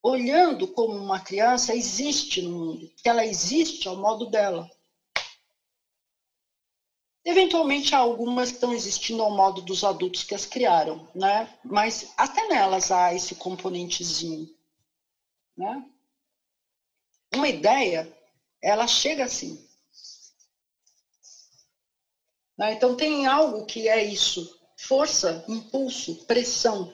olhando 0.04 0.68
como 0.68 0.98
uma 0.98 1.22
criança 1.22 1.74
existe 1.74 2.42
no 2.42 2.52
mundo, 2.52 2.92
que 2.98 3.08
ela 3.08 3.26
existe 3.26 3.88
ao 3.88 3.96
modo 3.96 4.26
dela. 4.26 4.70
Eventualmente 7.24 7.96
há 7.96 8.00
algumas 8.00 8.50
que 8.50 8.56
estão 8.56 8.74
existindo 8.74 9.24
ao 9.24 9.32
modo 9.32 9.62
dos 9.62 9.86
adultos 9.86 10.26
que 10.26 10.36
as 10.36 10.46
criaram, 10.46 11.10
né? 11.16 11.58
Mas 11.64 12.12
até 12.18 12.46
nelas 12.50 12.92
há 12.92 13.14
esse 13.14 13.34
componentezinho, 13.36 14.54
né? 15.56 15.90
Uma 17.34 17.48
ideia, 17.48 18.14
ela 18.62 18.86
chega 18.86 19.24
assim. 19.24 19.66
Né? 22.58 22.74
Então 22.74 22.94
tem 22.94 23.26
algo 23.26 23.66
que 23.66 23.88
é 23.88 24.04
isso: 24.04 24.60
força, 24.78 25.46
impulso, 25.48 26.26
pressão, 26.26 26.94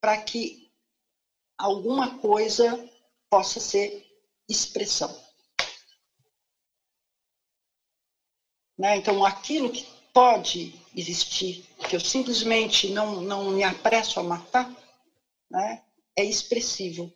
para 0.00 0.22
que 0.22 0.70
alguma 1.56 2.18
coisa 2.18 2.88
possa 3.30 3.60
ser 3.60 4.06
expressão. 4.48 5.14
Né? 8.78 8.96
Então, 8.96 9.24
aquilo 9.24 9.70
que 9.70 9.84
pode 10.12 10.74
existir, 10.96 11.64
que 11.88 11.96
eu 11.96 12.00
simplesmente 12.00 12.90
não, 12.90 13.20
não 13.20 13.50
me 13.50 13.64
apresso 13.64 14.20
a 14.20 14.22
matar, 14.22 14.72
né? 15.50 15.82
é 16.16 16.24
expressivo. 16.24 17.12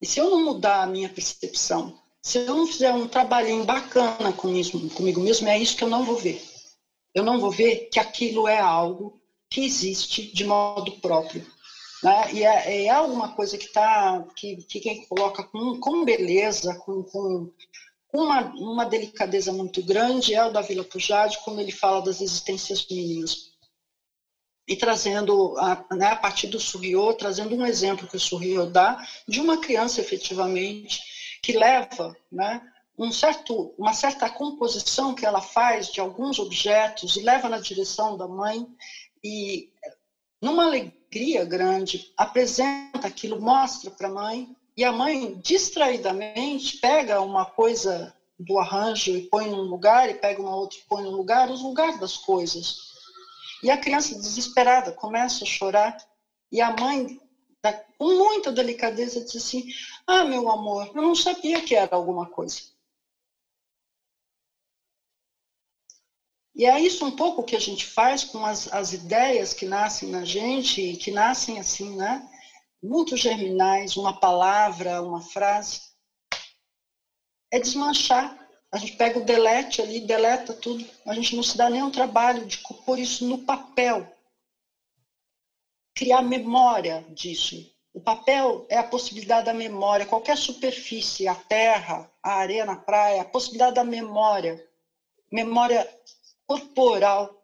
E 0.00 0.06
se 0.06 0.18
eu 0.18 0.30
não 0.30 0.44
mudar 0.44 0.82
a 0.82 0.86
minha 0.86 1.08
percepção, 1.08 1.98
se 2.22 2.38
eu 2.38 2.54
não 2.54 2.66
fizer 2.66 2.92
um 2.92 3.06
trabalhinho 3.06 3.64
bacana 3.64 4.32
comigo, 4.32 5.20
mesmo, 5.20 5.48
é 5.48 5.58
isso 5.58 5.76
que 5.76 5.84
eu 5.84 5.88
não 5.88 6.04
vou 6.04 6.16
ver. 6.16 6.42
Eu 7.14 7.22
não 7.22 7.38
vou 7.38 7.50
ver 7.50 7.88
que 7.90 8.00
aquilo 8.00 8.48
é 8.48 8.58
algo 8.58 9.21
que 9.52 9.64
existe 9.64 10.32
de 10.32 10.44
modo 10.44 10.92
próprio. 10.92 11.46
Né? 12.02 12.32
E 12.32 12.44
é, 12.44 12.86
é 12.86 12.88
alguma 12.88 13.34
coisa 13.34 13.58
que 13.58 13.66
está, 13.66 14.24
que, 14.34 14.56
que 14.56 14.80
quem 14.80 15.06
coloca 15.06 15.44
com, 15.44 15.78
com 15.78 16.04
beleza, 16.04 16.74
com, 16.76 17.02
com 17.04 17.52
uma, 18.12 18.40
uma 18.56 18.84
delicadeza 18.86 19.52
muito 19.52 19.82
grande, 19.82 20.34
é 20.34 20.44
o 20.44 20.50
da 20.50 20.62
Vila 20.62 20.82
Pujade, 20.82 21.38
quando 21.44 21.60
ele 21.60 21.70
fala 21.70 22.02
das 22.02 22.20
existências 22.20 22.86
mínimas. 22.90 23.52
E 24.66 24.74
trazendo, 24.74 25.56
a, 25.58 25.84
né, 25.92 26.06
a 26.06 26.16
partir 26.16 26.46
do 26.46 26.58
Surriot, 26.58 27.18
trazendo 27.18 27.54
um 27.54 27.66
exemplo 27.66 28.08
que 28.08 28.16
o 28.16 28.20
Surriot 28.20 28.70
dá 28.70 29.06
de 29.28 29.40
uma 29.40 29.58
criança, 29.58 30.00
efetivamente, 30.00 31.00
que 31.42 31.52
leva 31.52 32.16
né, 32.30 32.62
um 32.98 33.10
certo, 33.10 33.74
uma 33.76 33.92
certa 33.92 34.30
composição 34.30 35.14
que 35.14 35.26
ela 35.26 35.40
faz 35.40 35.90
de 35.90 36.00
alguns 36.00 36.38
objetos 36.38 37.16
e 37.16 37.22
leva 37.22 37.48
na 37.48 37.58
direção 37.58 38.16
da 38.16 38.28
mãe 38.28 38.66
e, 39.22 39.70
numa 40.40 40.64
alegria 40.64 41.44
grande, 41.44 42.12
apresenta 42.16 43.06
aquilo, 43.06 43.40
mostra 43.40 43.90
para 43.90 44.08
a 44.08 44.12
mãe 44.12 44.56
e 44.76 44.84
a 44.84 44.92
mãe, 44.92 45.38
distraidamente, 45.40 46.78
pega 46.78 47.20
uma 47.20 47.44
coisa 47.44 48.14
do 48.38 48.58
arranjo 48.58 49.10
e 49.10 49.28
põe 49.28 49.48
num 49.50 49.62
lugar, 49.62 50.08
e 50.08 50.14
pega 50.14 50.40
uma 50.40 50.56
outra 50.56 50.78
e 50.78 50.82
põe 50.88 51.02
num 51.02 51.10
lugar, 51.10 51.50
os 51.50 51.62
lugares 51.62 52.00
das 52.00 52.16
coisas. 52.16 52.76
E 53.62 53.70
a 53.70 53.76
criança, 53.76 54.14
desesperada, 54.14 54.90
começa 54.92 55.44
a 55.44 55.46
chorar, 55.46 55.96
e 56.50 56.60
a 56.60 56.70
mãe 56.70 57.20
com 57.98 58.18
muita 58.18 58.50
delicadeza, 58.50 59.20
diz 59.20 59.36
assim: 59.36 59.64
Ah, 60.06 60.24
meu 60.24 60.50
amor, 60.50 60.90
eu 60.94 61.02
não 61.02 61.14
sabia 61.14 61.60
que 61.60 61.74
era 61.76 61.94
alguma 61.94 62.26
coisa. 62.26 62.60
E 66.54 66.66
é 66.66 66.78
isso 66.78 67.04
um 67.04 67.16
pouco 67.16 67.42
que 67.42 67.56
a 67.56 67.60
gente 67.60 67.86
faz 67.86 68.24
com 68.24 68.44
as, 68.44 68.72
as 68.72 68.92
ideias 68.92 69.54
que 69.54 69.64
nascem 69.64 70.10
na 70.10 70.24
gente, 70.24 70.96
que 70.96 71.10
nascem 71.10 71.58
assim, 71.58 71.96
né? 71.96 72.28
Muito 72.82 73.16
germinais, 73.16 73.96
uma 73.96 74.18
palavra, 74.20 75.02
uma 75.02 75.22
frase. 75.22 75.80
É 77.50 77.58
desmanchar. 77.58 78.38
A 78.70 78.78
gente 78.78 78.96
pega 78.96 79.18
o 79.18 79.24
delete 79.24 79.80
ali, 79.80 80.00
deleta 80.00 80.52
tudo. 80.52 80.84
A 81.06 81.14
gente 81.14 81.36
não 81.36 81.42
se 81.42 81.56
dá 81.56 81.70
nenhum 81.70 81.90
trabalho 81.90 82.44
de 82.44 82.58
pôr 82.84 82.98
isso 82.98 83.26
no 83.26 83.38
papel. 83.38 84.10
Criar 85.94 86.22
memória 86.22 87.04
disso. 87.10 87.70
O 87.94 88.00
papel 88.00 88.66
é 88.70 88.78
a 88.78 88.84
possibilidade 88.84 89.46
da 89.46 89.54
memória. 89.54 90.06
Qualquer 90.06 90.36
superfície, 90.36 91.28
a 91.28 91.34
terra, 91.34 92.10
a 92.22 92.32
areia 92.34 92.64
na 92.64 92.76
praia, 92.76 93.22
a 93.22 93.26
possibilidade 93.26 93.74
da 93.74 93.84
memória. 93.84 94.66
Memória 95.30 95.86
corporal 96.46 97.42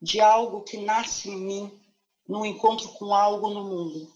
de 0.00 0.20
algo 0.20 0.62
que 0.62 0.76
nasce 0.76 1.28
em 1.28 1.36
mim 1.36 1.80
no 2.26 2.44
encontro 2.44 2.88
com 2.90 3.14
algo 3.14 3.48
no 3.48 3.64
mundo. 3.64 4.12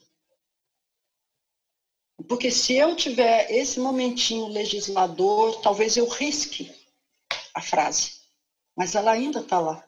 Porque 2.28 2.50
se 2.50 2.74
eu 2.74 2.94
tiver 2.94 3.50
esse 3.50 3.80
momentinho 3.80 4.46
legislador, 4.46 5.60
talvez 5.60 5.96
eu 5.96 6.06
risque 6.06 6.72
a 7.54 7.60
frase, 7.60 8.20
mas 8.76 8.94
ela 8.94 9.10
ainda 9.10 9.40
está 9.40 9.58
lá. 9.58 9.84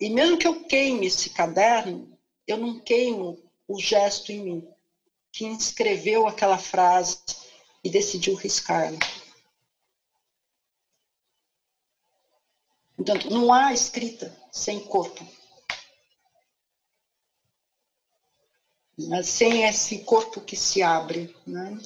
E 0.00 0.08
mesmo 0.08 0.38
que 0.38 0.46
eu 0.46 0.64
queime 0.64 1.06
esse 1.06 1.30
caderno, 1.30 2.16
eu 2.46 2.56
não 2.56 2.78
queimo 2.78 3.38
o 3.66 3.78
gesto 3.80 4.32
em 4.32 4.42
mim, 4.42 4.68
que 5.32 5.44
inscreveu 5.44 6.26
aquela 6.26 6.56
frase 6.56 7.18
e 7.82 7.90
decidiu 7.90 8.34
riscá-la. 8.34 8.98
Portanto, 12.98 13.30
não 13.30 13.52
há 13.52 13.72
escrita 13.72 14.36
sem 14.50 14.80
corpo. 14.80 15.24
Sem 19.22 19.62
esse 19.62 20.00
corpo 20.00 20.40
que 20.40 20.56
se 20.56 20.82
abre. 20.82 21.32
Né? 21.46 21.78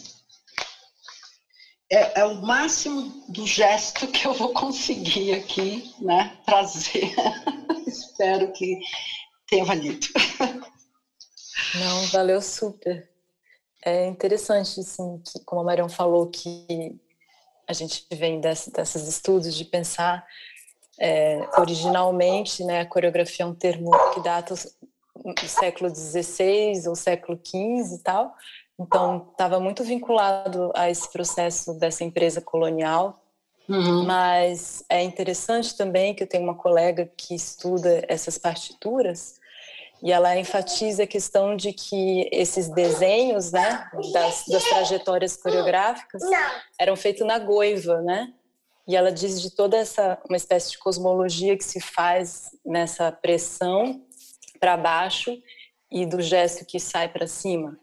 É, 1.91 2.21
é, 2.21 2.25
o 2.25 2.41
máximo 2.41 3.27
do 3.29 3.47
gesto 3.47 4.07
que 4.07 4.27
eu 4.27 4.33
vou 4.33 4.55
conseguir 4.55 5.35
aqui 5.35 5.95
né, 6.01 6.41
trazer. 6.47 7.15
Espero 7.87 8.51
que 8.55 8.81
tenha 9.47 9.67
valido. 9.67 10.07
Não, 11.75 12.07
valeu 12.07 12.41
super. 12.41 13.11
É 13.85 14.07
interessante, 14.07 14.81
assim, 14.81 15.23
que, 15.27 15.45
como 15.45 15.61
a 15.61 15.65
Marion 15.65 15.91
falou, 15.91 16.31
que 16.31 16.99
a 17.69 17.75
gente 17.75 18.07
vem 18.11 18.41
desse, 18.41 18.73
desses 18.73 19.07
estudos 19.07 19.55
de 19.55 19.67
pensar 19.67 20.27
é, 21.03 21.49
originalmente, 21.59 22.63
né, 22.63 22.81
a 22.81 22.87
coreografia 22.87 23.45
é 23.45 23.49
um 23.49 23.55
termo 23.55 23.91
que 24.15 24.21
data 24.21 24.55
do 24.55 25.49
século 25.49 25.93
XVI 25.93 26.87
ou 26.87 26.95
século 26.95 27.37
XV 27.45 27.97
e 27.97 27.99
tal, 27.99 28.33
então 28.79 29.27
estava 29.33 29.59
muito 29.59 29.83
vinculado 29.83 30.71
a 30.77 30.89
esse 30.89 31.11
processo 31.11 31.75
dessa 31.75 32.05
empresa 32.05 32.41
colonial. 32.41 33.19
Uhum. 33.69 34.05
Mas 34.05 34.85
é 34.89 35.03
interessante 35.03 35.77
também 35.77 36.15
que 36.15 36.23
eu 36.23 36.27
tenho 36.27 36.45
uma 36.45 36.55
colega 36.55 37.11
que 37.17 37.35
estuda 37.35 38.05
essas 38.09 38.39
partituras 38.39 39.41
e 40.03 40.13
ela 40.13 40.37
enfatiza 40.37 41.05
a 41.05 41.07
questão 41.07 41.57
de 41.57 41.73
que 41.73 42.29
esses 42.33 42.69
desenhos, 42.69 43.53
né, 43.53 43.89
das, 44.13 44.45
das 44.49 44.65
trajetórias 44.65 45.37
coreográficas 45.37 46.23
eram 46.79 46.97
feitos 46.97 47.27
na 47.27 47.39
goiva, 47.39 48.01
né? 48.03 48.33
E 48.87 48.97
ela 48.97 49.13
diz 49.13 49.41
de 49.41 49.51
toda 49.51 49.77
essa 49.77 50.21
uma 50.29 50.37
espécie 50.37 50.73
de 50.73 50.79
cosmologia 50.79 51.57
que 51.57 51.65
se 51.65 51.81
faz 51.81 52.51
nessa 52.65 53.13
pressão 53.13 54.05
para 54.59 54.77
baixo 54.77 55.37
e 55.91 56.07
do 56.07 56.21
gesto 56.21 56.65
que 56.65 56.81
sai 56.81 57.09
para 57.09 57.27
cima. 57.27 57.79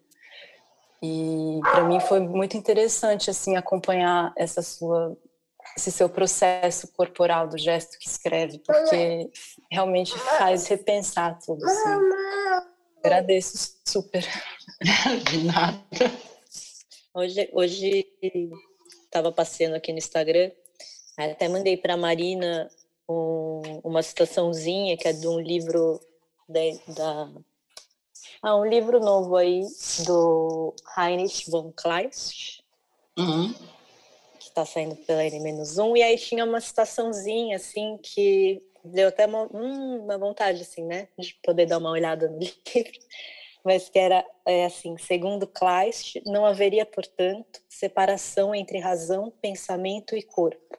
E 1.02 1.60
para 1.62 1.84
mim 1.84 2.00
foi 2.00 2.20
muito 2.20 2.58
interessante 2.58 3.30
assim 3.30 3.56
acompanhar 3.56 4.34
essa 4.36 4.62
sua 4.62 5.18
esse 5.78 5.92
seu 5.92 6.10
processo 6.10 6.92
corporal 6.94 7.48
do 7.48 7.58
gesto 7.58 7.98
que 8.00 8.08
escreve, 8.08 8.60
porque 8.60 9.30
realmente 9.72 10.18
faz 10.18 10.68
repensar 10.68 11.40
tudo. 11.40 11.64
Assim. 11.64 12.00
Agradeço 13.04 13.78
super. 13.88 14.26
De 15.30 15.44
nada. 15.44 15.80
Hoje, 17.14 17.50
hoje 17.54 18.08
estava 19.04 19.32
passeando 19.32 19.76
aqui 19.76 19.92
no 19.92 19.98
Instagram, 19.98 20.52
até 21.26 21.48
mandei 21.48 21.78
para 21.78 21.94
a 21.94 21.98
Marina 21.98 22.70
um, 23.08 23.62
uma 23.84 24.02
citaçãozinha 24.02 24.98
que 24.98 25.08
é 25.08 25.14
de 25.14 25.28
um 25.28 25.40
livro 25.40 26.00
de, 26.48 26.80
da 26.88 27.30
ah, 28.42 28.56
um 28.56 28.66
livro 28.66 29.00
novo 29.00 29.36
aí 29.36 29.64
do 30.06 30.74
Heinrich 30.98 31.50
von 31.50 31.72
Kleist. 31.76 32.64
Uhum 33.18 33.54
está 34.50 34.66
saindo 34.66 34.96
pela 34.96 35.24
N-1, 35.26 35.98
e 35.98 36.04
aí 36.04 36.18
tinha 36.18 36.44
uma 36.44 36.60
citaçãozinha, 36.60 37.56
assim, 37.56 37.98
que 38.02 38.62
deu 38.84 39.08
até 39.08 39.26
uma, 39.26 39.44
hum, 39.54 40.04
uma 40.04 40.18
vontade, 40.18 40.62
assim, 40.62 40.84
né, 40.84 41.08
de 41.18 41.36
poder 41.44 41.66
dar 41.66 41.78
uma 41.78 41.92
olhada 41.92 42.28
no 42.28 42.40
livro, 42.40 43.00
mas 43.64 43.90
que 43.90 44.00
era, 44.00 44.26
é, 44.46 44.66
assim, 44.66 44.98
segundo 44.98 45.48
Kleist, 45.48 46.22
não 46.26 46.46
haveria, 46.46 46.86
portanto, 46.86 47.62
separação 47.68 48.54
entre 48.54 48.80
razão, 48.80 49.32
pensamento 49.42 50.16
e 50.16 50.24
corpo. 50.24 50.78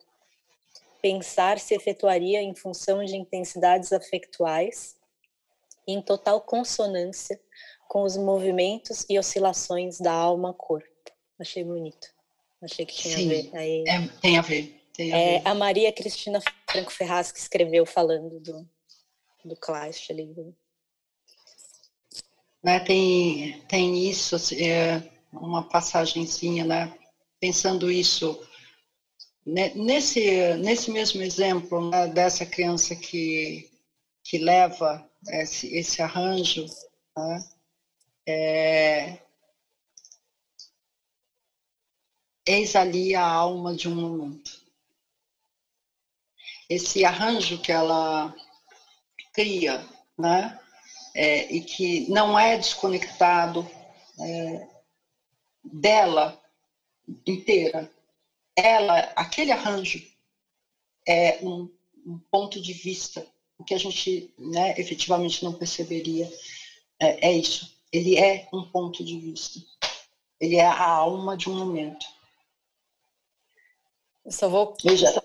Pensar 1.00 1.58
se 1.58 1.74
efetuaria 1.74 2.42
em 2.42 2.54
função 2.54 3.04
de 3.04 3.16
intensidades 3.16 3.92
afetuais, 3.92 4.96
em 5.86 6.00
total 6.02 6.40
consonância 6.40 7.40
com 7.88 8.02
os 8.02 8.16
movimentos 8.16 9.04
e 9.08 9.18
oscilações 9.18 9.98
da 9.98 10.12
alma-corpo. 10.12 10.88
Achei 11.38 11.64
bonito. 11.64 12.08
Achei 12.62 12.84
que 12.84 12.94
tinha 12.94 13.16
Sim, 13.16 13.26
a 13.26 13.28
ver. 13.28 13.50
Aí, 13.56 13.84
é, 13.88 14.08
tem 14.20 14.38
a 14.38 14.42
ver. 14.42 14.80
Tem 14.92 15.12
a, 15.12 15.18
é, 15.18 15.38
ver. 15.38 15.48
a 15.48 15.54
Maria 15.54 15.92
Cristina 15.92 16.40
Franco 16.70 16.92
Ferraz 16.92 17.32
que 17.32 17.38
escreveu 17.38 17.86
falando 17.86 18.38
do, 18.38 18.68
do 19.44 19.56
Kleist 19.56 20.12
ali. 20.12 20.54
Né, 22.62 22.78
tem, 22.80 23.60
tem 23.66 24.08
isso, 24.08 24.36
é, 24.54 25.02
uma 25.32 25.62
passagenzinha, 25.62 26.64
né, 26.64 26.94
pensando 27.40 27.90
isso, 27.90 28.38
nesse, 29.46 30.54
nesse 30.56 30.90
mesmo 30.90 31.22
exemplo 31.22 31.90
né, 31.90 32.08
dessa 32.08 32.44
criança 32.46 32.94
que, 32.94 33.70
que 34.22 34.38
leva 34.38 35.08
esse, 35.28 35.74
esse 35.74 36.02
arranjo, 36.02 36.66
né, 37.16 37.44
é, 38.26 39.18
Eis 42.46 42.74
ali 42.74 43.14
a 43.14 43.24
alma 43.24 43.74
de 43.74 43.88
um 43.88 43.94
momento. 43.94 44.60
Esse 46.68 47.04
arranjo 47.04 47.60
que 47.60 47.70
ela 47.70 48.34
cria, 49.32 49.86
né? 50.18 50.58
É, 51.14 51.52
e 51.52 51.60
que 51.60 52.10
não 52.10 52.38
é 52.38 52.56
desconectado 52.56 53.68
é, 54.20 54.68
dela 55.62 56.42
inteira. 57.26 57.88
Ela, 58.62 59.12
aquele 59.16 59.52
arranjo 59.52 60.02
é 61.06 61.38
um, 61.42 61.70
um, 62.06 62.18
ponto 62.30 62.60
de 62.60 62.72
vista, 62.74 63.26
o 63.58 63.64
que 63.64 63.74
a 63.74 63.78
gente 63.78 64.32
né, 64.38 64.78
efetivamente 64.78 65.42
não 65.42 65.52
perceberia 65.52 66.30
é, 67.00 67.28
é 67.28 67.32
isso. 67.32 67.74
Ele 67.90 68.18
é 68.18 68.46
um 68.52 68.62
ponto 68.62 69.02
de 69.04 69.18
vista. 69.18 69.58
Ele 70.38 70.56
é 70.56 70.66
a 70.66 70.88
alma 70.88 71.36
de 71.36 71.48
um 71.48 71.54
momento. 71.54 72.06
só 74.28 74.48
vou 74.48 74.76
Veja. 74.84 75.22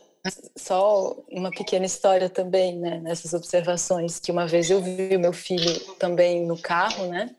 Só 0.56 1.16
uma 1.30 1.52
pequena 1.52 1.86
história 1.86 2.28
também, 2.28 2.76
né, 2.76 3.00
nessas 3.00 3.34
observações, 3.34 4.20
que 4.20 4.32
uma 4.32 4.48
vez 4.48 4.72
eu 4.72 4.82
vi 4.82 5.16
o 5.16 5.20
meu 5.20 5.32
filho 5.32 5.80
também 5.98 6.44
no 6.44 6.58
carro, 6.58 7.06
né, 7.06 7.36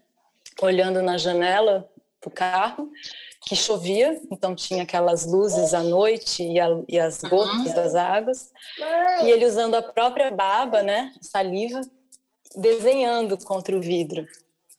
olhando 0.62 1.02
na 1.02 1.18
janela 1.18 1.90
do 2.22 2.30
carro, 2.30 2.92
que 3.46 3.54
chovia, 3.54 4.20
então 4.28 4.56
tinha 4.56 4.82
aquelas 4.82 5.24
luzes 5.24 5.72
à 5.72 5.80
noite 5.80 6.42
e, 6.42 6.58
a, 6.58 6.66
e 6.88 6.98
as 6.98 7.22
gotas 7.22 7.72
das 7.72 7.94
águas, 7.94 8.52
e 9.22 9.30
ele 9.30 9.46
usando 9.46 9.76
a 9.76 9.82
própria 9.82 10.32
baba, 10.32 10.82
né, 10.82 11.14
saliva, 11.22 11.80
desenhando 12.56 13.38
contra 13.38 13.76
o 13.76 13.80
vidro. 13.80 14.26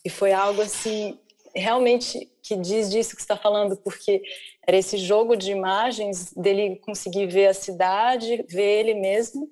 E 0.03 0.09
foi 0.09 0.33
algo 0.33 0.61
assim 0.61 1.17
realmente 1.55 2.29
que 2.43 2.57
diz 2.57 2.91
disso 2.91 3.15
que 3.15 3.21
está 3.21 3.37
falando, 3.37 3.77
porque 3.77 4.21
era 4.67 4.75
esse 4.75 4.97
jogo 4.97 5.37
de 5.37 5.49
imagens 5.49 6.33
dele 6.33 6.75
conseguir 6.85 7.25
ver 7.27 7.47
a 7.47 7.53
cidade, 7.53 8.45
ver 8.49 8.79
ele 8.79 8.95
mesmo, 8.95 9.49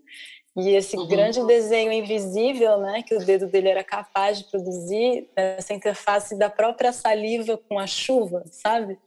e 0.57 0.69
esse 0.69 0.97
uhum. 0.97 1.07
grande 1.07 1.41
desenho 1.45 1.91
invisível, 1.91 2.79
né, 2.79 3.01
que 3.01 3.15
o 3.15 3.25
dedo 3.25 3.47
dele 3.47 3.69
era 3.69 3.83
capaz 3.83 4.39
de 4.39 4.43
produzir, 4.45 5.29
essa 5.35 5.73
interface 5.73 6.37
da 6.37 6.49
própria 6.49 6.91
saliva 6.91 7.57
com 7.57 7.79
a 7.79 7.87
chuva, 7.87 8.43
sabe? 8.51 8.99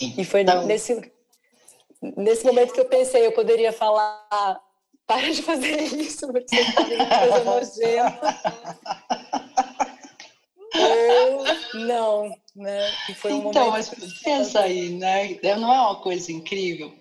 E 0.00 0.24
foi 0.24 0.42
então... 0.42 0.66
nesse 0.66 1.12
nesse 2.16 2.44
momento 2.44 2.72
que 2.72 2.80
eu 2.80 2.84
pensei, 2.84 3.24
eu 3.26 3.32
poderia 3.32 3.72
falar, 3.72 4.60
para 5.06 5.30
de 5.30 5.42
fazer 5.42 5.80
isso, 5.80 6.26
porque 6.30 6.54
você 6.54 6.60
está 6.62 7.20
coisa 7.20 7.44
nojenta. 7.44 8.40
Ou 10.74 11.80
não, 11.80 12.36
né? 12.54 12.92
Um 13.24 13.48
então, 13.48 13.70
mas 13.70 13.90
pensa 14.22 14.60
aí, 14.60 14.90
né? 14.90 15.38
Não 15.56 15.72
é 15.72 15.80
uma 15.80 16.00
coisa 16.00 16.32
incrível? 16.32 16.92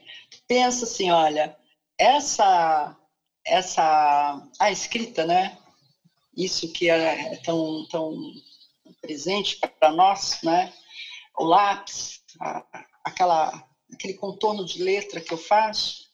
Pensa 0.47 0.85
assim, 0.85 1.11
olha, 1.11 1.55
essa 1.97 2.95
essa 3.45 4.41
a 4.59 4.71
escrita, 4.71 5.25
né? 5.25 5.57
Isso 6.35 6.71
que 6.71 6.89
é 6.89 7.35
tão 7.43 7.87
tão 7.89 8.15
presente 9.01 9.59
para 9.79 9.91
nós, 9.91 10.39
né? 10.43 10.71
O 11.37 11.45
lápis, 11.45 12.22
a, 12.39 12.65
aquela 13.03 13.67
aquele 13.93 14.15
contorno 14.15 14.65
de 14.65 14.81
letra 14.81 15.21
que 15.21 15.33
eu 15.33 15.37
faço, 15.37 16.09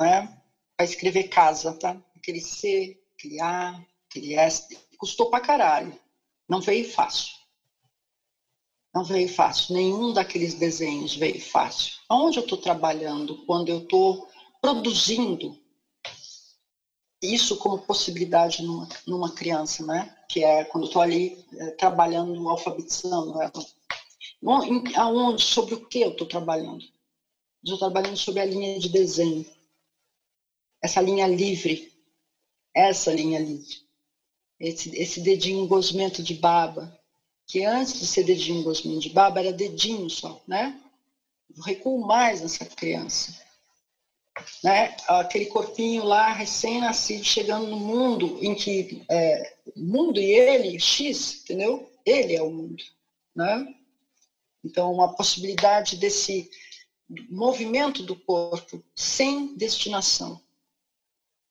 né? 0.00 0.40
Para 0.76 0.86
escrever 0.86 1.24
casa, 1.24 1.72
tá? 1.72 2.00
Aquele 2.16 2.40
C, 2.40 3.00
aquele 3.14 3.40
A, 3.40 3.84
aquele 4.08 4.34
S, 4.34 4.78
custou 4.96 5.30
para 5.30 5.44
caralho 5.44 5.98
não 6.48 6.60
veio 6.60 6.90
fácil. 6.90 7.36
Não 8.94 9.04
veio 9.04 9.28
fácil. 9.28 9.74
Nenhum 9.74 10.12
daqueles 10.14 10.54
desenhos 10.54 11.14
veio 11.14 11.40
fácil. 11.40 11.92
Onde 12.08 12.38
eu 12.38 12.42
estou 12.42 12.58
trabalhando 12.58 13.44
quando 13.44 13.68
eu 13.68 13.82
estou 13.82 14.26
produzindo 14.62 15.56
isso 17.20 17.58
como 17.58 17.82
possibilidade 17.82 18.62
numa, 18.62 18.88
numa 19.06 19.32
criança, 19.32 19.84
né? 19.84 20.16
Que 20.28 20.42
é 20.42 20.64
quando 20.64 20.84
eu 20.84 20.88
estou 20.88 21.02
ali 21.02 21.44
é, 21.52 21.70
trabalhando, 21.72 22.48
alfabetizando 22.48 23.42
ela. 23.42 23.66
Aonde, 24.96 25.42
sobre 25.42 25.74
o 25.74 25.86
que 25.86 26.00
eu 26.00 26.10
estou 26.10 26.26
trabalhando? 26.26 26.84
Estou 27.62 27.78
trabalhando 27.78 28.16
sobre 28.16 28.40
a 28.40 28.44
linha 28.44 28.78
de 28.78 28.88
desenho. 28.88 29.44
Essa 30.82 31.00
linha 31.00 31.26
livre. 31.26 31.92
Essa 32.74 33.12
linha 33.12 33.38
livre 33.38 33.88
esse, 34.60 34.96
esse 34.96 35.20
dedinho 35.20 35.66
gosmento 35.66 36.22
de 36.22 36.34
baba, 36.34 36.96
que 37.46 37.64
antes 37.64 37.98
de 37.98 38.06
ser 38.06 38.24
dedinho 38.24 38.62
gosmento 38.62 39.00
de 39.00 39.10
baba 39.10 39.40
era 39.40 39.52
dedinho 39.52 40.10
só, 40.10 40.42
né? 40.46 40.78
Eu 41.56 41.62
recuo 41.62 42.06
mais 42.06 42.42
nessa 42.42 42.64
criança. 42.64 43.40
Né? 44.62 44.96
Aquele 45.08 45.46
corpinho 45.46 46.04
lá, 46.04 46.32
recém-nascido, 46.32 47.24
chegando 47.24 47.66
no 47.66 47.78
mundo 47.78 48.38
em 48.40 48.54
que 48.54 49.02
é, 49.10 49.56
mundo 49.74 50.20
e 50.20 50.30
ele, 50.30 50.78
X, 50.78 51.40
entendeu? 51.42 51.90
Ele 52.04 52.36
é 52.36 52.42
o 52.42 52.50
mundo, 52.50 52.82
né? 53.34 53.74
Então, 54.64 54.92
uma 54.92 55.14
possibilidade 55.14 55.96
desse 55.96 56.50
movimento 57.30 58.02
do 58.02 58.14
corpo 58.14 58.82
sem 58.94 59.56
destinação. 59.56 60.40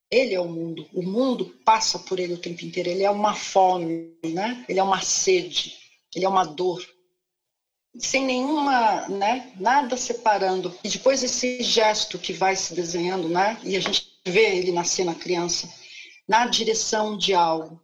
Ele 0.09 0.33
é 0.33 0.39
o 0.39 0.47
mundo. 0.47 0.87
O 0.93 1.03
mundo 1.03 1.45
passa 1.65 1.99
por 1.99 2.19
ele 2.19 2.33
o 2.33 2.37
tempo 2.37 2.63
inteiro. 2.63 2.89
Ele 2.89 3.03
é 3.03 3.09
uma 3.09 3.33
fome, 3.33 4.15
né? 4.23 4.65
Ele 4.69 4.79
é 4.79 4.83
uma 4.83 5.01
sede. 5.01 5.75
Ele 6.15 6.25
é 6.25 6.29
uma 6.29 6.45
dor. 6.45 6.81
Sem 7.97 8.25
nenhuma, 8.25 9.07
né? 9.09 9.51
Nada 9.59 9.97
separando. 9.97 10.73
E 10.83 10.89
depois 10.89 11.23
esse 11.23 11.61
gesto 11.61 12.17
que 12.17 12.31
vai 12.31 12.55
se 12.55 12.73
desenhando, 12.73 13.27
né? 13.27 13.59
E 13.63 13.75
a 13.75 13.79
gente 13.79 14.07
vê 14.25 14.57
ele 14.57 14.71
nascer 14.71 15.03
na 15.03 15.15
criança, 15.15 15.67
na 16.27 16.45
direção 16.45 17.17
de 17.17 17.33
algo. 17.33 17.81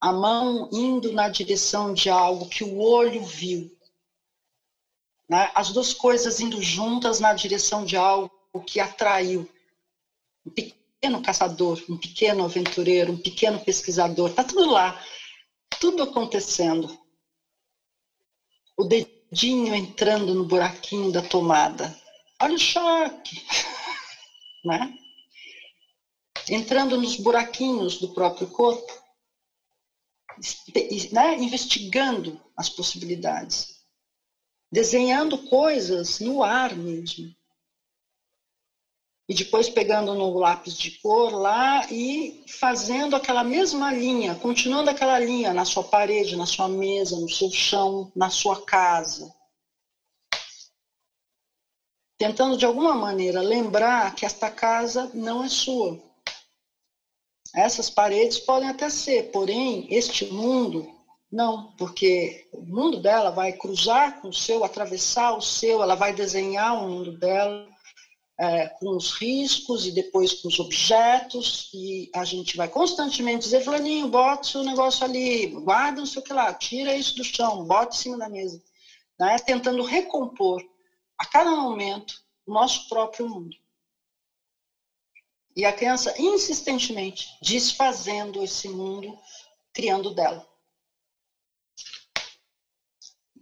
A 0.00 0.12
mão 0.12 0.68
indo 0.72 1.12
na 1.12 1.28
direção 1.28 1.92
de 1.92 2.08
algo 2.08 2.48
que 2.48 2.62
o 2.64 2.78
olho 2.78 3.22
viu. 3.22 3.75
Né? 5.28 5.50
As 5.54 5.70
duas 5.70 5.92
coisas 5.92 6.40
indo 6.40 6.62
juntas 6.62 7.20
na 7.20 7.32
direção 7.34 7.84
de 7.84 7.96
algo 7.96 8.30
que 8.66 8.80
atraiu 8.80 9.48
pequeno 11.06 11.22
caçador, 11.22 11.82
um 11.88 11.96
pequeno 11.96 12.44
aventureiro, 12.44 13.12
um 13.12 13.18
pequeno 13.18 13.60
pesquisador, 13.60 14.30
está 14.30 14.42
tudo 14.42 14.70
lá, 14.70 15.00
tudo 15.80 16.02
acontecendo. 16.02 16.98
O 18.76 18.84
dedinho 18.84 19.74
entrando 19.74 20.34
no 20.34 20.44
buraquinho 20.44 21.12
da 21.12 21.22
tomada. 21.22 21.96
Olha 22.40 22.54
o 22.54 22.58
choque, 22.58 23.44
né? 24.64 24.94
Entrando 26.48 27.00
nos 27.00 27.16
buraquinhos 27.16 27.98
do 27.98 28.12
próprio 28.12 28.46
corpo, 28.48 28.92
né? 31.12 31.34
investigando 31.36 32.40
as 32.56 32.68
possibilidades, 32.68 33.75
desenhando 34.70 35.38
coisas 35.48 36.20
no 36.20 36.42
ar 36.42 36.76
mesmo 36.76 37.34
e 39.28 39.34
depois 39.34 39.68
pegando 39.68 40.14
no 40.14 40.38
lápis 40.38 40.76
de 40.76 40.92
cor 41.00 41.32
lá 41.32 41.84
e 41.90 42.44
fazendo 42.46 43.16
aquela 43.16 43.42
mesma 43.42 43.92
linha, 43.92 44.36
continuando 44.36 44.88
aquela 44.88 45.18
linha 45.18 45.52
na 45.52 45.64
sua 45.64 45.82
parede, 45.82 46.36
na 46.36 46.46
sua 46.46 46.68
mesa, 46.68 47.18
no 47.18 47.28
seu 47.28 47.50
chão, 47.50 48.10
na 48.14 48.30
sua 48.30 48.64
casa. 48.64 49.34
Tentando 52.16 52.56
de 52.56 52.64
alguma 52.64 52.94
maneira 52.94 53.42
lembrar 53.42 54.14
que 54.14 54.24
esta 54.24 54.48
casa 54.48 55.10
não 55.12 55.42
é 55.42 55.48
sua. 55.48 56.00
Essas 57.54 57.90
paredes 57.90 58.38
podem 58.38 58.68
até 58.68 58.88
ser, 58.88 59.30
porém, 59.32 59.86
este 59.90 60.24
mundo 60.26 60.95
não, 61.30 61.72
porque 61.76 62.48
o 62.52 62.62
mundo 62.62 63.00
dela 63.00 63.30
vai 63.30 63.52
cruzar 63.52 64.20
com 64.20 64.28
o 64.28 64.32
seu, 64.32 64.64
atravessar 64.64 65.36
o 65.36 65.40
seu, 65.40 65.82
ela 65.82 65.94
vai 65.94 66.12
desenhar 66.12 66.74
o 66.74 66.88
mundo 66.88 67.18
dela 67.18 67.68
é, 68.38 68.68
com 68.68 68.96
os 68.96 69.12
riscos 69.12 69.86
e 69.86 69.92
depois 69.92 70.34
com 70.34 70.48
os 70.48 70.60
objetos, 70.60 71.70
e 71.74 72.10
a 72.14 72.24
gente 72.24 72.56
vai 72.56 72.68
constantemente 72.68 73.44
dizer, 73.44 73.64
fulaninho, 73.64 74.08
bota 74.08 74.58
o 74.58 74.64
negócio 74.64 75.04
ali, 75.04 75.46
guarda 75.46 76.00
não 76.00 76.06
sei 76.06 76.20
o 76.20 76.24
que 76.24 76.32
lá, 76.32 76.52
tira 76.52 76.94
isso 76.94 77.16
do 77.16 77.24
chão, 77.24 77.64
bota 77.64 77.96
em 77.96 77.98
cima 77.98 78.18
da 78.18 78.28
mesa, 78.28 78.62
né? 79.18 79.36
tentando 79.38 79.82
recompor 79.82 80.62
a 81.18 81.24
cada 81.26 81.50
momento 81.50 82.14
o 82.46 82.52
nosso 82.52 82.88
próprio 82.88 83.28
mundo. 83.28 83.56
E 85.56 85.64
a 85.64 85.72
criança 85.72 86.14
insistentemente 86.18 87.26
desfazendo 87.40 88.44
esse 88.44 88.68
mundo, 88.68 89.18
criando 89.72 90.14
dela. 90.14 90.46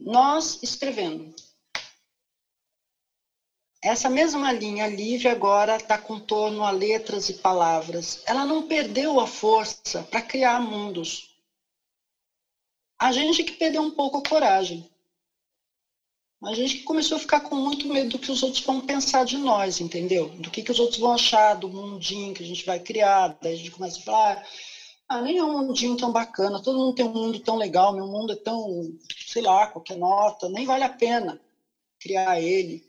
Nós 0.05 0.63
escrevendo, 0.63 1.35
essa 3.83 4.11
mesma 4.11 4.53
linha 4.53 4.87
livre 4.87 5.29
agora 5.29 5.79
dá 5.79 5.97
contorno 5.97 6.63
a 6.63 6.71
letras 6.71 7.31
e 7.31 7.35
palavras. 7.35 8.23
Ela 8.27 8.45
não 8.45 8.69
perdeu 8.69 9.19
a 9.19 9.27
força 9.27 10.03
para 10.03 10.21
criar 10.21 10.61
mundos. 10.61 11.35
A 13.01 13.13
gente 13.13 13.43
que 13.45 13.53
perdeu 13.53 13.81
um 13.81 13.93
pouco 13.93 14.19
a 14.19 14.29
coragem. 14.29 14.87
A 16.43 16.55
gente 16.55 16.83
começou 16.83 17.17
a 17.17 17.21
ficar 17.21 17.41
com 17.41 17.55
muito 17.55 17.89
medo 17.89 18.11
do 18.11 18.19
que 18.19 18.31
os 18.31 18.43
outros 18.43 18.63
vão 18.63 18.83
pensar 18.83 19.25
de 19.25 19.39
nós, 19.39 19.81
entendeu? 19.81 20.29
Do 20.29 20.51
que, 20.51 20.63
que 20.63 20.71
os 20.71 20.79
outros 20.79 20.99
vão 20.99 21.13
achar 21.13 21.55
do 21.55 21.71
mundinho 21.71 22.35
que 22.35 22.43
a 22.43 22.47
gente 22.47 22.67
vai 22.67 22.79
criar. 22.79 23.39
Daí 23.41 23.55
a 23.55 23.57
gente 23.57 23.71
começa 23.71 23.99
a 24.01 24.03
falar, 24.03 24.37
ah, 24.37 24.47
nem 25.23 25.39
é 25.39 25.45
um 25.45 25.67
mundinho 25.67 25.97
tão 25.97 26.11
bacana, 26.11 26.63
todo 26.63 26.79
mundo 26.79 26.95
tem 26.95 27.05
um 27.05 27.13
mundo 27.13 27.39
tão 27.41 27.57
legal, 27.57 27.93
meu 27.93 28.07
mundo 28.07 28.33
é 28.33 28.37
tão, 28.37 28.93
sei 29.27 29.43
lá, 29.43 29.67
qualquer 29.67 29.97
nota, 29.97 30.49
nem 30.49 30.67
vale 30.67 30.85
a 30.85 30.89
pena 30.89 31.41
criar 32.01 32.41
ele. 32.41 32.85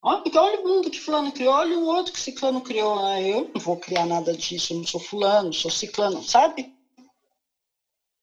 Olha, 0.00 0.22
porque 0.22 0.38
olha 0.38 0.60
o 0.60 0.68
mundo 0.68 0.90
que 0.90 1.00
fulano 1.00 1.32
criou, 1.32 1.54
olha 1.54 1.78
o 1.78 1.86
outro 1.86 2.12
que 2.12 2.20
ciclano 2.20 2.60
criou. 2.60 3.02
Né? 3.02 3.28
Eu 3.28 3.50
não 3.52 3.60
vou 3.60 3.76
criar 3.76 4.06
nada 4.06 4.32
disso, 4.32 4.72
eu 4.72 4.78
não 4.78 4.86
sou 4.86 5.00
fulano, 5.00 5.52
sou 5.52 5.70
ciclano, 5.70 6.22
sabe? 6.22 6.72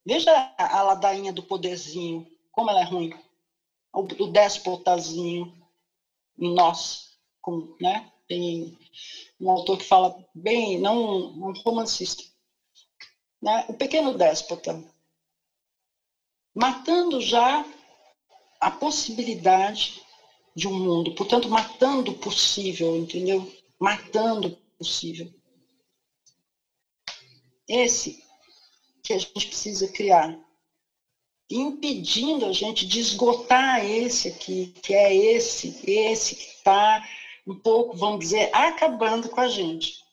Veja 0.05 0.53
a 0.57 0.81
ladainha 0.83 1.33
do 1.33 1.43
poderzinho, 1.43 2.25
como 2.51 2.69
ela 2.69 2.81
é 2.81 2.83
ruim. 2.83 3.13
O, 3.93 4.01
o 4.01 4.27
déspotazinho 4.27 5.53
em 6.37 6.53
nós, 6.53 7.17
como, 7.41 7.75
né? 7.81 8.11
Tem 8.27 8.77
um 9.39 9.51
autor 9.51 9.77
que 9.77 9.85
fala 9.85 10.15
bem, 10.33 10.79
não 10.79 10.97
um 10.97 11.53
romancista, 11.63 12.23
né? 13.45 13.63
o 13.69 13.73
pequeno 13.75 14.17
déspota, 14.17 14.83
matando 16.51 17.21
já 17.21 17.63
a 18.59 18.71
possibilidade 18.71 20.01
de 20.55 20.67
um 20.67 20.73
mundo, 20.73 21.13
portanto, 21.13 21.47
matando 21.47 22.11
o 22.11 22.17
possível, 22.17 22.95
entendeu? 22.95 23.53
Matando 23.79 24.47
o 24.47 24.77
possível. 24.79 25.31
Esse 27.67 28.23
que 29.03 29.13
a 29.13 29.19
gente 29.19 29.45
precisa 29.47 29.87
criar, 29.89 30.39
impedindo 31.47 32.47
a 32.47 32.51
gente 32.51 32.87
de 32.87 32.99
esgotar 32.99 33.85
esse 33.85 34.29
aqui, 34.29 34.73
que 34.81 34.95
é 34.95 35.13
esse, 35.13 35.79
esse 35.85 36.35
que 36.35 36.47
está 36.57 37.07
um 37.45 37.53
pouco, 37.53 37.95
vamos 37.95 38.21
dizer, 38.21 38.49
acabando 38.51 39.29
com 39.29 39.39
a 39.39 39.47
gente. 39.47 40.04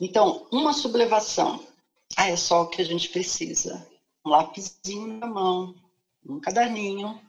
Então, 0.00 0.46
uma 0.52 0.72
sublevação. 0.72 1.66
Ah, 2.16 2.28
é 2.28 2.36
só 2.36 2.62
o 2.62 2.68
que 2.68 2.80
a 2.80 2.84
gente 2.84 3.08
precisa. 3.08 3.86
Um 4.24 4.30
lapisinho 4.30 5.18
na 5.18 5.26
mão, 5.26 5.74
um 6.24 6.40
caderninho 6.40 7.20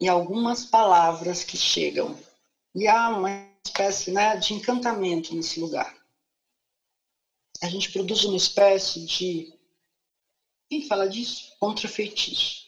e 0.00 0.08
algumas 0.08 0.64
palavras 0.64 1.42
que 1.42 1.56
chegam. 1.56 2.16
E 2.74 2.86
há 2.86 3.08
uma 3.08 3.48
espécie 3.64 4.12
né, 4.12 4.36
de 4.36 4.54
encantamento 4.54 5.34
nesse 5.34 5.58
lugar. 5.60 5.96
A 7.60 7.68
gente 7.68 7.90
produz 7.90 8.24
uma 8.24 8.36
espécie 8.36 9.04
de. 9.04 9.52
Quem 10.68 10.86
fala 10.86 11.08
disso? 11.08 11.52
Contra-feitiço. 11.58 12.64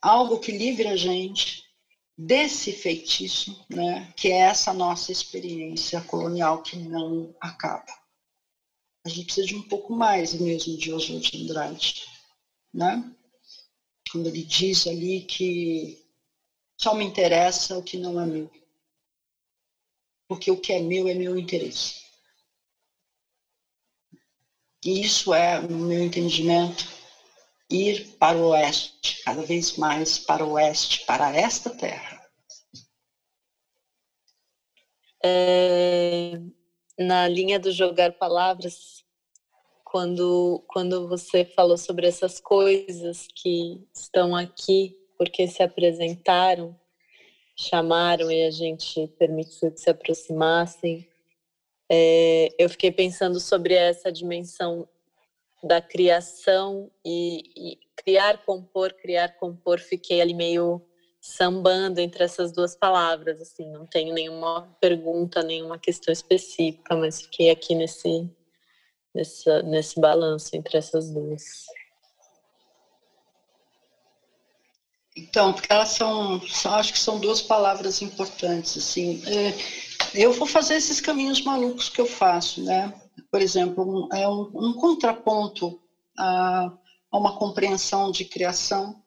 Algo 0.00 0.38
que 0.38 0.52
livre 0.52 0.86
a 0.88 0.96
gente 0.96 1.63
desse 2.16 2.72
feitiço, 2.72 3.64
né, 3.68 4.12
que 4.16 4.28
é 4.28 4.38
essa 4.38 4.72
nossa 4.72 5.10
experiência 5.10 6.00
colonial 6.02 6.62
que 6.62 6.76
não 6.76 7.34
acaba. 7.40 7.92
A 9.04 9.08
gente 9.08 9.26
precisa 9.26 9.46
de 9.46 9.54
um 9.56 9.62
pouco 9.62 9.92
mais 9.92 10.32
mesmo 10.34 10.76
de 10.78 10.92
Oswald 10.92 11.30
de 11.30 11.42
Andrade, 11.42 12.06
né? 12.72 13.14
Quando 14.10 14.28
ele 14.28 14.44
diz 14.44 14.86
ali 14.86 15.22
que 15.22 16.02
só 16.80 16.94
me 16.94 17.04
interessa 17.04 17.76
o 17.76 17.82
que 17.82 17.98
não 17.98 18.20
é 18.20 18.26
meu. 18.26 18.50
Porque 20.26 20.50
o 20.50 20.58
que 20.58 20.72
é 20.72 20.80
meu 20.80 21.06
é 21.06 21.14
meu 21.14 21.36
interesse. 21.36 22.02
E 24.84 25.02
isso 25.02 25.32
é, 25.32 25.60
no 25.60 25.78
meu 25.78 26.02
entendimento, 26.02 26.86
ir 27.70 28.16
para 28.18 28.36
o 28.36 28.48
oeste, 28.48 29.22
cada 29.24 29.42
vez 29.42 29.76
mais 29.76 30.18
para 30.18 30.44
o 30.44 30.52
oeste, 30.52 31.04
para 31.06 31.34
esta 31.34 31.70
terra. 31.70 32.22
É, 35.24 36.38
na 36.98 37.26
linha 37.26 37.58
do 37.58 37.72
jogar 37.72 38.12
palavras, 38.12 39.04
quando, 39.84 40.62
quando 40.66 41.08
você 41.08 41.44
falou 41.44 41.78
sobre 41.78 42.06
essas 42.06 42.40
coisas 42.40 43.28
que 43.34 43.80
estão 43.94 44.34
aqui 44.36 44.96
porque 45.16 45.46
se 45.46 45.62
apresentaram, 45.62 46.78
chamaram 47.56 48.30
e 48.30 48.44
a 48.44 48.50
gente 48.50 49.06
permitiu 49.18 49.70
que 49.70 49.80
se 49.80 49.88
aproximassem, 49.88 51.08
é, 51.88 52.48
eu 52.58 52.68
fiquei 52.68 52.90
pensando 52.90 53.38
sobre 53.38 53.74
essa 53.74 54.10
dimensão 54.10 54.88
da 55.64 55.80
criação 55.80 56.90
e, 57.04 57.42
e, 57.56 57.78
criar, 57.96 58.44
compor, 58.44 58.92
criar, 58.92 59.30
compor, 59.38 59.80
fiquei 59.80 60.20
ali 60.20 60.34
meio 60.34 60.82
sambando 61.20 62.00
entre 62.00 62.22
essas 62.22 62.52
duas 62.52 62.76
palavras, 62.76 63.40
assim, 63.40 63.66
não 63.70 63.86
tenho 63.86 64.12
nenhuma 64.12 64.76
pergunta, 64.78 65.42
nenhuma 65.42 65.78
questão 65.78 66.12
específica, 66.12 66.94
mas 66.94 67.22
fiquei 67.22 67.48
aqui 67.48 67.74
nesse, 67.74 68.30
nesse, 69.14 69.62
nesse 69.62 69.98
balanço 69.98 70.54
entre 70.54 70.76
essas 70.76 71.10
duas. 71.10 71.64
Então, 75.16 75.54
porque 75.54 75.72
elas 75.72 75.90
são, 75.90 76.46
são, 76.46 76.74
acho 76.74 76.92
que 76.92 76.98
são 76.98 77.18
duas 77.18 77.40
palavras 77.40 78.02
importantes, 78.02 78.76
assim, 78.76 79.22
é, 79.26 79.54
eu 80.14 80.30
vou 80.32 80.46
fazer 80.46 80.74
esses 80.74 81.00
caminhos 81.00 81.40
malucos 81.40 81.88
que 81.88 82.00
eu 82.00 82.06
faço, 82.06 82.62
né, 82.62 82.92
por 83.34 83.42
exemplo, 83.42 83.82
um, 83.84 84.16
é 84.16 84.28
um, 84.28 84.48
um 84.54 84.72
contraponto 84.74 85.80
a, 86.16 86.72
a, 87.10 87.18
uma 87.18 87.36
compreensão 87.36 88.12
de 88.12 88.24
criação 88.24 89.02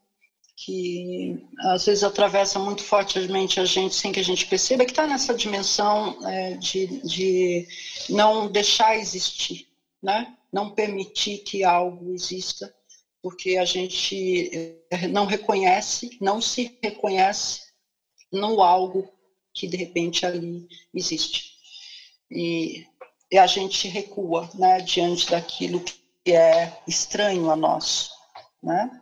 que 0.53 1.41
às 1.59 1.85
vezes 1.85 2.03
atravessa 2.03 2.59
muito 2.59 2.83
fortemente 2.83 3.61
a 3.61 3.63
gente 3.63 3.95
sem 3.95 4.11
que 4.11 4.19
a 4.19 4.23
gente 4.23 4.45
perceba, 4.45 4.83
que 4.83 4.91
está 4.91 5.07
nessa 5.07 5.33
dimensão 5.33 6.17
é, 6.27 6.57
de, 6.57 6.87
de 7.07 7.67
não 8.09 8.51
deixar 8.51 8.97
existir, 8.97 9.65
né? 10.03 10.35
não 10.51 10.71
permitir 10.71 11.37
que 11.37 11.63
algo 11.63 12.11
exista, 12.11 12.75
porque 13.21 13.55
a 13.55 13.63
gente 13.63 14.77
é, 14.91 15.07
não 15.07 15.25
reconhece, 15.25 16.17
não 16.19 16.41
se 16.41 16.77
reconhece 16.83 17.61
no 18.29 18.61
algo 18.61 19.09
que 19.53 19.69
de 19.69 19.77
repente 19.77 20.25
ali 20.25 20.67
existe. 20.93 21.55
E 22.29 22.85
e 23.31 23.37
a 23.37 23.47
gente 23.47 23.87
recua 23.87 24.49
né, 24.53 24.79
diante 24.79 25.29
daquilo 25.29 25.81
que 25.81 26.31
é 26.31 26.77
estranho 26.87 27.49
a 27.49 27.55
nós. 27.55 28.11
Né? 28.61 29.01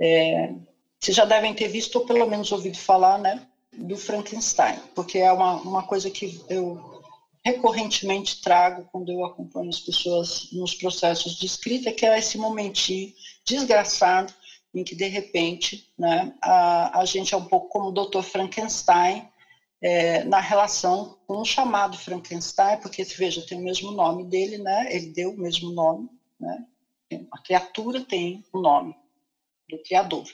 É, 0.00 0.52
vocês 1.00 1.16
já 1.16 1.24
devem 1.24 1.54
ter 1.54 1.68
visto, 1.68 1.96
ou 1.96 2.06
pelo 2.06 2.26
menos 2.26 2.50
ouvido 2.52 2.76
falar, 2.76 3.18
né, 3.18 3.46
do 3.72 3.96
Frankenstein, 3.96 4.78
porque 4.94 5.18
é 5.18 5.32
uma, 5.32 5.56
uma 5.56 5.82
coisa 5.82 6.10
que 6.10 6.40
eu 6.48 7.02
recorrentemente 7.44 8.40
trago 8.40 8.88
quando 8.90 9.12
eu 9.12 9.24
acompanho 9.24 9.68
as 9.68 9.80
pessoas 9.80 10.48
nos 10.52 10.74
processos 10.74 11.36
de 11.36 11.44
escrita, 11.44 11.92
que 11.92 12.06
é 12.06 12.18
esse 12.18 12.38
momentinho 12.38 13.12
desgraçado 13.44 14.32
em 14.74 14.82
que, 14.82 14.94
de 14.94 15.06
repente, 15.06 15.88
né, 15.96 16.32
a, 16.42 17.00
a 17.00 17.04
gente 17.04 17.34
é 17.34 17.36
um 17.36 17.44
pouco 17.44 17.68
como 17.68 17.90
o 17.90 17.92
Dr. 17.92 18.22
Frankenstein, 18.22 19.28
é, 19.84 20.24
na 20.24 20.40
relação 20.40 21.18
com 21.26 21.42
o 21.42 21.44
chamado 21.44 21.98
Frankenstein, 21.98 22.78
porque, 22.78 23.04
veja, 23.04 23.44
tem 23.46 23.58
o 23.58 23.62
mesmo 23.62 23.90
nome 23.90 24.24
dele, 24.24 24.56
né? 24.56 24.88
Ele 24.90 25.08
deu 25.08 25.32
o 25.32 25.36
mesmo 25.36 25.72
nome, 25.72 26.08
né? 26.40 26.64
A 27.30 27.38
criatura 27.42 28.00
tem 28.00 28.42
o 28.50 28.60
nome 28.60 28.96
do 29.68 29.76
criador. 29.82 30.24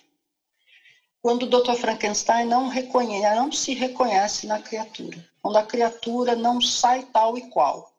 Quando 1.20 1.42
o 1.42 1.46
Dr. 1.48 1.74
Frankenstein 1.74 2.46
não 2.46 2.68
reconhece, 2.68 3.34
não 3.34 3.50
se 3.50 3.74
reconhece 3.74 4.46
na 4.46 4.62
criatura, 4.62 5.18
quando 5.42 5.56
a 5.56 5.64
criatura 5.64 6.36
não 6.36 6.60
sai 6.60 7.02
tal 7.12 7.36
e 7.36 7.50
qual, 7.50 7.92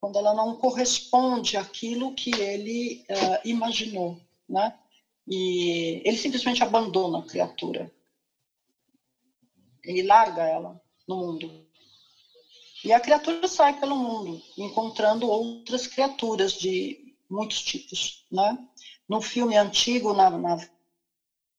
quando 0.00 0.16
ela 0.16 0.32
não 0.32 0.54
corresponde 0.54 1.56
àquilo 1.56 2.14
que 2.14 2.30
ele 2.40 3.04
uh, 3.10 3.40
imaginou, 3.44 4.16
né? 4.48 4.72
E 5.26 6.02
ele 6.04 6.16
simplesmente 6.16 6.62
abandona 6.62 7.18
a 7.18 7.26
criatura, 7.26 7.92
ele 9.82 10.02
larga 10.02 10.42
ela 10.42 10.80
no 11.06 11.16
mundo. 11.16 11.66
E 12.84 12.92
a 12.92 13.00
criatura 13.00 13.48
sai 13.48 13.78
pelo 13.78 13.96
mundo, 13.96 14.40
encontrando 14.56 15.28
outras 15.28 15.86
criaturas 15.86 16.52
de 16.52 17.14
muitos 17.28 17.62
tipos. 17.62 18.24
Né? 18.30 18.56
No 19.08 19.20
filme 19.20 19.56
antigo, 19.56 20.12
na, 20.12 20.30
na 20.30 20.58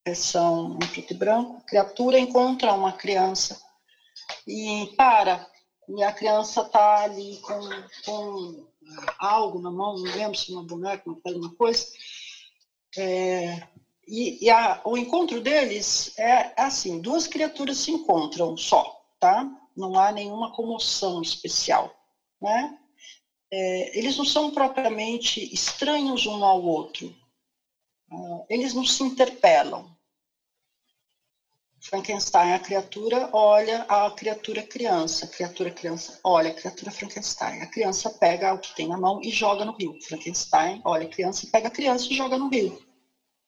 versão 0.05 0.77
em 0.81 0.87
preto 0.87 1.13
e 1.13 1.17
branco, 1.17 1.57
a 1.57 1.61
criatura 1.61 2.17
encontra 2.17 2.73
uma 2.73 2.93
criança 2.93 3.59
e 4.47 4.93
para, 4.97 5.47
e 5.87 6.03
a 6.03 6.11
criança 6.11 6.61
está 6.61 7.03
ali 7.03 7.37
com, 7.37 7.59
com 8.05 8.67
algo 9.17 9.59
na 9.59 9.71
mão, 9.71 9.95
não 9.95 10.15
lembro 10.15 10.37
se 10.37 10.51
uma 10.51 10.63
boneca, 10.63 11.03
uma 11.07 11.55
coisa, 11.55 11.85
é, 12.97 13.67
e, 14.09 14.45
e 14.45 14.49
a, 14.49 14.81
o 14.83 14.97
encontro 14.97 15.39
deles 15.39 16.11
é 16.17 16.51
assim: 16.57 16.99
duas 16.99 17.27
criaturas 17.27 17.77
se 17.77 17.91
encontram 17.91 18.57
só, 18.57 18.99
tá? 19.19 19.47
Não 19.77 19.97
há 19.99 20.11
nenhuma 20.11 20.51
comoção 20.51 21.21
especial, 21.21 21.93
né? 22.41 22.75
É, 23.51 23.97
eles 23.97 24.17
não 24.17 24.25
são 24.25 24.51
propriamente 24.51 25.53
estranhos 25.53 26.25
um 26.25 26.43
ao 26.43 26.61
outro, 26.61 27.15
uh, 28.11 28.45
eles 28.49 28.73
não 28.73 28.83
se 28.83 29.03
interpelam. 29.03 29.95
Frankenstein, 31.81 32.53
a 32.53 32.59
criatura 32.59 33.29
olha 33.31 33.83
a 33.83 34.11
criatura 34.11 34.61
criança, 34.61 35.25
a 35.25 35.29
criatura 35.29 35.71
criança 35.71 36.19
olha 36.23 36.49
a 36.49 36.53
criatura 36.53 36.91
Frankenstein. 36.91 37.61
A 37.61 37.67
criança 37.67 38.09
pega 38.09 38.53
o 38.53 38.59
que 38.59 38.75
tem 38.75 38.87
na 38.87 38.97
mão 38.97 39.21
e 39.21 39.29
joga 39.29 39.63
no 39.63 39.71
rio. 39.71 39.95
Frankenstein 40.03 40.81
olha 40.83 41.05
a 41.05 41.09
criança, 41.09 41.47
pega 41.49 41.69
a 41.69 41.71
criança 41.71 42.11
e 42.11 42.15
joga 42.15 42.37
no 42.37 42.49
rio. 42.49 42.77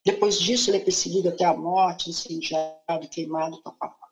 Depois 0.06 0.40
disso, 0.40 0.69
ele 0.69 0.78
é 0.78 0.82
perseguido 0.82 1.30
até 1.30 1.45
a 1.45 1.53
morte, 1.53 2.10
incendiado, 2.10 3.07
queimado, 3.10 3.61
papapá. 3.61 4.07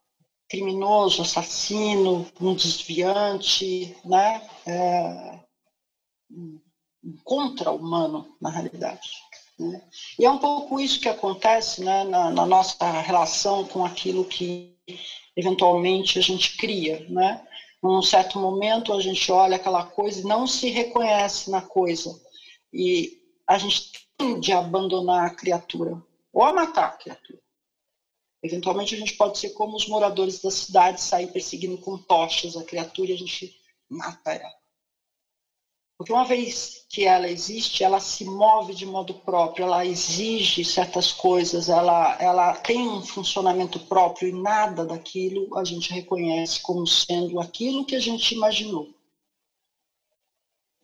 criminoso, 0.48 1.22
assassino, 1.22 2.28
um 2.40 2.54
desviante, 2.56 3.96
né? 4.06 4.48
É, 4.66 5.40
um 6.32 6.60
contra-humano, 7.24 8.36
na 8.42 8.50
realidade. 8.50 9.10
Né? 9.58 9.82
E 10.18 10.26
é 10.26 10.32
um 10.32 10.38
pouco 10.38 10.80
isso 10.80 11.00
que 11.00 11.10
acontece 11.10 11.84
né, 11.84 12.04
na, 12.04 12.32
na, 12.32 12.46
nossa 12.46 12.90
relação 13.02 13.66
com 13.66 13.84
aquilo 13.84 14.26
que 14.26 14.76
eventualmente 15.36 16.18
a 16.18 16.22
gente 16.22 16.58
cria. 16.58 17.06
Né? 17.10 17.46
Num 17.82 18.02
certo 18.02 18.40
momento 18.40 18.94
a 18.94 19.02
gente 19.02 19.32
olha 19.32 19.58
aquela 19.58 19.86
coisa 19.86 20.22
e 20.22 20.24
não 20.24 20.48
se 20.48 20.70
reconhece 20.70 21.50
na 21.50 21.62
coisa. 21.62 22.18
E 22.74 23.20
a 23.48 23.58
gente 23.58 24.09
a 24.54 24.60
abandonar 24.60 25.28
a 25.28 25.36
criatura 25.36 26.02
ou 26.34 26.44
a 26.44 26.54
matar 26.54 26.90
a 26.90 26.98
criatura. 26.98 27.40
Eventualmente 28.42 28.96
a 28.96 28.98
gente 28.98 29.16
pode 29.16 29.38
ser 29.38 29.50
como 29.50 29.76
os 29.76 29.88
moradores 29.88 30.42
da 30.42 30.50
cidade, 30.50 31.02
sair 31.02 31.28
perseguindo 31.28 31.78
com 31.80 31.98
tochas 31.98 32.56
a 32.56 32.64
criatura 32.64 33.12
e 33.12 33.14
a 33.14 33.18
gente 33.18 33.54
mata 33.90 34.32
ela. 34.32 34.60
Porque 35.98 36.14
uma 36.14 36.24
vez 36.24 36.86
que 36.88 37.04
ela 37.04 37.30
existe, 37.30 37.84
ela 37.84 38.00
se 38.00 38.24
move 38.24 38.74
de 38.74 38.86
modo 38.86 39.14
próprio, 39.14 39.66
ela 39.66 39.86
exige 39.86 40.64
certas 40.64 41.12
coisas, 41.12 41.68
ela, 41.68 42.18
ela 42.22 42.54
tem 42.54 42.88
um 42.88 43.02
funcionamento 43.02 43.78
próprio 43.82 44.30
e 44.30 44.32
nada 44.32 44.86
daquilo 44.86 45.58
a 45.58 45.66
gente 45.66 45.92
reconhece 45.92 46.62
como 46.62 46.88
sendo 46.88 47.38
aquilo 47.38 47.86
que 47.86 47.98
a 47.98 48.00
gente 48.00 48.34
imaginou. 48.34 48.88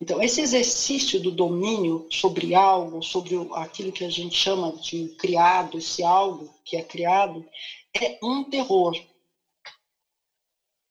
Então, 0.06 0.22
esse 0.22 0.40
exercício 0.40 1.20
do 1.20 1.32
domínio 1.32 2.06
sobre 2.12 2.54
algo, 2.54 3.02
sobre 3.02 3.36
aquilo 3.56 3.92
que 3.92 4.06
a 4.06 4.10
gente 4.10 4.38
chama 4.38 4.72
de 4.74 5.10
criado, 5.18 5.80
esse 5.80 6.04
algo 6.04 6.54
que 6.64 6.78
é 6.78 6.84
criado, 6.84 7.44
é 7.92 8.20
um 8.22 8.44
terror 8.44 8.96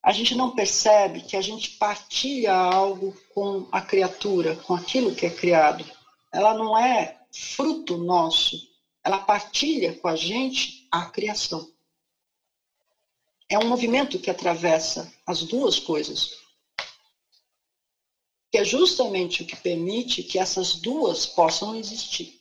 a 0.05 0.13
gente 0.13 0.35
não 0.35 0.51
percebe 0.51 1.23
que 1.23 1.35
a 1.35 1.41
gente 1.41 1.71
partilha 1.71 2.53
algo 2.53 3.17
com 3.33 3.67
a 3.73 3.81
criatura, 3.81 4.55
com 4.55 4.75
aquilo 4.75 5.15
que 5.15 5.25
é 5.25 5.31
criado. 5.31 5.83
Ela 6.31 6.53
não 6.53 6.77
é 6.77 7.17
fruto 7.33 7.97
nosso, 7.97 8.69
ela 9.03 9.17
partilha 9.17 9.95
com 9.95 10.07
a 10.07 10.15
gente 10.15 10.87
a 10.93 11.07
criação. 11.07 11.67
É 13.49 13.59
um 13.59 13.67
movimento 13.67 14.19
que 14.19 14.29
atravessa 14.29 15.11
as 15.27 15.43
duas 15.43 15.79
coisas. 15.79 16.44
Que 18.55 18.59
é 18.59 18.65
justamente 18.65 19.43
o 19.43 19.45
que 19.45 19.57
permite 19.57 20.23
que 20.23 20.39
essas 20.39 20.77
duas 20.77 21.27
possam 21.27 21.75
existir. 21.75 22.39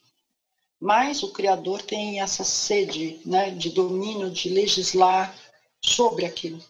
Mas 0.79 1.23
o 1.23 1.31
Criador 1.31 1.81
tem 1.81 2.21
essa 2.21 2.43
sede 2.43 3.19
né, 3.25 3.49
de 3.49 3.71
domínio, 3.71 4.29
de 4.29 4.47
legislar 4.47 5.35
sobre 5.83 6.23
aquilo. 6.23 6.63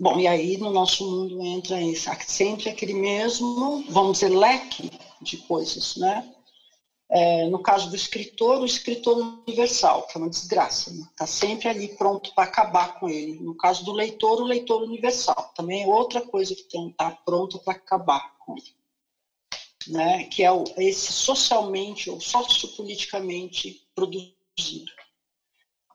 Bom, 0.00 0.18
e 0.18 0.26
aí 0.26 0.56
no 0.56 0.70
nosso 0.70 1.04
mundo 1.04 1.44
entra 1.44 1.82
isso, 1.82 2.08
sempre 2.26 2.70
aquele 2.70 2.94
mesmo, 2.94 3.84
vamos 3.90 4.20
dizer, 4.20 4.30
leque 4.30 4.90
de 5.20 5.36
coisas, 5.36 5.96
né? 5.96 6.33
É, 7.10 7.46
no 7.48 7.62
caso 7.62 7.90
do 7.90 7.96
escritor, 7.96 8.60
o 8.60 8.66
escritor 8.66 9.16
universal, 9.18 10.06
que 10.06 10.16
é 10.16 10.20
uma 10.20 10.30
desgraça, 10.30 10.90
está 10.90 11.02
né? 11.02 11.10
Tá 11.16 11.26
sempre 11.26 11.68
ali 11.68 11.88
pronto 11.96 12.34
para 12.34 12.44
acabar 12.44 12.98
com 12.98 13.08
ele. 13.08 13.38
No 13.40 13.54
caso 13.56 13.84
do 13.84 13.92
leitor, 13.92 14.40
o 14.40 14.46
leitor 14.46 14.82
universal, 14.82 15.52
também 15.54 15.84
é 15.84 15.86
outra 15.86 16.22
coisa 16.22 16.54
que 16.54 16.62
está 16.62 17.10
pronto 17.10 17.58
para 17.60 17.74
acabar 17.74 18.36
com 18.38 18.56
ele. 18.56 18.74
Né? 19.86 20.24
Que 20.24 20.42
é 20.42 20.50
o, 20.50 20.64
esse 20.78 21.12
socialmente 21.12 22.08
ou 22.08 22.20
sociopoliticamente 22.20 23.86
produzido. 23.94 24.90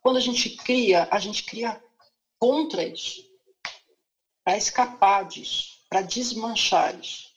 Quando 0.02 0.18
a 0.18 0.22
gente 0.22 0.52
cria, 0.52 1.08
a 1.12 1.20
gente 1.20 1.44
cria 1.44 1.82
contra 2.38 2.84
isso 2.84 3.28
para 4.44 4.58
escapar 4.58 5.26
disso, 5.26 5.80
para 5.90 6.02
desmanchar 6.02 6.98
isso. 7.00 7.29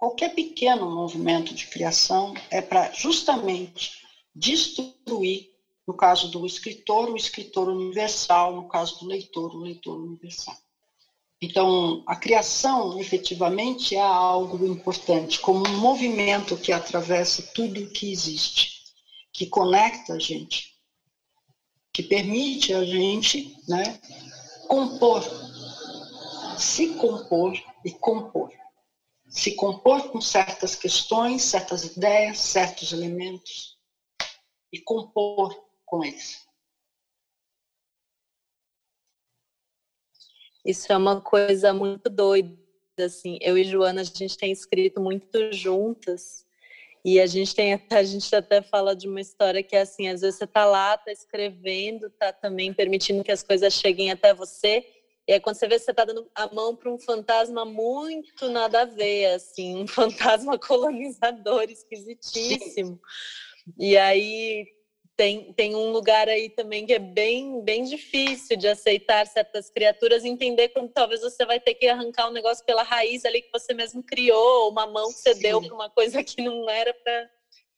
Qualquer 0.00 0.34
pequeno 0.34 0.90
movimento 0.90 1.54
de 1.54 1.66
criação 1.66 2.32
é 2.50 2.62
para 2.62 2.90
justamente 2.90 4.00
destruir, 4.34 5.50
no 5.86 5.92
caso 5.92 6.30
do 6.30 6.46
escritor, 6.46 7.10
o 7.10 7.16
escritor 7.18 7.68
universal, 7.68 8.56
no 8.56 8.66
caso 8.66 9.00
do 9.00 9.06
leitor, 9.06 9.54
o 9.54 9.58
leitor 9.60 10.00
universal. 10.00 10.56
Então, 11.38 12.02
a 12.06 12.16
criação, 12.16 12.98
efetivamente, 12.98 13.94
é 13.94 14.00
algo 14.00 14.66
importante, 14.66 15.38
como 15.38 15.68
um 15.68 15.76
movimento 15.76 16.56
que 16.56 16.72
atravessa 16.72 17.42
tudo 17.54 17.78
o 17.82 17.90
que 17.90 18.10
existe, 18.10 18.80
que 19.30 19.44
conecta 19.44 20.14
a 20.14 20.18
gente, 20.18 20.76
que 21.92 22.02
permite 22.02 22.72
a 22.72 22.82
gente 22.86 23.54
né, 23.68 24.00
compor 24.66 25.22
se 26.60 26.94
compor 26.94 27.58
e 27.84 27.90
compor. 27.90 28.59
Se 29.30 29.54
compor 29.54 30.10
com 30.10 30.20
certas 30.20 30.74
questões, 30.74 31.42
certas 31.42 31.84
ideias, 31.84 32.38
certos 32.38 32.92
elementos 32.92 33.78
e 34.72 34.80
compor 34.80 35.56
com 35.86 36.04
eles. 36.04 36.44
Isso 40.66 40.92
é 40.92 40.96
uma 40.96 41.20
coisa 41.20 41.72
muito 41.72 42.10
doida, 42.10 42.58
assim. 42.98 43.38
Eu 43.40 43.56
e 43.56 43.62
Joana, 43.62 44.00
a 44.00 44.04
gente 44.04 44.36
tem 44.36 44.50
escrito 44.50 45.00
muito 45.00 45.52
juntas 45.52 46.44
e 47.04 47.20
a 47.20 47.26
gente 47.26 47.54
tem 47.54 47.80
a 47.88 48.02
gente 48.02 48.34
até 48.34 48.60
fala 48.60 48.96
de 48.96 49.08
uma 49.08 49.20
história 49.20 49.62
que 49.62 49.76
é 49.76 49.82
assim, 49.82 50.08
às 50.08 50.22
vezes 50.22 50.38
você 50.38 50.46
tá 50.46 50.66
lá, 50.66 50.98
tá 50.98 51.12
escrevendo, 51.12 52.10
tá 52.10 52.32
também 52.32 52.74
permitindo 52.74 53.22
que 53.22 53.32
as 53.32 53.44
coisas 53.44 53.72
cheguem 53.72 54.10
até 54.10 54.34
você 54.34 54.84
e 55.30 55.34
aí, 55.34 55.38
quando 55.38 55.54
você 55.54 55.68
vê, 55.68 55.78
você 55.78 55.92
está 55.92 56.04
dando 56.04 56.28
a 56.34 56.52
mão 56.52 56.74
para 56.74 56.90
um 56.90 56.98
fantasma 56.98 57.64
muito 57.64 58.48
nada 58.48 58.82
a 58.82 58.84
ver, 58.84 59.26
assim, 59.26 59.80
um 59.80 59.86
fantasma 60.26 60.58
colonizador 60.58 61.70
esquisitíssimo. 61.70 62.98
Sim. 62.98 63.72
E 63.78 63.96
aí 63.96 64.66
tem, 65.16 65.52
tem 65.52 65.76
um 65.76 65.92
lugar 65.92 66.28
aí 66.28 66.48
também 66.48 66.84
que 66.84 66.94
é 66.94 66.98
bem, 66.98 67.62
bem 67.62 67.84
difícil 67.84 68.56
de 68.56 68.66
aceitar 68.66 69.24
certas 69.24 69.70
criaturas, 69.70 70.24
entender 70.24 70.70
como 70.70 70.88
talvez 70.88 71.20
você 71.20 71.46
vai 71.46 71.60
ter 71.60 71.74
que 71.74 71.86
arrancar 71.86 72.28
um 72.28 72.32
negócio 72.32 72.64
pela 72.64 72.82
raiz 72.82 73.24
ali 73.24 73.42
que 73.42 73.52
você 73.52 73.72
mesmo 73.72 74.02
criou, 74.02 74.68
uma 74.68 74.88
mão 74.88 75.12
que 75.12 75.20
você 75.20 75.34
Sim. 75.36 75.42
deu 75.42 75.62
para 75.62 75.74
uma 75.76 75.90
coisa 75.90 76.24
que 76.24 76.42
não 76.42 76.68
era 76.68 76.92
para. 76.92 77.30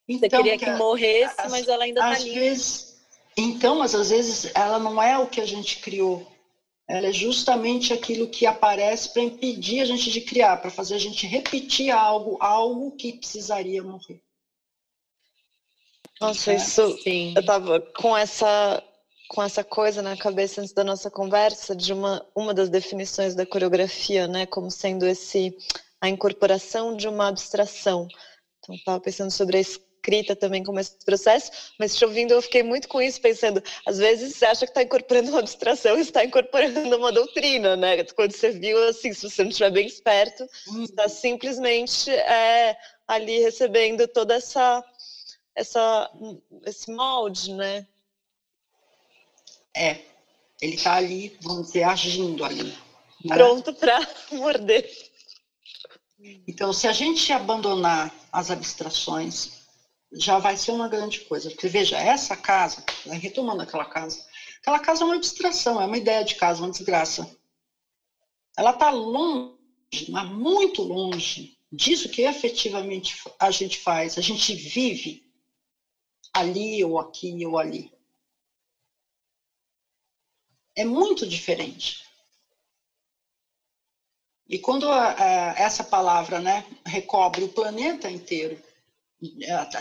Então, 0.09 0.21
você 0.21 0.37
queria 0.37 0.57
que 0.57 0.71
morresse, 0.71 1.35
as, 1.37 1.53
mas 1.53 1.69
ela 1.69 1.85
ainda 1.85 2.01
está 2.01 2.15
ali. 2.15 2.33
Vezes, 2.33 3.05
então, 3.37 3.75
mas 3.75 3.95
às 3.95 4.09
vezes 4.09 4.51
ela 4.55 4.79
não 4.79 5.03
é 5.03 5.19
o 5.19 5.27
que 5.27 5.39
a 5.43 5.47
gente 5.47 5.81
criou 5.81 6.32
ela 6.93 7.07
é 7.07 7.13
justamente 7.13 7.91
aquilo 7.91 8.29
que 8.29 8.45
aparece 8.45 9.15
para 9.15 9.23
impedir 9.23 9.81
a 9.81 9.87
gente 9.87 10.11
de 10.11 10.21
criar, 10.21 10.59
para 10.59 10.71
fazer 10.71 10.95
a 10.95 10.99
gente 10.99 11.27
repetir 11.27 11.91
algo, 11.91 12.37
algo 12.39 12.91
que 12.93 13.15
precisaria 13.15 13.83
morrer. 13.83 14.21
Nossa, 16.21 16.53
é. 16.53 16.57
isso. 16.57 16.99
Sim. 16.99 17.33
Eu 17.35 17.43
tava 17.47 17.81
com 17.81 18.15
essa 18.15 18.83
com 19.27 19.43
essa 19.43 19.65
coisa 19.65 20.03
na 20.03 20.15
cabeça 20.15 20.61
antes 20.61 20.75
da 20.75 20.85
nossa 20.85 21.11
conversa 21.11 21.75
de 21.75 21.95
uma 21.95 22.27
uma 22.35 22.53
das 22.53 22.69
definições 22.69 23.35
da 23.35 23.47
coreografia, 23.47 24.29
né, 24.29 24.45
como 24.45 24.71
sendo 24.71 25.07
esse 25.07 25.57
a 25.99 26.11
incorporação 26.11 26.95
de 26.95 27.09
uma 27.09 27.29
abstração. 27.29 28.07
Então, 28.59 28.75
estava 28.75 29.01
pensando 29.01 29.31
sobre 29.31 29.57
a 29.57 29.61
escrita 30.03 30.35
também 30.35 30.65
como 30.65 30.81
esse 30.81 30.97
processo, 31.05 31.73
mas 31.79 31.97
te 31.97 32.05
ouvindo 32.05 32.33
eu 32.33 32.43
fiquei 32.43 32.65
muito 32.65 32.89
com 32.89 33.01
isso, 33.01 33.21
pensando, 33.21 33.63
às 33.87 33.99
vezes 33.99 34.35
você 34.35 34.45
acha 34.45 34.67
que 34.67 34.73
está 34.73 34.83
incorporando 34.83 35.31
uma 35.31 35.39
abstração 35.39 35.97
está 35.97 36.25
incorporando 36.25 36.97
uma 36.97 37.13
doutrina, 37.13 37.77
né? 37.77 38.03
Quando 38.05 38.33
você 38.33 38.51
viu, 38.51 38.83
assim, 38.89 39.13
se 39.13 39.31
você 39.31 39.45
não 39.45 39.51
estiver 39.51 39.71
bem 39.71 39.87
esperto, 39.87 40.45
está 40.83 41.09
simplesmente 41.09 42.11
é, 42.11 42.77
ali 43.07 43.39
recebendo 43.39 44.09
toda 44.09 44.35
essa, 44.35 44.85
essa, 45.55 46.11
esse 46.67 46.91
molde, 46.91 47.55
né? 47.55 47.87
É, 49.75 50.01
ele 50.61 50.75
está 50.75 50.95
ali, 50.95 51.39
vamos 51.41 51.69
dizer, 51.69 51.85
agindo 51.85 52.45
ali. 52.45 52.77
Né? 53.25 53.35
Pronto 53.37 53.73
para 53.73 54.01
morder. 54.33 54.91
Então, 56.47 56.73
se 56.73 56.87
a 56.87 56.93
gente 56.93 57.33
abandonar 57.33 58.15
as 58.33 58.51
abstrações, 58.51 59.62
já 60.13 60.39
vai 60.39 60.57
ser 60.57 60.73
uma 60.73 60.89
grande 60.89 61.21
coisa. 61.23 61.51
Porque, 61.51 61.69
veja, 61.69 61.97
essa 61.99 62.37
casa, 62.37 62.85
né, 63.07 63.17
retomando 63.17 63.63
aquela 63.63 63.85
casa, 63.85 64.25
aquela 64.61 64.79
casa 64.79 65.03
é 65.03 65.07
uma 65.07 65.19
distração, 65.19 65.81
é 65.81 65.87
uma 65.87 65.97
ideia 65.99 66.25
de 66.25 66.35
casa, 66.37 66.63
uma 66.63 66.71
desgraça. 66.71 67.29
Ela 68.57 68.71
está 68.71 68.91
longe, 68.91 69.57
mas 70.11 70.29
muito 70.29 70.83
longe 70.83 71.57
disso 71.73 72.09
que 72.09 72.23
efetivamente 72.23 73.17
a 73.39 73.51
gente 73.51 73.79
faz, 73.79 74.19
a 74.19 74.21
gente 74.21 74.55
vive. 74.55 75.23
ali 76.35 76.83
ou 76.85 76.99
aqui 76.99 77.45
ou 77.47 77.59
ali. 77.59 77.91
É 80.75 80.85
muito 80.85 81.27
diferente. 81.27 82.03
E 84.49 84.59
quando 84.59 84.89
a, 84.91 85.13
a, 85.13 85.59
essa 85.59 85.85
palavra 85.85 86.41
né, 86.41 86.65
recobre 86.87 87.45
o 87.45 87.49
planeta 87.49 88.11
inteiro, 88.11 88.63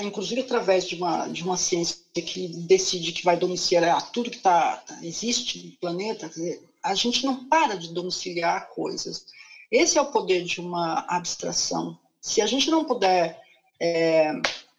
inclusive 0.02 0.42
através 0.42 0.88
de 0.88 0.96
uma, 0.96 1.28
de 1.28 1.44
uma 1.44 1.58
ciência 1.58 1.98
que 2.14 2.48
decide 2.50 3.12
que 3.12 3.26
vai 3.26 3.36
domiciliar 3.36 4.12
tudo 4.12 4.30
que 4.30 4.38
tá, 4.38 4.84
existe 5.02 5.66
no 5.66 5.72
planeta, 5.78 6.30
dizer, 6.30 6.62
a 6.84 6.94
gente 6.94 7.26
não 7.26 7.46
para 7.46 7.76
de 7.76 7.92
domiciliar 7.94 8.70
coisas. 8.70 9.26
Esse 9.72 9.98
é 9.98 10.02
o 10.02 10.12
poder 10.12 10.44
de 10.44 10.62
uma 10.62 11.06
abstração. 11.08 11.98
Se 12.20 12.42
a 12.42 12.46
gente 12.46 12.70
não 12.70 12.86
puder, 12.86 13.42
é, 13.80 14.32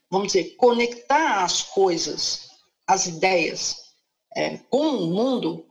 vamos 0.09 0.29
dizer, 0.29 0.55
conectar 0.57 1.43
as 1.43 1.63
coisas, 1.63 2.51
as 2.87 3.07
ideias, 3.07 3.95
é, 4.37 4.59
com 4.71 4.79
o 4.79 5.07
mundo, 5.09 5.67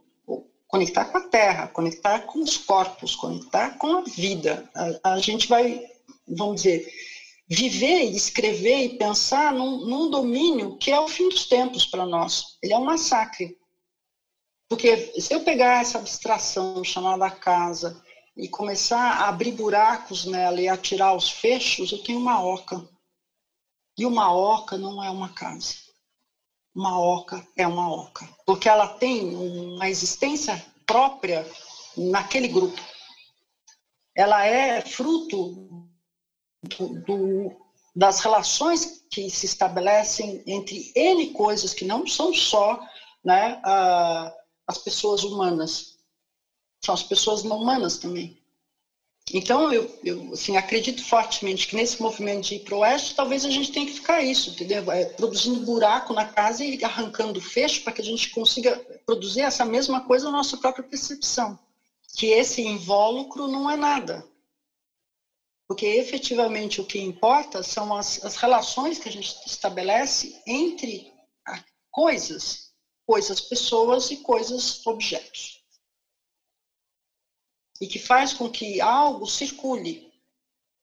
conectar 0.68 1.06
com 1.06 1.18
a 1.18 1.22
Terra, 1.22 1.68
conectar 1.68 2.20
com 2.22 2.40
os 2.40 2.58
corpos, 2.58 3.16
conectar 3.16 3.78
com 3.78 3.98
a 3.98 4.02
vida, 4.02 4.70
a, 4.76 5.14
a 5.14 5.20
gente 5.20 5.48
vai, 5.48 5.86
vamos 6.28 6.64
dizer, 6.64 6.92
viver 7.54 8.06
e 8.06 8.16
escrever 8.16 8.86
e 8.86 8.98
pensar 8.98 9.54
num, 9.54 9.86
num 9.86 10.10
domínio 10.10 10.78
que 10.78 10.90
é 10.90 10.98
o 10.98 11.08
fim 11.10 11.28
dos 11.28 11.46
tempos 11.48 11.86
para 11.86 12.06
nós. 12.06 12.58
Ele 12.64 12.72
é 12.72 12.78
um 12.78 12.86
massacre. 12.86 13.58
Porque 14.70 15.20
se 15.20 15.34
eu 15.34 15.44
pegar 15.44 15.82
essa 15.82 15.98
abstração 15.98 16.82
chamada 16.82 17.30
casa 17.30 18.02
e 18.38 18.48
começar 18.48 19.18
a 19.18 19.28
abrir 19.28 19.52
buracos 19.52 20.24
nela 20.24 20.62
e 20.62 20.70
atirar 20.70 21.14
os 21.14 21.30
fechos, 21.30 21.92
eu 21.92 22.02
tenho 22.02 22.20
uma 22.20 22.42
oca. 22.42 22.88
E 23.98 24.06
uma 24.06 24.34
oca 24.34 24.78
não 24.78 25.04
é 25.04 25.10
uma 25.10 25.28
casa. 25.28 25.76
Uma 26.74 26.98
oca 27.02 27.46
é 27.58 27.68
uma 27.68 27.94
oca. 27.94 28.30
Porque 28.46 28.70
ela 28.70 28.88
tem 28.88 29.36
uma 29.36 29.90
existência 29.90 30.66
própria 30.86 31.46
naquele 31.98 32.48
grupo. 32.48 32.82
Ela 34.16 34.46
é 34.46 34.80
fruto 34.80 35.91
do, 36.64 37.00
do, 37.02 37.56
das 37.96 38.20
relações 38.20 39.04
que 39.10 39.30
se 39.30 39.46
estabelecem 39.46 40.44
entre 40.46 40.92
N 40.96 41.32
coisas 41.32 41.74
que 41.74 41.86
não 41.86 42.08
são 42.08 42.34
só 42.34 42.80
né, 43.24 43.60
a, 43.64 44.34
as 44.68 44.78
pessoas 44.78 45.24
humanas, 45.24 45.98
são 46.84 46.94
as 46.94 47.04
pessoas 47.04 47.44
não 47.44 47.58
humanas 47.58 47.98
também. 47.98 48.42
Então, 49.34 49.72
eu, 49.72 50.00
eu 50.04 50.34
assim, 50.34 50.58
acredito 50.58 51.04
fortemente 51.06 51.68
que 51.68 51.76
nesse 51.76 52.02
movimento 52.02 52.48
de 52.48 52.56
ir 52.56 52.60
para 52.62 52.76
o 52.76 52.80
oeste, 52.80 53.16
talvez 53.16 53.46
a 53.46 53.50
gente 53.50 53.72
tenha 53.72 53.86
que 53.86 53.94
ficar 53.94 54.22
isso, 54.22 54.50
entendeu? 54.50 54.92
É, 54.92 55.06
produzindo 55.06 55.66
buraco 55.66 56.14
na 56.14 56.26
casa 56.26 56.66
e 56.66 56.84
arrancando 56.84 57.40
fecho 57.40 57.84
para 57.84 57.94
que 57.94 58.02
a 58.02 58.06
gente 58.06 58.30
consiga 58.32 58.76
produzir 59.06 59.42
essa 59.42 59.64
mesma 59.64 60.02
coisa 60.02 60.26
na 60.26 60.38
nossa 60.38 60.58
própria 60.58 60.84
percepção. 60.84 61.58
Que 62.18 62.28
esse 62.28 62.62
invólucro 62.62 63.48
não 63.48 63.70
é 63.70 63.78
nada. 63.78 64.26
Porque 65.72 65.86
efetivamente 65.86 66.82
o 66.82 66.86
que 66.86 67.00
importa 67.00 67.64
são 67.64 67.96
as, 67.96 68.22
as 68.26 68.36
relações 68.36 69.00
que 69.00 69.08
a 69.08 69.12
gente 69.12 69.34
estabelece 69.48 70.38
entre 70.46 71.10
coisas, 71.90 72.74
coisas 73.08 73.40
pessoas 73.40 74.12
e 74.12 74.18
coisas 74.18 74.86
objetos. 74.86 75.64
E 77.80 77.88
que 77.88 77.98
faz 78.00 78.34
com 78.34 78.52
que 78.52 78.82
algo 78.82 79.26
circule. 79.26 80.14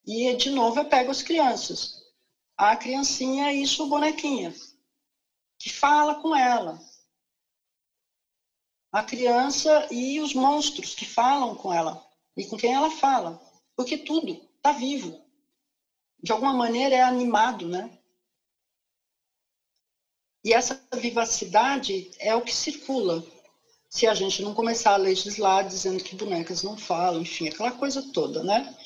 E, 0.06 0.35
de 0.36 0.48
novo, 0.48 0.81
eu 0.81 0.86
pego 0.86 1.10
as 1.10 1.20
crianças. 1.20 2.02
A 2.56 2.74
criancinha 2.74 3.51
é 3.51 3.56
isso, 3.56 3.86
bonequinha, 3.89 4.55
que 5.59 5.69
fala 5.69 6.15
com 6.23 6.35
ela. 6.35 6.81
A 8.90 9.02
criança 9.02 9.86
e 9.90 10.19
os 10.19 10.32
monstros 10.32 10.94
que 10.94 11.05
falam 11.05 11.55
com 11.55 11.74
ela 11.74 12.02
e 12.35 12.47
com 12.47 12.56
quem 12.56 12.73
ela 12.73 12.90
fala. 12.90 13.39
Porque 13.77 13.98
tudo 13.98 14.47
está 14.59 14.72
vivo. 14.72 15.24
De 16.22 16.32
alguma 16.32 16.52
maneira 16.52 16.97
é 16.97 17.02
animado, 17.02 17.68
né? 17.68 17.90
E 20.44 20.52
essa 20.52 20.80
vivacidade 20.94 22.10
é 22.18 22.35
o 22.35 22.43
que 22.43 22.55
circula. 22.55 23.24
Se 23.89 24.06
a 24.06 24.14
gente 24.14 24.43
não 24.43 24.55
começar 24.55 24.93
a 24.93 24.97
legislar 24.97 25.66
dizendo 25.66 26.02
que 26.02 26.14
bonecas 26.14 26.62
não 26.62 26.76
falam, 26.76 27.22
enfim, 27.22 27.48
aquela 27.48 27.72
coisa 27.72 28.02
toda, 28.12 28.43
né? 28.43 28.76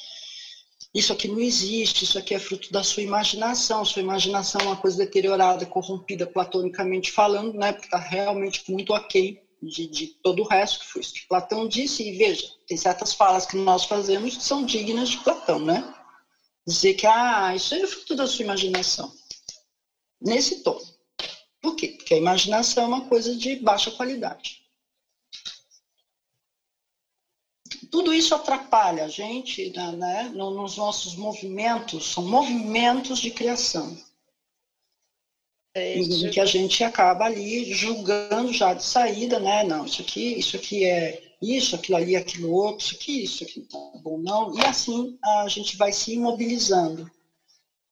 Isso 0.94 1.12
aqui 1.12 1.26
não 1.26 1.40
existe, 1.40 2.04
isso 2.04 2.18
aqui 2.18 2.34
é 2.34 2.38
fruto 2.38 2.70
da 2.70 2.84
sua 2.84 3.02
imaginação. 3.02 3.84
Sua 3.84 4.02
imaginação 4.02 4.60
é 4.60 4.64
uma 4.64 4.76
coisa 4.76 4.98
deteriorada, 4.98 5.64
corrompida 5.64 6.26
platonicamente 6.26 7.10
falando, 7.10 7.54
né? 7.54 7.72
Porque 7.72 7.86
está 7.86 7.98
realmente 7.98 8.70
muito 8.70 8.92
aquém 8.92 9.40
de, 9.62 9.86
de, 9.86 10.06
todo 10.22 10.42
o 10.42 10.46
resto, 10.46 10.80
que 10.80 10.86
foi 10.86 11.02
que 11.02 11.26
Platão 11.28 11.68
disse, 11.68 12.02
e 12.02 12.16
veja, 12.16 12.50
tem 12.66 12.76
certas 12.76 13.14
falas 13.14 13.46
que 13.46 13.56
nós 13.56 13.84
fazemos 13.84 14.36
que 14.36 14.42
são 14.42 14.64
dignas 14.64 15.10
de 15.10 15.18
Platão, 15.18 15.60
né? 15.60 15.94
Dizer 16.66 16.94
que, 16.94 17.06
ah, 17.06 17.54
isso 17.54 17.74
é 17.74 17.86
fruto 17.86 18.16
da 18.16 18.26
sua 18.26 18.44
imaginação. 18.44 19.12
Nesse 20.20 20.62
tom. 20.62 20.80
Por 21.60 21.76
quê? 21.76 21.88
Porque 21.88 22.14
a 22.14 22.18
imaginação 22.18 22.84
é 22.84 22.86
uma 22.86 23.08
coisa 23.08 23.36
de 23.36 23.56
baixa 23.56 23.90
qualidade. 23.90 24.62
Tudo 27.90 28.12
isso 28.12 28.34
atrapalha 28.34 29.04
a 29.04 29.08
gente 29.08 29.70
né, 29.70 29.92
né 29.92 30.22
nos 30.34 30.76
nossos 30.76 31.14
movimentos, 31.14 32.12
são 32.12 32.24
movimentos 32.26 33.18
de 33.18 33.30
criação 33.30 33.96
em 35.74 36.30
que 36.30 36.40
a 36.40 36.44
gente 36.44 36.84
acaba 36.84 37.24
ali 37.24 37.72
julgando 37.72 38.52
já 38.52 38.74
de 38.74 38.84
saída, 38.84 39.38
né? 39.38 39.64
Não, 39.64 39.86
isso 39.86 40.02
aqui, 40.02 40.38
isso 40.38 40.56
aqui 40.56 40.84
é 40.84 41.32
isso, 41.40 41.74
aquilo 41.74 41.96
ali, 41.96 42.14
aquilo 42.14 42.52
outro, 42.52 42.84
isso 42.84 42.94
aqui, 42.94 43.24
isso 43.24 43.42
aqui 43.42 43.66
não 43.72 43.92
tá 43.92 43.98
bom, 43.98 44.18
não. 44.18 44.56
E 44.56 44.64
assim 44.64 45.18
a 45.24 45.48
gente 45.48 45.76
vai 45.76 45.92
se 45.92 46.12
imobilizando. 46.12 47.10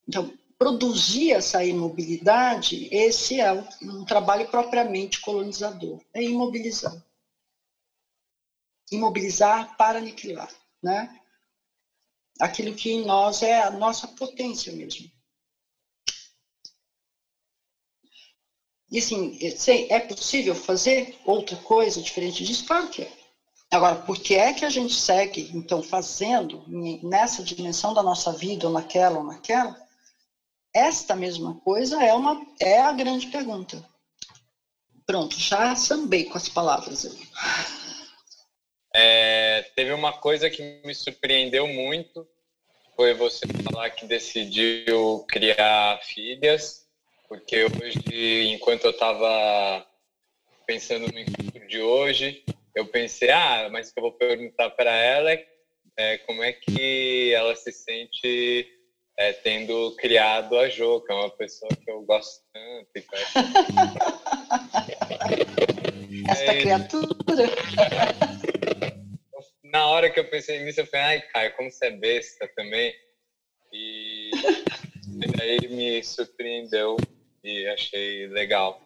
Então, 0.06 0.32
produzir 0.58 1.32
essa 1.32 1.64
imobilidade, 1.64 2.88
esse 2.92 3.40
é 3.40 3.50
um 3.82 4.04
trabalho 4.04 4.46
propriamente 4.48 5.20
colonizador, 5.20 6.00
é 6.12 6.22
imobilizar. 6.22 7.02
Imobilizar 8.92 9.76
para 9.76 9.98
aniquilar, 9.98 10.52
né? 10.82 11.18
Aquilo 12.38 12.74
que 12.74 12.90
em 12.90 13.04
nós 13.04 13.42
é 13.42 13.62
a 13.62 13.70
nossa 13.70 14.06
potência 14.08 14.72
mesmo. 14.72 15.10
E 18.90 18.98
assim, 18.98 19.38
é 19.88 20.00
possível 20.00 20.54
fazer 20.54 21.16
outra 21.24 21.56
coisa 21.56 22.02
diferente 22.02 22.44
disso? 22.44 22.66
Claro 22.66 22.88
que 22.88 23.02
é. 23.02 23.12
Agora, 23.70 23.94
por 23.94 24.18
que 24.18 24.34
é 24.34 24.52
que 24.52 24.64
a 24.64 24.68
gente 24.68 24.94
segue, 24.94 25.48
então, 25.54 25.80
fazendo 25.80 26.64
nessa 27.04 27.40
dimensão 27.40 27.94
da 27.94 28.02
nossa 28.02 28.32
vida, 28.32 28.66
ou 28.66 28.72
naquela, 28.72 29.18
ou 29.18 29.24
naquela? 29.24 29.80
Esta 30.74 31.14
mesma 31.14 31.54
coisa 31.60 32.02
é, 32.02 32.12
uma, 32.12 32.44
é 32.58 32.80
a 32.80 32.92
grande 32.92 33.28
pergunta. 33.28 33.84
Pronto, 35.06 35.38
já 35.38 35.74
sambei 35.76 36.24
com 36.24 36.36
as 36.36 36.48
palavras. 36.48 37.16
É, 38.92 39.62
teve 39.76 39.92
uma 39.92 40.12
coisa 40.12 40.50
que 40.50 40.80
me 40.84 40.94
surpreendeu 40.94 41.68
muito, 41.68 42.26
foi 42.96 43.14
você 43.14 43.46
falar 43.70 43.90
que 43.90 44.04
decidiu 44.04 45.24
criar 45.28 46.00
filhas 46.02 46.79
porque 47.30 47.64
hoje, 47.64 48.48
enquanto 48.48 48.84
eu 48.86 48.90
estava 48.90 49.86
pensando 50.66 51.06
no 51.12 51.20
encontro 51.20 51.64
de 51.68 51.80
hoje, 51.80 52.42
eu 52.74 52.88
pensei, 52.88 53.30
ah, 53.30 53.68
mas 53.70 53.88
o 53.88 53.94
que 53.94 54.00
eu 54.00 54.02
vou 54.02 54.12
perguntar 54.12 54.70
para 54.70 54.92
ela 54.92 55.30
é, 55.30 55.46
é, 55.96 56.18
como 56.18 56.42
é 56.42 56.52
que 56.52 57.32
ela 57.32 57.54
se 57.54 57.70
sente 57.70 58.68
é, 59.16 59.32
tendo 59.32 59.94
criado 59.96 60.58
a 60.58 60.68
Jo, 60.68 61.00
que 61.02 61.12
é 61.12 61.14
uma 61.14 61.30
pessoa 61.30 61.70
que 61.70 61.88
eu 61.88 62.02
gosto 62.02 62.42
tanto. 62.52 62.88
E 62.96 63.04
Esta 66.28 66.52
é, 66.52 66.60
criatura! 66.60 67.14
Na 69.62 69.86
hora 69.86 70.10
que 70.10 70.18
eu 70.18 70.28
pensei 70.28 70.64
nisso, 70.64 70.80
eu 70.80 70.86
falei, 70.86 71.06
ai, 71.06 71.20
Caio, 71.28 71.56
como 71.56 71.70
você 71.70 71.86
é 71.86 71.92
besta 71.92 72.50
também. 72.56 72.92
E, 73.72 74.32
e 74.34 75.40
aí 75.40 75.68
me 75.68 76.02
surpreendeu 76.02 76.96
e 77.42 77.66
achei 77.68 78.26
legal. 78.28 78.80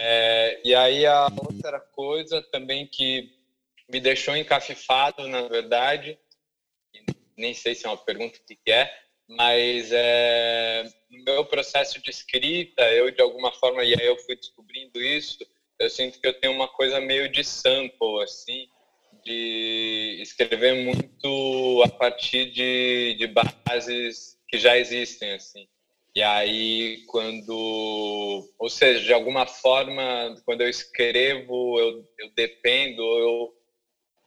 É, 0.00 0.60
e 0.64 0.74
aí 0.74 1.06
a 1.06 1.26
outra 1.26 1.80
coisa 1.80 2.40
também 2.50 2.86
que 2.86 3.30
me 3.90 4.00
deixou 4.00 4.36
encafifado, 4.36 5.26
na 5.26 5.42
verdade, 5.42 6.18
nem 7.36 7.54
sei 7.54 7.74
se 7.74 7.86
é 7.86 7.88
uma 7.88 7.96
pergunta 7.96 8.38
que 8.46 8.70
é, 8.70 8.90
mas 9.28 9.90
é, 9.92 10.84
no 11.10 11.24
meu 11.24 11.44
processo 11.44 12.00
de 12.02 12.10
escrita, 12.10 12.82
eu 12.92 13.10
de 13.10 13.22
alguma 13.22 13.52
forma, 13.52 13.82
e 13.84 13.94
aí 13.94 14.06
eu 14.06 14.16
fui 14.18 14.36
descobrindo 14.36 15.00
isso, 15.00 15.38
eu 15.78 15.88
sinto 15.88 16.20
que 16.20 16.26
eu 16.26 16.38
tenho 16.38 16.52
uma 16.52 16.68
coisa 16.68 17.00
meio 17.00 17.30
de 17.30 17.42
sample, 17.42 18.22
assim, 18.22 18.68
de 19.24 20.18
escrever 20.20 20.74
muito 20.74 21.82
a 21.84 21.88
partir 21.88 22.50
de, 22.50 23.14
de 23.18 23.26
bases 23.26 24.38
que 24.48 24.58
já 24.58 24.76
existem, 24.76 25.32
assim. 25.32 25.68
E 26.14 26.22
aí, 26.22 27.04
quando. 27.06 28.48
Ou 28.58 28.68
seja, 28.68 29.04
de 29.04 29.12
alguma 29.12 29.46
forma, 29.46 30.34
quando 30.44 30.62
eu 30.62 30.68
escrevo, 30.68 31.78
eu, 31.78 32.04
eu 32.18 32.30
dependo, 32.34 33.00
eu, 33.02 33.54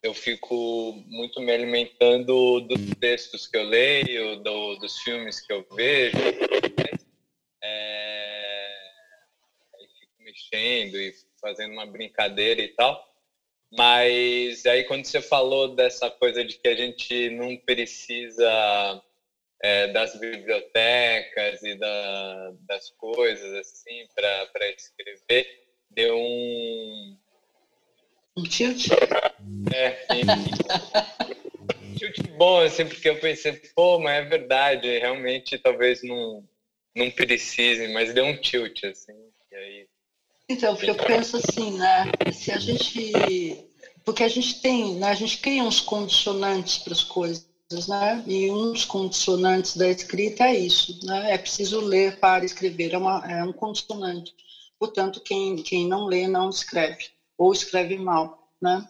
eu 0.01 0.14
fico 0.14 0.93
muito 1.07 1.41
me 1.41 1.51
alimentando 1.51 2.61
dos 2.61 2.95
textos 2.99 3.47
que 3.47 3.57
eu 3.57 3.64
leio, 3.64 4.38
do, 4.38 4.76
dos 4.77 4.97
filmes 4.99 5.41
que 5.41 5.51
eu 5.51 5.65
vejo. 5.72 6.18
É, 7.61 8.76
aí 9.76 9.88
fico 9.99 10.23
mexendo 10.23 10.95
e 10.95 11.14
fazendo 11.41 11.73
uma 11.73 11.85
brincadeira 11.85 12.61
e 12.61 12.69
tal. 12.69 13.14
Mas 13.72 14.65
aí, 14.65 14.85
quando 14.85 15.03
você 15.03 15.22
falou 15.22 15.76
dessa 15.76 16.10
coisa 16.10 16.45
de 16.45 16.57
que 16.60 16.68
a 16.68 16.76
gente 16.76 17.30
não 17.31 17.57
precisa 17.57 19.03
é, 19.64 19.88
das 19.88 20.19
bibliotecas 20.19 21.12
da, 21.78 22.54
das 22.68 22.90
coisas 22.91 23.54
assim 23.54 24.08
para 24.16 24.70
escrever 24.72 25.48
deu 25.90 26.16
um 26.16 27.18
um 28.36 28.44
tilt? 28.44 28.88
É 29.74 30.08
um 30.16 31.95
tilt 31.95 32.28
bom 32.38 32.62
assim 32.62 32.88
porque 32.88 33.10
eu 33.10 33.20
pensei 33.20 33.54
pô 33.76 34.00
mas 34.00 34.26
é 34.26 34.30
verdade 34.30 35.00
realmente 35.00 35.58
talvez 35.58 36.02
não 36.04 36.44
não 36.95 37.12
precise 37.12 37.88
mas 37.90 38.14
deu 38.14 38.26
um 38.26 38.38
tilt 38.38 38.84
assim 38.84 39.18
e 39.52 39.56
aí 39.56 39.88
então 40.50 40.76
porque 40.76 40.90
eu 40.90 40.95
penso 40.95 41.38
assim 41.38 41.78
né 41.78 42.12
se 42.32 42.52
a 42.52 42.58
gente 42.58 43.70
porque 44.04 44.24
a 44.24 44.28
gente 44.28 44.62
tem 44.62 44.95
né, 44.95 45.08
a 45.08 45.14
gente 45.14 45.38
cria 45.38 45.64
uns 45.64 45.80
condicionantes 45.80 46.80
para 46.80 46.94
as 46.94 47.04
coisas 47.04 47.52
né? 47.88 48.24
E 48.28 48.50
um 48.52 48.72
dos 48.72 48.86
condicionantes 48.86 49.76
da 49.76 49.88
escrita 49.88 50.45
é 50.45 50.56
isso, 50.56 51.00
né? 51.06 51.34
É 51.34 51.38
preciso 51.38 51.80
ler 51.80 52.20
para 52.20 52.45
escrever, 52.45 52.94
é, 52.94 52.98
uma, 52.98 53.26
é 53.32 53.44
um 53.44 53.54
condicionante. 53.54 54.34
Portanto, 54.80 55.22
quem, 55.22 55.56
quem 55.58 55.88
não 55.88 56.06
lê 56.06 56.28
não 56.28 56.50
escreve, 56.50 57.06
ou 57.38 57.54
escreve 57.54 57.98
mal, 57.98 58.50
né? 58.62 58.88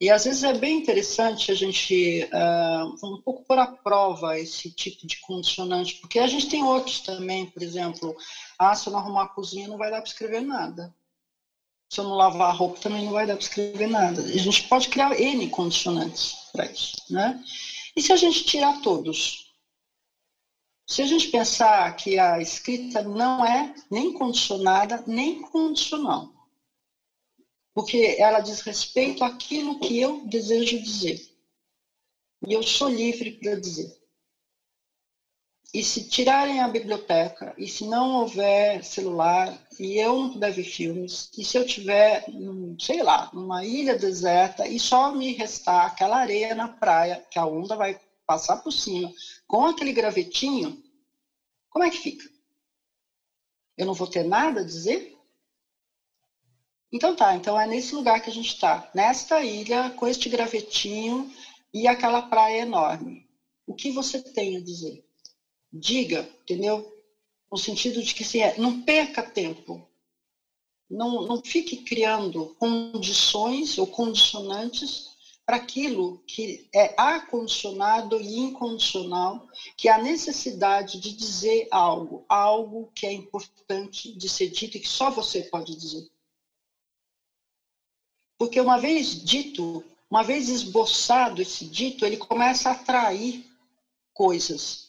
E 0.00 0.10
às 0.10 0.24
vezes 0.24 0.44
é 0.44 0.52
bem 0.52 0.78
interessante 0.78 1.50
a 1.50 1.54
gente 1.56 2.28
uh, 2.32 3.06
um 3.06 3.20
pouco 3.20 3.44
pôr 3.44 3.58
à 3.58 3.66
prova 3.66 4.38
esse 4.38 4.70
tipo 4.70 5.06
de 5.06 5.20
condicionante, 5.20 5.96
porque 5.96 6.20
a 6.20 6.26
gente 6.28 6.48
tem 6.48 6.62
outros 6.62 7.00
também, 7.00 7.46
por 7.46 7.62
exemplo, 7.62 8.16
ah, 8.56 8.74
se 8.76 8.88
eu 8.88 8.92
não 8.92 9.00
arrumar 9.00 9.24
a 9.24 9.28
cozinha 9.28 9.66
não 9.66 9.76
vai 9.76 9.90
dar 9.90 10.00
para 10.00 10.08
escrever 10.08 10.40
nada. 10.40 10.94
Se 11.90 11.98
eu 12.00 12.04
não 12.04 12.14
lavar 12.14 12.50
a 12.50 12.52
roupa 12.52 12.78
também 12.78 13.04
não 13.04 13.12
vai 13.12 13.26
dar 13.26 13.34
para 13.34 13.42
escrever 13.42 13.88
nada. 13.88 14.22
A 14.22 14.38
gente 14.38 14.68
pode 14.68 14.88
criar 14.88 15.18
N 15.18 15.48
condicionantes 15.48 16.36
para 16.52 16.66
isso, 16.66 16.96
né? 17.10 17.42
E 17.98 18.00
se 18.00 18.12
a 18.12 18.16
gente 18.16 18.44
tirar 18.44 18.80
todos? 18.80 19.52
Se 20.86 21.02
a 21.02 21.04
gente 21.04 21.32
pensar 21.32 21.96
que 21.96 22.16
a 22.16 22.40
escrita 22.40 23.02
não 23.02 23.44
é 23.44 23.74
nem 23.90 24.12
condicionada, 24.12 25.02
nem 25.04 25.42
condicional, 25.42 26.32
porque 27.74 28.14
ela 28.20 28.38
diz 28.38 28.60
respeito 28.60 29.24
àquilo 29.24 29.80
que 29.80 29.98
eu 29.98 30.24
desejo 30.28 30.80
dizer. 30.80 31.20
E 32.46 32.52
eu 32.52 32.62
sou 32.62 32.88
livre 32.88 33.32
para 33.32 33.56
dizer. 33.56 33.97
E 35.72 35.84
se 35.84 36.08
tirarem 36.08 36.60
a 36.60 36.68
biblioteca, 36.68 37.54
e 37.58 37.68
se 37.68 37.86
não 37.86 38.20
houver 38.20 38.82
celular, 38.82 39.52
e 39.78 39.98
eu 39.98 40.18
não 40.18 40.32
puder 40.32 40.50
ver 40.50 40.64
filmes, 40.64 41.30
e 41.36 41.44
se 41.44 41.58
eu 41.58 41.66
tiver, 41.66 42.24
sei 42.80 43.02
lá, 43.02 43.30
numa 43.34 43.62
ilha 43.64 43.94
deserta, 43.94 44.66
e 44.66 44.80
só 44.80 45.12
me 45.12 45.32
restar 45.34 45.86
aquela 45.86 46.16
areia 46.16 46.54
na 46.54 46.68
praia, 46.68 47.22
que 47.30 47.38
a 47.38 47.44
onda 47.44 47.76
vai 47.76 48.00
passar 48.26 48.56
por 48.56 48.72
cima, 48.72 49.12
com 49.46 49.66
aquele 49.66 49.92
gravetinho, 49.92 50.82
como 51.68 51.84
é 51.84 51.90
que 51.90 51.98
fica? 51.98 52.28
Eu 53.76 53.86
não 53.86 53.94
vou 53.94 54.06
ter 54.06 54.24
nada 54.24 54.60
a 54.60 54.64
dizer? 54.64 55.16
Então 56.90 57.14
tá, 57.14 57.34
então 57.34 57.60
é 57.60 57.66
nesse 57.66 57.94
lugar 57.94 58.20
que 58.22 58.30
a 58.30 58.32
gente 58.32 58.54
está, 58.54 58.90
nesta 58.94 59.44
ilha, 59.44 59.90
com 59.90 60.06
este 60.06 60.30
gravetinho 60.30 61.30
e 61.72 61.86
aquela 61.86 62.22
praia 62.22 62.62
enorme. 62.62 63.28
O 63.66 63.74
que 63.74 63.90
você 63.90 64.18
tem 64.18 64.56
a 64.56 64.60
dizer? 64.60 65.06
Diga, 65.72 66.28
entendeu? 66.42 66.94
No 67.50 67.58
sentido 67.58 68.02
de 68.02 68.14
que 68.14 68.24
se 68.24 68.40
é, 68.40 68.58
não 68.58 68.82
perca 68.82 69.22
tempo. 69.22 69.86
Não, 70.90 71.22
não 71.26 71.42
fique 71.42 71.78
criando 71.78 72.54
condições 72.58 73.76
ou 73.76 73.86
condicionantes 73.86 75.08
para 75.48 75.56
aquilo 75.56 76.22
que 76.26 76.68
é 76.74 76.94
acondicionado 76.98 78.20
e 78.20 78.36
incondicional, 78.36 79.48
que 79.78 79.88
é 79.88 79.92
a 79.92 79.96
necessidade 79.96 81.00
de 81.00 81.10
dizer 81.10 81.66
algo, 81.70 82.22
algo 82.28 82.92
que 82.94 83.06
é 83.06 83.12
importante 83.12 84.12
de 84.12 84.28
ser 84.28 84.48
dito 84.48 84.76
e 84.76 84.80
que 84.80 84.88
só 84.88 85.10
você 85.10 85.42
pode 85.44 85.74
dizer. 85.74 86.06
Porque 88.38 88.60
uma 88.60 88.78
vez 88.78 89.24
dito, 89.24 89.82
uma 90.10 90.22
vez 90.22 90.50
esboçado 90.50 91.40
esse 91.40 91.64
dito, 91.64 92.04
ele 92.04 92.18
começa 92.18 92.68
a 92.68 92.72
atrair 92.72 93.44
coisas. 94.12 94.87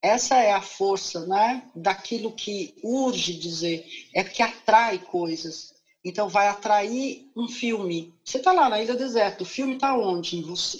Essa 0.00 0.36
é 0.36 0.52
a 0.52 0.60
força 0.60 1.26
né, 1.26 1.68
daquilo 1.74 2.32
que 2.32 2.74
urge 2.82 3.36
dizer, 3.36 3.84
é 4.14 4.22
que 4.22 4.42
atrai 4.42 4.98
coisas. 4.98 5.74
Então, 6.04 6.28
vai 6.28 6.46
atrair 6.46 7.30
um 7.36 7.48
filme. 7.48 8.14
Você 8.24 8.38
está 8.38 8.52
lá 8.52 8.68
na 8.68 8.80
Ilha 8.80 8.94
Deserta, 8.94 9.42
o 9.42 9.46
filme 9.46 9.74
está 9.74 9.94
onde? 9.94 10.36
Em 10.36 10.42
você. 10.42 10.78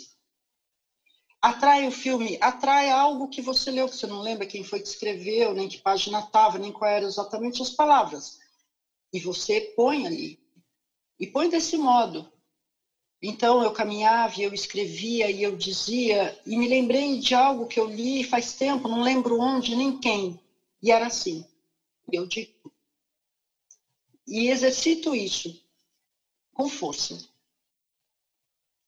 Atrai 1.43 1.87
o 1.87 1.91
filme, 1.91 2.39
atrai 2.41 2.91
algo 2.91 3.29
que 3.29 3.41
você 3.41 3.71
leu, 3.71 3.89
que 3.89 3.97
você 3.97 4.07
não 4.07 4.21
lembra 4.21 4.47
quem 4.47 4.65
foi 4.65 4.81
que 4.81 4.89
escreveu, 4.89 5.55
nem 5.55 5.69
que 5.69 5.79
página 5.79 6.21
estava, 6.21 6.59
nem 6.59 6.73
quais 6.73 6.97
eram 6.97 7.09
exatamente 7.09 7.63
as 7.63 7.71
palavras. 7.71 8.39
E 9.13 9.21
você 9.21 9.61
põe 9.77 10.07
ali. 10.07 10.39
E 11.19 11.27
põe 11.27 11.49
desse 11.49 11.77
modo. 11.77 12.31
Então 13.21 13.63
eu 13.63 13.73
caminhava 13.73 14.41
eu 14.41 14.55
escrevia 14.55 15.31
e 15.31 15.43
eu 15.43 15.57
dizia, 15.57 16.39
e 16.47 16.57
me 16.57 16.69
lembrei 16.69 17.19
de 17.19 17.35
algo 17.35 17.67
que 17.67 17.79
eu 17.79 17.87
li 17.87 18.23
faz 18.23 18.55
tempo, 18.55 18.87
não 18.89 19.03
lembro 19.03 19.41
onde 19.41 19.75
nem 19.75 19.99
quem, 19.99 20.41
e 20.81 20.93
era 20.93 21.07
assim. 21.07 21.45
Eu 22.11 22.27
digo. 22.27 22.73
E 24.27 24.49
exercito 24.49 25.15
isso 25.15 25.61
com 26.53 26.69
força. 26.69 27.19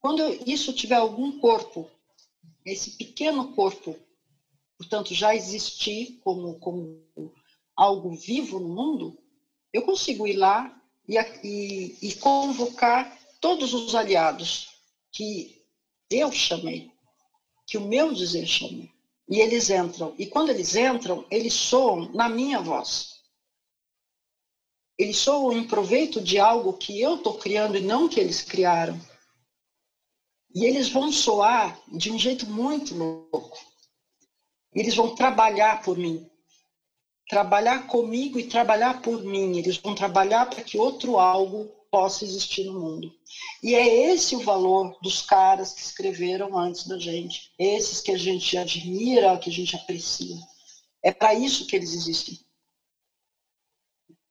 Quando 0.00 0.22
isso 0.48 0.72
tiver 0.72 0.96
algum 0.96 1.38
corpo, 1.40 1.90
esse 2.64 2.92
pequeno 2.96 3.52
corpo, 3.54 3.96
portanto, 4.78 5.14
já 5.14 5.34
existir 5.34 6.18
como, 6.22 6.58
como 6.58 7.04
algo 7.76 8.14
vivo 8.14 8.58
no 8.58 8.68
mundo, 8.68 9.18
eu 9.72 9.82
consigo 9.82 10.26
ir 10.26 10.36
lá 10.36 10.74
e, 11.06 11.16
e, 11.44 12.08
e 12.08 12.14
convocar 12.16 13.19
todos 13.40 13.72
os 13.72 13.94
aliados 13.94 14.68
que 15.10 15.64
eu 16.10 16.30
chamei, 16.30 16.90
que 17.66 17.78
o 17.78 17.86
meu 17.86 18.12
dizer 18.12 18.46
chamei. 18.46 18.90
E 19.28 19.40
eles 19.40 19.70
entram. 19.70 20.14
E 20.18 20.26
quando 20.26 20.50
eles 20.50 20.74
entram, 20.74 21.24
eles 21.30 21.54
soam 21.54 22.12
na 22.12 22.28
minha 22.28 22.60
voz. 22.60 23.20
Eles 24.98 25.16
soam 25.16 25.52
em 25.52 25.66
proveito 25.66 26.20
de 26.20 26.38
algo 26.38 26.74
que 26.74 27.00
eu 27.00 27.16
estou 27.16 27.38
criando 27.38 27.76
e 27.76 27.80
não 27.80 28.08
que 28.08 28.20
eles 28.20 28.42
criaram. 28.42 29.00
E 30.54 30.64
eles 30.64 30.88
vão 30.88 31.12
soar 31.12 31.80
de 31.88 32.10
um 32.10 32.18
jeito 32.18 32.44
muito 32.46 32.94
louco. 32.94 33.58
Eles 34.74 34.94
vão 34.94 35.14
trabalhar 35.14 35.80
por 35.82 35.96
mim. 35.96 36.28
Trabalhar 37.28 37.86
comigo 37.86 38.38
e 38.38 38.48
trabalhar 38.48 39.00
por 39.00 39.22
mim. 39.22 39.56
Eles 39.56 39.76
vão 39.76 39.94
trabalhar 39.94 40.50
para 40.50 40.62
que 40.62 40.76
outro 40.76 41.18
algo 41.18 41.79
possa 41.90 42.24
existir 42.24 42.64
no 42.64 42.78
mundo. 42.78 43.12
E 43.62 43.74
é 43.74 44.12
esse 44.12 44.36
o 44.36 44.44
valor 44.44 44.96
dos 45.02 45.22
caras 45.22 45.72
que 45.72 45.80
escreveram 45.80 46.56
antes 46.56 46.86
da 46.86 46.98
gente, 46.98 47.52
esses 47.58 48.00
que 48.00 48.12
a 48.12 48.16
gente 48.16 48.56
admira, 48.56 49.38
que 49.38 49.50
a 49.50 49.52
gente 49.52 49.74
aprecia. 49.74 50.36
É 51.02 51.10
para 51.10 51.34
isso 51.34 51.66
que 51.66 51.74
eles 51.74 51.92
existem. 51.92 52.38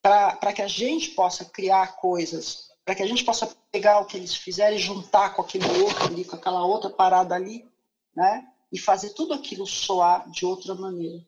Para 0.01 0.53
que 0.53 0.61
a 0.61 0.67
gente 0.67 1.09
possa 1.09 1.43
criar 1.43 1.97
coisas, 1.97 2.69
para 2.85 2.95
que 2.95 3.03
a 3.03 3.07
gente 3.07 3.23
possa 3.23 3.47
pegar 3.71 3.99
o 3.99 4.05
que 4.05 4.17
eles 4.17 4.33
fizeram 4.33 4.75
e 4.75 4.79
juntar 4.79 5.35
com 5.35 5.41
aquele 5.41 5.67
outro 5.81 6.05
ali, 6.05 6.23
com 6.23 6.35
aquela 6.35 6.65
outra 6.65 6.89
parada 6.89 7.35
ali, 7.35 7.69
né? 8.15 8.47
E 8.71 8.79
fazer 8.79 9.11
tudo 9.11 9.33
aquilo 9.33 9.67
soar 9.67 10.29
de 10.29 10.45
outra 10.45 10.73
maneira. 10.73 11.23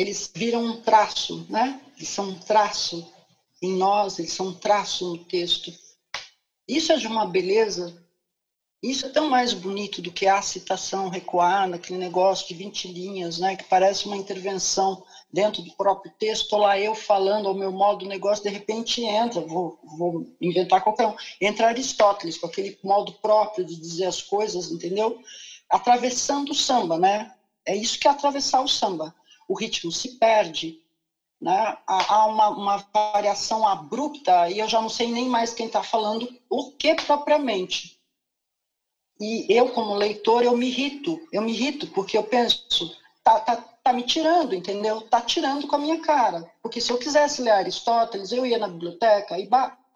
Eles 0.00 0.30
viram 0.34 0.64
um 0.64 0.80
traço, 0.80 1.46
né? 1.48 1.80
Eles 1.96 2.08
são 2.08 2.30
um 2.30 2.38
traço 2.38 3.06
em 3.60 3.76
nós, 3.76 4.18
eles 4.18 4.32
são 4.32 4.48
um 4.48 4.54
traço 4.54 5.06
no 5.10 5.18
texto. 5.18 5.72
Isso 6.66 6.92
é 6.92 6.96
de 6.96 7.06
uma 7.06 7.26
beleza. 7.26 7.94
Isso 8.82 9.04
é 9.04 9.10
tão 9.10 9.28
mais 9.28 9.52
bonito 9.52 10.00
do 10.00 10.10
que 10.10 10.26
a 10.26 10.40
citação 10.40 11.10
recuada, 11.10 11.76
aquele 11.76 11.98
negócio 11.98 12.48
de 12.48 12.54
20 12.54 12.88
linhas, 12.88 13.38
né? 13.38 13.54
Que 13.56 13.64
parece 13.64 14.06
uma 14.06 14.16
intervenção 14.16 15.04
dentro 15.30 15.60
do 15.60 15.72
próprio 15.72 16.10
texto. 16.18 16.56
Lá 16.56 16.78
eu 16.78 16.94
falando 16.94 17.48
ao 17.48 17.54
meu 17.54 17.70
modo 17.70 18.04
do 18.04 18.08
negócio, 18.08 18.42
de 18.42 18.48
repente 18.48 19.04
entra, 19.04 19.42
vou, 19.42 19.78
vou 19.98 20.26
inventar 20.40 20.82
qualquer 20.82 21.08
um, 21.08 21.14
entra 21.38 21.66
Aristóteles 21.68 22.38
com 22.38 22.46
aquele 22.46 22.78
modo 22.82 23.12
próprio 23.12 23.66
de 23.66 23.76
dizer 23.76 24.06
as 24.06 24.22
coisas, 24.22 24.70
entendeu? 24.70 25.20
Atravessando 25.68 26.52
o 26.52 26.54
samba, 26.54 26.98
né? 26.98 27.34
É 27.66 27.76
isso 27.76 27.98
que 27.98 28.08
é 28.08 28.10
atravessar 28.10 28.62
o 28.62 28.68
samba. 28.68 29.14
O 29.50 29.54
ritmo 29.54 29.90
se 29.90 30.10
perde, 30.10 30.80
né? 31.40 31.76
há 31.84 32.26
uma, 32.26 32.50
uma 32.50 32.86
variação 32.94 33.66
abrupta 33.66 34.48
e 34.48 34.60
eu 34.60 34.68
já 34.68 34.80
não 34.80 34.88
sei 34.88 35.10
nem 35.10 35.28
mais 35.28 35.52
quem 35.52 35.66
está 35.66 35.82
falando 35.82 36.32
o 36.48 36.70
que 36.70 36.94
propriamente. 36.94 38.00
E 39.20 39.52
eu, 39.52 39.68
como 39.72 39.96
leitor, 39.96 40.44
eu 40.44 40.56
me 40.56 40.68
irrito, 40.68 41.20
eu 41.32 41.42
me 41.42 41.50
irrito, 41.50 41.88
porque 41.88 42.16
eu 42.16 42.22
penso, 42.22 42.96
tá, 43.24 43.40
tá, 43.40 43.56
tá 43.56 43.92
me 43.92 44.04
tirando, 44.04 44.54
entendeu? 44.54 45.00
Tá 45.00 45.20
tirando 45.20 45.66
com 45.66 45.74
a 45.74 45.80
minha 45.80 46.00
cara. 46.00 46.48
Porque 46.62 46.80
se 46.80 46.92
eu 46.92 46.96
quisesse 46.96 47.42
ler 47.42 47.50
Aristóteles, 47.50 48.30
eu 48.30 48.46
ia 48.46 48.56
na 48.56 48.68
biblioteca 48.68 49.36
e 49.36 49.48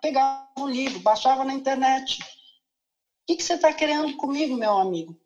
pegava 0.03 0.49
o 0.59 0.67
livro, 0.67 0.99
baixava 0.99 1.45
na 1.45 1.55
internet. 1.55 2.21
O 2.21 2.27
que, 3.29 3.37
que 3.37 3.43
você 3.45 3.55
está 3.55 3.73
querendo 3.73 4.17
comigo, 4.17 4.57
meu 4.57 4.77
amigo? 4.77 5.17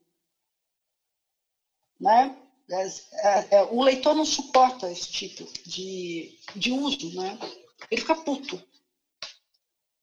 Né? 1.98 2.36
É, 2.70 3.56
é, 3.56 3.62
o 3.62 3.82
leitor 3.82 4.14
não 4.14 4.26
suporta 4.26 4.90
esse 4.90 5.08
tipo 5.08 5.44
de, 5.66 6.38
de 6.54 6.70
uso, 6.70 7.14
né? 7.14 7.38
Ele 7.90 8.00
fica 8.00 8.14
puto. 8.14 8.62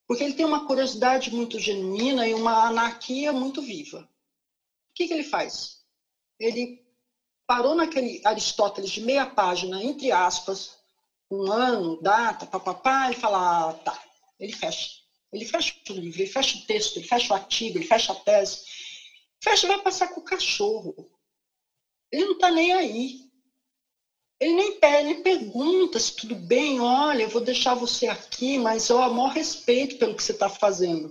Porque 0.07 0.23
ele 0.23 0.33
tem 0.33 0.45
uma 0.45 0.65
curiosidade 0.65 1.31
muito 1.31 1.59
genuína 1.59 2.27
e 2.27 2.33
uma 2.33 2.67
anarquia 2.67 3.31
muito 3.31 3.61
viva. 3.61 3.99
O 3.99 4.07
que, 4.95 5.07
que 5.07 5.13
ele 5.13 5.23
faz? 5.23 5.81
Ele 6.39 6.83
parou 7.45 7.75
naquele 7.75 8.21
Aristóteles 8.23 8.91
de 8.91 9.01
meia 9.01 9.25
página, 9.25 9.83
entre 9.83 10.11
aspas, 10.11 10.77
um 11.29 11.51
ano, 11.51 12.01
data, 12.01 12.45
papapá, 12.45 13.11
e 13.11 13.15
fala, 13.15 13.69
ah, 13.69 13.73
tá. 13.73 14.03
Ele 14.39 14.53
fecha. 14.53 14.89
Ele 15.31 15.45
fecha 15.45 15.73
o 15.89 15.93
livro, 15.93 16.21
ele 16.21 16.31
fecha 16.31 16.57
o 16.57 16.61
texto, 16.61 16.97
ele 16.97 17.07
fecha 17.07 17.33
o 17.33 17.35
artigo, 17.35 17.77
ele 17.77 17.85
fecha 17.85 18.11
a 18.11 18.15
tese. 18.15 18.63
Fecha 19.43 19.65
e 19.65 19.69
vai 19.69 19.81
passar 19.81 20.07
com 20.07 20.21
o 20.21 20.23
cachorro. 20.23 20.95
Ele 22.11 22.25
não 22.25 22.33
está 22.33 22.51
nem 22.51 22.73
aí. 22.73 23.25
Ele 24.39 24.53
nem, 24.53 24.79
pede, 24.79 25.03
nem 25.05 25.23
pergunta 25.23 25.97
se 25.97 26.15
tudo 26.15 26.35
bem, 26.35 26.79
olha, 26.81 27.23
eu 27.23 27.29
vou 27.29 27.41
deixar 27.41 27.73
você 27.73 28.07
aqui, 28.07 28.57
mas 28.57 28.89
eu 28.89 29.01
amo 29.01 29.27
respeito 29.27 29.97
pelo 29.97 30.15
que 30.15 30.21
você 30.21 30.33
está 30.33 30.49
fazendo. 30.49 31.09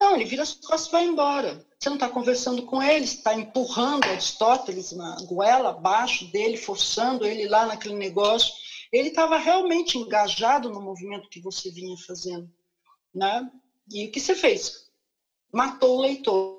Não, 0.00 0.14
ele 0.14 0.24
vira 0.24 0.42
as 0.42 0.54
costas 0.54 0.88
e 0.88 0.90
vai 0.90 1.04
embora. 1.04 1.64
Você 1.78 1.88
não 1.88 1.96
está 1.96 2.08
conversando 2.08 2.62
com 2.62 2.82
ele, 2.82 3.04
está 3.04 3.34
empurrando 3.34 4.06
Aristóteles 4.06 4.92
na 4.92 5.16
goela 5.22 5.70
abaixo 5.70 6.30
dele, 6.32 6.56
forçando 6.56 7.24
ele 7.24 7.48
lá 7.48 7.64
naquele 7.66 7.94
negócio. 7.94 8.52
Ele 8.92 9.08
estava 9.08 9.38
realmente 9.38 9.96
engajado 9.96 10.68
no 10.68 10.80
movimento 10.80 11.28
que 11.28 11.40
você 11.40 11.70
vinha 11.70 11.96
fazendo. 12.06 12.50
Né? 13.14 13.48
E 13.90 14.06
o 14.06 14.12
que 14.12 14.20
você 14.20 14.34
fez? 14.34 14.90
Matou 15.52 15.98
o 15.98 16.02
leitor. 16.02 16.58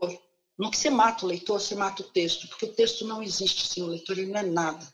No 0.58 0.72
que 0.72 0.78
você 0.78 0.90
mata 0.90 1.24
o 1.24 1.28
leitor, 1.28 1.60
você 1.60 1.76
mata 1.76 2.02
o 2.02 2.08
texto, 2.08 2.48
porque 2.48 2.66
o 2.66 2.74
texto 2.74 3.06
não 3.06 3.22
existe 3.22 3.68
sem 3.68 3.84
o 3.84 3.88
leitor, 3.88 4.18
ele 4.18 4.32
não 4.32 4.40
é 4.40 4.44
nada. 4.44 4.88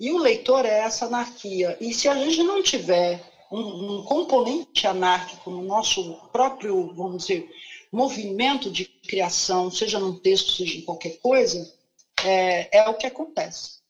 E 0.00 0.10
o 0.10 0.18
leitor 0.18 0.64
é 0.64 0.80
essa 0.80 1.06
anarquia. 1.06 1.76
E 1.80 1.92
se 1.92 2.08
a 2.08 2.14
gente 2.14 2.42
não 2.42 2.62
tiver 2.62 3.22
um, 3.50 3.98
um 3.98 4.04
componente 4.04 4.86
anárquico 4.86 5.50
no 5.50 5.62
nosso 5.62 6.14
próprio, 6.32 6.94
vamos 6.94 7.26
dizer, 7.26 7.50
movimento 7.92 8.70
de 8.70 8.86
criação, 8.86 9.70
seja 9.70 9.98
num 9.98 10.18
texto, 10.18 10.52
seja 10.52 10.78
em 10.78 10.82
qualquer 10.82 11.18
coisa, 11.18 11.72
é, 12.24 12.78
é 12.78 12.88
o 12.88 12.94
que 12.94 13.06
acontece. 13.06 13.82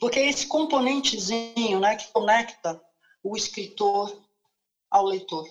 Porque 0.00 0.18
é 0.18 0.28
esse 0.28 0.46
componentezinho 0.46 1.78
né, 1.78 1.94
que 1.94 2.08
conecta 2.08 2.80
o 3.22 3.36
escritor 3.36 4.22
ao 4.90 5.04
leitor. 5.04 5.48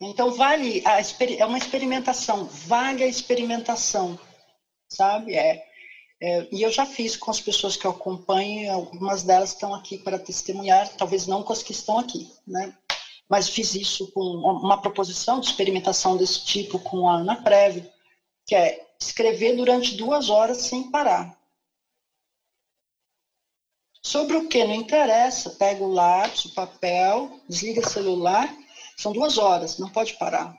Então, 0.00 0.30
vale, 0.32 0.82
a, 0.84 1.00
é 1.00 1.44
uma 1.46 1.56
experimentação, 1.56 2.44
vaga 2.44 3.06
experimentação, 3.06 4.18
sabe? 4.88 5.34
É, 5.34 5.66
é, 6.20 6.48
e 6.52 6.62
eu 6.62 6.70
já 6.70 6.84
fiz 6.84 7.16
com 7.16 7.30
as 7.30 7.40
pessoas 7.40 7.76
que 7.76 7.86
eu 7.86 7.90
acompanho, 7.90 8.72
algumas 8.72 9.22
delas 9.22 9.52
estão 9.52 9.74
aqui 9.74 9.98
para 9.98 10.18
testemunhar, 10.18 10.88
talvez 10.96 11.26
não 11.26 11.42
com 11.42 11.52
as 11.52 11.62
que 11.62 11.72
estão 11.72 11.98
aqui, 11.98 12.30
né? 12.46 12.76
Mas 13.28 13.48
fiz 13.48 13.74
isso 13.74 14.12
com 14.12 14.20
uma 14.20 14.80
proposição 14.80 15.40
de 15.40 15.46
experimentação 15.46 16.16
desse 16.16 16.44
tipo 16.44 16.78
com 16.78 17.08
a 17.08 17.16
Ana 17.16 17.42
Preve, 17.42 17.90
que 18.46 18.54
é 18.54 18.86
escrever 19.00 19.56
durante 19.56 19.96
duas 19.96 20.30
horas 20.30 20.58
sem 20.58 20.90
parar. 20.90 21.36
Sobre 24.02 24.36
o 24.36 24.48
que 24.48 24.62
não 24.64 24.74
interessa, 24.74 25.50
pega 25.50 25.82
o 25.82 25.92
lápis, 25.92 26.44
o 26.44 26.54
papel, 26.54 27.40
desliga 27.48 27.80
o 27.80 27.90
celular 27.90 28.48
são 28.96 29.12
duas 29.12 29.38
horas, 29.38 29.78
não 29.78 29.90
pode 29.90 30.14
parar. 30.14 30.56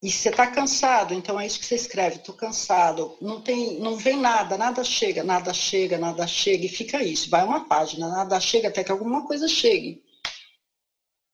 E 0.00 0.12
você 0.12 0.28
está 0.28 0.46
cansado, 0.46 1.12
então 1.12 1.40
é 1.40 1.46
isso 1.46 1.58
que 1.58 1.66
você 1.66 1.74
escreve, 1.74 2.16
estou 2.16 2.34
cansado, 2.34 3.16
não 3.20 3.40
tem, 3.40 3.80
não 3.80 3.96
vem 3.96 4.16
nada, 4.16 4.56
nada 4.56 4.84
chega, 4.84 5.24
nada 5.24 5.52
chega, 5.52 5.98
nada 5.98 6.24
chega, 6.24 6.66
e 6.66 6.68
fica 6.68 7.02
isso, 7.02 7.28
vai 7.28 7.42
uma 7.44 7.66
página, 7.66 8.08
nada 8.08 8.38
chega 8.38 8.68
até 8.68 8.84
que 8.84 8.92
alguma 8.92 9.26
coisa 9.26 9.48
chegue. 9.48 10.04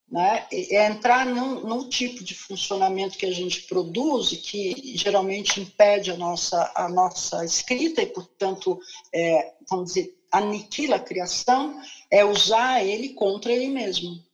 Né? 0.08 0.46
É 0.50 0.86
entrar 0.86 1.26
num, 1.26 1.60
num 1.60 1.88
tipo 1.90 2.24
de 2.24 2.34
funcionamento 2.34 3.18
que 3.18 3.26
a 3.26 3.32
gente 3.32 3.62
produz 3.62 4.32
e 4.32 4.36
que 4.36 4.96
geralmente 4.96 5.60
impede 5.60 6.10
a 6.10 6.16
nossa, 6.16 6.72
a 6.74 6.88
nossa 6.88 7.44
escrita 7.44 8.00
e, 8.00 8.06
portanto, 8.06 8.78
é, 9.12 9.54
vamos 9.68 9.92
dizer, 9.92 10.14
aniquila 10.38 10.96
a 10.96 11.00
criação 11.00 11.80
é 12.10 12.24
usar 12.24 12.84
ele 12.84 13.10
contra 13.10 13.52
ele 13.52 13.68
mesmo. 13.68 14.24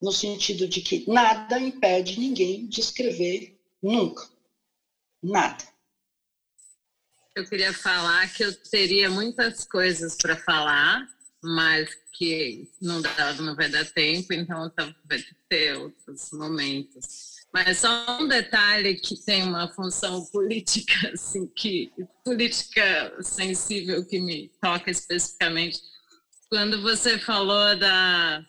No 0.00 0.12
sentido 0.12 0.68
de 0.68 0.80
que 0.80 1.10
nada 1.10 1.58
impede 1.58 2.20
ninguém 2.20 2.66
de 2.66 2.80
escrever 2.80 3.58
nunca. 3.82 4.28
Nada. 5.22 5.64
Eu 7.34 7.48
queria 7.48 7.72
falar 7.72 8.32
que 8.32 8.44
eu 8.44 8.54
teria 8.70 9.10
muitas 9.10 9.64
coisas 9.64 10.16
para 10.16 10.36
falar, 10.36 11.06
mas 11.42 11.88
que 12.12 12.70
não, 12.80 13.02
dá, 13.02 13.34
não 13.34 13.54
vai 13.54 13.68
dar 13.68 13.84
tempo, 13.84 14.32
então 14.32 14.72
vai 15.04 15.22
ter 15.48 15.76
outros 15.76 16.30
momentos. 16.32 17.35
Mas 17.56 17.78
só 17.78 18.20
um 18.20 18.28
detalhe 18.28 18.96
que 18.96 19.16
tem 19.24 19.42
uma 19.42 19.66
função 19.72 20.26
política, 20.26 20.92
assim, 21.14 21.46
que 21.46 21.90
política 22.22 23.16
sensível 23.22 24.04
que 24.04 24.20
me 24.20 24.50
toca 24.60 24.90
especificamente. 24.90 25.80
Quando 26.50 26.82
você 26.82 27.18
falou 27.18 27.74
da 27.78 28.44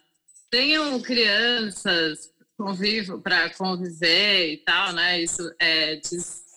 tenham 0.51 1.01
crianças 1.01 2.33
convivo 2.57 3.21
para 3.21 3.49
conviver 3.51 4.51
e 4.51 4.57
tal, 4.57 4.91
né? 4.91 5.21
Isso 5.21 5.55
é, 5.57 6.01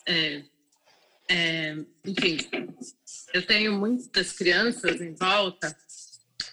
é, 0.05 0.43
é, 1.29 1.77
enfim, 2.05 2.37
eu 3.33 3.47
tenho 3.47 3.79
muitas 3.79 4.33
crianças 4.33 4.99
em 4.99 5.13
volta, 5.13 5.73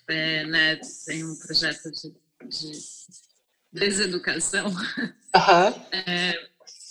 é, 0.06 0.44
né? 0.44 0.80
Tem 1.06 1.24
um 1.24 1.34
projeto 1.34 1.90
de, 1.90 2.14
de 2.46 3.27
deseducação. 3.72 4.68
Uhum. 4.68 5.18
É, 5.92 6.48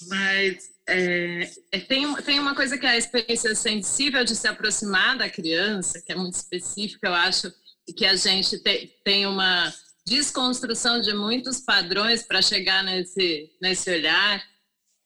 mas 0.08 0.70
é, 0.88 1.52
é, 1.72 1.80
tem, 1.80 2.14
tem 2.22 2.40
uma 2.40 2.56
coisa 2.56 2.78
que 2.78 2.86
é 2.86 2.92
a 2.92 2.98
experiência 2.98 3.54
sensível 3.54 4.24
de 4.24 4.36
se 4.36 4.48
aproximar 4.48 5.18
da 5.18 5.30
criança, 5.30 6.02
que 6.02 6.14
é 6.14 6.16
muito 6.16 6.36
específica, 6.36 7.08
eu 7.08 7.14
acho, 7.14 7.52
e 7.88 7.92
que 7.92 8.06
a 8.06 8.16
gente 8.16 8.58
te, 8.60 8.96
tem 9.04 9.26
uma 9.26 9.74
desconstrução 10.06 11.02
de 11.02 11.14
muitos 11.14 11.60
padrões 11.60 12.24
para 12.24 12.42
chegar 12.42 12.84
nesse, 12.84 13.52
nesse 13.62 13.90
olhar. 13.90 14.42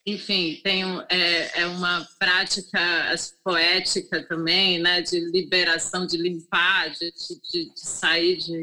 Enfim, 0.06 0.60
tem 0.64 0.84
é, 1.10 1.62
é 1.62 1.68
uma 1.68 2.08
prática 2.20 2.80
poética 3.44 4.24
também, 4.28 4.80
né, 4.80 5.02
de 5.02 5.20
liberação, 5.32 6.06
de 6.06 6.18
limpar, 6.18 6.92
de, 6.92 7.12
de, 7.52 7.74
de 7.74 7.80
sair 7.80 8.38
de, 8.38 8.62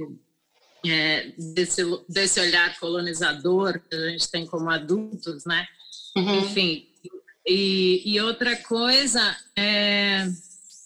é, 0.87 1.33
desse, 1.55 1.83
desse 2.09 2.41
olhar 2.41 2.79
colonizador 2.79 3.81
que 3.81 3.95
a 3.95 4.11
gente 4.11 4.31
tem 4.31 4.47
como 4.47 4.71
adultos, 4.71 5.45
né? 5.45 5.67
Uhum. 6.17 6.41
Enfim, 6.41 6.89
e, 7.47 8.03
e, 8.05 8.21
outra 8.21 8.57
coisa, 8.57 9.37
é, 9.57 10.29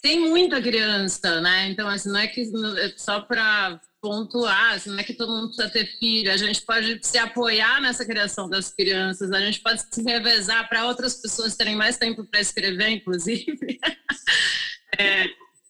tem 0.01 0.29
muita 0.29 0.61
criança, 0.61 1.41
né? 1.41 1.69
Então, 1.69 1.87
assim, 1.89 2.09
não 2.09 2.19
é 2.19 2.27
que 2.27 2.41
é 2.41 2.93
só 2.95 3.19
para 3.19 3.81
pontuar, 4.01 4.73
assim, 4.73 4.89
não 4.89 4.99
é 4.99 5.03
que 5.03 5.13
todo 5.13 5.31
mundo 5.31 5.47
precisa 5.47 5.69
ter 5.69 5.85
filho, 5.97 6.31
a 6.31 6.35
gente 6.35 6.61
pode 6.61 6.99
se 7.01 7.17
apoiar 7.17 7.81
nessa 7.81 8.05
criação 8.05 8.49
das 8.49 8.69
crianças, 8.69 9.31
a 9.31 9.39
gente 9.39 9.61
pode 9.61 9.81
se 9.89 10.03
revezar 10.03 10.67
para 10.67 10.85
outras 10.87 11.15
pessoas 11.15 11.55
terem 11.55 11.75
mais 11.75 11.97
tempo 11.97 12.25
para 12.25 12.41
escrever, 12.41 12.89
inclusive. 12.89 13.55
é, 14.99 15.25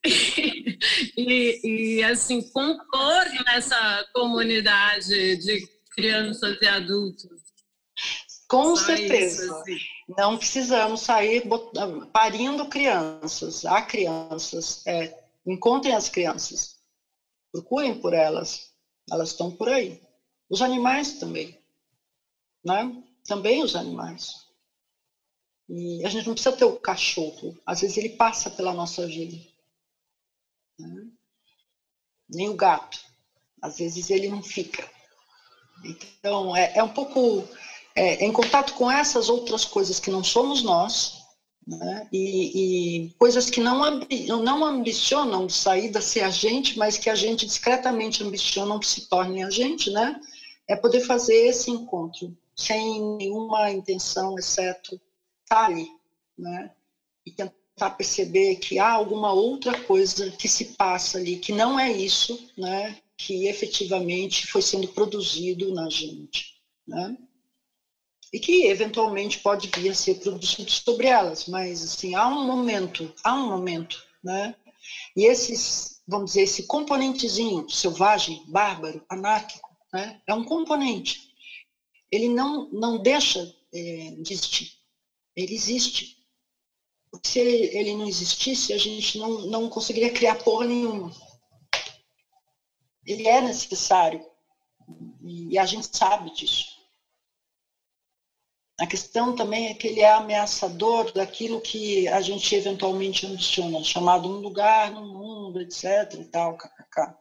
e, 1.18 1.98
e, 1.98 2.04
assim, 2.04 2.42
compor 2.52 3.26
nessa 3.46 4.06
comunidade 4.14 5.38
de 5.38 5.68
crianças 5.96 6.58
e 6.62 6.66
adultos. 6.68 7.42
Com 8.48 8.76
Só 8.76 8.86
certeza. 8.86 9.46
Isso, 9.46 9.56
assim. 9.56 9.78
Não 10.18 10.38
precisamos 10.38 11.02
sair 11.02 11.44
parindo 12.12 12.68
crianças. 12.68 13.66
Há 13.66 13.82
crianças. 13.82 14.86
É, 14.86 15.18
encontrem 15.46 15.96
as 15.96 16.10
crianças. 16.10 16.76
Procurem 17.52 18.00
por 18.00 18.14
elas. 18.14 18.72
Elas 19.10 19.30
estão 19.30 19.52
por 19.52 19.70
aí. 19.70 20.02
Os 20.50 20.62
animais 20.62 21.14
também. 21.14 21.58
Né? 22.64 23.04
Também 23.26 23.64
os 23.64 23.76
animais. 23.76 24.44
E 25.70 26.06
a 26.06 26.10
gente 26.10 26.28
não 26.28 26.34
precisa 26.34 26.56
ter 26.56 26.66
o 26.66 26.80
cachorro, 26.80 27.58
às 27.66 27.82
vezes 27.82 27.98
ele 27.98 28.10
passa 28.10 28.52
pela 28.52 28.74
nossa 28.74 29.08
vida. 29.08 29.38
Nem 32.34 32.50
o 32.50 32.56
gato, 32.56 33.00
às 33.62 33.78
vezes 33.78 34.10
ele 34.10 34.28
não 34.28 34.42
fica. 34.42 34.88
Então, 35.84 36.56
é, 36.56 36.74
é 36.76 36.84
um 36.84 36.90
pouco 36.90 37.48
é, 37.96 38.26
em 38.26 38.32
contato 38.32 38.74
com 38.74 38.90
essas 38.90 39.30
outras 39.30 39.66
coisas 39.66 40.00
que 40.00 40.10
não 40.10 40.24
somos 40.24 40.64
nós, 40.64 41.24
né? 41.66 42.08
e, 42.12 43.06
e, 43.06 43.10
coisas 43.12 43.50
que 43.50 43.62
não, 43.62 43.84
ambi, 43.84 44.28
não 44.28 44.66
ambicionam 44.66 45.46
de 45.48 45.54
saída 45.54 46.02
ser 46.02 46.22
a 46.22 46.30
gente, 46.30 46.78
mas 46.78 46.98
que 46.98 47.10
a 47.10 47.16
gente 47.16 47.46
discretamente 47.46 48.24
ambiciona 48.24 48.80
que 48.80 48.88
se 48.88 49.08
tornem 49.08 49.44
a 49.44 49.50
gente, 49.50 49.90
né? 49.92 50.20
é 50.68 50.76
poder 50.76 51.02
fazer 51.02 51.48
esse 51.48 51.70
encontro 51.70 52.36
sem 52.56 53.02
nenhuma 53.18 53.72
intenção, 53.72 54.38
exceto 54.38 54.96
estar 55.44 55.56
tá 55.56 55.66
ali, 55.66 55.88
né? 56.38 56.72
e 57.26 57.32
tentar 57.32 57.63
perceber 57.90 58.58
que 58.58 58.80
há 58.80 58.90
alguma 58.90 59.34
outra 59.34 59.80
coisa 59.82 60.32
que 60.32 60.48
se 60.48 60.76
passa 60.76 61.18
ali, 61.18 61.38
que 61.38 61.52
não 61.52 61.80
é 61.80 61.92
isso, 61.92 62.50
né? 62.58 62.98
que 63.18 63.48
efetivamente 63.48 64.48
foi 64.48 64.62
sendo 64.62 64.88
produzido 64.90 65.74
na 65.74 65.90
gente. 65.90 66.54
Né? 66.88 67.18
e 68.34 68.40
que 68.40 68.66
eventualmente 68.66 69.40
pode 69.40 69.70
vir 69.80 69.92
a 69.92 69.94
ser 69.94 70.16
produzido 70.16 70.72
sobre 70.72 71.06
elas, 71.06 71.48
mas 71.48 71.84
assim, 71.84 72.16
há 72.16 72.28
um 72.28 72.48
momento, 72.48 73.14
há 73.24 73.36
um 73.36 73.48
momento, 73.48 74.04
né? 74.24 74.56
E 75.16 75.26
esses, 75.26 76.02
vamos 76.08 76.32
dizer, 76.32 76.42
esse 76.42 76.64
componentezinho 76.66 77.70
selvagem, 77.70 78.44
bárbaro, 78.48 79.06
anárquico, 79.08 79.70
né? 79.94 80.20
É 80.26 80.34
um 80.34 80.44
componente. 80.44 81.32
Ele 82.12 82.28
não, 82.28 82.68
não 82.72 82.98
deixa 82.98 83.40
é, 83.72 84.16
de 84.20 84.34
existir. 84.34 84.72
Ele 85.36 85.54
existe. 85.54 86.13
Se 87.22 87.40
ele, 87.40 87.96
não 87.96 88.08
existisse, 88.08 88.74
a 88.74 88.78
gente 88.78 89.18
não, 89.20 89.46
não 89.48 89.70
conseguiria 89.70 90.12
criar 90.12 90.44
porra 90.44 90.66
nenhuma. 90.66 91.12
Ele 93.06 93.28
é 93.28 93.42
necessário. 93.42 94.26
E 95.22 95.58
a 95.58 95.66
gente 95.66 95.96
sabe 95.96 96.34
disso. 96.34 96.74
A 98.80 98.88
questão 98.88 99.36
também 99.36 99.68
é 99.68 99.74
que 99.74 99.88
ele 99.88 100.02
é 100.02 100.12
ameaçador 100.12 101.12
daquilo 101.12 101.62
que 101.62 102.08
a 102.08 102.20
gente 102.22 102.56
eventualmente 102.56 103.26
ambiciona, 103.26 103.84
chamado 103.84 104.28
um 104.28 104.40
lugar 104.40 104.92
no 104.92 105.06
mundo, 105.06 105.62
etc. 105.62 106.20
e 106.20 106.26
tal, 106.26 106.58
kkk. 106.58 107.16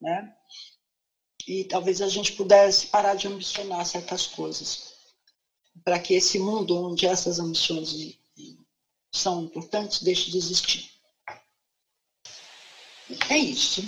Né? 0.00 0.34
E 1.46 1.64
talvez 1.64 2.02
a 2.02 2.08
gente 2.08 2.32
pudesse 2.32 2.88
parar 2.88 3.14
de 3.14 3.28
ambicionar 3.28 3.86
certas 3.86 4.26
coisas, 4.26 4.92
para 5.84 5.98
que 5.98 6.14
esse 6.14 6.38
mundo 6.38 6.76
onde 6.76 7.06
essas 7.06 7.38
ambições 7.38 8.18
são 9.12 9.44
importantes 9.44 10.02
deixe 10.02 10.30
de 10.30 10.38
existir. 10.38 10.90
É 13.28 13.36
isso. 13.36 13.82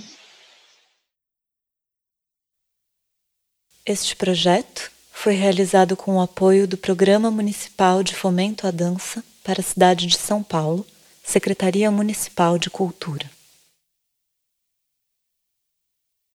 Este 3.84 4.14
projeto 4.16 4.90
foi 5.12 5.34
realizado 5.34 5.96
com 5.96 6.16
o 6.16 6.20
apoio 6.20 6.66
do 6.66 6.76
Programa 6.76 7.30
Municipal 7.30 8.02
de 8.02 8.14
Fomento 8.14 8.66
à 8.66 8.70
Dança 8.70 9.24
para 9.44 9.60
a 9.60 9.64
cidade 9.64 10.06
de 10.06 10.16
São 10.16 10.42
Paulo, 10.42 10.86
Secretaria 11.22 11.90
Municipal 11.90 12.58
de 12.58 12.70
Cultura. 12.70 13.30